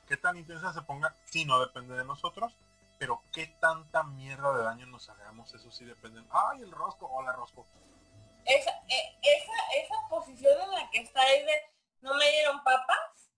Qué 0.06 0.18
tan 0.18 0.36
intensa 0.36 0.74
se 0.74 0.82
ponga, 0.82 1.16
sí, 1.24 1.46
no 1.46 1.58
depende 1.60 1.96
de 1.96 2.04
nosotros. 2.04 2.54
Pero 2.98 3.22
qué 3.32 3.46
tanta 3.60 4.02
mierda 4.02 4.56
de 4.56 4.62
daño 4.62 4.86
nos 4.86 5.08
hagamos, 5.08 5.52
eso 5.54 5.70
sí 5.70 5.84
depende. 5.86 6.22
Ay, 6.30 6.60
el 6.60 6.70
rosco, 6.70 7.06
hola 7.10 7.32
rosco. 7.32 7.66
Esa, 8.44 8.70
eh, 8.70 9.18
esa, 9.22 9.52
esa 9.82 10.08
posición 10.10 10.60
en 10.60 10.70
la 10.70 10.90
que 10.90 10.98
está 10.98 11.26
es 11.32 11.46
de, 11.46 11.52
no 12.02 12.14
me 12.14 12.30
dieron 12.30 12.62
papas, 12.62 13.30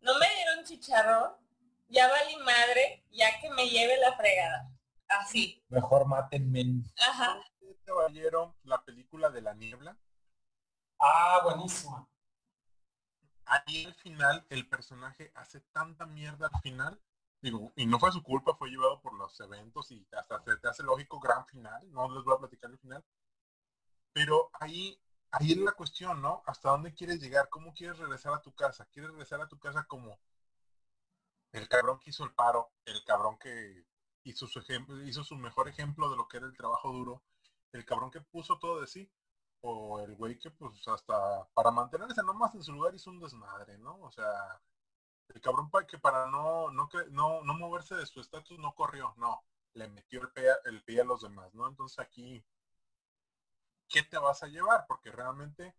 no 0.00 0.18
me 0.18 0.28
dieron 0.34 0.64
chicharrón, 0.64 1.41
ya 1.92 2.08
valí 2.08 2.36
madre, 2.38 3.04
ya 3.10 3.38
que 3.40 3.50
me 3.50 3.68
lleve 3.68 3.98
la 3.98 4.16
fregada. 4.16 4.72
Así. 5.08 5.62
Mejor 5.68 6.06
mátenme. 6.06 6.82
Ajá. 6.98 7.38
Caballero, 7.84 8.56
la 8.64 8.82
película 8.82 9.30
de 9.30 9.42
la 9.42 9.54
niebla. 9.54 9.96
Ah, 10.98 11.40
buenísima. 11.44 12.08
Ahí 13.44 13.84
al 13.84 13.94
final 13.94 14.46
el 14.48 14.68
personaje 14.68 15.30
hace 15.34 15.60
tanta 15.72 16.06
mierda 16.06 16.48
al 16.50 16.60
final. 16.62 17.00
Digo, 17.42 17.72
y 17.76 17.86
no 17.86 17.98
fue 17.98 18.12
su 18.12 18.22
culpa, 18.22 18.54
fue 18.54 18.70
llevado 18.70 19.02
por 19.02 19.14
los 19.14 19.38
eventos 19.40 19.90
y 19.90 20.06
hasta 20.12 20.42
se 20.44 20.56
te 20.56 20.68
hace 20.68 20.82
lógico 20.84 21.20
gran 21.20 21.44
final. 21.46 21.92
No 21.92 22.10
les 22.14 22.24
voy 22.24 22.34
a 22.34 22.38
platicar 22.38 22.70
el 22.70 22.78
final. 22.78 23.04
Pero 24.14 24.50
ahí, 24.60 24.98
ahí 25.32 25.52
es 25.52 25.58
la 25.58 25.72
cuestión, 25.72 26.22
¿no? 26.22 26.42
¿Hasta 26.46 26.70
dónde 26.70 26.94
quieres 26.94 27.20
llegar? 27.20 27.48
¿Cómo 27.50 27.74
quieres 27.74 27.98
regresar 27.98 28.32
a 28.32 28.40
tu 28.40 28.54
casa? 28.54 28.86
¿Quieres 28.92 29.10
regresar 29.10 29.40
a 29.40 29.48
tu 29.48 29.58
casa 29.58 29.84
como 29.84 30.18
el 31.52 31.68
cabrón 31.68 31.98
que 32.00 32.10
hizo 32.10 32.24
el 32.24 32.34
paro? 32.34 32.72
El 32.84 33.04
cabrón 33.04 33.38
que 33.38 33.84
hizo 34.24 34.46
su, 34.46 35.36
mejor 35.36 35.68
ejemplo 35.68 36.10
de 36.10 36.16
lo 36.16 36.28
que 36.28 36.38
era 36.38 36.46
el 36.46 36.56
trabajo 36.56 36.92
duro? 36.92 37.22
El 37.72 37.84
cabrón 37.84 38.10
que 38.10 38.20
puso 38.20 38.58
todo 38.58 38.80
de 38.80 38.86
sí 38.86 39.10
o 39.62 40.00
el 40.00 40.14
güey 40.16 40.38
que 40.38 40.50
pues 40.50 40.86
hasta 40.88 41.46
para 41.54 41.70
mantenerse 41.70 42.22
nomás 42.22 42.54
en 42.54 42.62
su 42.62 42.72
lugar 42.72 42.94
hizo 42.94 43.10
un 43.10 43.20
desmadre, 43.20 43.78
¿no? 43.78 43.96
O 44.00 44.10
sea, 44.10 44.60
el 45.28 45.40
cabrón 45.40 45.70
que 45.88 45.98
para 45.98 46.26
no, 46.26 46.70
no, 46.70 46.88
no, 47.10 47.42
no 47.42 47.54
moverse 47.54 47.94
de 47.94 48.06
su 48.06 48.20
estatus 48.20 48.58
no 48.58 48.74
corrió, 48.74 49.14
no, 49.16 49.44
le 49.74 49.88
metió 49.88 50.20
el 50.22 50.30
pie, 50.32 50.50
el 50.64 50.82
pie 50.84 51.00
a 51.02 51.04
los 51.04 51.22
demás, 51.22 51.54
¿no? 51.54 51.68
Entonces 51.68 51.98
aquí, 51.98 52.44
¿qué 53.88 54.02
te 54.02 54.18
vas 54.18 54.42
a 54.42 54.48
llevar? 54.48 54.84
Porque 54.86 55.10
realmente, 55.10 55.74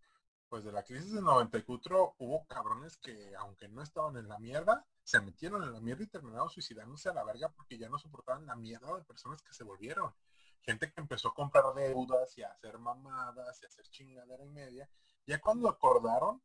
pues 0.53 0.63
de 0.63 0.71
la 0.71 0.83
crisis 0.83 1.11
del 1.11 1.23
94 1.23 2.13
hubo 2.19 2.45
cabrones 2.45 2.97
que, 2.97 3.33
aunque 3.39 3.67
no 3.69 3.81
estaban 3.81 4.17
en 4.17 4.27
la 4.27 4.37
mierda, 4.37 4.85
se 5.01 5.19
metieron 5.19 5.63
en 5.63 5.73
la 5.73 5.79
mierda 5.79 6.03
y 6.03 6.07
terminaron 6.07 6.47
suicidándose 6.47 7.09
a 7.09 7.13
la 7.15 7.23
verga 7.23 7.49
porque 7.49 7.79
ya 7.79 7.89
no 7.89 7.97
soportaban 7.97 8.45
la 8.45 8.55
mierda 8.55 8.95
de 8.95 9.03
personas 9.03 9.41
que 9.41 9.51
se 9.51 9.63
volvieron 9.63 10.13
gente 10.61 10.91
que 10.91 11.01
empezó 11.01 11.29
a 11.29 11.33
comprar 11.33 11.73
deudas 11.73 12.37
y 12.37 12.43
a 12.43 12.49
hacer 12.49 12.77
mamadas 12.77 13.59
y 13.61 13.65
a 13.65 13.67
hacer 13.67 13.83
chingadera 13.89 14.45
y 14.45 14.49
media, 14.49 14.87
ya 15.25 15.41
cuando 15.41 15.67
acordaron, 15.67 16.39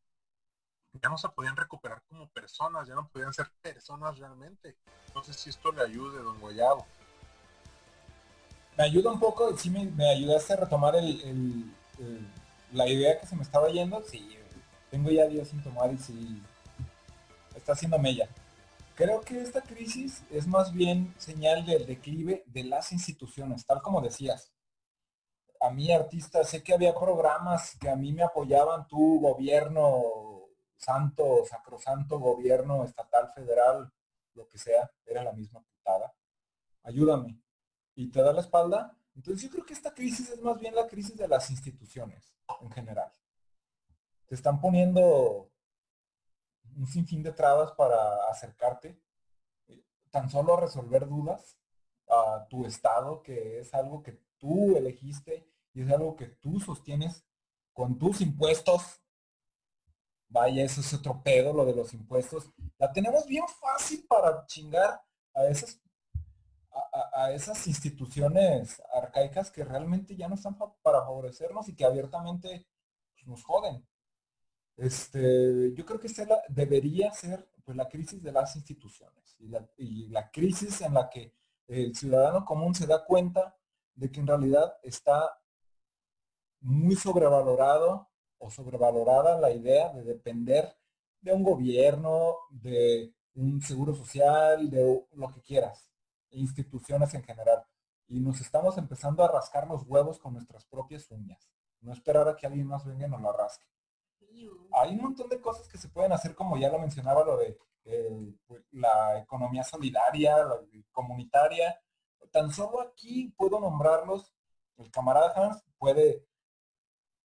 ya 0.95 1.11
no 1.11 1.19
se 1.19 1.29
podían 1.29 1.55
recuperar 1.55 2.03
como 2.09 2.31
personas, 2.31 2.89
ya 2.89 2.95
no 2.95 3.09
podían 3.09 3.35
ser 3.35 3.51
personas 3.61 4.19
realmente. 4.19 4.79
Entonces 5.09 5.37
si 5.37 5.51
esto 5.51 5.71
le 5.71 5.83
ayude, 5.83 6.23
don 6.23 6.41
Guayabo. 6.41 6.87
Me 8.79 8.85
ayuda 8.85 9.13
un 9.13 9.21
poco, 9.21 9.55
sí 9.55 9.69
me, 9.69 9.85
me 9.85 10.09
ayudaste 10.09 10.55
a 10.55 10.57
retomar 10.57 10.97
el, 10.97 11.75
la 12.73 12.89
idea 12.89 13.19
que 13.19 13.27
se 13.27 13.37
me 13.37 13.43
estaba 13.43 13.69
yendo, 13.69 14.03
sí, 14.03 14.37
tengo 14.91 15.11
ya 15.11 15.27
días 15.27 15.49
sin 15.49 15.63
tomar 15.63 15.93
y 15.93 15.99
sí, 15.99 16.43
está 17.55 17.73
haciendo 17.73 17.99
mella. 17.99 18.29
Creo 18.95 19.21
que 19.21 19.41
esta 19.41 19.63
crisis 19.63 20.25
es 20.31 20.47
más 20.47 20.73
bien 20.73 21.15
señal 21.19 21.65
del 21.65 21.87
declive 21.87 22.43
de 22.47 22.65
las 22.65 22.91
instituciones, 22.93 23.65
tal 23.65 23.81
como 23.81 24.01
decías. 24.01 24.53
A 25.61 25.71
mí, 25.71 25.93
artista, 25.93 26.43
sé 26.45 26.63
que 26.63 26.75
había 26.75 26.95
programas 26.95 27.77
que 27.79 27.89
a 27.89 27.97
mí 27.97 28.13
me 28.13 28.23
apoyaban, 28.23 28.87
tu 28.89 29.21
gobierno, 29.21 30.47
santo, 30.77 31.45
sacrosanto 31.49 32.19
gobierno 32.19 32.85
estatal, 32.85 33.31
federal, 33.35 33.93
lo 34.35 34.49
que 34.49 34.59
sea, 34.59 34.91
era 35.07 35.23
la 35.23 35.33
misma 35.33 35.61
putada. 35.61 36.13
Ayúdame. 36.83 37.41
Y 37.95 38.11
te 38.11 38.23
da 38.23 38.33
la 38.33 38.41
espalda. 38.41 38.97
Entonces 39.19 39.43
yo 39.43 39.51
creo 39.51 39.67
que 39.67 39.75
esta 39.75 39.93
crisis 39.93 40.31
es 40.31 40.41
más 40.41 40.61
bien 40.61 40.77
la 40.77 40.87
crisis 40.87 41.17
de 41.17 41.27
las 41.27 41.51
instituciones 41.51 42.33
en 42.61 42.71
general. 42.71 43.11
Te 44.27 44.37
están 44.37 44.61
poniendo 44.61 45.51
un 46.77 46.87
sinfín 46.87 47.25
de 47.25 47.33
trabas 47.33 47.73
para 47.73 47.97
acercarte, 48.31 48.97
tan 50.13 50.31
solo 50.31 50.57
a 50.57 50.61
resolver 50.61 51.09
dudas 51.09 51.59
a 52.09 52.47
tu 52.49 52.65
estado, 52.65 53.21
que 53.21 53.59
es 53.59 53.75
algo 53.75 54.05
que 54.05 54.23
tú 54.39 54.77
elegiste 54.77 55.51
y 55.75 55.83
es 55.83 55.91
algo 55.91 56.15
que 56.15 56.27
tú 56.27 56.61
sostienes 56.61 57.25
con 57.73 57.99
tus 57.99 58.21
impuestos. 58.21 59.03
Vaya, 60.29 60.63
eso 60.63 60.81
es 60.81 60.95
otro 60.95 61.21
pedo, 61.25 61.53
lo 61.53 61.65
de 61.65 61.75
los 61.75 61.93
impuestos. 61.93 62.53
La 62.79 62.93
tenemos 62.93 63.27
bien 63.27 63.45
fácil 63.61 64.07
para 64.07 64.47
chingar 64.47 65.03
a 65.35 65.47
esas, 65.47 65.81
a, 67.15 67.33
esas 67.33 67.67
instituciones 67.67 68.83
arcaicas 68.95 69.51
que 69.51 69.65
realmente 69.65 70.17
ya 70.17 70.29
no 70.29 70.35
están 70.35 70.57
pa 70.57 70.73
para 70.83 71.01
favorecernos 71.01 71.69
y 71.69 71.75
que 71.75 71.85
abiertamente 71.85 72.67
pues, 73.13 73.27
nos 73.27 73.43
joden. 73.45 73.87
Este, 74.77 75.75
yo 75.75 75.85
creo 75.85 75.99
que 75.99 76.07
esta 76.07 76.27
debería 76.49 77.13
ser 77.13 77.49
pues, 77.65 77.77
la 77.77 77.89
crisis 77.89 78.23
de 78.23 78.33
las 78.33 78.55
instituciones 78.57 79.37
y 79.39 79.49
la, 79.49 79.69
y 79.77 80.09
la, 80.09 80.31
crisis 80.31 80.81
en 80.81 80.95
la 80.95 81.11
que 81.11 81.35
el 81.67 81.95
ciudadano 81.95 82.45
común 82.45 82.75
se 82.75 82.87
da 82.87 83.05
cuenta 83.05 83.57
de 83.95 84.11
que 84.11 84.21
en 84.21 84.27
realidad 84.27 84.79
está 84.83 85.39
muy 86.61 86.97
sobrevalorado 86.97 88.09
o 88.39 88.51
sobrevalorada 88.51 89.39
la 89.39 89.51
idea 89.51 89.93
de 89.93 90.05
depender 90.05 90.77
de 91.21 91.33
un 91.33 91.43
gobierno, 91.43 92.37
de 92.51 93.13
un 93.35 93.61
seguro 93.61 93.95
social, 93.95 94.71
de 94.71 95.07
lo 95.13 95.29
que 95.33 95.43
quieras, 95.43 95.89
instituciones 96.31 97.15
en 97.15 97.23
general. 97.23 97.65
Y 98.07 98.21
nos 98.21 98.41
estamos 98.41 98.79
empezando 98.79 99.23
a 99.25 99.29
rascar 99.29 99.67
los 99.67 99.83
huevos 99.87 100.19
con 100.19 100.35
nuestras 100.35 100.65
propias 100.65 101.11
uñas. 101.11 101.51
No 101.81 101.93
esperar 101.93 102.29
a 102.29 102.37
que 102.37 102.47
alguien 102.47 102.67
más 102.67 102.85
venga 102.85 103.07
y 103.07 103.11
nos 103.11 103.21
lo 103.21 103.33
rasque 103.33 103.67
hay 104.73 104.91
un 104.95 105.03
montón 105.03 105.29
de 105.29 105.41
cosas 105.41 105.69
que 105.69 105.79
se 105.79 105.89
pueden 105.89 106.13
hacer, 106.13 106.35
como 106.35 106.57
ya 106.57 106.71
lo 106.71 106.79
mencionaba, 106.79 107.25
lo 107.25 107.37
de 107.37 107.59
eh, 107.85 108.35
la 108.73 109.19
economía 109.19 109.65
solidaria, 109.65 110.37
la 110.45 110.57
comunitaria. 110.93 111.81
Tan 112.31 112.53
solo 112.53 112.81
aquí 112.81 113.33
puedo 113.37 113.61
nombrarlos. 113.61 114.33
El 114.77 114.91
camarada 114.91 115.33
Hans 115.35 115.63
puede, 115.79 116.25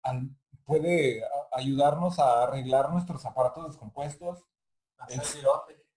al, 0.02 0.30
puede 0.64 1.22
ayudarnos 1.52 2.18
a 2.18 2.44
arreglar 2.44 2.90
nuestros 2.90 3.24
aparatos 3.24 3.68
descompuestos. 3.68 4.44
El, 5.08 5.20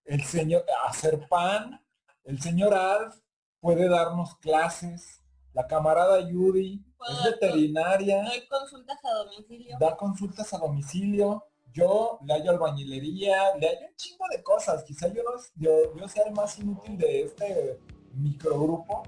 el, 0.04 0.22
señor, 0.24 0.64
hacer 0.86 1.26
pan. 1.28 1.82
El 2.28 2.42
señor 2.42 2.74
Alf 2.74 3.16
puede 3.58 3.88
darnos 3.88 4.36
clases. 4.36 5.22
La 5.54 5.66
camarada 5.66 6.20
Yuri 6.20 6.84
Puedo 6.98 7.20
es 7.20 7.24
veterinaria, 7.24 8.22
Doy 8.22 8.46
consultas 8.46 8.98
a 9.02 9.14
domicilio. 9.24 9.76
da 9.80 9.96
consultas 9.96 10.52
a 10.52 10.58
domicilio. 10.58 11.44
Yo 11.72 12.18
le 12.26 12.34
hallo 12.34 12.50
albañilería, 12.50 13.56
le 13.56 13.68
hallo 13.68 13.86
un 13.88 13.96
chingo 13.96 14.26
de 14.30 14.42
cosas. 14.42 14.84
Quizá 14.84 15.08
yo, 15.08 15.22
no, 15.22 15.30
yo, 15.56 15.96
yo 15.96 16.06
sea 16.06 16.24
el 16.24 16.34
más 16.34 16.58
inútil 16.58 16.98
de 16.98 17.22
este 17.22 17.80
microgrupo, 18.12 19.04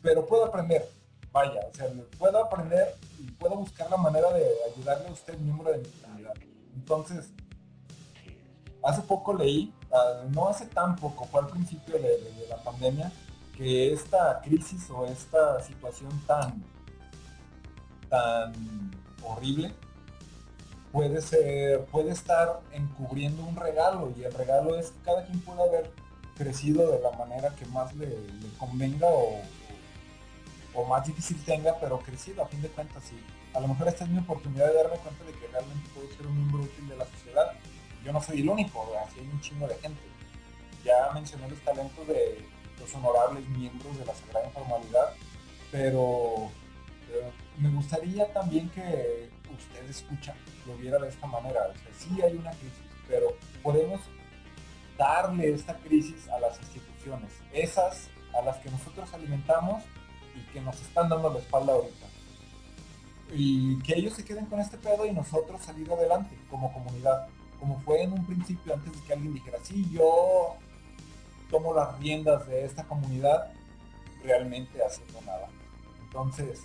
pero 0.00 0.24
puedo 0.24 0.44
aprender. 0.44 0.88
Vaya, 1.32 1.60
o 1.68 1.74
sea, 1.74 1.90
puedo 2.16 2.38
aprender 2.38 2.94
y 3.18 3.32
puedo 3.32 3.56
buscar 3.56 3.90
la 3.90 3.96
manera 3.96 4.32
de 4.32 4.46
ayudarle 4.72 5.08
a 5.08 5.12
usted, 5.12 5.36
miembro 5.38 5.72
de 5.72 5.78
mi 5.78 5.88
comunidad. 5.88 6.34
Entonces, 6.72 7.32
hace 8.84 9.02
poco 9.02 9.34
leí, 9.34 9.74
no 10.30 10.48
hace 10.48 10.66
tan 10.66 10.96
poco, 10.96 11.24
fue 11.26 11.40
al 11.40 11.48
principio 11.48 11.94
de, 11.94 12.46
la 12.48 12.56
pandemia, 12.56 13.12
que 13.56 13.92
esta 13.92 14.40
crisis 14.42 14.90
o 14.90 15.06
esta 15.06 15.62
situación 15.62 16.10
tan, 16.26 16.64
tan 18.08 18.52
horrible 19.22 19.72
puede 20.92 21.20
ser, 21.22 21.84
puede 21.86 22.12
estar 22.12 22.60
encubriendo 22.72 23.44
un 23.44 23.56
regalo 23.56 24.12
y 24.16 24.24
el 24.24 24.32
regalo 24.32 24.76
es 24.76 24.90
que 24.90 25.02
cada 25.04 25.24
quien 25.26 25.40
puede 25.40 25.62
haber 25.62 25.90
crecido 26.36 26.90
de 26.90 27.00
la 27.00 27.10
manera 27.12 27.54
que 27.54 27.66
más 27.66 27.94
le, 27.94 28.08
convenga 28.58 29.08
o, 29.08 29.40
o 30.74 30.84
más 30.86 31.06
difícil 31.06 31.42
tenga, 31.44 31.78
pero 31.80 31.98
crecido 32.00 32.42
a 32.42 32.48
fin 32.48 32.62
de 32.62 32.68
cuentas 32.68 33.02
sí. 33.04 33.16
A 33.54 33.60
lo 33.60 33.68
mejor 33.68 33.86
esta 33.86 34.04
es 34.04 34.10
mi 34.10 34.18
oportunidad 34.18 34.66
de 34.66 34.74
darme 34.74 34.96
cuenta 34.98 35.24
de 35.24 35.32
que 35.32 35.46
realmente 35.46 35.88
puedo 35.94 36.08
ser 36.16 36.26
un 36.26 36.36
miembro 36.36 36.62
útil 36.62 36.88
de 36.88 36.96
la 36.96 37.06
sociedad. 37.06 37.52
Yo 38.04 38.12
no 38.12 38.22
soy 38.22 38.40
el 38.40 38.48
único, 38.48 38.86
así 39.06 39.20
hay 39.20 39.26
un 39.26 39.40
chingo 39.40 39.66
de 39.66 39.74
gente. 39.76 40.00
Ya 40.84 41.10
mencioné 41.14 41.48
los 41.48 41.58
talentos 41.60 42.06
de 42.06 42.44
los 42.78 42.94
honorables 42.94 43.48
miembros 43.48 43.98
de 43.98 44.04
la 44.04 44.14
Sagrada 44.14 44.46
Informalidad, 44.46 45.14
pero 45.70 46.50
me 47.58 47.70
gustaría 47.70 48.30
también 48.32 48.68
que 48.70 49.30
usted 49.56 49.88
escucha 49.88 50.34
lo 50.66 50.76
viera 50.76 50.98
de 50.98 51.08
esta 51.08 51.26
manera. 51.26 51.60
O 51.70 51.78
sea, 51.78 51.92
sí 51.96 52.20
hay 52.22 52.36
una 52.36 52.50
crisis, 52.50 52.84
pero 53.08 53.36
podemos 53.62 54.00
darle 54.98 55.52
esta 55.52 55.76
crisis 55.78 56.28
a 56.28 56.38
las 56.40 56.58
instituciones, 56.60 57.32
esas 57.52 58.08
a 58.36 58.42
las 58.42 58.56
que 58.58 58.70
nosotros 58.70 59.12
alimentamos 59.12 59.82
y 60.34 60.40
que 60.52 60.60
nos 60.60 60.80
están 60.80 61.08
dando 61.08 61.32
la 61.32 61.38
espalda 61.38 61.72
ahorita. 61.72 62.06
Y 63.32 63.78
que 63.82 63.94
ellos 63.94 64.14
se 64.14 64.24
queden 64.24 64.46
con 64.46 64.60
este 64.60 64.76
pedo 64.78 65.06
y 65.06 65.12
nosotros 65.12 65.62
salir 65.62 65.90
adelante 65.90 66.36
como 66.50 66.72
comunidad, 66.72 67.28
como 67.64 67.80
fue 67.80 68.02
en 68.02 68.12
un 68.12 68.26
principio 68.26 68.74
antes 68.74 68.92
de 68.92 69.06
que 69.06 69.12
alguien 69.14 69.32
dijera, 69.32 69.56
sí, 69.62 69.88
yo 69.90 70.56
tomo 71.50 71.72
las 71.72 71.98
riendas 71.98 72.46
de 72.46 72.62
esta 72.62 72.84
comunidad, 72.84 73.50
realmente 74.22 74.84
haciendo 74.84 75.22
nada. 75.22 75.48
Entonces, 76.02 76.64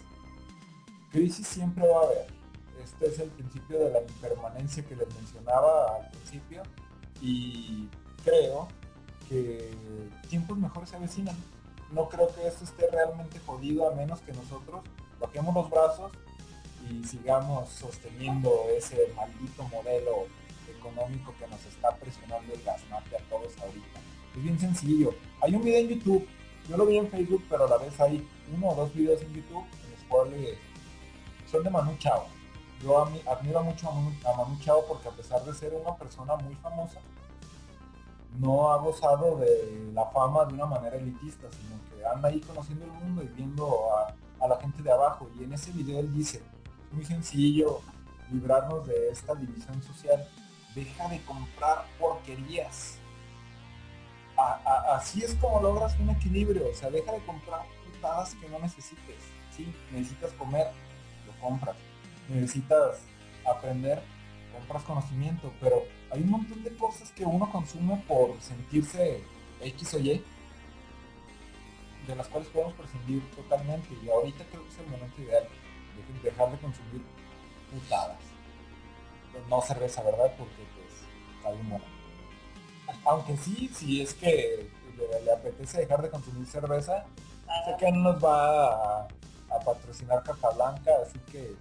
crisis 1.09 1.47
siempre 1.47 1.87
va 1.87 2.01
a 2.01 2.03
haber. 2.03 2.27
Este 2.83 3.07
es 3.07 3.19
el 3.19 3.29
principio 3.29 3.79
de 3.79 3.91
la 3.91 4.01
impermanencia 4.01 4.85
que 4.85 4.93
les 4.93 5.07
mencionaba 5.15 5.95
al 5.95 6.11
principio 6.11 6.63
y 7.21 7.87
creo 8.25 8.67
que 9.29 9.71
tiempos 10.29 10.57
mejores 10.57 10.89
se 10.89 10.97
avecinan. 10.97 11.37
No 11.93 12.09
creo 12.09 12.27
que 12.35 12.45
esto 12.45 12.65
esté 12.65 12.89
realmente 12.91 13.39
jodido 13.45 13.89
a 13.89 13.95
menos 13.95 14.19
que 14.19 14.33
nosotros 14.33 14.81
bajemos 15.17 15.55
los 15.55 15.69
brazos 15.69 16.11
y 16.89 17.05
sigamos 17.05 17.69
sosteniendo 17.69 18.65
ese 18.75 19.13
maldito 19.15 19.63
modelo 19.69 20.27
económico 20.79 21.33
que 21.37 21.47
nos 21.47 21.63
está 21.65 21.95
presionando 21.95 22.53
el 22.53 22.63
gaznate 22.63 23.17
a 23.17 23.19
todos 23.29 23.53
ahorita. 23.59 23.99
Es 24.35 24.43
bien 24.43 24.59
sencillo. 24.59 25.13
Hay 25.41 25.55
un 25.55 25.63
video 25.63 25.79
en 25.81 25.89
YouTube, 25.89 26.27
yo 26.67 26.77
lo 26.77 26.85
vi 26.85 26.97
en 26.97 27.09
Facebook, 27.09 27.43
pero 27.49 27.65
a 27.65 27.69
la 27.69 27.77
vez 27.77 27.99
hay 27.99 28.27
uno 28.55 28.69
o 28.69 28.75
dos 28.75 28.93
videos 28.93 29.21
en 29.21 29.33
YouTube 29.33 29.65
en 29.83 29.91
los 29.91 30.03
cuales 30.07 30.57
son 31.49 31.63
de 31.63 31.69
Manu 31.69 31.95
Chao. 31.97 32.25
Yo 32.81 32.97
admiro 33.27 33.63
mucho 33.63 33.89
a 33.89 33.93
Manu, 33.93 34.13
a 34.25 34.37
Manu 34.37 34.57
Chao 34.59 34.85
porque 34.87 35.09
a 35.09 35.11
pesar 35.11 35.43
de 35.43 35.53
ser 35.53 35.73
una 35.73 35.95
persona 35.95 36.35
muy 36.37 36.55
famosa, 36.55 36.99
no 38.39 38.71
ha 38.71 38.77
gozado 38.77 39.37
de 39.37 39.91
la 39.93 40.05
fama 40.05 40.45
de 40.45 40.53
una 40.53 40.65
manera 40.65 40.95
elitista, 40.95 41.47
sino 41.51 41.75
que 41.89 42.05
anda 42.05 42.29
ahí 42.29 42.39
conociendo 42.39 42.85
el 42.85 42.91
mundo 42.91 43.23
y 43.23 43.27
viendo 43.27 43.67
a, 43.95 44.13
a 44.39 44.47
la 44.47 44.57
gente 44.57 44.81
de 44.83 44.91
abajo. 44.91 45.27
Y 45.37 45.43
en 45.43 45.53
ese 45.53 45.71
video 45.71 45.99
él 45.99 46.13
dice, 46.13 46.37
es 46.37 46.93
muy 46.93 47.05
sencillo 47.05 47.81
librarnos 48.31 48.87
de 48.87 49.09
esta 49.09 49.35
división 49.35 49.81
social. 49.81 50.25
Deja 50.75 51.07
de 51.09 51.21
comprar 51.23 51.85
porquerías. 51.99 52.97
Así 54.93 55.23
es 55.23 55.35
como 55.35 55.61
logras 55.61 55.97
un 55.99 56.09
equilibrio. 56.09 56.69
O 56.69 56.73
sea, 56.73 56.89
deja 56.89 57.11
de 57.11 57.19
comprar 57.25 57.61
putadas 57.85 58.35
que 58.35 58.47
no 58.49 58.59
necesites. 58.59 59.17
Sí, 59.55 59.73
necesitas 59.91 60.31
comer, 60.33 60.67
lo 61.27 61.33
compras. 61.41 61.75
Necesitas 62.29 62.99
aprender, 63.45 64.01
compras 64.53 64.83
conocimiento. 64.83 65.51
Pero 65.59 65.83
hay 66.11 66.21
un 66.21 66.29
montón 66.29 66.63
de 66.63 66.75
cosas 66.75 67.11
que 67.11 67.25
uno 67.25 67.51
consume 67.51 67.97
por 68.07 68.39
sentirse 68.41 69.23
X 69.61 69.93
o 69.95 69.99
Y, 69.99 70.23
de 72.07 72.15
las 72.15 72.27
cuales 72.27 72.49
podemos 72.49 72.73
prescindir 72.75 73.21
totalmente. 73.31 73.89
Y 74.03 74.09
ahorita 74.09 74.45
creo 74.45 74.63
que 74.63 74.69
es 74.69 74.79
el 74.79 74.87
momento 74.87 75.21
ideal 75.21 75.47
de 76.13 76.29
dejar 76.29 76.51
de 76.51 76.57
consumir 76.59 77.01
putadas. 77.71 78.28
No 79.49 79.61
cerveza, 79.61 80.03
¿verdad? 80.03 80.31
Porque 80.37 80.63
pues 80.75 80.93
está. 81.37 81.83
Aunque 83.05 83.37
sí, 83.37 83.69
si 83.73 84.01
es 84.01 84.13
que 84.13 84.69
le, 85.23 85.31
apetece 85.31 85.79
dejar 85.79 86.01
de 86.01 86.09
consumir 86.09 86.45
cerveza, 86.47 87.05
sé 87.65 87.75
que 87.77 87.91
no 87.91 88.13
nos 88.13 88.23
va 88.23 89.01
a, 89.01 89.07
patrocinar 89.65 90.23
Caja 90.23 90.49
Blanca, 90.51 90.91
así 91.05 91.19
que 91.31 91.55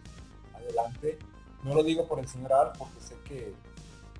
adelante. 0.54 1.18
No 1.62 1.74
lo 1.74 1.82
digo 1.82 2.06
por 2.06 2.20
el 2.20 2.28
señor 2.28 2.52
Al, 2.52 2.72
porque 2.78 3.00
sé 3.00 3.16
que 3.24 3.52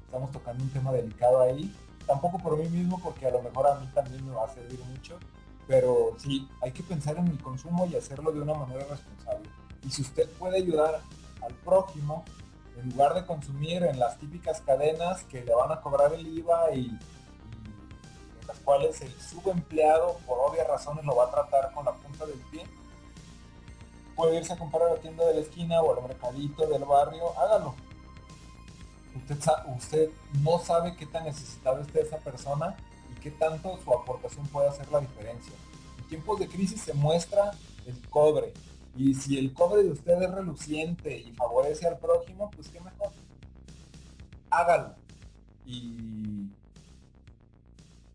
estamos 0.05 0.33
tocando 0.33 0.65
un 0.65 0.71
tema 0.71 0.93
delicado 0.93 1.41
ahí. 1.41 1.73
Tampoco 2.07 2.39
por 2.39 2.57
mí 2.57 2.69
mismo, 2.69 2.99
porque 3.01 3.27
a 3.27 3.31
lo 3.31 3.43
mejor 3.43 3.67
a 3.67 3.75
mí 3.77 3.89
también 3.95 4.27
me 4.27 4.35
va 4.35 4.47
a 4.47 4.55
servir 4.55 4.81
mucho. 4.87 5.19
Pero 5.69 6.15
sí, 6.19 6.49
hay 6.63 6.73
que 6.73 6.83
pensar 6.83 7.17
en 7.19 7.29
el 7.29 7.39
consumo 7.41 7.87
y 7.87 7.95
hacerlo 7.95 8.33
de 8.33 8.41
una 8.41 8.55
manera 8.55 8.85
responsable. 8.85 9.49
Y 9.85 9.91
si 9.91 10.03
usted 10.03 10.29
puede 10.31 10.57
ayudar 10.57 11.01
al 11.43 11.55
prójimo, 11.57 12.25
en 12.81 12.91
lugar 12.91 13.15
de 13.15 13.27
consumir 13.27 13.83
en 13.83 13.99
las 13.99 14.19
típicas 14.19 14.61
cadenas 14.61 15.25
que 15.25 15.45
le 15.45 15.55
van 15.55 15.73
a 15.73 15.81
cobrar 15.81 16.13
el 16.13 16.27
IVA 16.27 16.75
y, 16.75 16.87
en 16.87 18.47
las 18.47 18.59
cuales 18.61 19.01
el 19.01 19.13
subempleado, 19.21 20.19
por 20.27 20.39
obvias 20.39 20.67
razones, 20.67 21.05
lo 21.05 21.17
va 21.17 21.25
a 21.25 21.31
tratar 21.31 21.73
con 21.73 21.85
la 21.85 21.93
punta 21.93 22.25
del 22.27 22.39
pie, 22.51 22.65
puede 24.15 24.37
irse 24.37 24.53
a 24.53 24.59
comprar 24.59 24.83
a 24.83 24.95
la 24.95 25.01
tienda 25.01 25.25
de 25.27 25.35
la 25.35 25.41
esquina 25.41 25.81
o 25.81 25.97
al 25.97 26.03
mercadito 26.07 26.67
del 26.67 26.85
barrio, 26.85 27.39
hágalo. 27.39 27.75
Usted 29.77 30.11
no 30.43 30.59
sabe 30.61 30.97
qué 30.97 31.07
tan 31.07 31.25
necesitado 31.25 31.81
esté 31.81 32.03
esa 32.03 32.19
persona 32.19 32.77
y 33.11 33.21
qué 33.21 33.31
tanto 33.33 33.79
su 33.83 33.93
aportación 33.93 34.47
puede 34.49 34.69
hacer 34.69 34.91
la 34.93 35.01
diferencia. 35.01 35.53
En 35.99 36.05
tiempos 36.09 36.39
de 36.39 36.49
crisis 36.49 36.83
se 36.83 36.95
muestra 36.95 37.53
el 37.87 38.09
cobre. 38.09 38.53
Y 38.99 39.15
si 39.15 39.39
el 39.39 39.55
cobre 39.55 39.85
de 39.85 39.91
usted 39.93 40.21
es 40.21 40.31
reluciente 40.33 41.17
y 41.17 41.33
favorece 41.33 41.87
al 41.87 41.99
prójimo, 41.99 42.51
pues 42.51 42.69
qué 42.69 42.81
mejor. 42.81 43.13
Hágalo. 44.51 44.97
Y 45.65 46.51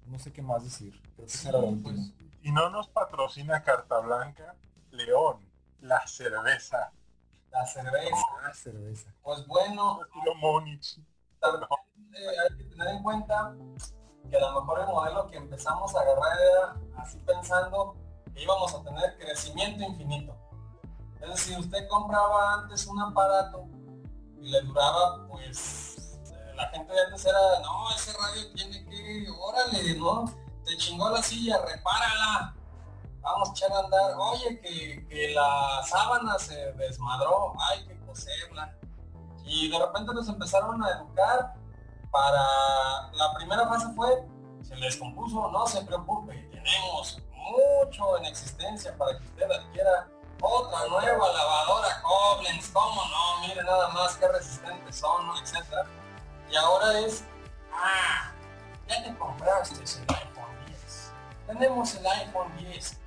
no 0.08 0.20
sé 0.20 0.34
qué 0.34 0.42
más 0.42 0.62
decir. 0.64 1.00
Creo 1.16 1.26
que 1.26 1.32
Sí, 1.32 1.38
será 1.38 1.60
lo 1.60 1.68
último. 1.68 1.90
pues, 1.96 2.12
Y 2.42 2.52
no 2.52 2.70
nos 2.70 2.90
patrocina 2.90 3.64
Carta 3.64 4.00
Blanca, 4.00 4.56
León, 4.92 5.38
la 5.80 6.06
cerveza. 6.06 6.92
la 7.50 7.66
cerveza. 7.66 8.18
Ah, 8.44 8.54
cerveza. 8.54 9.14
Pues 9.22 9.48
bueno, 9.48 10.00
también 10.26 10.80
eh, 12.14 12.28
hay 12.50 12.58
que 12.58 12.64
tener 12.66 12.88
en 12.90 13.04
cuenta 13.04 13.56
que 14.30 14.36
a 14.36 14.52
lo 14.52 14.62
mejor 14.62 14.80
el 14.82 14.88
modelo 14.88 15.28
que 15.28 15.38
empezamos 15.38 15.96
a 15.96 16.02
agarrar 16.02 16.38
era 16.42 17.02
así 17.02 17.18
pensando 17.20 17.96
que 18.34 18.44
íbamos 18.44 18.74
a 18.74 18.84
tener 18.84 19.18
crecimiento 19.18 19.82
infinito. 19.84 20.36
Es 21.24 21.30
decir, 21.30 21.58
usted 21.58 21.88
compraba 21.88 22.56
antes 22.56 22.86
un 22.88 23.00
aparato 23.00 23.66
y 24.42 24.50
le 24.50 24.62
duraba, 24.62 25.26
pues, 25.28 26.20
eh, 26.32 26.54
la 26.56 26.68
gente 26.68 26.94
de 26.94 27.02
antes 27.02 27.26
era, 27.26 27.40
no, 27.62 27.90
ese 27.96 28.12
radio 28.14 28.54
tiene 28.54 28.86
que, 28.86 29.28
órale, 29.40 29.96
¿no? 29.98 30.26
Te 30.66 30.78
chingó 30.78 31.10
la 31.10 31.22
silla, 31.24 31.60
repárala. 31.66 32.56
Vamos 33.22 33.50
a 33.50 33.52
echar 33.54 33.72
a 33.72 33.80
andar. 33.80 34.16
Oye, 34.18 34.60
que, 34.60 35.08
que 35.08 35.34
la 35.34 35.82
sábana 35.88 36.38
se 36.38 36.74
desmadró, 36.74 37.54
hay 37.70 37.86
que 37.86 37.98
coserla. 38.06 38.78
Y 39.46 39.70
de 39.70 39.80
repente 39.80 40.14
nos 40.14 40.28
empezaron 40.28 40.84
a 40.84 40.90
educar 40.90 41.54
para 42.12 43.12
la 43.14 43.34
primera 43.36 43.68
fase 43.68 43.88
fue 43.96 44.26
se 44.62 44.76
les 44.76 44.96
compuso, 44.98 45.50
no 45.52 45.68
se 45.68 45.82
preocupe, 45.82 46.34
tenemos 46.52 47.18
mucho 47.32 48.18
en 48.18 48.26
existencia 48.26 48.96
para 48.98 49.18
que 49.18 49.26
usted 49.26 49.52
adquiera 49.52 50.03
es, 56.92 57.24
ah, 57.72 58.32
ya 58.88 59.04
te 59.04 59.16
compraste 59.16 59.76
el 59.76 60.16
iPhone 60.16 60.66
10. 60.68 61.12
Tenemos 61.48 61.96
el 61.96 62.06
iPhone 62.06 62.58
10 62.58 63.00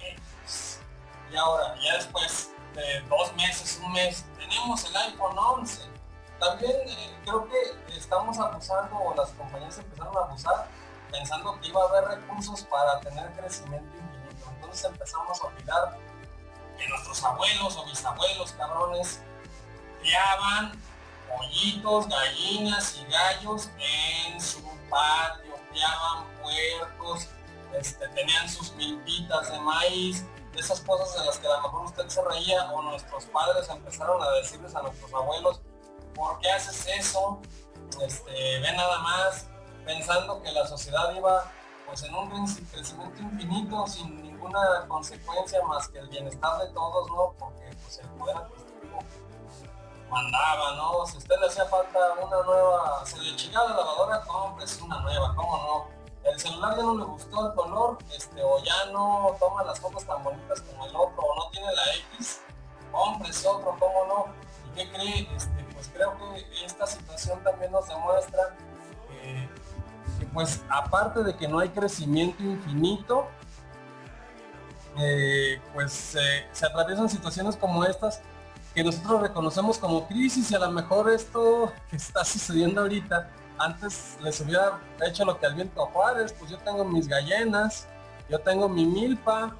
Y 1.30 1.36
ahora, 1.36 1.74
ya 1.80 1.94
después 1.94 2.50
de 2.74 3.00
dos 3.02 3.34
meses, 3.34 3.80
un 3.82 3.92
mes, 3.92 4.24
tenemos 4.38 4.84
el 4.84 4.96
iPhone 4.96 5.36
11. 5.36 5.82
También 6.38 6.72
eh, 6.86 7.18
creo 7.24 7.48
que 7.48 7.96
estamos 7.96 8.38
abusando 8.38 8.96
o 8.96 9.14
las 9.14 9.30
compañías 9.30 9.78
empezaron 9.78 10.16
a 10.16 10.20
abusar 10.20 10.68
pensando 11.10 11.58
que 11.60 11.68
iba 11.68 11.82
a 11.82 11.88
haber 11.88 12.18
recursos 12.18 12.62
para 12.64 13.00
tener 13.00 13.30
crecimiento 13.32 13.96
infinito. 13.96 14.50
Entonces 14.54 14.84
empezamos 14.84 15.40
a 15.40 15.46
olvidar 15.46 15.98
que 16.78 16.88
nuestros 16.88 17.24
abuelos 17.24 17.76
o 17.76 17.86
bisabuelos 17.86 18.52
cabrones 18.52 19.20
criaban 20.00 20.72
pollitos, 21.28 22.08
gallinas 22.08 22.96
y 22.96 23.04
gallos 23.10 23.70
en 23.78 24.40
su 24.40 24.62
patio, 24.90 25.54
criaban 25.70 26.26
puercos, 26.42 27.28
este, 27.74 28.08
tenían 28.08 28.48
sus 28.48 28.72
milpitas 28.74 29.50
de 29.50 29.58
maíz, 29.60 30.24
esas 30.56 30.80
cosas 30.80 31.18
de 31.18 31.26
las 31.26 31.38
que 31.38 31.46
a 31.46 31.50
lo 31.50 31.62
mejor 31.62 31.84
usted 31.86 32.08
se 32.08 32.22
reía 32.22 32.70
o 32.72 32.82
nuestros 32.82 33.24
padres 33.26 33.68
empezaron 33.68 34.22
a 34.22 34.30
decirles 34.32 34.74
a 34.74 34.82
nuestros 34.82 35.12
abuelos, 35.12 35.60
¿por 36.14 36.38
qué 36.38 36.50
haces 36.50 36.86
eso? 36.98 37.40
Este, 38.02 38.60
ve 38.60 38.72
nada 38.72 38.98
más, 39.00 39.48
pensando 39.84 40.42
que 40.42 40.50
la 40.52 40.66
sociedad 40.66 41.14
iba 41.14 41.50
pues 41.86 42.02
en 42.02 42.14
un 42.14 42.28
crecimiento 42.72 43.22
infinito 43.22 43.86
sin 43.86 44.22
ninguna 44.22 44.86
consecuencia 44.88 45.62
más 45.64 45.88
que 45.88 45.98
el 45.98 46.08
bienestar 46.08 46.58
de 46.58 46.72
todos, 46.72 47.08
¿no? 47.08 47.34
Porque 47.38 47.70
pues 47.82 47.98
el 47.98 48.08
poder 48.10 48.36
mandaba, 50.10 50.74
¿no? 50.76 51.06
Si 51.06 51.18
usted 51.18 51.34
le 51.40 51.46
hacía 51.46 51.64
falta 51.66 51.98
una 52.22 52.42
nueva, 52.42 53.04
se 53.04 53.18
le 53.18 53.36
chingaba 53.36 53.70
la 53.70 53.76
lavadora, 53.76 54.22
cómprese 54.26 54.82
una 54.82 55.00
nueva, 55.00 55.34
¿cómo 55.34 55.56
no? 55.58 56.30
El 56.30 56.40
celular 56.40 56.76
ya 56.76 56.82
no 56.82 56.96
le 56.96 57.04
gustó 57.04 57.46
el 57.46 57.54
color, 57.54 57.98
este, 58.14 58.42
o 58.42 58.62
ya 58.62 58.86
no 58.92 59.36
toma 59.38 59.64
las 59.64 59.78
fotos 59.80 60.04
tan 60.04 60.22
bonitas 60.24 60.60
como 60.62 60.86
el 60.86 60.96
otro, 60.96 61.22
o 61.22 61.36
no 61.36 61.50
tiene 61.50 61.72
la 61.72 61.94
X, 62.14 62.40
cómprese 62.90 63.48
otro, 63.48 63.76
¿cómo 63.78 64.04
no? 64.06 64.26
¿Y 64.66 64.74
qué 64.74 64.92
cree? 64.92 65.28
Este, 65.36 65.64
pues 65.74 65.88
creo 65.92 66.16
que 66.18 66.64
esta 66.64 66.86
situación 66.86 67.42
también 67.44 67.70
nos 67.70 67.86
demuestra 67.88 68.56
que 70.18 70.26
pues 70.32 70.62
aparte 70.68 71.22
de 71.22 71.36
que 71.36 71.46
no 71.46 71.58
hay 71.58 71.68
crecimiento 71.68 72.42
infinito, 72.42 73.26
eh, 74.98 75.60
pues 75.74 75.92
se 75.92 76.66
atraviesan 76.66 77.08
situaciones 77.08 77.56
como 77.56 77.84
estas 77.84 78.22
que 78.76 78.84
nosotros 78.84 79.22
reconocemos 79.22 79.78
como 79.78 80.06
crisis 80.06 80.50
y 80.50 80.54
a 80.54 80.58
lo 80.58 80.70
mejor 80.70 81.10
esto 81.10 81.72
que 81.88 81.96
está 81.96 82.22
sucediendo 82.26 82.82
ahorita, 82.82 83.30
antes 83.56 84.18
les 84.20 84.38
hubiera 84.42 84.78
hecho 85.00 85.24
lo 85.24 85.40
que 85.40 85.46
al 85.46 85.54
viento 85.54 85.82
a 85.82 85.86
Juárez, 85.86 86.34
pues 86.38 86.50
yo 86.50 86.58
tengo 86.58 86.84
mis 86.84 87.08
gallinas, 87.08 87.88
yo 88.28 88.38
tengo 88.38 88.68
mi 88.68 88.84
milpa, 88.84 89.56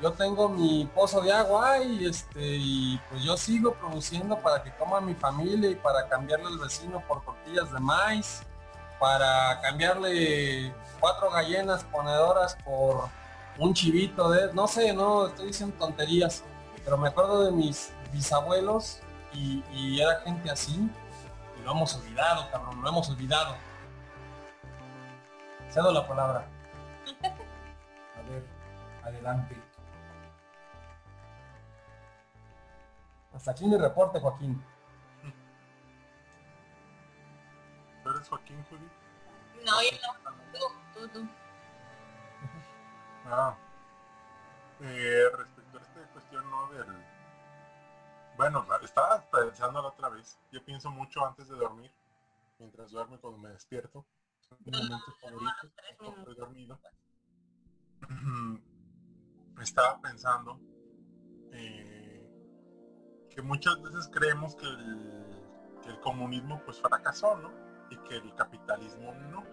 yo 0.00 0.12
tengo 0.12 0.48
mi 0.48 0.88
pozo 0.94 1.20
de 1.20 1.32
agua 1.32 1.82
y 1.82 2.06
este 2.06 2.40
y 2.40 3.00
pues 3.10 3.24
yo 3.24 3.36
sigo 3.36 3.74
produciendo 3.74 4.38
para 4.38 4.62
que 4.62 4.70
coma 4.76 5.00
mi 5.00 5.14
familia 5.14 5.68
y 5.68 5.74
para 5.74 6.08
cambiarle 6.08 6.46
al 6.46 6.58
vecino 6.60 7.02
por 7.08 7.24
tortillas 7.24 7.72
de 7.72 7.80
maíz 7.80 8.42
para 9.00 9.60
cambiarle 9.62 10.72
cuatro 11.00 11.28
gallinas 11.28 11.82
ponedoras 11.82 12.56
por 12.64 13.08
un 13.58 13.74
chivito 13.74 14.30
de, 14.30 14.54
no 14.54 14.68
sé, 14.68 14.92
no 14.92 15.26
estoy 15.26 15.48
diciendo 15.48 15.74
tonterías, 15.76 16.44
pero 16.84 16.96
me 16.96 17.08
acuerdo 17.08 17.46
de 17.46 17.50
mis 17.50 17.92
bisabuelos 18.12 19.00
y, 19.32 19.64
y 19.72 20.00
era 20.00 20.20
gente 20.20 20.50
así 20.50 20.90
y 21.58 21.62
lo 21.62 21.72
hemos 21.72 21.94
olvidado, 21.96 22.50
cabrón, 22.50 22.80
lo 22.82 22.88
hemos 22.88 23.08
olvidado. 23.10 23.56
Cedo 25.70 25.92
la 25.92 26.06
palabra. 26.06 26.46
A 27.22 28.22
ver, 28.28 28.44
adelante. 29.04 29.56
Hasta 33.34 33.52
aquí 33.52 33.64
mi 33.66 33.76
reporte, 33.76 34.20
Joaquín. 34.20 34.62
¿Tú 38.02 38.10
eres 38.10 38.28
Joaquín, 38.28 38.64
Judy? 38.68 38.88
No, 39.64 39.82
yo 39.82 39.98
no. 40.02 40.30
Tú, 40.52 40.58
tú, 40.94 41.08
tú. 41.08 41.28
Ah. 43.32 43.54
Eh, 44.80 45.24
respecto 45.36 45.59
Bueno, 48.40 48.66
estaba 48.82 49.22
pensando 49.30 49.82
la 49.82 49.88
otra 49.88 50.08
vez. 50.08 50.40
Yo 50.50 50.64
pienso 50.64 50.90
mucho 50.90 51.26
antes 51.26 51.46
de 51.50 51.56
dormir. 51.56 51.92
Mientras 52.58 52.90
duermo 52.90 53.16
y 53.16 53.18
cuando 53.18 53.38
me 53.38 53.50
despierto. 53.50 54.06
Tres 54.64 54.80
cuando 55.20 55.40
minutos. 55.40 55.70
Estoy 56.16 56.34
dormido. 56.36 56.80
Estaba 59.60 60.00
pensando 60.00 60.58
eh, 61.52 62.26
que 63.28 63.42
muchas 63.42 63.78
veces 63.82 64.08
creemos 64.10 64.56
que 64.56 64.64
el, 64.64 65.78
que 65.82 65.90
el 65.90 66.00
comunismo 66.00 66.62
pues 66.64 66.80
fracasó, 66.80 67.36
¿no? 67.36 67.50
Y 67.90 67.96
que 68.08 68.16
el 68.16 68.34
capitalismo 68.36 69.12
no. 69.12 69.44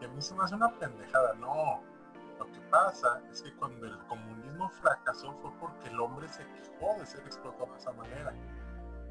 Y 0.00 0.06
a 0.06 0.08
mí 0.08 0.22
se 0.22 0.34
me 0.34 0.42
hace 0.42 0.54
una 0.54 0.78
pendejada, 0.78 1.34
no. 1.34 1.82
Lo 2.38 2.46
que 2.52 2.60
pasa 2.70 3.22
es 3.30 3.42
que 3.42 3.54
cuando 3.54 3.86
el 3.86 3.98
comunismo 4.06 4.68
fracasó 4.68 5.32
fue 5.40 5.50
porque 5.60 5.88
el 5.88 6.00
hombre 6.00 6.28
se 6.28 6.44
quejó 6.44 6.98
de 6.98 7.06
ser 7.06 7.20
explotado 7.20 7.72
de 7.72 7.78
esa 7.78 7.92
manera. 7.92 8.34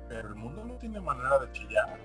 Pero 0.08 0.30
el 0.30 0.36
mundo 0.36 0.64
no 0.64 0.76
tiene 0.76 1.00
manera 1.00 1.40
de 1.40 1.52
chillar. 1.52 2.00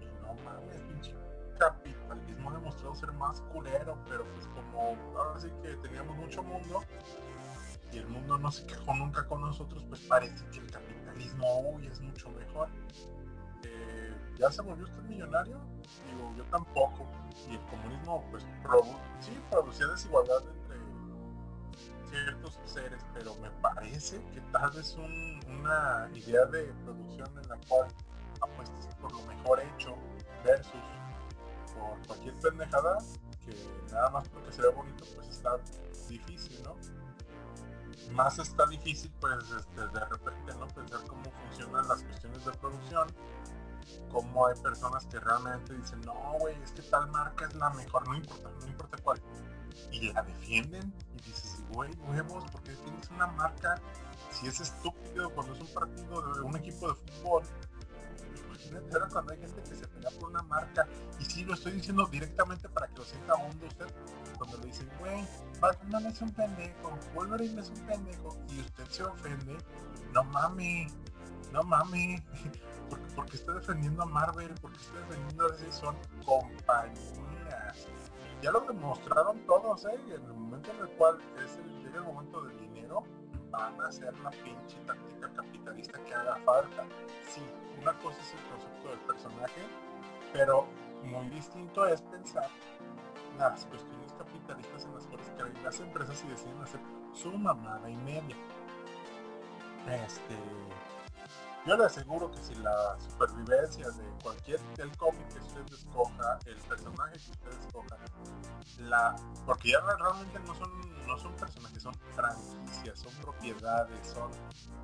Y 0.00 0.06
no 0.22 0.34
mames, 0.44 0.76
pinche 0.82 1.14
capitalismo 1.58 2.50
ha 2.50 2.54
demostrado 2.54 2.94
ser 2.94 3.12
más 3.12 3.40
culero, 3.52 3.98
pero 4.08 4.24
pues 4.34 4.46
como 4.48 4.96
ahora 5.16 5.40
sí 5.40 5.50
que 5.62 5.74
teníamos 5.76 6.16
mucho 6.16 6.42
mundo 6.42 6.82
y 7.92 7.98
el 7.98 8.06
mundo 8.06 8.38
no 8.38 8.50
se 8.50 8.66
quejó 8.66 8.94
nunca 8.94 9.26
con 9.26 9.40
nosotros, 9.40 9.84
pues 9.88 10.00
parece 10.02 10.44
que 10.50 10.58
el 10.58 10.70
capitalismo 10.70 11.46
hoy 11.46 11.86
es 11.86 12.00
mucho 12.00 12.30
mejor. 12.30 12.68
¿Ya 14.38 14.50
se 14.52 14.62
volvió 14.62 14.84
usted 14.84 15.02
millonario? 15.02 15.58
Digo, 16.06 16.32
yo 16.36 16.44
tampoco. 16.44 17.06
Y 17.50 17.54
el 17.54 17.60
comunismo, 17.66 18.24
pues, 18.30 18.44
produ- 18.62 18.98
sí, 19.20 19.38
producía 19.50 19.86
desigualdad 19.88 20.42
entre 20.46 20.78
ciertos 22.10 22.58
seres, 22.64 23.04
pero 23.14 23.34
me 23.36 23.50
parece 23.62 24.22
que 24.32 24.40
tal 24.52 24.70
vez 24.70 24.94
un- 24.96 25.40
una 25.48 26.08
idea 26.14 26.44
de 26.46 26.64
producción 26.84 27.28
en 27.42 27.48
la 27.48 27.56
cual 27.68 27.88
apuestas 28.40 28.86
por 29.00 29.12
lo 29.12 29.22
mejor 29.22 29.60
hecho 29.60 29.94
versus 30.44 30.72
por 31.74 31.98
cualquier 32.06 32.34
pendejada 32.36 32.98
que 33.44 33.54
nada 33.92 34.10
más 34.10 34.28
porque 34.28 34.52
se 34.52 34.66
bonito 34.68 35.04
pues 35.16 35.28
está 35.28 35.58
difícil, 36.08 36.62
¿no? 36.62 36.76
Más 38.12 38.38
está 38.38 38.66
difícil 38.66 39.12
pues 39.20 39.34
este, 39.50 39.80
de 39.80 40.04
repente 40.04 40.54
no 40.58 40.66
pensar 40.68 41.00
cómo 41.08 41.24
funcionan 41.30 41.86
las 41.88 42.02
cuestiones 42.02 42.44
de 42.44 42.52
producción, 42.52 43.08
cómo 44.10 44.46
hay 44.46 44.54
personas 44.60 45.06
que 45.06 45.20
realmente 45.20 45.74
dicen, 45.74 46.00
no 46.02 46.14
güey, 46.40 46.54
es 46.62 46.72
que 46.72 46.82
tal 46.82 47.10
marca 47.10 47.46
es 47.46 47.54
la 47.54 47.70
mejor, 47.70 48.06
no 48.08 48.16
importa, 48.16 48.50
no 48.60 48.66
importa 48.66 48.96
cuál. 49.02 49.20
Y 49.90 50.12
la 50.12 50.22
defienden 50.22 50.92
y 51.14 51.22
dices, 51.22 51.62
güey, 51.70 51.94
huevos, 52.08 52.44
porque 52.50 52.72
tienes 52.72 53.10
una 53.10 53.26
marca, 53.26 53.80
si 54.30 54.46
es 54.46 54.60
estúpido 54.60 55.30
cuando 55.30 55.54
es 55.54 55.60
un 55.60 55.68
partido 55.68 56.34
de 56.34 56.40
un 56.40 56.56
equipo 56.56 56.88
de 56.88 56.94
fútbol, 56.94 57.44
imagínate 58.68 58.94
ahora 58.94 59.08
cuando 59.10 59.32
hay 59.32 59.38
gente 59.38 59.62
que 59.62 59.74
se 59.74 59.88
pelea 59.88 60.10
por 60.18 60.30
una 60.30 60.42
marca, 60.42 60.86
y 61.18 61.24
sí 61.24 61.44
lo 61.44 61.54
estoy 61.54 61.72
diciendo 61.72 62.06
directamente 62.06 62.68
para 62.68 62.88
que 62.88 62.96
lo 62.96 63.04
sienta 63.04 63.34
hondo 63.34 63.66
usted, 63.66 63.86
cuando 64.36 64.58
le 64.58 64.66
dicen, 64.66 64.90
güey, 64.98 65.26
Batman 65.60 66.06
es 66.06 66.20
un 66.20 66.32
pendejo, 66.32 66.98
Wolverine 67.14 67.60
es 67.60 67.68
un 67.70 67.86
pendejo, 67.86 68.36
y 68.50 68.60
usted 68.60 68.88
se 68.88 69.02
ofende, 69.04 69.56
no 70.12 70.24
mames, 70.24 70.92
no 71.52 71.62
mames, 71.62 72.22
porque, 73.14 73.36
está 73.36 73.52
defendiendo 73.54 74.02
a 74.02 74.06
Marvel, 74.06 74.54
porque 74.60 74.78
está 74.78 74.98
defendiendo 75.00 75.46
a 75.46 75.48
DC, 75.50 75.72
son 75.72 75.96
compañías. 76.24 77.88
Ya 78.40 78.52
lo 78.52 78.60
demostraron 78.60 79.38
todos, 79.46 79.84
¿eh? 79.86 80.00
En 80.06 80.24
el 80.24 80.34
momento 80.34 80.70
en 80.72 80.80
el 80.80 80.88
cual 80.90 81.18
es 81.44 81.56
el, 81.56 81.82
llega 81.82 81.98
el 81.98 82.04
momento 82.04 82.42
del 82.42 82.56
dinero, 82.58 83.02
van 83.50 83.80
a 83.80 83.88
hacer 83.88 84.16
la 84.20 84.30
pinche 84.30 84.78
táctica 84.86 85.32
capitalista 85.34 85.98
que 86.04 86.14
haga 86.14 86.36
falta. 86.44 86.84
Sí, 87.28 87.42
una 87.80 87.92
cosa 87.98 88.20
es 88.20 88.34
el 88.34 88.40
concepto 88.50 88.88
del 88.90 88.98
personaje, 89.00 89.62
pero 90.32 90.66
muy 91.02 91.28
distinto 91.30 91.86
es 91.86 92.02
pensar 92.02 92.48
las 93.38 93.64
cuestiones 93.66 94.12
capitalistas 94.12 94.84
en 94.84 94.94
las 94.94 95.06
cuales 95.06 95.30
creen 95.36 95.64
las 95.64 95.80
empresas 95.80 96.24
y 96.24 96.28
deciden 96.28 96.60
hacer 96.60 96.80
su 97.12 97.32
mamada 97.32 97.88
y 97.88 97.96
media. 97.96 98.36
Este, 99.86 100.36
yo 101.66 101.76
le 101.76 101.84
aseguro 101.84 102.30
que 102.30 102.38
si 102.42 102.54
la 102.56 102.96
supervivencia 102.98 103.88
de 103.90 104.04
cualquier 104.22 104.60
del 104.76 104.96
cómic 104.96 105.28
que 105.28 105.40
usted 105.40 105.74
escoja, 105.74 106.38
el 106.46 106.56
personaje 106.56 107.12
que 107.12 107.30
usted 107.30 107.66
escoja, 107.66 107.96
la 108.78 109.16
porque 109.44 109.72
ya 109.72 109.80
realmente 109.80 110.38
no 110.40 110.54
son 110.54 110.70
no 111.06 111.18
son 111.18 111.32
personajes, 111.34 111.82
son 111.82 111.94
franquicias, 112.14 112.98
son 112.98 113.12
propiedades, 113.14 114.06
son 114.06 114.30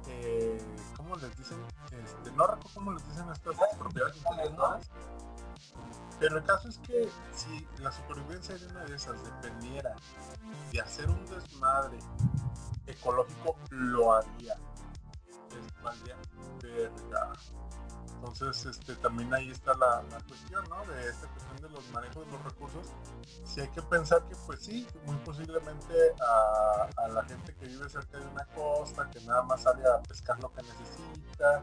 eh, 0.09 0.59
¿cómo 0.97 1.17
les 1.17 1.37
dicen? 1.37 1.59
Este, 1.87 2.33
no 2.33 2.47
recuerdo 2.47 2.71
cómo 2.75 2.93
les 2.93 3.07
dicen 3.09 3.29
estas 3.31 3.57
propiedades 3.79 4.17
intelectuales. 4.17 4.91
Pero 6.19 6.39
el 6.39 6.45
caso 6.45 6.69
es 6.69 6.79
que 6.79 7.09
si 7.35 7.67
la 7.83 7.91
supervivencia 7.91 8.57
de 8.57 8.67
una 8.67 8.85
de 8.85 8.97
esas 8.97 9.23
dependiera 9.25 9.95
de 10.73 10.81
hacer 10.81 11.09
un 11.09 11.25
desmadre 11.27 11.99
ecológico, 12.87 13.57
lo 13.71 14.15
haría. 14.15 14.57
Es 15.85 16.01
valdría 16.01 16.16
verga. 16.62 17.32
Entonces, 18.16 18.65
este, 18.65 18.97
también 18.97 19.32
ahí 19.35 19.51
está 19.51 19.74
la, 19.74 20.02
cuestión, 20.27 20.65
¿no? 20.70 20.85
De 20.86 21.09
esta 21.09 21.28
cuestión 21.28 21.56
de 21.61 21.69
los 21.69 21.90
manejos 21.90 22.24
de 22.24 22.32
los 22.32 22.43
recursos. 22.43 22.86
Si 23.44 23.61
hay 23.61 23.69
que 23.69 23.82
pensar 23.82 24.24
que, 24.24 24.35
pues 24.47 24.61
sí, 24.61 24.86
muy 25.05 25.16
posiblemente 25.16 25.94
a, 26.20 27.09
la 27.09 27.23
gente 27.24 27.55
que 27.55 27.66
vive 27.66 27.86
cerca 27.89 28.19
de 28.19 28.27
una 28.27 28.47
costa, 28.47 29.11
que 29.11 29.20
nada 29.20 29.43
más 29.43 29.62
sale 29.62 29.82
a 29.86 30.01
pescar 30.02 30.40
lo 30.40 30.51
que 30.55 30.62
necesita, 30.62 31.62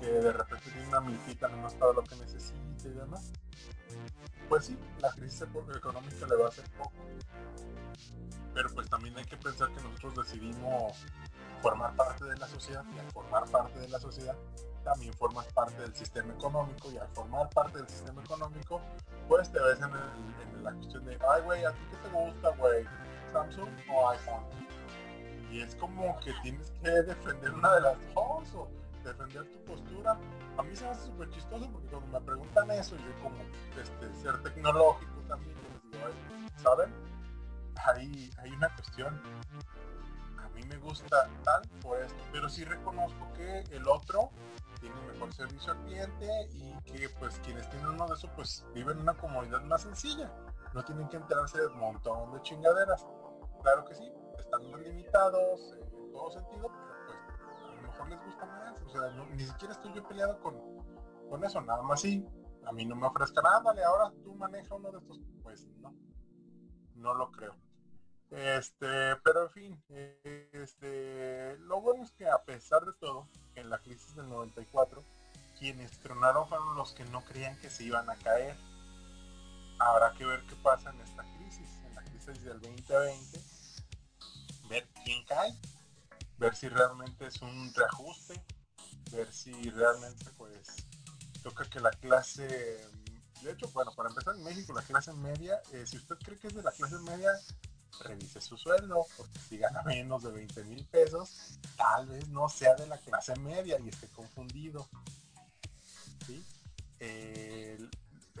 que 0.00 0.06
de 0.06 0.32
repente 0.32 0.70
tiene 0.70 0.88
una 0.88 1.00
milpita 1.00 1.48
nomás 1.48 1.74
para 1.74 1.92
lo 1.92 2.02
que 2.04 2.16
necesita 2.16 2.88
y 2.88 2.92
demás. 2.92 3.30
Pues 4.48 4.64
sí, 4.64 4.78
la 5.00 5.10
crisis 5.10 5.42
eco- 5.42 5.66
económica 5.76 6.26
le 6.26 6.36
va 6.36 6.46
a 6.46 6.48
hacer 6.48 6.64
poco. 6.70 6.92
Pero 8.54 8.70
pues 8.70 8.88
también 8.88 9.16
hay 9.18 9.24
que 9.26 9.36
pensar 9.36 9.68
que 9.74 9.80
nosotros 9.82 10.26
decidimos 10.26 10.94
formar 11.60 11.94
parte 11.96 12.24
de 12.24 12.36
la 12.36 12.46
sociedad 12.48 12.84
y 12.94 12.98
al 12.98 13.10
formar 13.10 13.44
parte 13.50 13.78
de 13.78 13.88
la 13.88 13.98
sociedad 13.98 14.36
también 14.84 15.12
formas 15.14 15.46
parte 15.52 15.80
del 15.82 15.94
sistema 15.94 16.32
económico 16.32 16.90
y 16.90 16.98
al 16.98 17.08
formar 17.08 17.48
parte 17.50 17.78
del 17.78 17.88
sistema 17.88 18.22
económico 18.22 18.80
pues 19.28 19.50
te 19.52 19.60
ves 19.60 19.80
en, 19.80 20.62
la 20.64 20.72
cuestión 20.72 21.04
de 21.04 21.18
ay 21.28 21.42
güey 21.42 21.64
a 21.64 21.72
ti 21.72 21.78
qué 21.90 21.96
te 21.96 22.08
gusta 22.08 22.48
güey 22.56 22.84
Samsung 23.32 23.68
o 23.92 24.10
iPhone 24.10 24.44
y 25.50 25.60
es 25.60 25.74
como 25.76 26.18
que 26.20 26.32
tienes 26.42 26.70
que 26.82 26.90
defender 26.90 27.52
una 27.54 27.74
de 27.74 27.80
las 27.80 27.96
dos 28.14 28.54
o 28.54 28.68
defender 29.02 29.44
tu 29.50 29.64
postura. 29.64 30.18
A 30.58 30.62
mí 30.62 30.76
se 30.76 30.84
me 30.84 30.90
hace 30.90 31.06
súper 31.06 31.30
chistoso 31.30 31.70
porque 31.72 31.88
cuando 31.88 32.20
me 32.20 32.26
preguntan 32.26 32.70
eso 32.72 32.96
yo 32.96 33.22
como 33.22 33.36
este 33.80 34.14
ser 34.14 34.42
tecnológico 34.42 35.20
también 35.26 35.56
les 35.56 35.92
digo 35.92 36.04
"Ay, 36.06 36.62
saben 36.62 36.92
hay, 37.86 38.30
hay 38.38 38.50
una 38.50 38.68
cuestión 38.74 39.20
mí 40.58 40.64
me 40.68 40.76
gusta 40.78 41.28
tal 41.44 41.62
por 41.80 42.00
esto, 42.00 42.18
pero 42.32 42.48
sí 42.48 42.64
reconozco 42.64 43.32
que 43.34 43.60
el 43.70 43.86
otro 43.86 44.30
tiene 44.80 45.00
mejor 45.12 45.32
servicio 45.32 45.72
al 45.72 45.78
cliente 45.84 46.28
y 46.52 46.74
que 46.82 47.08
pues 47.18 47.40
quienes 47.40 47.68
tienen 47.70 47.88
uno 47.88 48.06
de 48.06 48.14
esos 48.14 48.30
pues 48.30 48.64
viven 48.74 48.96
en 48.96 49.02
una 49.02 49.14
comunidad 49.14 49.62
más 49.62 49.82
sencilla, 49.82 50.32
no 50.74 50.84
tienen 50.84 51.08
que 51.08 51.16
enterarse 51.16 51.58
de 51.58 51.66
un 51.66 51.78
montón 51.78 52.32
de 52.32 52.42
chingaderas. 52.42 53.06
Claro 53.62 53.84
que 53.84 53.94
sí, 53.94 54.10
están 54.38 54.70
más 54.70 54.80
limitados 54.80 55.74
eh, 55.76 55.88
en 55.92 56.12
todo 56.12 56.30
sentido, 56.30 56.70
pero 56.70 57.06
pues 57.06 57.18
a 57.62 57.74
lo 57.74 57.82
mejor 57.82 58.08
les 58.08 58.24
gusta 58.24 58.46
más, 58.46 58.82
o 58.82 58.88
sea, 58.90 59.10
ni 59.30 59.44
siquiera 59.44 59.74
estoy 59.74 59.92
yo 59.94 60.06
peleado 60.06 60.40
con, 60.40 60.56
con 61.28 61.44
eso, 61.44 61.60
nada 61.60 61.82
más 61.82 62.00
sí, 62.00 62.24
a 62.66 62.72
mí 62.72 62.84
no 62.84 62.96
me 62.96 63.06
ofrezcan, 63.06 63.44
ah, 63.46 63.60
dale, 63.64 63.82
ahora 63.82 64.12
tú 64.22 64.34
maneja 64.34 64.74
uno 64.74 64.90
de 64.92 64.98
estos, 64.98 65.20
pues 65.42 65.66
no, 65.78 65.94
no 66.94 67.14
lo 67.14 67.30
creo. 67.32 67.67
Este, 68.30 69.16
pero 69.24 69.44
en 69.44 69.50
fin, 69.50 69.84
este, 70.52 71.56
lo 71.60 71.80
bueno 71.80 72.04
es 72.04 72.10
que 72.12 72.28
a 72.28 72.42
pesar 72.44 72.84
de 72.84 72.92
todo, 73.00 73.26
en 73.54 73.70
la 73.70 73.78
crisis 73.78 74.14
del 74.14 74.28
94, 74.28 75.02
quienes 75.58 75.98
tronaron 76.00 76.48
fueron 76.48 76.76
los 76.76 76.92
que 76.92 77.04
no 77.06 77.24
creían 77.24 77.58
que 77.58 77.70
se 77.70 77.84
iban 77.84 78.08
a 78.08 78.16
caer. 78.16 78.56
Habrá 79.80 80.12
que 80.14 80.26
ver 80.26 80.44
qué 80.46 80.56
pasa 80.56 80.90
en 80.90 81.00
esta 81.00 81.22
crisis, 81.36 81.68
en 81.86 81.94
la 81.94 82.02
crisis 82.02 82.42
del 82.42 82.60
2020, 82.60 83.40
ver 84.68 84.86
quién 85.04 85.24
cae, 85.24 85.54
ver 86.36 86.54
si 86.54 86.68
realmente 86.68 87.26
es 87.26 87.40
un 87.40 87.72
reajuste, 87.74 88.44
ver 89.12 89.32
si 89.32 89.70
realmente 89.70 90.26
pues 90.36 90.68
toca 91.42 91.64
que 91.64 91.80
la 91.80 91.90
clase, 91.90 92.46
de 93.42 93.52
hecho, 93.52 93.68
bueno, 93.72 93.92
para 93.96 94.10
empezar 94.10 94.34
en 94.36 94.44
México, 94.44 94.72
la 94.74 94.82
clase 94.82 95.12
media, 95.14 95.60
eh, 95.72 95.86
si 95.86 95.96
usted 95.96 96.16
cree 96.16 96.38
que 96.38 96.48
es 96.48 96.54
de 96.54 96.62
la 96.62 96.72
clase 96.72 96.98
media, 96.98 97.30
revise 98.00 98.40
su 98.40 98.56
sueldo, 98.56 99.06
porque 99.16 99.38
si 99.38 99.58
gana 99.58 99.82
menos 99.82 100.22
de 100.22 100.30
20 100.30 100.64
mil 100.64 100.84
pesos, 100.86 101.58
tal 101.76 102.06
vez 102.06 102.28
no 102.28 102.48
sea 102.48 102.74
de 102.76 102.86
la 102.86 102.98
clase 102.98 103.34
media 103.36 103.78
y 103.78 103.88
esté 103.88 104.08
confundido. 104.08 104.88
¿sí? 106.26 106.44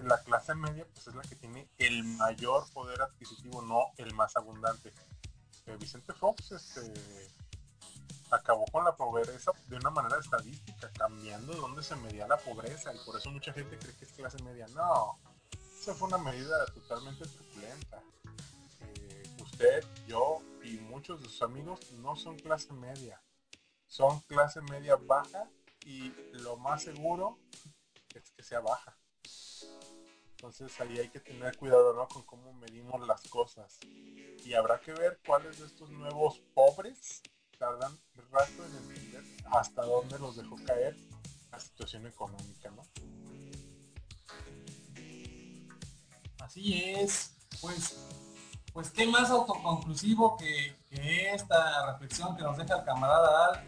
La 0.02 0.22
clase 0.22 0.54
media 0.54 0.86
pues 0.92 1.08
es 1.08 1.14
la 1.14 1.22
que 1.22 1.34
tiene 1.34 1.68
el 1.78 2.04
mayor 2.04 2.70
poder 2.72 3.02
adquisitivo, 3.02 3.62
no 3.62 3.86
el 3.96 4.14
más 4.14 4.36
abundante. 4.36 4.92
Eh, 5.66 5.76
Vicente 5.78 6.12
Fox 6.14 6.52
este, 6.52 6.92
acabó 8.30 8.64
con 8.66 8.84
la 8.84 8.96
pobreza 8.96 9.50
de 9.66 9.76
una 9.76 9.90
manera 9.90 10.18
estadística, 10.18 10.90
cambiando 10.92 11.52
dónde 11.54 11.82
se 11.82 11.96
medía 11.96 12.26
la 12.28 12.36
pobreza 12.36 12.94
y 12.94 12.98
por 13.04 13.16
eso 13.16 13.30
mucha 13.30 13.52
gente 13.52 13.78
cree 13.78 13.94
que 13.96 14.04
es 14.04 14.12
clase 14.12 14.42
media. 14.42 14.66
No, 14.68 15.18
esa 15.80 15.94
fue 15.94 16.08
una 16.08 16.18
medida 16.18 16.64
totalmente 16.66 17.26
truculenta. 17.26 18.02
Usted, 19.58 19.84
yo 20.06 20.40
y 20.62 20.76
muchos 20.76 21.20
de 21.20 21.26
sus 21.26 21.42
amigos 21.42 21.90
no 21.94 22.14
son 22.14 22.38
clase 22.38 22.72
media. 22.72 23.20
Son 23.88 24.20
clase 24.20 24.60
media 24.60 24.94
baja 24.94 25.50
y 25.84 26.12
lo 26.30 26.56
más 26.58 26.84
seguro 26.84 27.40
es 28.14 28.30
que 28.30 28.44
sea 28.44 28.60
baja. 28.60 28.96
Entonces 30.30 30.80
ahí 30.80 31.00
hay 31.00 31.08
que 31.08 31.18
tener 31.18 31.56
cuidado 31.56 31.92
¿no? 31.92 32.06
con 32.06 32.22
cómo 32.22 32.52
medimos 32.52 33.04
las 33.04 33.20
cosas. 33.22 33.80
Y 33.82 34.54
habrá 34.54 34.78
que 34.80 34.92
ver 34.92 35.18
cuáles 35.26 35.58
de 35.58 35.66
estos 35.66 35.90
nuevos 35.90 36.38
pobres 36.54 37.20
tardan 37.58 37.98
rato 38.30 38.64
en 38.64 38.76
entender 38.76 39.24
hasta 39.50 39.82
dónde 39.82 40.20
los 40.20 40.36
dejó 40.36 40.54
caer 40.64 40.96
la 41.50 41.58
situación 41.58 42.06
económica, 42.06 42.70
¿no? 42.70 42.82
Así 46.38 46.80
es, 46.84 47.34
pues, 47.60 47.96
pues 48.78 48.92
qué 48.92 49.08
más 49.08 49.28
autoconclusivo 49.28 50.36
que, 50.36 50.78
esta 51.34 51.90
reflexión 51.90 52.36
que 52.36 52.44
nos 52.44 52.56
deja 52.56 52.76
el 52.76 52.84
camarada 52.84 53.46
Al. 53.46 53.64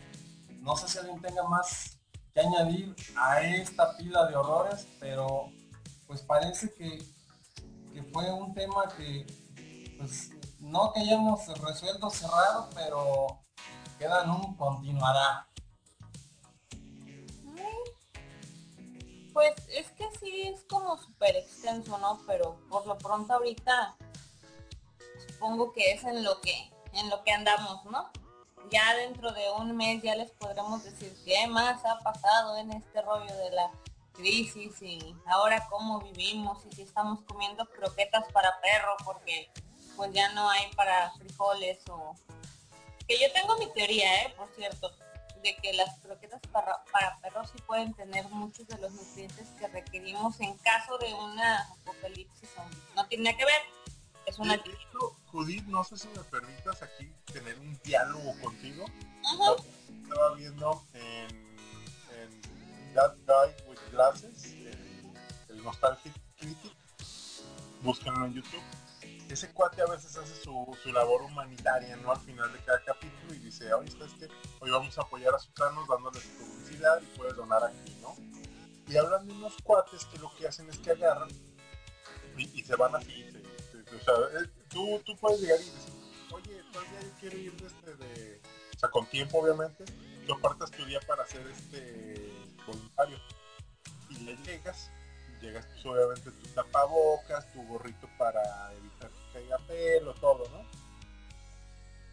No 0.60 0.76
sé 0.76 0.86
si 0.86 0.98
alguien 0.98 1.20
tenga 1.20 1.42
más 1.48 1.98
que 2.32 2.38
añadir 2.38 2.94
a 3.16 3.42
esta 3.42 3.96
pila 3.96 4.26
de 4.26 4.36
horrores, 4.36 4.86
pero 5.00 5.50
pues 6.06 6.22
parece 6.22 6.72
que, 6.74 7.04
que 7.92 8.04
fue 8.12 8.32
un 8.32 8.54
tema 8.54 8.84
que 8.96 9.26
pues 9.98 10.30
no 10.60 10.92
que 10.92 11.00
hayamos 11.00 11.44
resuelto 11.58 12.08
cerrado, 12.08 12.70
pero 12.72 13.42
queda 13.98 14.22
en 14.22 14.30
un 14.30 14.54
continuará. 14.54 15.48
Pues 19.32 19.54
es 19.70 19.90
que 19.90 20.08
sí 20.20 20.42
es 20.42 20.64
como 20.70 20.96
súper 20.98 21.34
extenso, 21.34 21.98
¿no? 21.98 22.20
Pero 22.28 22.60
por 22.68 22.86
lo 22.86 22.96
pronto 22.96 23.32
ahorita 23.32 23.96
supongo 25.40 25.72
que 25.72 25.92
es 25.92 26.04
en 26.04 26.22
lo 26.22 26.38
que 26.42 26.70
en 26.92 27.08
lo 27.08 27.22
que 27.24 27.32
andamos, 27.32 27.84
¿no? 27.86 28.10
Ya 28.70 28.94
dentro 28.96 29.32
de 29.32 29.50
un 29.52 29.76
mes 29.76 30.02
ya 30.02 30.14
les 30.16 30.30
podremos 30.32 30.84
decir 30.84 31.16
qué 31.24 31.46
más 31.46 31.82
ha 31.84 31.98
pasado 32.00 32.58
en 32.58 32.72
este 32.72 33.00
rollo 33.00 33.34
de 33.36 33.50
la 33.52 33.70
crisis 34.12 34.82
y 34.82 35.14
ahora 35.26 35.66
cómo 35.70 36.00
vivimos 36.00 36.58
y 36.66 36.74
si 36.74 36.82
estamos 36.82 37.20
comiendo 37.22 37.64
croquetas 37.66 38.30
para 38.32 38.60
perro 38.60 38.96
porque 39.04 39.48
pues 39.96 40.12
ya 40.12 40.28
no 40.32 40.50
hay 40.50 40.70
para 40.74 41.10
frijoles 41.12 41.78
o 41.88 42.14
que 43.08 43.18
yo 43.18 43.32
tengo 43.32 43.56
mi 43.56 43.72
teoría, 43.72 44.24
¿eh? 44.24 44.34
Por 44.36 44.48
cierto, 44.54 44.92
de 45.42 45.56
que 45.56 45.72
las 45.72 45.98
croquetas 46.00 46.40
para, 46.52 46.84
para 46.92 47.16
perros 47.18 47.48
sí 47.50 47.62
pueden 47.66 47.94
tener 47.94 48.28
muchos 48.28 48.68
de 48.68 48.78
los 48.78 48.92
nutrientes 48.92 49.48
que 49.58 49.68
requerimos 49.68 50.38
en 50.40 50.56
caso 50.58 50.98
de 50.98 51.14
una 51.14 51.62
apocalipsis 51.80 52.50
zombie. 52.54 52.78
No 52.94 53.06
tiene 53.06 53.34
que 53.36 53.44
ver, 53.44 53.62
es 54.26 54.38
una 54.38 54.56
De 54.56 54.70
hecho, 54.70 55.16
Judith, 55.30 55.64
no 55.66 55.84
sé 55.84 55.96
si 55.96 56.08
me 56.08 56.22
permitas 56.24 56.82
aquí 56.82 57.12
tener 57.32 57.58
un 57.58 57.78
diálogo 57.84 58.34
contigo. 58.40 58.84
Ajá. 59.24 59.62
Estaba 60.02 60.34
viendo 60.34 60.82
en, 60.94 61.28
en 62.16 62.94
That 62.94 63.14
Guy 63.26 63.68
with 63.68 63.78
Glasses, 63.92 64.44
el, 64.44 65.12
el 65.48 65.62
Nostalgic 65.62 66.12
Critic, 66.36 66.72
búsquenlo 67.82 68.26
en 68.26 68.34
YouTube. 68.34 68.62
Ese 69.28 69.52
cuate 69.52 69.80
a 69.82 69.86
veces 69.86 70.16
hace 70.16 70.34
su, 70.42 70.76
su 70.82 70.92
labor 70.92 71.22
humanitaria, 71.22 71.94
¿no? 71.98 72.10
Al 72.10 72.20
final 72.20 72.52
de 72.52 72.58
cada 72.64 72.82
capítulo 72.82 73.32
y 73.32 73.38
dice, 73.38 73.72
oye, 73.72 73.88
¿sabes 73.92 74.12
qué? 74.18 74.28
Hoy 74.58 74.70
vamos 74.72 74.98
a 74.98 75.02
apoyar 75.02 75.32
a 75.32 75.38
Sultanos 75.38 75.86
dándoles 75.86 76.24
publicidad 76.24 77.00
y 77.00 77.06
puedes 77.16 77.36
donar 77.36 77.62
aquí, 77.62 77.96
¿no? 78.00 78.16
Y 78.88 78.96
hablan 78.96 79.28
de 79.28 79.34
unos 79.34 79.54
cuates 79.62 80.04
que 80.06 80.18
lo 80.18 80.34
que 80.34 80.48
hacen 80.48 80.68
es 80.68 80.78
que 80.78 80.90
agarran 80.90 81.28
y, 82.36 82.58
y 82.58 82.64
se 82.64 82.74
van 82.74 82.96
así. 82.96 83.24
o 83.94 84.04
sea, 84.04 84.14
tú, 84.70 85.00
tú 85.04 85.16
puedes 85.16 85.40
llegar 85.40 85.60
y 85.60 85.64
decir, 85.64 85.92
oye, 86.32 86.62
todavía 86.72 87.00
quiero 87.20 87.36
ir 87.36 87.52
de 87.56 87.66
este 87.66 87.94
de... 87.96 88.40
O 88.76 88.78
sea, 88.78 88.88
con 88.88 89.06
tiempo, 89.06 89.38
obviamente. 89.38 89.84
Tú 90.26 90.34
apartas 90.34 90.70
tu 90.70 90.84
día 90.86 91.00
para 91.06 91.24
hacer 91.24 91.46
este 91.48 92.32
voluntario. 92.66 93.18
Y 94.08 94.14
le 94.20 94.36
llegas, 94.38 94.90
llegas 95.40 95.66
pues 95.66 95.86
obviamente 95.86 96.30
tu 96.30 96.48
tapabocas, 96.48 97.52
tu 97.52 97.62
gorrito 97.66 98.08
para 98.18 98.72
evitar 98.74 99.10
que 99.10 99.32
caiga 99.32 99.58
pelo, 99.66 100.14
todo, 100.14 100.48
¿no? 100.50 100.64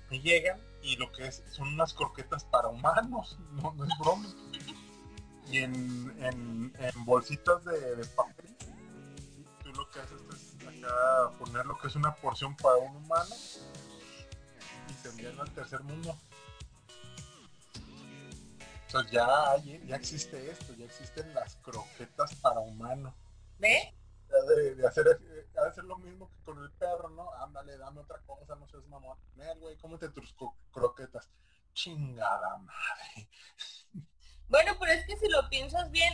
Y 0.09 0.21
llegan 0.21 0.59
y 0.83 0.95
lo 0.95 1.11
que 1.11 1.27
es 1.27 1.43
son 1.51 1.69
unas 1.69 1.93
croquetas 1.93 2.45
para 2.45 2.69
humanos, 2.69 3.37
no, 3.51 3.73
no 3.73 3.85
es 3.85 3.91
broma. 3.99 4.27
y 5.49 5.59
en, 5.59 6.15
en, 6.19 7.05
bolsitas 7.05 7.63
de 7.63 8.05
papel. 8.15 8.57
Lo 9.77 9.89
que 9.91 9.99
haces 9.99 10.21
es 10.33 10.67
acá 10.67 11.31
poner 11.37 11.65
lo 11.65 11.77
que 11.77 11.87
es 11.87 11.95
una 11.95 12.13
porción 12.15 12.55
para 12.57 12.77
un 12.77 12.95
humano 12.97 13.35
y 14.89 14.93
se 14.93 15.09
envían 15.09 15.39
al 15.39 15.51
tercer 15.51 15.81
mundo. 15.83 16.17
O 18.87 18.89
sea, 18.89 19.05
ya, 19.11 19.51
hay- 19.51 19.83
ya 19.85 19.95
existe 19.97 20.49
esto, 20.49 20.73
ya 20.73 20.85
existen 20.85 21.33
las 21.33 21.55
croquetas 21.57 22.33
para 22.35 22.59
humano. 22.59 23.13
De, 23.59 23.93
de 24.75 24.87
hacer, 24.87 25.07
eh, 25.07 25.47
de 25.53 25.67
hacer 25.67 25.83
lo 25.83 25.97
mismo 25.97 26.29
que 26.29 26.43
con 26.43 26.61
el 26.63 26.71
perro, 26.71 27.09
¿no? 27.09 27.31
Ándale, 27.43 27.77
dame 27.77 27.99
otra 28.01 28.19
cosa, 28.25 28.55
no 28.55 28.67
seas 28.67 28.85
mamón. 28.87 29.17
Nel, 29.35 29.59
güey, 29.59 29.77
cómete 29.77 30.09
tus 30.09 30.33
croquetas. 30.71 31.29
Chingada 31.73 32.57
madre. 32.57 33.29
Bueno, 34.49 34.73
pero 34.79 34.93
es 34.93 35.05
que 35.05 35.17
si 35.17 35.27
lo 35.29 35.47
piensas 35.49 35.91
bien, 35.91 36.13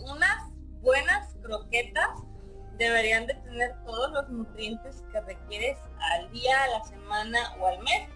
unas 0.00 0.50
buenas 0.80 1.34
croquetas 1.42 2.08
deberían 2.78 3.26
de 3.26 3.34
tener 3.34 3.74
todos 3.84 4.10
los 4.12 4.28
nutrientes 4.28 4.96
que 5.12 5.20
requieres 5.20 5.78
al 6.12 6.30
día, 6.32 6.62
a 6.64 6.68
la 6.68 6.84
semana 6.84 7.54
o 7.60 7.66
al 7.66 7.78
mes. 7.80 8.08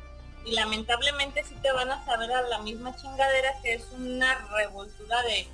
Y 0.44 0.52
lamentablemente 0.52 1.44
sí 1.44 1.54
te 1.62 1.72
van 1.72 1.90
a 1.90 2.04
saber 2.04 2.32
a 2.32 2.42
la 2.42 2.58
misma 2.58 2.96
chingadera 2.96 3.54
que 3.62 3.74
es 3.74 3.84
una 3.92 4.34
revoltura 4.56 5.22
de 5.22 5.46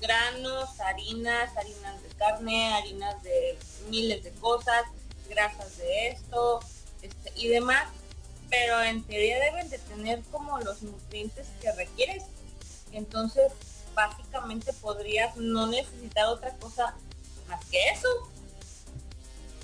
granos, 0.00 0.80
harinas, 0.80 1.56
harinas 1.56 2.02
de 2.02 2.08
carne, 2.10 2.72
harinas 2.74 3.22
de 3.22 3.58
miles 3.88 4.24
de 4.24 4.32
cosas, 4.32 4.84
grasas 5.28 5.76
de 5.78 6.08
esto 6.08 6.60
este, 7.02 7.32
y 7.36 7.48
demás. 7.48 7.88
Pero 8.48 8.82
en 8.82 9.04
teoría 9.04 9.38
deben 9.38 9.68
de 9.68 9.78
tener 9.78 10.22
como 10.30 10.58
los 10.60 10.82
nutrientes 10.82 11.46
que 11.60 11.70
requieres. 11.72 12.24
Entonces, 12.92 13.52
básicamente 13.94 14.72
podrías 14.74 15.36
no 15.36 15.66
necesitar 15.66 16.26
otra 16.26 16.52
cosa 16.54 16.94
más 17.48 17.64
que 17.66 17.78
eso. 17.90 18.08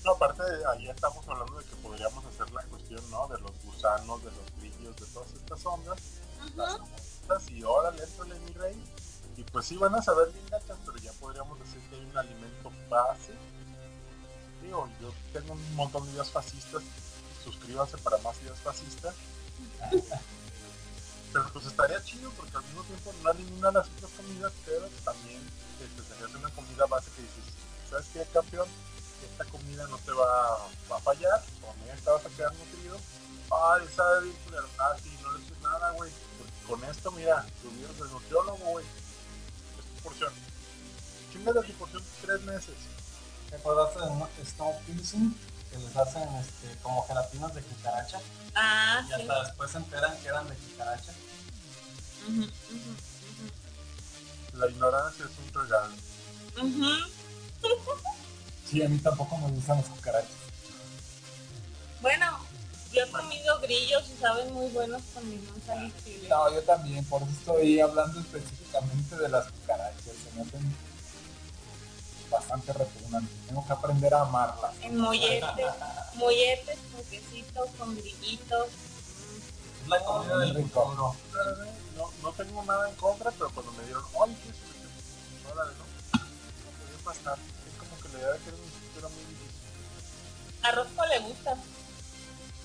No, 0.07 0.13
aparte, 0.13 0.45
ahí 0.71 0.89
estamos 0.89 1.27
hablando 1.27 1.59
de 1.59 1.65
que 1.65 1.75
podríamos 1.83 2.25
hacer 2.27 2.49
la 2.53 2.63
cuestión, 2.63 3.03
¿no? 3.11 3.27
De 3.27 3.41
los 3.41 3.51
gusanos, 3.65 4.23
de 4.23 4.31
los 4.31 4.47
grillos, 4.61 4.95
de 4.95 5.07
todas 5.07 5.33
estas 5.33 5.67
ondas. 5.67 5.99
Ujú. 6.47 6.63
ondas, 6.63 7.51
y 7.51 7.65
órale, 7.65 8.05
éntale, 8.05 8.39
mi 8.39 8.53
rey. 8.53 8.85
Y 9.37 9.43
pues 9.43 9.67
sí 9.67 9.77
van 9.77 9.97
a 9.97 10.03
saber 10.03 10.31
bien 10.31 10.47
gachas, 10.49 10.79
pero 10.87 10.97
ya 10.99 11.11
podríamos 11.15 11.59
decir 11.59 11.81
que 11.91 11.97
hay 11.97 12.05
un 12.05 12.17
alimento 12.17 12.71
base. 12.89 13.33
Digo, 14.63 14.89
yo 15.01 15.13
tengo 15.33 15.55
un 15.55 15.75
montón 15.75 16.07
de 16.07 16.13
ideas 16.13 16.31
fascistas. 16.31 16.85
Suscríbanse 17.43 17.99
para 17.99 18.19
más 18.19 18.41
ideas 18.43 18.59
fascistas. 18.61 19.15
Pero 21.33 21.53
pues 21.53 21.67
estaría 21.67 22.03
chido 22.05 22.31
porque 22.37 22.57
al 22.57 22.63
mismo 22.63 22.83
tiempo 22.85 23.13
no 23.23 23.31
hay 23.31 23.39
ninguna 23.39 23.69
de 23.69 23.75
las 23.75 23.89
otras 23.89 24.11
comidas, 24.13 24.53
pero 24.65 24.89
también 25.05 25.43
este, 25.83 26.03
sería 26.03 26.39
una 26.39 26.49
comida 26.51 26.87
base 26.87 27.11
que 27.11 27.23
dices, 27.23 27.45
¿sabes 27.91 28.07
qué, 28.15 28.25
campeón? 28.33 28.69
Esta 29.37 29.45
comida 29.51 29.87
no 29.89 29.99
te 29.99 30.13
va, 30.13 30.67
va 30.91 30.97
a 30.97 31.01
fallar, 31.01 31.45
con 31.61 31.75
esta 31.95 32.13
vas 32.13 32.25
a 32.25 32.29
quedar 32.31 32.55
nutrido. 32.55 32.97
Ay, 33.51 33.87
sabe 33.95 34.23
bien 34.25 34.37
culero. 34.47 34.67
Ah, 34.79 34.97
sí, 35.03 35.15
no 35.23 35.31
le 35.33 35.45
eches 35.45 35.61
nada, 35.61 35.91
güey. 35.93 36.11
Con 36.67 36.83
esto, 36.85 37.13
mira, 37.13 37.45
tuvieron 37.63 37.95
el 37.97 38.11
nutriólogo, 38.13 38.65
güey. 38.65 38.87
Es 38.87 39.85
tu 39.85 39.93
porción. 40.03 40.33
Chingada 41.33 41.61
tu 41.63 41.73
porción 41.75 42.03
tres 42.23 42.41
meses. 42.45 42.75
¿Te 43.51 43.57
acordaste 43.57 44.01
de 44.01 44.07
no- 44.07 44.29
Snow 44.43 44.75
Piercing? 44.87 45.35
Que 45.71 45.77
les 45.79 45.95
hacen 45.97 46.23
este, 46.37 46.75
como 46.83 47.07
gelatinas 47.07 47.55
de 47.55 47.61
cucaracha 47.61 48.19
Ah, 48.55 49.03
y 49.05 49.09
sí. 49.09 49.13
hasta 49.21 49.45
después 49.45 49.71
se 49.71 49.77
enteran 49.79 50.17
que 50.23 50.29
eran 50.29 50.49
de 50.49 50.55
cucaracha. 50.57 51.13
Ujú, 52.27 52.41
ujú, 52.41 52.41
ujú. 52.41 52.49
La 54.59 54.67
ignorancia 54.71 55.27
es 55.27 55.33
un 55.39 55.53
regalo. 55.63 55.95
Sí, 58.69 58.83
a 58.83 58.89
mí 58.89 58.99
tampoco 58.99 59.37
me 59.39 59.49
gustan 59.51 59.77
las 59.79 59.87
cucarachas. 59.87 60.31
Bueno, 62.01 62.39
yo 62.93 63.03
he 63.05 63.11
comido 63.11 63.61
grillos 63.61 64.05
y 64.11 64.21
saben 64.21 64.53
muy 64.53 64.69
buenos 64.71 65.03
con 65.15 65.29
limón, 65.29 65.63
sal 65.65 65.85
y 65.87 66.05
chile. 66.05 66.29
No, 66.29 66.53
yo 66.53 66.63
también, 66.63 67.05
por 67.05 67.23
eso 67.23 67.31
estoy 67.31 67.81
hablando 67.81 68.21
específicamente 68.21 69.17
de 69.17 69.29
las 69.29 69.47
cucarachas. 69.51 70.03
Se 70.05 70.37
me 70.37 70.43
hacen 70.43 70.77
bastante 72.31 72.73
repugnantes. 72.73 73.37
Tengo 73.47 73.67
que 73.67 73.73
aprender 73.73 74.15
a 74.15 74.23
amarlas. 74.23 74.73
En 74.83 74.97
molletes, 74.99 75.73
molletes 76.15 76.79
con 76.93 77.05
quesitos, 77.05 77.71
con 77.79 77.97
grillitos. 77.97 78.67
Es 79.83 79.89
la 79.89 80.05
comida 80.05 80.39
del 80.39 80.55
rico. 80.57 80.85
futuro. 80.87 81.17
No, 81.97 82.11
no 82.23 82.33
tengo 82.33 82.65
nada 82.65 82.89
en 82.91 82.97
contra, 82.97 83.31
pero 83.31 83.49
cuando 83.51 83.73
me 83.73 83.85
dieron, 83.85 84.05
¡ay, 84.25 84.37
qué 84.43 84.51
es 84.51 84.57
esto?", 84.57 85.53
Órale, 85.53 85.73
¿no? 85.79 85.85
No 86.19 86.71
podía 86.79 87.05
pasar. 87.05 87.39
Es 88.17 88.43
como 88.43 88.43
que 88.43 88.51
de 88.51 88.99
era 88.99 89.09
muy 89.09 89.25
difícil. 89.25 89.61
A 90.63 90.73
Rosco 90.73 91.07
le 91.07 91.19
gusta. 91.21 91.55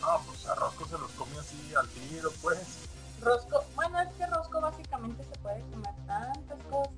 No, 0.01 0.21
pues 0.25 0.45
a 0.47 0.55
Rosco 0.55 0.85
se 0.87 0.97
los 0.97 1.11
come 1.11 1.37
así 1.39 1.75
al 1.75 1.87
tiro, 1.89 2.31
pues. 2.41 2.59
Rosco, 3.21 3.63
bueno, 3.75 3.99
es 4.01 4.09
que 4.15 4.25
Rosco 4.27 4.61
básicamente 4.61 5.23
se 5.31 5.39
puede 5.39 5.61
comer 5.69 5.93
tantas 6.07 6.59
cosas. 6.69 6.93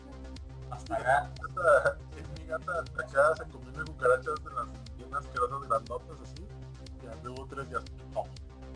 Hasta 0.71 0.95
acá. 0.95 1.29
Esta- 1.49 1.97
Mi 2.39 2.45
gata 2.47 2.79
acá 2.81 3.35
se 3.37 3.51
comió 3.51 3.69
una 3.73 3.85
cucaracha 3.85 4.29
de 4.31 4.53
las 4.55 4.95
bien 4.97 5.15
asquerosas 5.15 5.67
grandotas 5.67 6.17
así. 6.23 6.47
Ya 7.03 7.15
luego 7.23 7.47
tres 7.49 7.69
días. 7.69 7.83
No, 8.13 8.23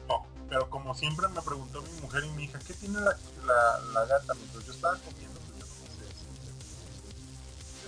no. 0.08 0.26
Pero 0.50 0.70
como 0.70 0.94
siempre 0.96 1.28
me 1.30 1.42
preguntó 1.42 1.82
mi 1.82 2.02
mujer 2.02 2.24
y 2.26 2.30
mi 2.32 2.44
hija, 2.46 2.60
¿qué 2.60 2.74
tiene 2.74 3.00
la, 3.00 3.16
la, 3.46 3.80
la 3.94 4.06
gata? 4.06 4.34
Mientras 4.34 4.66
yo 4.66 4.74
estaba 4.74 4.98
comiendo, 5.00 5.37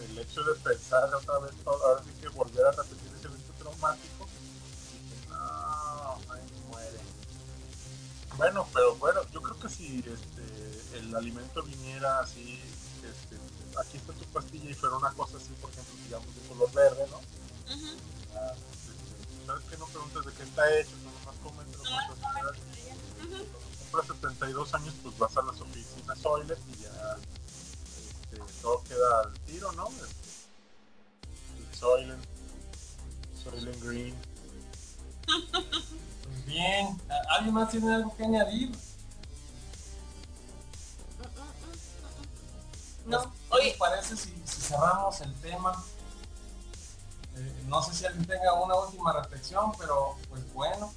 El 0.05 0.17
hecho 0.17 0.43
de 0.43 0.55
pensar 0.55 1.13
otra 1.13 1.39
vez, 1.39 1.51
ahora 1.65 2.01
sí 2.03 2.11
que 2.21 2.29
volver 2.29 2.65
a 2.65 2.71
repetir 2.71 3.11
ese 3.17 3.27
evento 3.27 3.53
traumático. 3.59 4.27
Dije, 4.93 5.27
no, 5.29 6.15
ahí 6.33 6.41
muere. 6.69 6.99
Bueno, 8.37 8.67
pero 8.73 8.95
bueno, 8.95 9.21
yo 9.33 9.41
creo 9.41 9.59
que 9.59 9.69
si 9.69 9.99
este, 9.99 10.97
el 10.97 11.15
alimento 11.15 11.63
viniera 11.63 12.19
así, 12.19 12.61
este, 13.03 13.35
aquí 13.77 13.97
está 13.97 14.13
tu 14.13 14.25
pastilla 14.25 14.69
y 14.69 14.73
fuera 14.73 14.95
una 14.97 15.11
cosa 15.13 15.37
así, 15.37 15.53
por 15.61 15.69
ejemplo, 15.71 15.93
digamos 16.03 16.35
de 16.35 16.41
color 16.47 16.71
verde, 16.71 17.05
¿no? 17.11 17.19
Ah, 18.35 18.53
este, 18.53 19.45
¿Sabes 19.45 19.63
qué? 19.69 19.77
No 19.77 19.85
preguntas 19.87 20.25
de 20.25 20.31
qué 20.33 20.43
está 20.43 20.79
hecho, 20.79 20.91
no 21.03 21.11
nomás 21.11 21.35
comes, 21.43 21.65
comen. 21.77 21.99
Ujú. 23.19 23.45
compras 23.91 24.07
72 24.07 24.73
años, 24.73 24.93
pues 25.03 25.17
vas 25.17 25.35
a 25.37 25.41
las 25.41 25.59
oficinas 25.59 26.19
Soylent 26.19 26.59
y 26.69 26.83
ya 26.83 27.17
todo 28.61 28.83
queda 28.83 29.21
al 29.23 29.33
tiro, 29.41 29.71
¿no? 29.73 29.87
Este, 29.89 30.29
el 31.57 31.75
Soylent, 31.75 32.25
Soylent 33.43 33.83
Green. 33.83 34.15
Pues 36.23 36.45
bien, 36.45 36.99
¿alguien 37.29 37.53
más 37.53 37.69
tiene 37.71 37.93
algo 37.95 38.15
que 38.15 38.23
añadir? 38.23 38.71
No, 43.05 43.21
¿Qué 43.23 43.29
oye, 43.49 43.65
les 43.69 43.77
parece 43.77 44.15
si, 44.17 44.33
si 44.45 44.61
cerramos 44.61 45.19
el 45.21 45.33
tema? 45.41 45.83
Eh, 47.35 47.63
no 47.67 47.81
sé 47.83 47.93
si 47.93 48.05
alguien 48.05 48.25
tenga 48.27 48.53
una 48.53 48.75
última 48.75 49.13
reflexión, 49.13 49.71
pero 49.77 50.17
pues 50.29 50.51
bueno, 50.53 50.93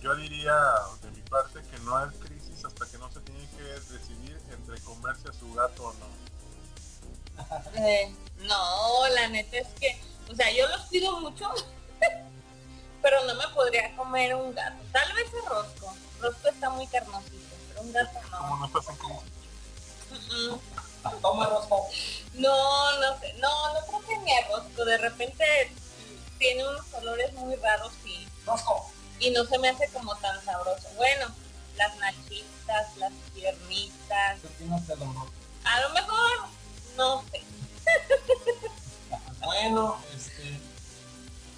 Yo 0.00 0.14
diría 0.16 0.54
de 1.02 1.10
mi 1.12 1.22
parte 1.22 1.62
que 1.70 1.78
no 1.80 1.96
hay 1.96 2.10
crisis 2.18 2.64
hasta 2.64 2.86
que 2.86 2.98
no 2.98 3.10
se 3.12 3.20
tiene 3.20 3.48
que 3.50 3.62
decidir 3.62 4.40
entre 4.50 4.80
comerse 4.82 5.28
a 5.28 5.32
su 5.32 5.52
gato 5.54 5.84
o 5.88 5.92
no. 5.94 6.21
Eh, 7.74 8.14
no, 8.38 9.08
la 9.08 9.28
neta 9.28 9.58
es 9.58 9.68
que, 9.78 10.00
o 10.30 10.34
sea, 10.34 10.50
yo 10.52 10.68
los 10.68 10.82
pido 10.82 11.20
mucho, 11.20 11.52
pero 13.02 13.24
no 13.24 13.34
me 13.34 13.48
podría 13.48 13.94
comer 13.96 14.34
un 14.34 14.54
gato. 14.54 14.82
Tal 14.92 15.12
vez 15.12 15.26
el 15.32 15.46
rosco. 15.48 15.94
Rosco 16.20 16.48
está 16.48 16.70
muy 16.70 16.86
carnosito, 16.86 17.56
pero 17.68 17.82
un 17.82 17.92
gato 17.92 18.20
Como 18.30 18.48
no. 18.48 18.56
no 18.58 18.66
estás 18.66 18.88
en 18.88 18.96
toma 21.20 21.46
Rosco. 21.46 21.88
No, 22.34 23.00
no 23.00 23.18
sé, 23.18 23.32
no, 23.34 23.74
no 23.74 23.86
creo 23.86 24.00
que 24.06 24.18
ni 24.18 24.32
a 24.32 24.48
rosco. 24.48 24.84
De 24.84 24.98
repente 24.98 25.44
tiene 26.38 26.66
unos 26.66 26.86
colores 26.86 27.32
muy 27.34 27.56
raros 27.56 27.92
y, 28.04 28.26
Rosco, 28.46 28.90
y 29.18 29.30
no 29.30 29.44
se 29.44 29.58
me 29.58 29.68
hace 29.68 29.88
como 29.88 30.14
tan 30.16 30.42
sabroso. 30.44 30.88
Bueno, 30.96 31.26
las 31.76 31.96
nachitas, 31.96 32.96
las 32.96 33.12
piernitas, 33.34 34.40
¿qué 34.40 34.46
opinas 34.46 34.86
de 34.86 34.96
los 34.96 35.14
Rosco? 35.14 35.32
a 35.64 35.80
lo 35.80 35.90
mejor, 35.90 36.48
no 36.96 37.22
sé. 37.30 37.42
Bueno, 39.44 39.98
este, 40.14 40.60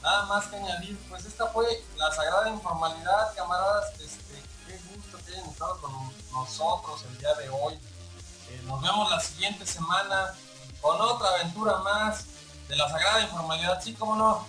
nada 0.03 0.25
más 0.25 0.47
que 0.47 0.57
añadir, 0.57 0.99
pues 1.09 1.27
esta 1.27 1.47
fue 1.49 1.67
la 1.97 2.11
sagrada 2.13 2.49
informalidad, 2.49 3.35
camaradas, 3.37 3.93
este, 4.01 4.43
qué 4.67 4.81
gusto 4.97 5.19
que 5.25 5.33
hayan 5.35 5.51
estado 5.51 5.79
con 5.83 5.93
nosotros 6.33 7.05
el 7.11 7.19
día 7.19 7.35
de 7.35 7.51
hoy. 7.51 7.75
Eh, 7.75 8.63
nos 8.65 8.81
vemos 8.81 9.11
la 9.11 9.21
siguiente 9.21 9.67
semana 9.67 10.35
con 10.81 10.99
otra 10.99 11.29
aventura 11.35 11.77
más 11.79 12.25
de 12.69 12.77
la 12.77 12.89
sagrada 12.89 13.23
informalidad, 13.23 13.83
sí, 13.83 13.93
como 13.95 14.17
no. 14.17 14.47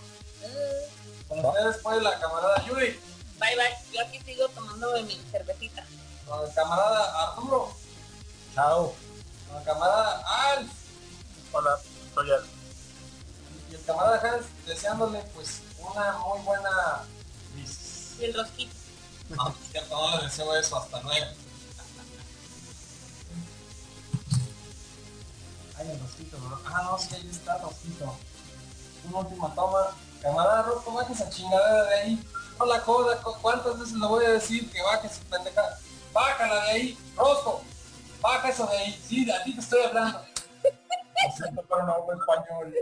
Con 1.27 1.45
ustedes 1.45 1.81
fue 1.81 2.01
la 2.01 2.17
camarada 2.19 2.63
Yuri, 2.65 2.99
Bye 3.37 3.55
bye, 3.57 3.77
yo 3.91 4.01
aquí 4.01 4.21
sigo 4.21 4.47
tomando 4.49 4.93
mi 5.03 5.21
cervecita. 5.29 5.85
con 6.25 6.47
el 6.47 6.53
camarada 6.53 7.23
Arturo 7.31 7.73
Chao. 8.53 8.95
A 9.57 9.63
camarada 9.63 10.23
Al 10.51 10.69
Hola, 11.51 11.77
soy 12.13 12.31
Al. 12.31 12.45
y 13.71 13.75
el 13.75 13.83
camarada 13.85 14.21
Hans 14.35 14.45
deseándole 14.65 15.19
pues 15.33 15.61
una 15.79 16.17
muy 16.19 16.39
buena. 16.41 17.03
Y 18.19 18.23
el 18.25 18.33
rosquito. 18.33 18.75
No, 19.29 19.49
es 19.49 19.71
cierto, 19.71 19.95
no 20.11 20.17
le 20.17 20.23
deseo 20.25 20.55
eso, 20.55 20.77
hasta 20.77 21.01
luego. 21.01 21.25
Ay, 25.77 25.89
el 25.91 25.99
rosquito, 25.99 26.37
¿no? 26.37 26.59
Ah, 26.65 26.83
no, 26.83 26.97
sí, 26.97 27.15
ahí 27.15 27.29
está 27.29 27.55
el 27.57 27.61
rosquito. 27.63 28.15
Una 29.09 29.19
última 29.19 29.53
toma. 29.53 29.87
Camarada 30.21 30.63
Rosco, 30.63 30.93
baje 30.93 31.13
esa 31.13 31.29
chingadera 31.29 31.83
de 31.83 31.95
ahí. 31.95 32.29
No 32.57 32.65
la 32.65 32.79
joda, 32.79 33.21
¿cu- 33.21 33.35
¿cuántas 33.41 33.77
veces 33.79 33.93
le 33.95 34.07
voy 34.07 34.25
a 34.25 34.29
decir 34.29 34.71
que 34.71 34.81
baje 34.81 35.09
su 35.09 35.19
pendeja? 35.25 35.77
Bájala 36.13 36.55
de 36.65 36.71
ahí, 36.71 36.97
Rosco. 37.15 37.61
Baja 38.25 38.49
eso 38.49 38.65
de 38.65 38.75
ahí. 38.75 38.91
Sí, 39.07 39.29
a 39.29 39.43
ti 39.43 39.53
te 39.53 39.59
estoy 39.59 39.83
hablando. 39.83 40.19
Lo 40.63 41.31
siento, 41.37 41.63
pero 41.69 41.85
no 41.85 41.93
hablo 41.93 42.13
español. 42.13 42.73